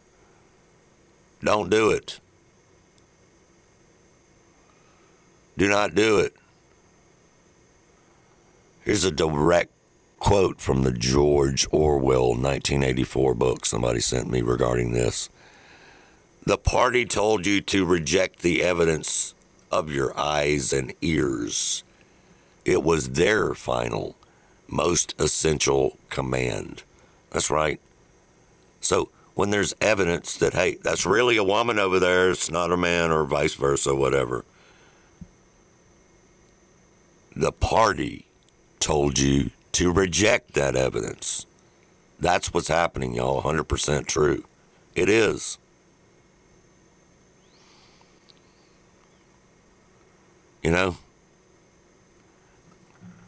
Don't 1.44 1.70
do 1.70 1.90
it." 1.92 2.22
Do 5.58 5.68
not 5.70 5.96
do 5.96 6.20
it. 6.20 6.36
Here's 8.84 9.04
a 9.04 9.12
direct 9.12 9.72
quote 10.20 10.60
from 10.60 10.84
the 10.84 10.92
George 10.92 11.68
Orwell 11.72 12.30
1984 12.30 13.34
book 13.36 13.66
somebody 13.66 14.00
sent 14.00 14.30
me 14.30 14.42
regarding 14.42 14.94
this. 14.94 15.30
The 16.46 16.58
party 16.58 17.06
told 17.06 17.46
you 17.46 17.62
to 17.62 17.86
reject 17.86 18.40
the 18.40 18.64
evidence 18.64 19.34
of 19.72 19.92
your 19.92 20.18
eyes 20.18 20.74
and 20.74 20.94
ears. 21.02 21.84
It 22.66 22.84
was 22.84 23.12
their 23.12 23.54
final 23.54 24.16
most 24.68 25.14
essential 25.20 25.98
command. 26.10 26.84
That's 27.32 27.50
right. 27.50 27.80
So 28.82 29.10
when 29.36 29.50
there's 29.50 29.74
evidence 29.82 30.36
that, 30.38 30.54
hey, 30.54 30.78
that's 30.84 31.06
really 31.06 31.38
a 31.38 31.44
woman 31.44 31.80
over 31.80 32.00
there, 32.00 32.32
it's 32.32 32.52
not 32.52 32.72
a 32.72 32.78
man, 32.78 33.12
or 33.12 33.24
vice 33.24 33.56
versa, 33.56 33.96
whatever, 33.96 34.46
the 37.36 37.52
party 37.52 38.26
told 38.80 39.18
you 39.18 39.52
to 39.74 39.92
reject 39.92 40.54
that 40.54 40.76
evidence. 40.76 41.46
That's 42.20 42.54
what's 42.54 42.68
happening, 42.68 43.16
y'all. 43.16 43.42
100% 43.42 44.06
true. 44.06 44.46
It 44.96 45.10
is. 45.10 45.58
You 50.62 50.72
know? 50.72 50.98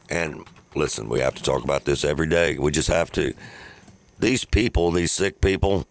And 0.09 0.45
listen, 0.75 1.09
we 1.09 1.19
have 1.19 1.35
to 1.35 1.43
talk 1.43 1.63
about 1.63 1.85
this 1.85 2.03
every 2.05 2.27
day. 2.27 2.57
We 2.57 2.71
just 2.71 2.87
have 2.89 3.11
to. 3.13 3.33
These 4.19 4.45
people, 4.45 4.91
these 4.91 5.11
sick 5.11 5.41
people, 5.41 5.87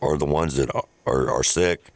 are 0.00 0.16
the 0.16 0.26
ones 0.26 0.56
that 0.56 0.70
are, 1.06 1.30
are 1.30 1.42
sick, 1.42 1.90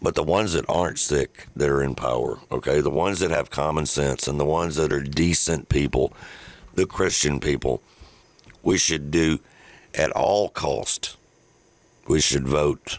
but 0.00 0.14
the 0.14 0.22
ones 0.22 0.52
that 0.52 0.64
aren't 0.68 0.98
sick 0.98 1.46
that 1.56 1.68
are 1.68 1.82
in 1.82 1.94
power, 1.94 2.38
okay? 2.52 2.80
The 2.80 2.90
ones 2.90 3.18
that 3.20 3.30
have 3.30 3.50
common 3.50 3.86
sense 3.86 4.28
and 4.28 4.38
the 4.38 4.44
ones 4.44 4.76
that 4.76 4.92
are 4.92 5.02
decent 5.02 5.68
people, 5.68 6.12
the 6.74 6.86
Christian 6.86 7.40
people, 7.40 7.82
we 8.62 8.78
should 8.78 9.10
do 9.10 9.40
at 9.94 10.10
all 10.12 10.48
cost. 10.48 11.16
We 12.06 12.20
should 12.20 12.46
vote. 12.46 12.98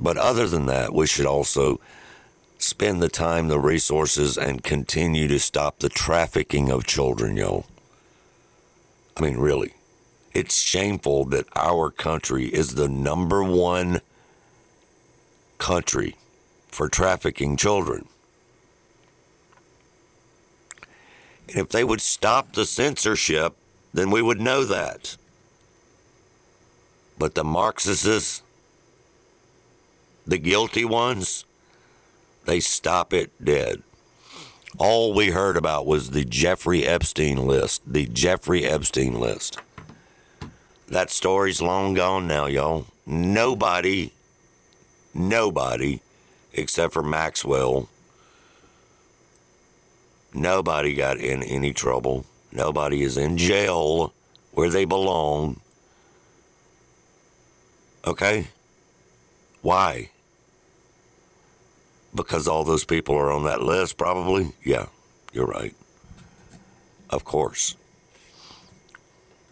But 0.00 0.16
other 0.16 0.46
than 0.46 0.66
that, 0.66 0.94
we 0.94 1.06
should 1.06 1.26
also 1.26 1.80
spend 2.58 3.02
the 3.02 3.08
time, 3.08 3.48
the 3.48 3.60
resources, 3.60 4.38
and 4.38 4.62
continue 4.62 5.28
to 5.28 5.38
stop 5.38 5.78
the 5.78 5.88
trafficking 5.88 6.70
of 6.70 6.86
children, 6.86 7.36
yo. 7.36 7.64
I 9.16 9.22
mean, 9.22 9.36
really. 9.36 9.74
It's 10.34 10.60
shameful 10.60 11.24
that 11.26 11.46
our 11.56 11.90
country 11.90 12.46
is 12.46 12.74
the 12.74 12.88
number 12.88 13.42
one 13.42 14.00
country 15.58 16.16
for 16.68 16.88
trafficking 16.88 17.56
children. 17.56 18.08
And 21.48 21.58
if 21.58 21.68
they 21.68 21.84
would 21.84 22.00
stop 22.00 22.52
the 22.52 22.66
censorship, 22.66 23.56
then 23.92 24.10
we 24.10 24.22
would 24.22 24.40
know 24.40 24.64
that. 24.64 25.16
But 27.18 27.34
the 27.34 27.44
Marxists, 27.44 28.42
the 30.26 30.38
guilty 30.38 30.84
ones, 30.84 31.44
they 32.44 32.60
stop 32.60 33.12
it 33.12 33.32
dead. 33.42 33.82
All 34.76 35.14
we 35.14 35.30
heard 35.30 35.56
about 35.56 35.86
was 35.86 36.10
the 36.10 36.24
Jeffrey 36.24 36.84
Epstein 36.84 37.46
list, 37.46 37.82
the 37.86 38.06
Jeffrey 38.06 38.64
Epstein 38.64 39.18
list. 39.18 39.58
That 40.86 41.10
story's 41.10 41.60
long 41.60 41.94
gone 41.94 42.26
now, 42.26 42.46
y'all. 42.46 42.86
Nobody, 43.06 44.12
nobody, 45.18 46.00
except 46.52 46.92
for 46.92 47.02
Maxwell, 47.02 47.88
nobody 50.32 50.94
got 50.94 51.18
in 51.18 51.42
any 51.42 51.72
trouble. 51.72 52.24
Nobody 52.52 53.02
is 53.02 53.16
in 53.16 53.36
jail 53.36 54.12
where 54.52 54.70
they 54.70 54.84
belong. 54.84 55.60
Okay? 58.06 58.48
Why? 59.62 60.10
Because 62.14 62.48
all 62.48 62.64
those 62.64 62.84
people 62.84 63.14
are 63.16 63.30
on 63.30 63.44
that 63.44 63.62
list, 63.62 63.98
probably? 63.98 64.52
Yeah, 64.64 64.86
you're 65.32 65.46
right. 65.46 65.74
Of 67.10 67.24
course. 67.24 67.76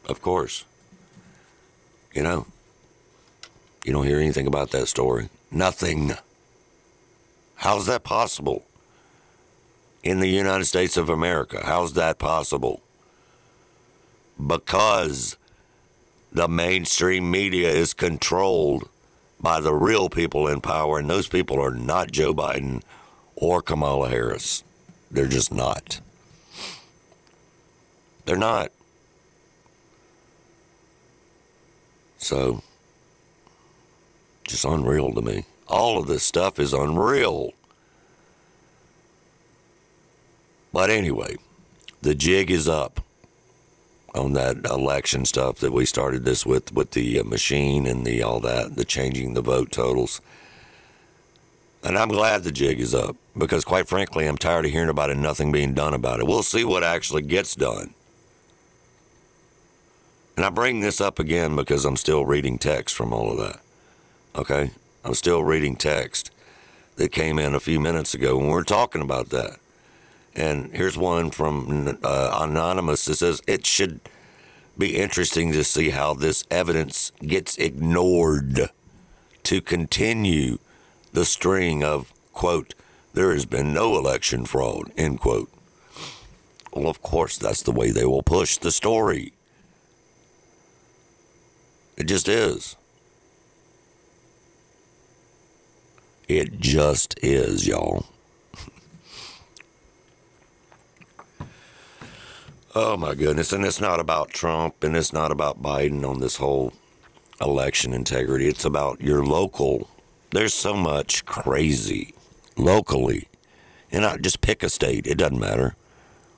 Of 0.06 0.22
course. 0.22 0.64
You 2.14 2.22
know, 2.22 2.46
you 3.84 3.92
don't 3.92 4.06
hear 4.06 4.18
anything 4.18 4.46
about 4.46 4.70
that 4.70 4.86
story. 4.88 5.28
Nothing. 5.50 6.12
How's 7.56 7.86
that 7.86 8.04
possible? 8.04 8.64
In 10.02 10.20
the 10.20 10.28
United 10.28 10.66
States 10.66 10.96
of 10.96 11.08
America, 11.08 11.62
how's 11.64 11.94
that 11.94 12.18
possible? 12.18 12.82
Because 14.44 15.36
the 16.32 16.48
mainstream 16.48 17.30
media 17.30 17.70
is 17.70 17.94
controlled 17.94 18.88
by 19.40 19.60
the 19.60 19.74
real 19.74 20.08
people 20.08 20.46
in 20.46 20.60
power, 20.60 20.98
and 20.98 21.08
those 21.08 21.28
people 21.28 21.60
are 21.60 21.70
not 21.70 22.10
Joe 22.10 22.34
Biden 22.34 22.82
or 23.34 23.62
Kamala 23.62 24.08
Harris. 24.08 24.64
They're 25.10 25.26
just 25.26 25.52
not. 25.52 26.00
They're 28.24 28.36
not. 28.36 28.72
So, 32.18 32.62
just 34.46 34.64
unreal 34.64 35.12
to 35.12 35.22
me. 35.22 35.44
All 35.68 35.98
of 35.98 36.06
this 36.06 36.22
stuff 36.22 36.58
is 36.58 36.72
unreal. 36.72 37.52
But 40.72 40.90
anyway, 40.90 41.36
the 42.02 42.14
jig 42.14 42.50
is 42.50 42.68
up 42.68 43.00
on 44.14 44.32
that 44.32 44.64
election 44.64 45.24
stuff 45.24 45.58
that 45.58 45.72
we 45.72 45.84
started 45.84 46.24
this 46.24 46.46
with, 46.46 46.72
with 46.72 46.92
the 46.92 47.20
uh, 47.20 47.24
machine 47.24 47.86
and 47.86 48.04
the 48.04 48.22
all 48.22 48.40
that, 48.40 48.76
the 48.76 48.84
changing 48.84 49.34
the 49.34 49.42
vote 49.42 49.70
totals. 49.70 50.20
And 51.82 51.96
I'm 51.96 52.08
glad 52.08 52.42
the 52.42 52.52
jig 52.52 52.80
is 52.80 52.94
up 52.94 53.16
because, 53.36 53.64
quite 53.64 53.88
frankly, 53.88 54.26
I'm 54.26 54.38
tired 54.38 54.64
of 54.64 54.72
hearing 54.72 54.88
about 54.88 55.10
it, 55.10 55.14
and 55.14 55.22
nothing 55.22 55.52
being 55.52 55.74
done 55.74 55.94
about 55.94 56.20
it. 56.20 56.26
We'll 56.26 56.42
see 56.42 56.64
what 56.64 56.82
actually 56.82 57.22
gets 57.22 57.54
done. 57.54 57.94
And 60.36 60.44
I 60.44 60.50
bring 60.50 60.80
this 60.80 61.00
up 61.00 61.18
again 61.18 61.54
because 61.56 61.84
I'm 61.84 61.96
still 61.96 62.24
reading 62.26 62.58
text 62.58 62.94
from 62.94 63.12
all 63.12 63.30
of 63.30 63.38
that. 63.38 63.60
Okay? 64.36 64.70
I'm 65.04 65.14
still 65.14 65.42
reading 65.42 65.76
text 65.76 66.30
that 66.96 67.12
came 67.12 67.38
in 67.38 67.54
a 67.54 67.60
few 67.60 67.80
minutes 67.80 68.14
ago 68.14 68.36
when 68.36 68.46
we 68.46 68.52
were 68.52 68.64
talking 68.64 69.02
about 69.02 69.30
that. 69.30 69.58
And 70.34 70.70
here's 70.74 70.98
one 70.98 71.30
from 71.30 71.98
uh, 72.02 72.38
Anonymous 72.42 73.04
that 73.06 73.16
says 73.16 73.40
it 73.46 73.64
should 73.64 74.00
be 74.76 74.96
interesting 74.96 75.52
to 75.52 75.64
see 75.64 75.90
how 75.90 76.12
this 76.12 76.44
evidence 76.50 77.12
gets 77.22 77.56
ignored 77.56 78.70
to 79.44 79.60
continue 79.62 80.58
the 81.12 81.24
string 81.24 81.82
of, 81.82 82.12
quote, 82.34 82.74
there 83.14 83.32
has 83.32 83.46
been 83.46 83.72
no 83.72 83.96
election 83.96 84.44
fraud, 84.44 84.92
end 84.98 85.20
quote. 85.20 85.50
Well, 86.74 86.88
of 86.88 87.00
course, 87.00 87.38
that's 87.38 87.62
the 87.62 87.72
way 87.72 87.90
they 87.90 88.04
will 88.04 88.22
push 88.22 88.58
the 88.58 88.70
story. 88.70 89.32
It 91.96 92.04
just 92.04 92.28
is. 92.28 92.76
It 96.28 96.58
just 96.58 97.18
is, 97.22 97.66
y'all. 97.66 98.06
oh 102.76 102.94
my 102.94 103.14
goodness. 103.14 103.52
And 103.52 103.64
it's 103.64 103.80
not 103.80 104.00
about 104.00 104.28
Trump 104.28 104.84
and 104.84 104.94
it's 104.94 105.12
not 105.12 105.32
about 105.32 105.62
Biden 105.62 106.08
on 106.08 106.20
this 106.20 106.36
whole 106.36 106.74
election 107.40 107.94
integrity. 107.94 108.46
It's 108.48 108.66
about 108.66 109.00
your 109.00 109.24
local. 109.24 109.88
There's 110.30 110.52
so 110.52 110.74
much 110.74 111.24
crazy 111.24 112.14
locally. 112.56 113.28
And 113.90 114.04
I 114.04 114.18
just 114.18 114.42
pick 114.42 114.62
a 114.62 114.68
state, 114.68 115.06
it 115.06 115.16
doesn't 115.16 115.40
matter. 115.40 115.74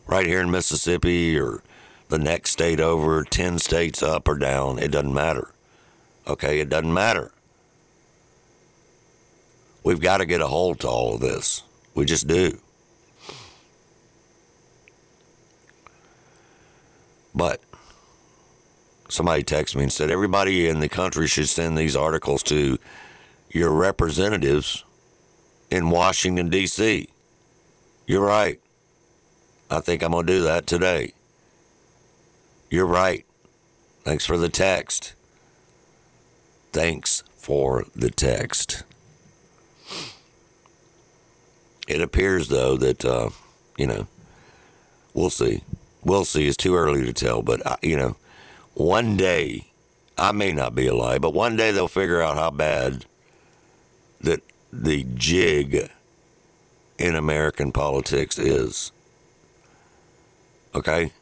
Right 0.07 0.27
here 0.27 0.41
in 0.41 0.51
Mississippi 0.51 1.39
or 1.39 1.63
the 2.09 2.19
next 2.19 2.53
state 2.53 2.79
over, 2.79 3.25
10 3.25 3.59
states 3.59 4.03
up 4.03 4.29
or 4.29 4.39
down, 4.39 4.79
it 4.79 4.93
doesn't 4.93 5.13
matter. 5.13 5.51
Okay, 6.27 6.61
it 6.61 6.69
doesn't 6.69 6.95
matter. 6.95 7.33
We've 9.85 10.01
got 10.01 10.19
to 10.19 10.27
get 10.27 10.41
a 10.41 10.47
hold 10.47 10.81
to 10.81 10.89
all 10.89 11.15
of 11.15 11.21
this. 11.21 11.63
We 11.95 12.05
just 12.05 12.27
do. 12.27 12.59
But 17.35 17.61
somebody 19.09 19.45
texted 19.45 19.77
me 19.77 19.85
and 19.85 19.93
said 19.93 20.11
everybody 20.11 20.69
in 20.69 20.81
the 20.81 20.89
country 20.89 21.27
should 21.27 21.49
send 21.49 21.79
these 21.79 21.97
articles 21.97 22.43
to 22.45 22.79
your 23.51 23.73
representatives 23.73 24.85
in 25.71 25.91
Washington, 25.91 26.51
D.C. 26.51 27.09
You're 28.07 28.25
right. 28.25 28.61
I 29.71 29.81
think 29.81 30.03
I'm 30.03 30.13
going 30.13 30.27
to 30.27 30.33
do 30.33 30.43
that 30.43 30.67
today. 30.67 31.13
You're 32.71 32.87
right. 32.87 33.25
Thanks 34.05 34.25
for 34.25 34.37
the 34.37 34.49
text. 34.49 35.15
Thanks 36.73 37.23
for 37.37 37.85
the 37.95 38.11
text. 38.11 38.85
It 41.89 42.03
appears, 42.03 42.49
though, 42.49 42.77
that, 42.77 43.05
uh, 43.05 43.31
you 43.79 43.87
know, 43.87 44.07
we'll 45.15 45.31
see. 45.31 45.63
We'll 46.05 46.27
see. 46.27 46.47
It's 46.47 46.57
too 46.57 46.77
early 46.77 47.05
to 47.07 47.15
tell, 47.15 47.41
but, 47.43 47.67
uh, 47.67 47.77
you 47.83 47.97
know, 47.97 48.17
one 48.75 49.17
day, 49.17 49.65
I 50.19 50.33
may 50.33 50.53
not 50.53 50.75
be 50.75 50.87
alive, 50.87 51.23
but 51.23 51.33
one 51.33 51.57
day 51.57 51.73
they'll 51.73 51.89
figure 51.89 52.21
out 52.21 52.37
how 52.37 52.51
bad 52.51 53.07
that 54.21 54.43
the 54.71 55.05
jig 55.15 55.91
in 56.99 57.15
American 57.15 57.73
politics 57.73 58.39
is. 58.39 58.93
Okay? 60.75 61.13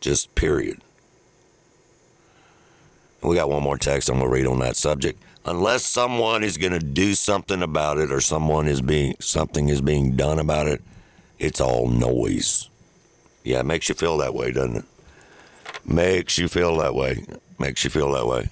Just 0.00 0.34
period. 0.36 0.80
We 3.22 3.34
got 3.34 3.48
one 3.48 3.62
more 3.62 3.78
text 3.78 4.08
I'm 4.08 4.18
going 4.18 4.30
to 4.30 4.32
read 4.32 4.46
on 4.46 4.58
that 4.60 4.76
subject. 4.76 5.20
Unless 5.46 5.84
someone 5.84 6.42
is 6.42 6.56
going 6.56 6.72
to 6.72 6.78
do 6.78 7.14
something 7.14 7.62
about 7.62 7.98
it 7.98 8.10
or 8.10 8.20
someone 8.20 8.66
is 8.66 8.80
being 8.80 9.14
something 9.20 9.68
is 9.68 9.82
being 9.82 10.16
done 10.16 10.38
about 10.38 10.66
it, 10.66 10.82
it's 11.38 11.60
all 11.60 11.86
noise. 11.86 12.70
Yeah, 13.42 13.60
it 13.60 13.66
makes 13.66 13.88
you 13.90 13.94
feel 13.94 14.16
that 14.18 14.34
way, 14.34 14.52
doesn't 14.52 14.76
it? 14.76 14.84
Makes 15.84 16.38
you 16.38 16.48
feel 16.48 16.78
that 16.78 16.94
way. 16.94 17.26
Makes 17.58 17.84
you 17.84 17.90
feel 17.90 18.12
that 18.12 18.26
way. 18.26 18.48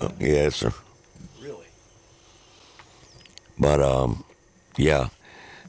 Uh, 0.00 0.10
yes, 0.20 0.56
sir. 0.56 0.72
Really? 1.42 1.66
But 3.58 3.80
um, 3.80 4.24
yeah. 4.76 5.08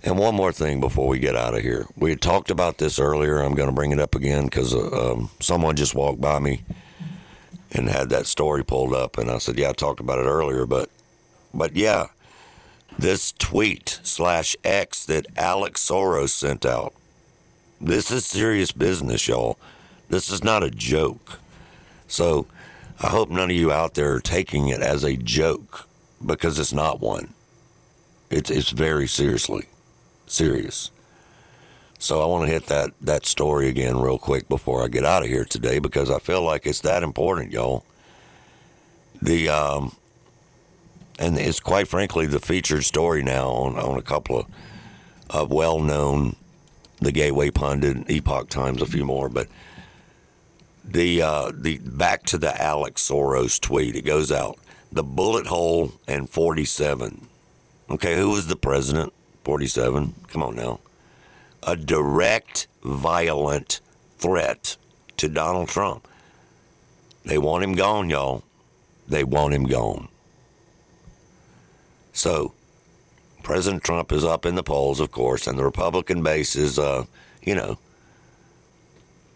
And 0.04 0.20
one 0.20 0.36
more 0.36 0.52
thing 0.52 0.80
before 0.80 1.08
we 1.08 1.18
get 1.18 1.36
out 1.36 1.56
of 1.56 1.62
here. 1.62 1.88
We 1.96 2.12
had 2.12 2.22
talked 2.22 2.52
about 2.52 2.78
this 2.78 3.00
earlier. 3.00 3.40
I'm 3.40 3.56
going 3.56 3.70
to 3.70 3.76
bring 3.76 3.92
it 3.92 4.00
up 4.00 4.14
again 4.14 4.46
because 4.46 4.76
uh, 4.76 5.14
um, 5.14 5.32
someone 5.40 5.76
just 5.76 5.96
walked 5.96 6.22
by 6.22 6.38
me 6.38 6.62
and 7.72 7.90
had 7.90 8.10
that 8.10 8.26
story 8.26 8.64
pulled 8.64 8.94
up, 8.94 9.18
and 9.18 9.30
I 9.30 9.38
said, 9.38 9.58
"Yeah, 9.58 9.70
I 9.70 9.74
talked 9.74 10.00
about 10.00 10.20
it 10.20 10.28
earlier." 10.28 10.66
But, 10.66 10.90
but 11.54 11.76
yeah, 11.76 12.08
this 12.98 13.32
tweet 13.34 14.00
slash 14.04 14.56
X 14.64 15.06
that 15.06 15.28
Alex 15.36 15.88
Soros 15.88 16.30
sent 16.30 16.66
out. 16.66 16.94
This 17.80 18.10
is 18.10 18.26
serious 18.26 18.72
business, 18.72 19.28
y'all. 19.28 19.58
This 20.10 20.32
is 20.32 20.44
not 20.44 20.64
a 20.64 20.72
joke. 20.72 21.40
So, 22.08 22.48
I 23.00 23.08
hope 23.08 23.30
none 23.30 23.52
of 23.52 23.56
you 23.56 23.72
out 23.72 23.94
there 23.94 24.14
are 24.14 24.22
taking 24.22 24.70
it 24.70 24.82
as 24.82 25.04
a 25.04 25.18
joke 25.18 25.88
because 26.26 26.58
it's 26.58 26.74
not 26.74 27.00
one. 27.00 27.34
It's 28.30 28.50
it's 28.50 28.72
very 28.72 29.08
seriously 29.08 29.68
serious. 30.26 30.92
So 32.00 32.22
I 32.22 32.26
want 32.26 32.46
to 32.46 32.52
hit 32.52 32.68
that 32.68 32.92
that 33.02 33.26
story 33.26 33.68
again 33.68 34.00
real 34.00 34.20
quick 34.20 34.48
before 34.48 34.84
I 34.84 34.88
get 34.88 35.04
out 35.04 35.24
of 35.24 35.30
here 35.30 35.46
today 35.46 35.80
because 35.80 36.12
I 36.12 36.20
feel 36.20 36.44
like 36.44 36.66
it's 36.66 36.82
that 36.82 37.04
important, 37.04 37.52
y'all. 37.52 37.84
The 39.22 39.50
um 39.50 39.96
and 41.20 41.38
it's 41.38 41.60
quite 41.60 41.88
frankly 41.88 42.28
the 42.28 42.40
featured 42.40 42.84
story 42.84 43.24
now 43.24 43.50
on, 43.50 43.78
on 43.78 43.98
a 43.98 44.04
couple 44.04 44.40
of, 44.40 44.46
of 45.30 45.52
well 45.52 45.80
known 45.80 46.36
the 47.00 47.12
Gateway 47.12 47.52
Pundit, 47.52 48.10
Epoch 48.10 48.50
Times, 48.50 48.82
a 48.82 48.86
few 48.86 49.06
more, 49.06 49.30
but 49.30 49.48
the 50.84 51.22
uh, 51.22 51.52
the 51.54 51.80
back 51.80 52.24
to 52.24 52.38
the 52.38 52.60
Alex 52.62 53.08
Soros 53.08 53.60
tweet. 53.60 53.96
It 53.96 54.04
goes 54.04 54.32
out 54.32 54.58
the 54.92 55.04
bullet 55.04 55.48
hole 55.48 55.92
and 56.08 56.30
47. 56.30 57.28
Okay, 57.90 58.16
who 58.16 58.30
was 58.30 58.48
the 58.48 58.56
president? 58.56 59.14
47. 59.44 60.14
Come 60.28 60.44
on 60.44 60.56
now. 60.56 60.80
A 61.68 61.76
direct, 61.76 62.68
violent 62.82 63.82
threat 64.18 64.78
to 65.18 65.28
Donald 65.28 65.68
Trump. 65.68 66.08
They 67.26 67.38
want 67.38 67.66
him 67.66 67.76
gone, 67.76 68.10
y'all. 68.10 68.44
They 69.06 69.26
want 69.26 69.54
him 69.54 69.66
gone. 69.66 70.08
So, 72.14 72.54
President 73.44 73.84
Trump 73.84 74.14
is 74.14 74.24
up 74.24 74.46
in 74.46 74.56
the 74.56 74.64
polls, 74.64 75.02
of 75.02 75.12
course, 75.12 75.46
and 75.46 75.60
the 75.60 75.66
Republican 75.66 76.24
base 76.24 76.56
is, 76.56 76.80
uh, 76.80 77.04
you 77.44 77.54
know, 77.54 77.78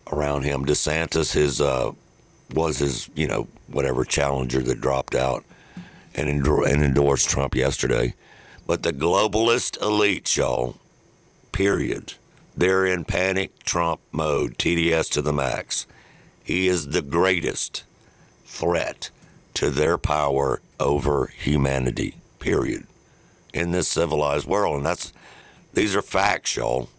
around 0.09 0.43
him. 0.43 0.65
DeSantis, 0.65 1.33
his 1.33 1.59
uh, 1.59 1.91
was 2.53 2.79
his, 2.79 3.09
you 3.13 3.27
know, 3.27 3.47
whatever 3.67 4.05
challenger 4.05 4.61
that 4.61 4.79
dropped 4.79 5.15
out 5.15 5.43
and, 6.15 6.29
and 6.29 6.83
endorsed 6.83 7.29
Trump 7.29 7.55
yesterday. 7.55 8.13
But 8.65 8.83
the 8.83 8.93
globalist 8.93 9.81
elite, 9.81 10.37
y'all, 10.37 10.77
period, 11.51 12.13
they're 12.55 12.85
in 12.85 13.05
panic 13.05 13.63
Trump 13.63 14.01
mode, 14.11 14.57
TDS 14.57 15.09
to 15.11 15.21
the 15.21 15.33
max. 15.33 15.87
He 16.43 16.67
is 16.67 16.89
the 16.89 17.01
greatest 17.01 17.83
threat 18.45 19.09
to 19.55 19.69
their 19.69 19.97
power 19.97 20.61
over 20.79 21.27
humanity, 21.27 22.15
period, 22.39 22.85
in 23.53 23.71
this 23.71 23.87
civilized 23.87 24.47
world. 24.47 24.77
And 24.77 24.85
that's, 24.85 25.13
these 25.73 25.95
are 25.95 26.01
facts, 26.01 26.55
y'all. 26.55 26.89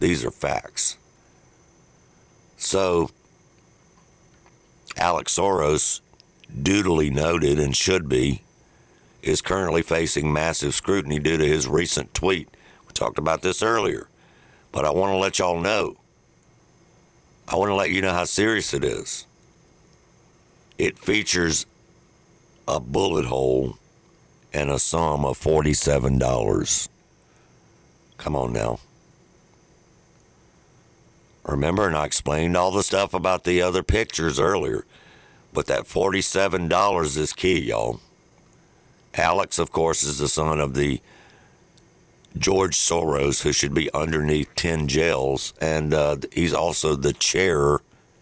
These 0.00 0.24
are 0.24 0.30
facts. 0.30 0.96
So, 2.56 3.10
Alex 4.96 5.36
Soros, 5.36 6.00
dutifully 6.62 7.10
noted 7.10 7.58
and 7.58 7.76
should 7.76 8.08
be, 8.08 8.42
is 9.22 9.42
currently 9.42 9.82
facing 9.82 10.32
massive 10.32 10.74
scrutiny 10.74 11.18
due 11.18 11.36
to 11.36 11.46
his 11.46 11.68
recent 11.68 12.14
tweet. 12.14 12.48
We 12.86 12.92
talked 12.92 13.18
about 13.18 13.42
this 13.42 13.62
earlier, 13.62 14.08
but 14.78 14.84
I 14.84 14.90
want 14.90 15.10
to 15.10 15.16
let 15.16 15.40
y'all 15.40 15.58
know. 15.58 15.96
I 17.48 17.56
want 17.56 17.70
to 17.70 17.74
let 17.74 17.90
you 17.90 18.00
know 18.00 18.12
how 18.12 18.22
serious 18.22 18.72
it 18.72 18.84
is. 18.84 19.26
It 20.78 21.00
features 21.00 21.66
a 22.68 22.78
bullet 22.78 23.24
hole 23.24 23.76
and 24.52 24.70
a 24.70 24.78
sum 24.78 25.24
of 25.24 25.36
$47. 25.36 26.88
Come 28.18 28.36
on 28.36 28.52
now. 28.52 28.78
Remember, 31.44 31.88
and 31.88 31.96
I 31.96 32.04
explained 32.04 32.56
all 32.56 32.70
the 32.70 32.84
stuff 32.84 33.12
about 33.12 33.42
the 33.42 33.60
other 33.60 33.82
pictures 33.82 34.38
earlier, 34.38 34.84
but 35.52 35.66
that 35.66 35.86
$47 35.86 37.16
is 37.16 37.32
key, 37.32 37.58
y'all. 37.62 37.98
Alex, 39.14 39.58
of 39.58 39.72
course, 39.72 40.04
is 40.04 40.20
the 40.20 40.28
son 40.28 40.60
of 40.60 40.74
the 40.74 41.00
George 42.36 42.76
Soros, 42.76 43.42
who 43.42 43.52
should 43.52 43.74
be 43.74 43.92
underneath 43.92 44.54
10 44.54 44.88
jails. 44.88 45.54
And 45.60 45.94
uh, 45.94 46.16
he's 46.32 46.52
also 46.52 46.94
the 46.94 47.12
chair, 47.12 47.78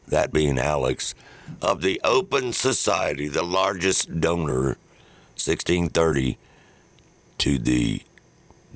that 0.08 0.32
being 0.32 0.58
Alex, 0.58 1.14
of 1.62 1.82
the 1.82 2.00
Open 2.04 2.52
Society, 2.52 3.28
the 3.28 3.42
largest 3.42 4.20
donor, 4.20 4.76
1630, 5.34 6.38
to 7.38 7.58
the 7.58 8.02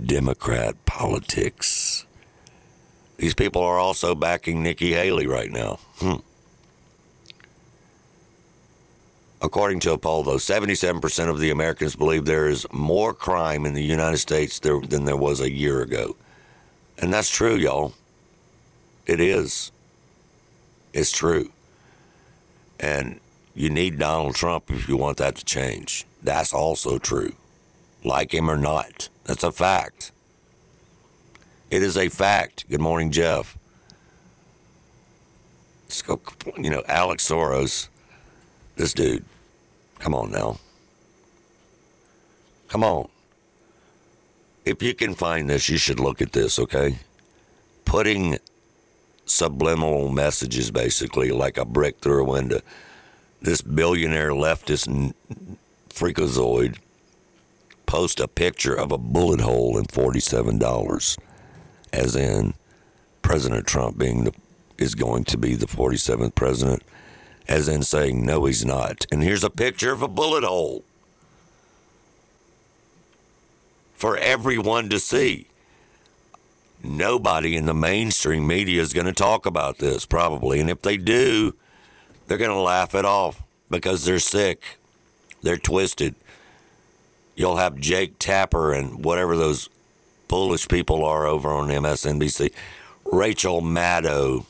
Democrat 0.04 0.84
politics. 0.86 2.06
These 3.16 3.34
people 3.34 3.62
are 3.62 3.78
also 3.78 4.14
backing 4.14 4.62
Nikki 4.62 4.92
Haley 4.92 5.26
right 5.26 5.50
now. 5.50 5.78
Hmm. 5.98 6.16
According 9.42 9.80
to 9.80 9.92
a 9.92 9.98
poll, 9.98 10.22
though, 10.22 10.36
77% 10.36 11.28
of 11.28 11.38
the 11.38 11.50
Americans 11.50 11.96
believe 11.96 12.26
there 12.26 12.48
is 12.48 12.66
more 12.72 13.14
crime 13.14 13.64
in 13.64 13.72
the 13.72 13.82
United 13.82 14.18
States 14.18 14.58
there, 14.58 14.78
than 14.80 15.06
there 15.06 15.16
was 15.16 15.40
a 15.40 15.50
year 15.50 15.80
ago. 15.80 16.16
And 16.98 17.12
that's 17.12 17.30
true, 17.30 17.54
y'all. 17.56 17.94
It 19.06 19.18
is. 19.18 19.72
It's 20.92 21.10
true. 21.10 21.50
And 22.78 23.20
you 23.54 23.70
need 23.70 23.98
Donald 23.98 24.34
Trump 24.34 24.70
if 24.70 24.88
you 24.88 24.96
want 24.98 25.16
that 25.18 25.36
to 25.36 25.44
change. 25.44 26.06
That's 26.22 26.52
also 26.52 26.98
true. 26.98 27.32
Like 28.04 28.34
him 28.34 28.50
or 28.50 28.58
not. 28.58 29.08
That's 29.24 29.42
a 29.42 29.52
fact. 29.52 30.12
It 31.70 31.82
is 31.82 31.96
a 31.96 32.08
fact. 32.08 32.68
Good 32.68 32.80
morning, 32.80 33.10
Jeff. 33.10 33.56
Let's 35.84 36.02
go, 36.02 36.20
you 36.58 36.70
know, 36.70 36.82
Alex 36.86 37.28
Soros 37.28 37.88
this 38.80 38.94
dude. 38.94 39.24
Come 39.98 40.14
on 40.14 40.30
now. 40.30 40.58
Come 42.68 42.82
on. 42.82 43.08
If 44.64 44.82
you 44.82 44.94
can 44.94 45.14
find 45.14 45.50
this, 45.50 45.68
you 45.68 45.76
should 45.76 46.00
look 46.00 46.22
at 46.22 46.32
this, 46.32 46.58
okay? 46.58 46.98
Putting 47.84 48.38
subliminal 49.26 50.10
messages, 50.10 50.70
basically, 50.70 51.30
like 51.30 51.58
a 51.58 51.64
brick 51.66 51.98
through 51.98 52.22
a 52.22 52.30
window. 52.30 52.60
This 53.42 53.60
billionaire 53.60 54.30
leftist 54.30 55.12
freakazoid 55.90 56.78
post 57.84 58.18
a 58.18 58.28
picture 58.28 58.74
of 58.74 58.92
a 58.92 58.98
bullet 58.98 59.40
hole 59.40 59.76
in 59.76 59.84
$47, 59.84 61.18
as 61.92 62.16
in 62.16 62.54
President 63.20 63.66
Trump 63.66 63.98
being 63.98 64.24
the 64.24 64.32
is 64.78 64.94
going 64.94 65.24
to 65.24 65.36
be 65.36 65.54
the 65.54 65.66
47th 65.66 66.34
president 66.34 66.82
as 67.48 67.68
in 67.68 67.82
saying, 67.82 68.24
no, 68.24 68.44
he's 68.44 68.64
not. 68.64 69.06
And 69.10 69.22
here's 69.22 69.44
a 69.44 69.50
picture 69.50 69.92
of 69.92 70.02
a 70.02 70.08
bullet 70.08 70.44
hole 70.44 70.84
for 73.94 74.16
everyone 74.16 74.88
to 74.88 74.98
see. 74.98 75.46
Nobody 76.82 77.56
in 77.56 77.66
the 77.66 77.74
mainstream 77.74 78.46
media 78.46 78.80
is 78.80 78.94
going 78.94 79.06
to 79.06 79.12
talk 79.12 79.44
about 79.44 79.78
this, 79.78 80.06
probably. 80.06 80.60
And 80.60 80.70
if 80.70 80.80
they 80.80 80.96
do, 80.96 81.54
they're 82.26 82.38
going 82.38 82.50
to 82.50 82.56
laugh 82.56 82.94
it 82.94 83.04
off 83.04 83.42
because 83.68 84.04
they're 84.04 84.18
sick. 84.18 84.78
They're 85.42 85.58
twisted. 85.58 86.14
You'll 87.34 87.56
have 87.56 87.76
Jake 87.76 88.18
Tapper 88.18 88.72
and 88.72 89.04
whatever 89.04 89.36
those 89.36 89.68
foolish 90.28 90.68
people 90.68 91.04
are 91.04 91.26
over 91.26 91.50
on 91.50 91.68
MSNBC. 91.68 92.52
Rachel 93.04 93.60
Maddow, 93.60 94.46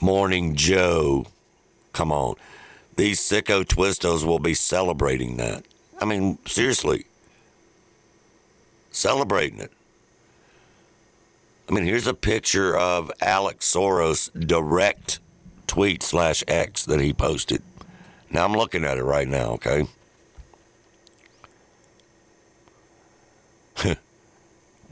Morning 0.00 0.54
Joe, 0.54 1.26
Come 1.94 2.12
on. 2.12 2.34
These 2.96 3.18
sicko 3.20 3.64
twistos 3.64 4.24
will 4.24 4.38
be 4.38 4.52
celebrating 4.52 5.38
that. 5.38 5.64
I 6.00 6.04
mean, 6.04 6.38
seriously. 6.46 7.06
Celebrating 8.90 9.60
it. 9.60 9.72
I 11.68 11.72
mean, 11.72 11.84
here's 11.84 12.06
a 12.06 12.14
picture 12.14 12.76
of 12.76 13.10
Alex 13.22 13.72
Soros 13.72 14.28
direct 14.46 15.20
tweet 15.66 16.02
slash 16.02 16.44
X 16.46 16.84
that 16.84 17.00
he 17.00 17.14
posted. 17.14 17.62
Now 18.30 18.44
I'm 18.44 18.52
looking 18.52 18.84
at 18.84 18.98
it 18.98 19.04
right 19.04 19.26
now, 19.26 19.52
okay? 19.52 19.86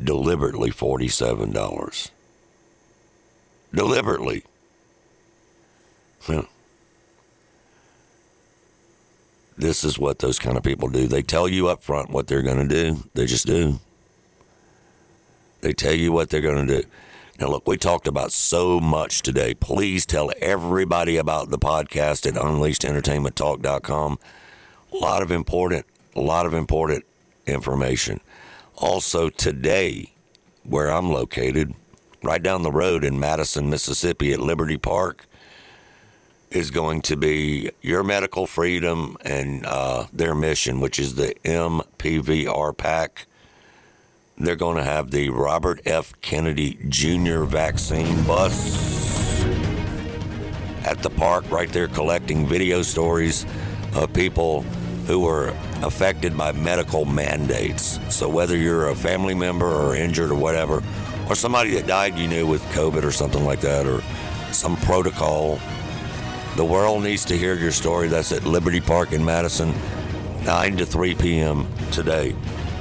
Deliberately 0.03 0.71
$47. 0.71 2.11
Deliberately. 3.75 4.45
This 9.63 9.85
is 9.85 9.97
what 9.97 10.19
those 10.19 10.41
kind 10.41 10.57
of 10.57 10.65
people 10.65 10.89
do. 10.89 11.07
They 11.07 11.23
tell 11.23 11.49
you 11.49 11.69
up 11.69 11.85
front 11.85 12.11
what 12.11 12.27
they're 12.27 12.43
going 12.43 12.69
to 12.69 12.75
do. 12.75 13.05
They 13.15 13.27
just 13.27 13.47
do. 13.47 13.79
They 15.61 15.73
tell 15.73 15.95
you 15.95 16.11
what 16.11 16.31
they're 16.31 16.41
going 16.41 16.67
to 16.67 16.83
do. 16.83 16.89
Now, 17.39 17.47
look, 17.47 17.69
we 17.69 17.77
talked 17.77 18.09
about 18.09 18.33
so 18.33 18.81
much 18.81 19.23
today. 19.23 19.55
Please 19.55 20.05
tell 20.05 20.33
everybody 20.41 21.17
about 21.17 21.51
the 21.51 21.61
podcast 21.61 22.27
at 22.27 22.35
unleashedentertainmenttalk.com. 22.35 24.19
A 24.93 24.97
lot 24.97 25.23
of 25.23 25.31
important, 25.31 25.87
a 26.17 26.21
lot 26.21 26.45
of 26.45 26.55
important 26.55 27.05
information. 27.47 28.21
Also, 28.79 29.29
today, 29.29 30.13
where 30.65 30.91
I'm 30.91 31.13
located, 31.13 31.73
right 32.25 32.43
down 32.43 32.65
the 32.65 32.73
road 32.73 33.05
in 33.05 33.21
Madison, 33.21 33.71
Mississippi 33.71 34.33
at 34.33 34.41
Liberty 34.41 34.77
Park, 34.77 35.27
is 36.53 36.71
going 36.71 37.01
to 37.03 37.17
be 37.17 37.71
Your 37.81 38.03
Medical 38.03 38.47
Freedom 38.47 39.17
and 39.25 39.65
uh, 39.65 40.07
their 40.13 40.35
mission, 40.35 40.81
which 40.81 40.99
is 40.99 41.15
the 41.15 41.35
MPVR 41.45 42.77
PAC. 42.77 43.27
They're 44.37 44.57
going 44.57 44.77
to 44.77 44.85
have 44.85 45.11
the 45.11 45.31
Robert 45.31 45.81
F. 45.87 46.13
Kennedy 46.21 46.79
Jr. 46.89 47.45
vaccine 47.45 48.23
bus 48.25 49.43
at 50.85 51.03
the 51.03 51.11
park 51.11 51.51
right 51.51 51.71
there 51.71 51.89
collecting 51.89 52.47
video 52.47 52.83
stories 52.83 53.47
of 53.95 54.13
people 54.13 54.63
who 55.07 55.21
were 55.21 55.49
affected 55.83 56.37
by 56.37 56.53
medical 56.53 57.05
mandates. 57.05 57.99
So 58.15 58.29
whether 58.29 58.57
you're 58.57 58.89
a 58.89 58.95
family 58.95 59.35
member 59.35 59.67
or 59.67 59.97
injured 59.97 60.31
or 60.31 60.35
whatever, 60.35 60.83
or 61.29 61.35
somebody 61.35 61.71
that 61.75 61.87
died 61.87 62.19
you 62.19 62.29
knew 62.29 62.47
with 62.47 62.63
COVID 62.73 63.05
or 63.05 63.13
something 63.13 63.45
like 63.45 63.61
that, 63.61 63.87
or 63.87 64.03
some 64.53 64.77
protocol, 64.79 65.59
the 66.57 66.65
world 66.65 67.03
needs 67.03 67.25
to 67.27 67.37
hear 67.37 67.55
your 67.55 67.73
story. 67.73 68.09
That's 68.09 68.33
at 68.33 68.45
Liberty 68.45 68.81
Park 68.81 69.13
in 69.13 69.25
Madison, 69.25 69.75
9 70.45 70.77
to 70.77 70.87
3 70.87 71.15
p.m. 71.15 71.67
today. 71.91 72.35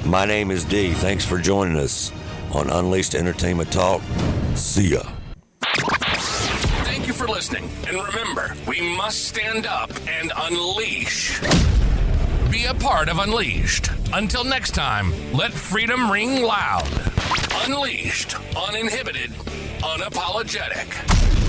My 0.04 0.26
name 0.26 0.50
is 0.50 0.64
D. 0.64 0.92
Thanks 0.92 1.24
for 1.24 1.38
joining 1.38 1.76
us 1.76 2.12
on 2.52 2.68
Unleashed 2.68 3.14
Entertainment 3.14 3.72
Talk. 3.72 4.02
See 4.54 4.92
ya. 4.92 5.02
Thank 6.84 7.06
you 7.06 7.12
for 7.12 7.26
listening. 7.26 7.70
And 7.86 7.96
remember, 8.04 8.54
we 8.68 8.80
must 8.96 9.26
stand 9.28 9.66
up 9.66 9.90
and 10.06 10.32
unleash. 10.36 11.40
Be 12.50 12.64
a 12.66 12.74
part 12.74 13.08
of 13.08 13.18
Unleashed. 13.18 13.90
Until 14.12 14.44
next 14.44 14.74
time, 14.74 15.12
let 15.32 15.52
freedom 15.52 16.10
ring 16.10 16.42
loud. 16.42 16.88
Unleashed, 17.64 18.36
uninhibited, 18.54 19.30
unapologetic. 19.80 21.41